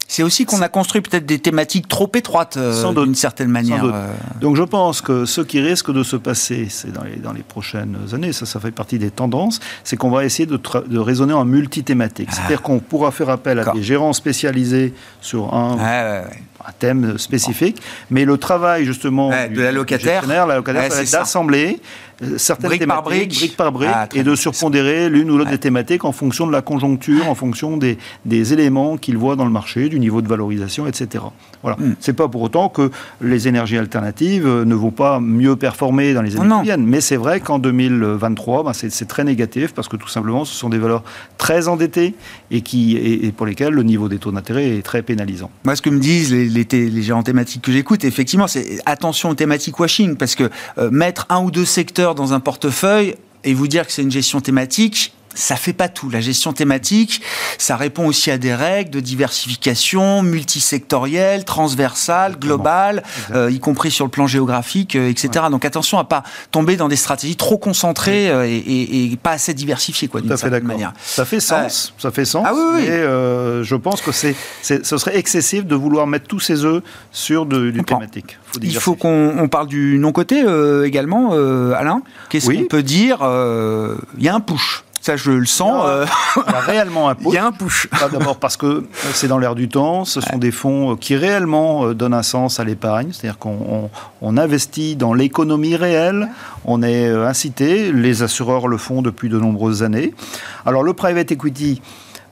c'est 0.07 0.21
aussi 0.21 0.45
qu'on 0.45 0.61
a 0.61 0.69
construit 0.69 1.01
peut-être 1.01 1.25
des 1.25 1.39
thématiques 1.39 1.87
trop 1.87 2.11
étroites 2.13 2.57
euh, 2.57 2.93
d'une 2.93 3.15
certaine 3.15 3.49
manière. 3.49 3.83
Euh. 3.83 4.07
Donc 4.39 4.55
je 4.55 4.61
pense 4.61 5.01
que 5.01 5.25
ce 5.25 5.41
qui 5.41 5.59
risque 5.59 5.91
de 5.91 6.03
se 6.03 6.15
passer, 6.15 6.67
c'est 6.69 6.91
dans 6.91 7.03
les, 7.03 7.15
dans 7.15 7.33
les 7.33 7.41
prochaines 7.41 7.97
années, 8.13 8.31
ça, 8.31 8.45
ça 8.45 8.59
fait 8.59 8.71
partie 8.71 8.99
des 8.99 9.09
tendances, 9.09 9.59
c'est 9.83 9.97
qu'on 9.97 10.11
va 10.11 10.23
essayer 10.23 10.45
de, 10.45 10.59
de 10.87 10.99
raisonner 10.99 11.33
en 11.33 11.43
multithématique. 11.43 12.29
Ah. 12.31 12.35
C'est-à-dire 12.35 12.61
qu'on 12.61 12.79
pourra 12.79 13.11
faire 13.11 13.29
appel 13.29 13.57
à 13.59 13.71
des 13.71 13.81
gérants 13.81 14.13
spécialisés 14.13 14.93
sur 15.21 15.55
un, 15.55 15.77
un 16.67 16.71
thème 16.77 17.17
spécifique, 17.17 17.81
mais 18.09 18.25
le 18.25 18.37
travail 18.37 18.85
justement 18.85 19.29
de 19.29 19.61
l'allocataire, 19.61 20.27
l'allocataire, 20.27 20.91
ouais, 20.91 21.05
d'assembler 21.11 21.79
certaines 22.37 22.69
brique 22.69 22.79
thématiques, 22.81 22.87
par 22.87 23.03
brique, 23.03 23.57
par 23.57 23.71
brique, 23.71 23.89
ah, 23.93 24.07
et 24.13 24.23
de 24.23 24.35
surpondérer 24.35 25.09
l'une 25.09 25.29
ou 25.31 25.37
l'autre 25.37 25.49
des 25.49 25.57
thématiques 25.57 26.05
en 26.05 26.11
fonction 26.11 26.47
de 26.47 26.51
la 26.51 26.61
conjoncture, 26.61 27.27
en 27.29 27.35
fonction 27.35 27.77
des, 27.77 27.97
des 28.25 28.53
éléments 28.53 28.97
qu'il 28.97 29.17
voit 29.17 29.35
dans 29.35 29.45
le 29.45 29.51
marché, 29.51 29.89
du 29.89 29.99
niveau 29.99 30.21
de 30.21 30.27
valorisation, 30.27 30.87
etc. 30.87 31.25
Voilà. 31.61 31.77
Hmm. 31.77 31.95
C'est 31.99 32.13
pas 32.13 32.27
pour 32.27 32.41
autant 32.41 32.69
que 32.69 32.91
les 33.21 33.47
énergies 33.47 33.77
alternatives 33.77 34.47
euh, 34.47 34.65
ne 34.65 34.75
vont 34.75 34.91
pas 34.91 35.19
mieux 35.19 35.55
performer 35.55 36.13
dans 36.13 36.21
les 36.21 36.37
années 36.37 36.55
qui 36.59 36.63
viennent, 36.63 36.85
mais 36.85 37.01
c'est 37.01 37.17
vrai 37.17 37.39
qu'en 37.39 37.59
2023, 37.59 38.63
ben 38.63 38.73
c'est 38.73 39.07
très 39.07 39.23
négatif 39.23 39.73
parce 39.73 39.87
que 39.87 39.97
tout 39.97 40.07
simplement, 40.07 40.45
ce 40.45 40.53
sont 40.53 40.69
des 40.69 40.77
valeurs 40.77 41.03
très 41.37 41.67
endettées 41.67 42.15
et, 42.51 42.61
qui, 42.61 42.95
et, 42.95 43.31
pour 43.31 43.45
lesquelles 43.45 43.73
le 43.73 43.83
niveau 43.83 44.09
des 44.09 44.17
taux 44.17 44.31
d'intérêt 44.31 44.77
est 44.77 44.81
très 44.81 45.01
pénalisant. 45.01 45.49
Moi, 45.63 45.75
ce 45.75 45.81
que 45.81 45.89
me 45.89 45.99
disent 45.99 46.31
les, 46.31 46.47
les, 46.47 46.65
les 46.71 47.01
gérants 47.01 47.23
thématiques 47.23 47.61
que 47.61 47.71
j'écoute, 47.71 48.03
effectivement, 48.03 48.47
c'est 48.47 48.79
attention 48.85 49.29
aux 49.29 49.35
thématiques 49.35 49.79
washing 49.79 50.15
parce 50.15 50.35
que 50.35 50.49
euh, 50.77 50.89
mettre 50.91 51.25
un 51.29 51.41
ou 51.41 51.51
deux 51.51 51.65
secteurs 51.65 52.04
dans 52.13 52.33
un 52.33 52.39
portefeuille 52.39 53.15
et 53.43 53.53
vous 53.53 53.67
dire 53.67 53.87
que 53.87 53.91
c'est 53.91 54.01
une 54.01 54.11
gestion 54.11 54.41
thématique, 54.41 55.13
ça 55.35 55.55
fait 55.57 55.73
pas 55.73 55.89
tout. 55.89 56.09
La 56.09 56.21
gestion 56.21 56.53
thématique, 56.53 57.21
ça 57.57 57.75
répond 57.75 58.07
aussi 58.07 58.31
à 58.31 58.37
des 58.37 58.55
règles 58.55 58.89
de 58.89 58.99
diversification 58.99 60.23
multisectorielle, 60.23 61.45
transversale, 61.45 62.39
globale, 62.39 63.03
euh, 63.31 63.51
y 63.51 63.59
compris 63.59 63.91
sur 63.91 64.05
le 64.05 64.11
plan 64.11 64.27
géographique, 64.27 64.95
euh, 64.95 65.09
etc. 65.09 65.45
Donc 65.51 65.65
attention 65.65 65.99
à 65.99 66.05
pas 66.05 66.23
tomber 66.51 66.77
dans 66.77 66.87
des 66.87 66.95
stratégies 66.95 67.35
trop 67.35 67.57
concentrées 67.57 68.29
euh, 68.29 68.45
et, 68.45 69.15
pas 69.21 69.31
assez 69.31 69.53
diversifiées, 69.53 70.07
quoi, 70.07 70.21
d'une 70.21 70.35
certaine 70.35 70.63
manière. 70.63 70.93
Ça 71.03 71.25
fait 71.25 71.39
sens, 71.39 71.93
ça 71.97 72.11
fait 72.11 72.25
sens. 72.25 72.45
Ah, 72.47 72.53
oui, 72.53 72.81
oui. 72.81 72.87
je 72.87 73.75
pense 73.75 74.01
que 74.01 74.11
c'est, 74.11 74.35
ce 74.61 74.97
serait 74.97 75.17
excessif 75.17 75.65
de 75.65 75.75
vouloir 75.75 76.07
mettre 76.07 76.27
tous 76.27 76.39
ses 76.39 76.63
œufs 76.63 76.81
sur 77.11 77.45
de, 77.45 77.71
du 77.71 77.83
thématique. 77.83 78.37
Il 78.61 78.75
faut 78.75 78.95
qu'on 78.95 79.47
parle 79.51 79.67
du 79.67 79.97
non-côté 79.99 80.45
également, 80.85 81.33
Alain. 81.73 82.01
Qu'est-ce 82.29 82.49
qu'on 82.49 82.65
peut 82.65 82.83
dire 82.83 83.17
Il 84.17 84.23
y 84.23 84.29
a 84.29 84.35
un 84.35 84.39
push. 84.39 84.85
Ça, 85.05 85.17
je 85.17 85.29
le 85.29 85.45
sens. 85.45 85.83
Euh. 85.85 86.03
Il 86.47 86.51
y 86.51 86.55
a, 86.55 86.59
réellement 86.61 87.09
un 87.09 87.13
push. 87.13 87.27
Il 87.29 87.33
y 87.35 87.37
a 87.37 87.45
un 87.45 87.51
push. 87.51 87.87
D'abord 88.11 88.37
parce 88.37 88.57
que 88.57 88.87
c'est 89.13 89.27
dans 89.27 89.37
l'air 89.37 89.53
du 89.53 89.69
temps. 89.69 90.03
Ce 90.03 90.19
sont 90.19 90.39
des 90.39 90.49
fonds 90.49 90.93
euh, 90.93 90.95
qui 90.95 91.15
réellement 91.15 91.85
euh, 91.85 91.93
donnent 91.93 92.15
un 92.15 92.23
sens 92.23 92.59
à 92.59 92.63
l'épargne. 92.63 93.09
C'est-à-dire 93.11 93.37
qu'on 93.37 93.91
investit 94.23 94.95
dans 94.95 95.13
l'économie 95.13 95.75
réelle. 95.75 96.29
On 96.63 96.81
est 96.81 97.07
incité. 97.07 97.91
Les 97.91 98.23
assureurs 98.23 98.67
le 98.67 98.77
font 98.77 99.03
depuis 99.03 99.29
de 99.29 99.37
nombreuses 99.37 99.83
années. 99.83 100.15
Alors, 100.65 100.81
le 100.81 100.93
private 100.93 101.31
equity, 101.31 101.83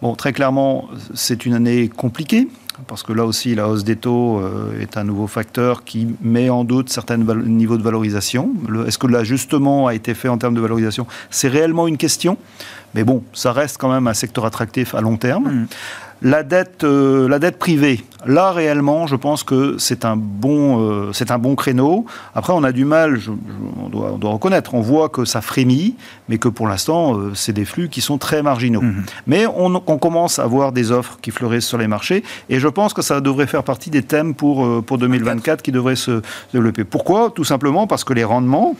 bon, 0.02 0.16
très 0.16 0.34
clairement, 0.34 0.90
c'est 1.14 1.46
une 1.46 1.54
année 1.54 1.90
compliquée 1.90 2.48
parce 2.88 3.04
que 3.04 3.14
là 3.14 3.26
aussi, 3.26 3.56
la 3.56 3.68
hausse 3.68 3.84
des 3.84 3.96
taux 3.96 4.40
euh, 4.40 4.80
est 4.80 4.98
un 4.98 5.04
nouveau 5.04 5.28
facteur 5.28 5.84
qui 5.84 6.08
met 6.22 6.50
en 6.50 6.64
doute 6.64 6.90
certains 6.90 7.18
niveaux 7.18 7.78
de 7.78 7.84
valorisation. 7.84 8.52
Est-ce 8.88 8.98
que 8.98 9.08
l'ajustement 9.08 9.88
a 9.88 9.94
été 9.94 10.14
fait 10.14 10.28
en 10.28 10.38
termes 10.38 10.56
de 10.56 10.62
valorisation? 10.62 11.06
C'est 11.30 11.48
réellement 11.48 11.88
une 11.88 11.98
question. 11.98 12.38
Mais 12.96 13.04
bon, 13.04 13.24
ça 13.34 13.52
reste 13.52 13.78
quand 13.78 13.92
même 13.92 14.08
un 14.08 14.14
secteur 14.14 14.46
attractif 14.46 14.94
à 14.96 15.02
long 15.02 15.18
terme. 15.18 15.44
Mmh. 15.44 15.68
La 16.24 16.44
dette, 16.44 16.86
euh, 16.86 17.28
la 17.28 17.38
dette 17.38 17.60
privée, 17.60 18.02
là 18.26 18.54
réellement, 18.54 19.08
je 19.08 19.18
pense 19.18 19.44
que 19.44 19.76
c'est 19.78 20.06
un 20.06 20.16
bon, 20.16 20.80
euh, 20.80 21.12
c'est 21.12 21.32
un 21.32 21.38
bon 21.38 21.56
créneau. 21.56 22.06
Après, 22.34 22.54
on 22.54 22.64
a 22.64 22.72
du 22.72 22.86
mal, 22.86 23.20
on, 23.78 23.90
doit, 23.90 24.12
doit, 24.18 24.32
reconnaître, 24.32 24.74
on 24.74 24.80
voit 24.80 25.10
que 25.10 25.26
ça 25.26 25.42
frémit, 25.42 25.98
mais 26.30 26.38
que 26.38 26.48
pour 26.48 26.70
l'instant, 26.70 27.18
euh, 27.18 27.32
c'est 27.36 27.52
des 27.52 27.66
flux 27.66 27.90
qui 27.90 28.00
sont 28.00 28.18
très 28.18 28.42
marginaux. 28.42 28.82
Mhm. 28.82 29.04
Mais 29.28 29.46
on, 29.48 29.84
on, 29.86 29.98
commence 29.98 30.40
à 30.40 30.48
voir 30.48 30.72
des 30.72 30.94
offres 30.94 31.18
qui 31.22 31.32
fleurissent 31.32 31.68
sur 31.68 31.78
les 31.78 31.88
marchés, 31.88 32.24
et 32.48 32.58
je 32.58 32.70
pense 32.70 32.94
que 32.94 33.02
ça 33.02 33.20
devrait 33.20 33.48
faire 33.48 33.64
partie 33.64 33.90
des 33.90 34.04
thèmes 34.04 34.34
pour, 34.34 34.84
pour 34.86 34.98
2024 34.98 35.62
qui 35.62 35.74
devraient 35.74 35.98
se 35.98 36.22
développer. 36.54 36.86
Pourquoi? 36.86 37.32
Tout 37.32 37.44
simplement 37.44 37.86
parce 37.86 38.06
que 38.06 38.14
les 38.14 38.24
rendements 38.24 38.78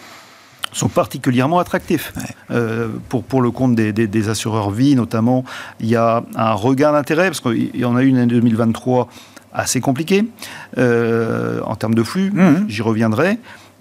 sont 0.74 0.90
particulièrement 0.90 1.60
attractifs. 1.60 2.14
Euh, 2.52 2.90
pour, 3.10 3.24
pour 3.24 3.42
le 3.42 3.52
compte 3.52 3.76
des, 3.76 3.94
des, 3.94 4.30
assureurs 4.30 4.72
vie, 4.72 4.96
notamment, 4.96 5.44
il 5.80 5.88
y 5.88 5.96
a 5.96 6.24
un 6.36 6.54
regain 6.54 6.92
d'intérêt, 6.92 7.28
parce 7.28 7.40
qu'il 7.40 7.76
y 7.76 7.86
en 7.86 7.96
a 7.96 8.04
eu 8.04 8.08
une 8.08 8.18
année 8.18 8.34
2023 8.34 9.08
assez 9.54 9.82
compliquée 9.82 10.26
euh, 10.78 11.62
en 11.66 11.76
termes 11.76 11.96
de 11.96 12.04
flux, 12.04 12.32
mmh. 12.32 12.66
j'y 12.68 12.82
reviendrai. 12.82 13.38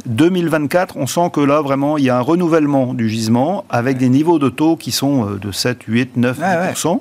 2024, 0.07 0.97
on 0.97 1.07
sent 1.07 1.31
que 1.33 1.41
là, 1.41 1.61
vraiment, 1.61 1.97
il 1.97 2.05
y 2.05 2.11
a 2.11 2.17
un 2.17 2.23
renouvellement 2.23 2.93
du 2.93 3.09
gisement 3.09 3.65
avec 3.71 3.99
des 3.99 4.09
niveaux 4.09 4.39
de 4.39 4.49
taux 4.49 4.77
qui 4.77 4.91
sont 4.91 5.29
euh, 5.29 5.39
de 5.39 5.53
7, 5.53 5.83
8, 5.87 6.17
9, 6.17 6.41
10%, 6.41 7.01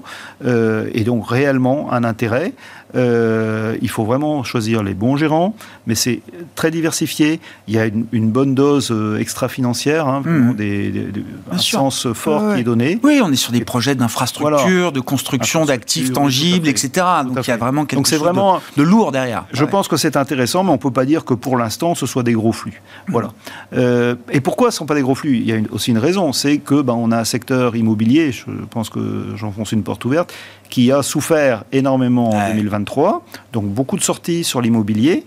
et 0.94 1.04
donc 1.04 1.28
réellement 1.28 1.92
un 1.92 2.04
intérêt. 2.04 2.54
Euh, 2.96 3.78
il 3.82 3.90
faut 3.90 4.04
vraiment 4.04 4.44
choisir 4.44 4.84
les 4.84 4.94
bons 4.94 5.18
gérants, 5.18 5.56
mais 5.88 5.96
c'est 5.96 6.22
très 6.56 6.72
diversifié. 6.72 7.40
Il 7.68 7.76
y 7.76 7.80
a 7.80 7.86
une, 7.86 8.32
bonne 8.32 8.56
dose 8.56 8.92
euh, 8.92 9.20
extra-financière, 9.20 10.08
hein, 10.08 10.22
mmh. 10.26 10.56
des, 10.56 10.94
un 11.52 11.58
sens 11.58 12.12
fort 12.14 12.54
qui 12.54 12.62
est 12.62 12.64
donné. 12.64 13.00
Oui, 13.04 13.20
on 13.24 13.32
est 13.32 13.36
sur 13.36 13.52
des 13.52 13.64
projets 13.64 13.96
d'infrastructure, 13.96 14.92
de 14.92 15.00
construction 15.00 15.66
d'actifs 15.66 16.14
tangibles, 16.14 16.68
etc. 16.68 17.06
Donc 17.26 17.46
il 17.48 17.50
y 17.50 17.54
a 17.54 17.58
vraiment 17.58 17.86
quelque 17.86 18.08
chose 18.08 18.20
vraiment, 18.20 18.62
de, 18.78 18.84
lourd 18.84 19.12
derrière. 19.12 19.46
Je 19.54 19.66
pense 19.66 19.88
que 19.88 19.98
c'est 19.98 20.18
intéressant, 20.18 20.64
mais 20.64 20.70
on 20.72 20.74
ne 20.74 20.80
peut 20.80 20.92
pas 20.92 21.06
dire 21.06 21.26
que 21.26 21.34
pour 21.34 21.58
l'instant 21.58 21.96
ce 21.96 22.06
soit 22.06 22.24
des 22.24 22.34
gros 22.34 22.52
flux. 22.52 22.82
Mmh. 23.08 23.12
Voilà. 23.12 23.32
Euh, 23.74 24.16
et 24.32 24.42
pourquoi 24.42 24.72
ce 24.72 24.76
ne 24.76 24.78
sont 24.80 24.86
pas 24.86 24.96
des 24.96 25.02
gros 25.02 25.16
flux? 25.16 25.38
Il 25.38 25.46
y 25.46 25.54
a 25.54 25.58
aussi 25.72 25.92
une 25.92 25.98
raison, 25.98 26.34
c'est 26.34 26.58
que 26.58 26.82
ben, 26.82 26.94
on 26.94 27.12
a 27.12 27.20
un 27.20 27.26
secteur 27.26 27.76
immobilier, 27.76 28.32
je 28.32 28.46
pense 28.70 28.90
que 28.90 29.34
j'enfonce 29.36 29.72
une 29.72 29.84
porte 29.84 30.04
ouverte, 30.06 30.34
qui 30.70 30.92
a 30.92 31.04
souffert 31.04 31.66
énormément 31.72 32.30
en 32.30 32.56
2023, 32.86 33.26
donc 33.54 33.66
beaucoup 33.66 33.98
de 33.98 34.04
sorties 34.04 34.44
sur 34.44 34.62
l'immobilier. 34.62 35.26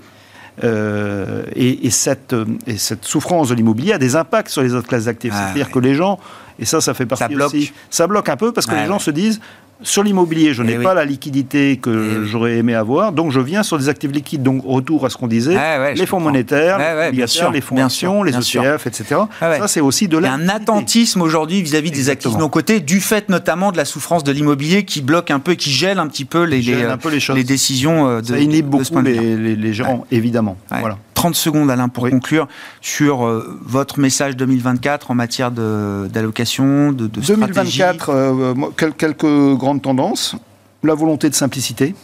Euh, 0.62 1.42
et, 1.56 1.90
cette, 1.90 2.34
et, 2.68 2.78
cette, 2.78 3.04
souffrance 3.04 3.48
de 3.48 3.54
l'immobilier 3.54 3.92
a 3.92 3.98
des 3.98 4.14
impacts 4.14 4.50
sur 4.50 4.62
les 4.62 4.72
autres 4.72 4.86
classes 4.86 5.06
d'actifs. 5.06 5.34
C'est-à-dire 5.34 5.68
que 5.68 5.80
les 5.80 5.94
gens, 5.94 6.20
et 6.60 6.64
ça, 6.64 6.80
ça 6.80 6.94
fait 6.94 7.06
partie 7.06 7.24
ça 7.24 7.28
bloque. 7.28 7.48
aussi, 7.48 7.72
ça 7.90 8.06
bloque 8.06 8.28
un 8.28 8.36
peu 8.36 8.52
parce 8.52 8.66
que 8.66 8.74
les 8.74 8.86
gens 8.86 9.00
se 9.00 9.10
disent, 9.10 9.40
Sur 9.82 10.02
l'immobilier, 10.02 10.54
je 10.54 10.62
n'ai 10.62 10.78
pas 10.78 10.94
la 10.94 11.04
liquidité 11.04 11.76
que 11.76 12.24
j'aurais 12.24 12.56
aimé 12.56 12.74
avoir, 12.74 13.12
donc 13.12 13.30
je 13.30 13.40
viens 13.40 13.62
sur 13.62 13.78
des 13.78 13.88
actifs 13.88 14.12
liquides. 14.12 14.42
Donc 14.42 14.62
retour 14.64 15.04
à 15.06 15.10
ce 15.10 15.16
qu'on 15.16 15.26
disait, 15.26 15.56
les 15.94 16.06
fonds 16.06 16.20
monétaires, 16.20 16.78
bien 17.12 17.26
sûr, 17.26 17.50
les 17.50 17.60
fonds 17.60 17.76
actions, 17.76 18.22
les 18.22 18.34
ETF, 18.34 18.86
etc. 18.86 19.20
Ça, 19.40 19.68
c'est 19.68 19.80
aussi 19.80 20.08
de 20.08 20.18
la. 20.18 20.28
Il 20.28 20.30
y 20.30 20.34
a 20.34 20.36
un 20.36 20.48
attentisme 20.48 21.22
aujourd'hui 21.22 21.62
vis-à-vis 21.62 21.90
des 21.90 22.10
actifs 22.10 22.36
non 22.36 22.48
cotés, 22.48 22.80
du 22.80 23.00
fait 23.00 23.28
notamment 23.28 23.72
de 23.72 23.76
la 23.76 23.84
souffrance 23.84 24.24
de 24.24 24.32
l'immobilier 24.32 24.84
qui 24.84 25.02
bloque 25.02 25.30
un 25.30 25.38
peu 25.38 25.52
et 25.52 25.56
qui 25.56 25.70
gèle 25.70 25.98
un 25.98 26.06
petit 26.06 26.24
peu 26.24 26.44
les, 26.44 26.60
les, 26.62 27.44
décisions 27.44 28.20
de. 28.20 28.26
Ça 28.26 28.38
inhibe 28.38 28.66
beaucoup 28.66 29.00
les, 29.00 29.56
les, 29.56 29.72
gens, 29.72 30.06
évidemment. 30.10 30.56
Voilà. 30.70 30.98
30 31.14 31.34
secondes, 31.34 31.70
Alain, 31.70 31.88
pour 31.88 32.08
conclure 32.08 32.48
sur 32.80 33.24
euh, 33.24 33.58
votre 33.62 33.98
message 33.98 34.36
2024 34.36 35.10
en 35.10 35.14
matière 35.14 35.50
d'allocation, 35.50 36.92
de, 36.92 37.06
de, 37.06 37.20
2024, 37.20 38.10
euh, 38.10 38.54
quelques 38.96 39.54
grandes 39.54 39.82
tendances. 39.82 40.36
La 40.82 40.94
volonté 40.94 41.30
de 41.30 41.34
simplicité. 41.34 41.94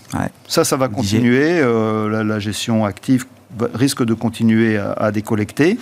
Ça, 0.49 0.65
ça 0.65 0.77
va 0.77 0.89
continuer. 0.89 1.61
Euh, 1.61 2.25
la, 2.25 2.39
gestion 2.39 2.87
active 2.87 3.27
risque 3.75 4.03
de 4.05 4.15
continuer 4.15 4.79
à, 4.79 4.93
à 4.93 5.13
décollecter. 5.13 5.79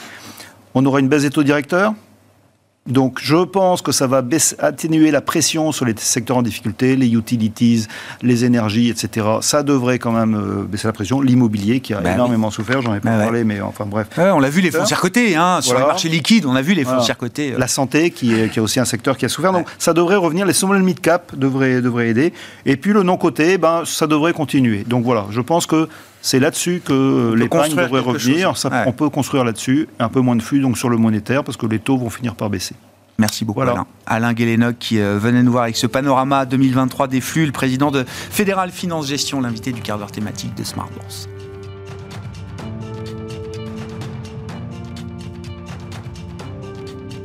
On 0.74 0.84
aura 0.84 0.98
une 0.98 1.08
baisse 1.08 1.22
des 1.22 1.30
taux 1.30 1.44
directeurs 1.44 1.94
donc 2.88 3.18
je 3.20 3.44
pense 3.44 3.82
que 3.82 3.92
ça 3.92 4.06
va 4.06 4.22
atténuer 4.58 5.10
la 5.10 5.20
pression 5.20 5.72
sur 5.72 5.84
les 5.84 5.94
secteurs 5.96 6.38
en 6.38 6.42
difficulté, 6.42 6.96
les 6.96 7.08
utilities, 7.12 7.86
les 8.22 8.44
énergies, 8.44 8.88
etc. 8.88 9.26
Ça 9.40 9.62
devrait 9.62 9.98
quand 9.98 10.12
même 10.12 10.34
euh, 10.34 10.64
baisser 10.64 10.88
la 10.88 10.92
pression. 10.92 11.20
L'immobilier 11.20 11.80
qui 11.80 11.94
a 11.94 12.00
bah 12.00 12.12
énormément 12.12 12.50
souffert, 12.50 12.82
j'en 12.82 12.94
ai 12.94 13.00
pas 13.00 13.10
bah 13.16 13.24
parlé, 13.24 13.44
mais 13.44 13.60
enfin 13.60 13.84
bref. 13.86 14.08
on 14.16 14.40
l'a 14.40 14.50
vu 14.50 14.60
les 14.60 14.70
foncières 14.70 15.00
cotées, 15.00 15.36
hein, 15.36 15.60
sur 15.60 15.78
les 15.78 15.84
marchés 15.84 16.08
liquides, 16.08 16.46
on 16.46 16.56
a 16.56 16.62
vu 16.62 16.74
les 16.74 16.84
foncières 16.84 17.18
cotées. 17.18 17.52
Euh. 17.52 17.58
La 17.58 17.68
santé 17.68 18.10
qui 18.10 18.34
est, 18.34 18.48
qui 18.48 18.58
est, 18.58 18.62
aussi 18.62 18.80
un 18.80 18.84
secteur 18.84 19.16
qui 19.16 19.24
a 19.24 19.28
souffert. 19.28 19.52
Donc 19.52 19.66
ça 19.78 19.92
devrait 19.92 20.16
revenir, 20.16 20.46
les 20.46 20.52
small 20.52 20.82
mid 20.82 21.00
cap 21.00 21.36
devraient, 21.36 21.80
devraient 21.80 22.08
aider. 22.08 22.32
Et 22.66 22.76
puis 22.76 22.92
le 22.92 23.02
non 23.02 23.16
coté, 23.16 23.58
ben, 23.58 23.82
ça 23.84 24.06
devrait 24.06 24.32
continuer. 24.32 24.84
Donc 24.86 25.04
voilà, 25.04 25.26
je 25.30 25.40
pense 25.40 25.66
que 25.66 25.88
c'est 26.28 26.40
là-dessus 26.40 26.82
que 26.84 27.32
l'épargne 27.32 27.74
devrait 27.74 28.00
revenir. 28.00 28.52
On 28.86 28.92
peut 28.92 29.08
construire 29.08 29.44
là-dessus, 29.44 29.88
un 29.98 30.10
peu 30.10 30.20
moins 30.20 30.36
de 30.36 30.42
flux 30.42 30.60
donc 30.60 30.76
sur 30.76 30.90
le 30.90 30.98
monétaire, 30.98 31.42
parce 31.42 31.56
que 31.56 31.64
les 31.64 31.78
taux 31.78 31.96
vont 31.96 32.10
finir 32.10 32.34
par 32.34 32.50
baisser. 32.50 32.74
Merci 33.18 33.46
beaucoup 33.46 33.62
Alain. 33.62 33.86
Alain 34.06 34.32
Guélénoc 34.34 34.76
qui 34.78 35.00
euh, 35.00 35.18
venait 35.18 35.42
nous 35.42 35.50
voir 35.50 35.64
avec 35.64 35.76
ce 35.76 35.88
panorama 35.88 36.44
2023 36.44 37.08
des 37.08 37.20
flux, 37.20 37.46
le 37.46 37.52
président 37.52 37.90
de 37.90 38.04
Fédéral 38.06 38.70
Finance 38.70 39.08
Gestion, 39.08 39.40
l'invité 39.40 39.72
du 39.72 39.80
quart 39.80 39.98
d'heure 39.98 40.12
thématique 40.12 40.54
de 40.54 40.62
Smart 40.62 40.88
Bourse. 40.94 41.28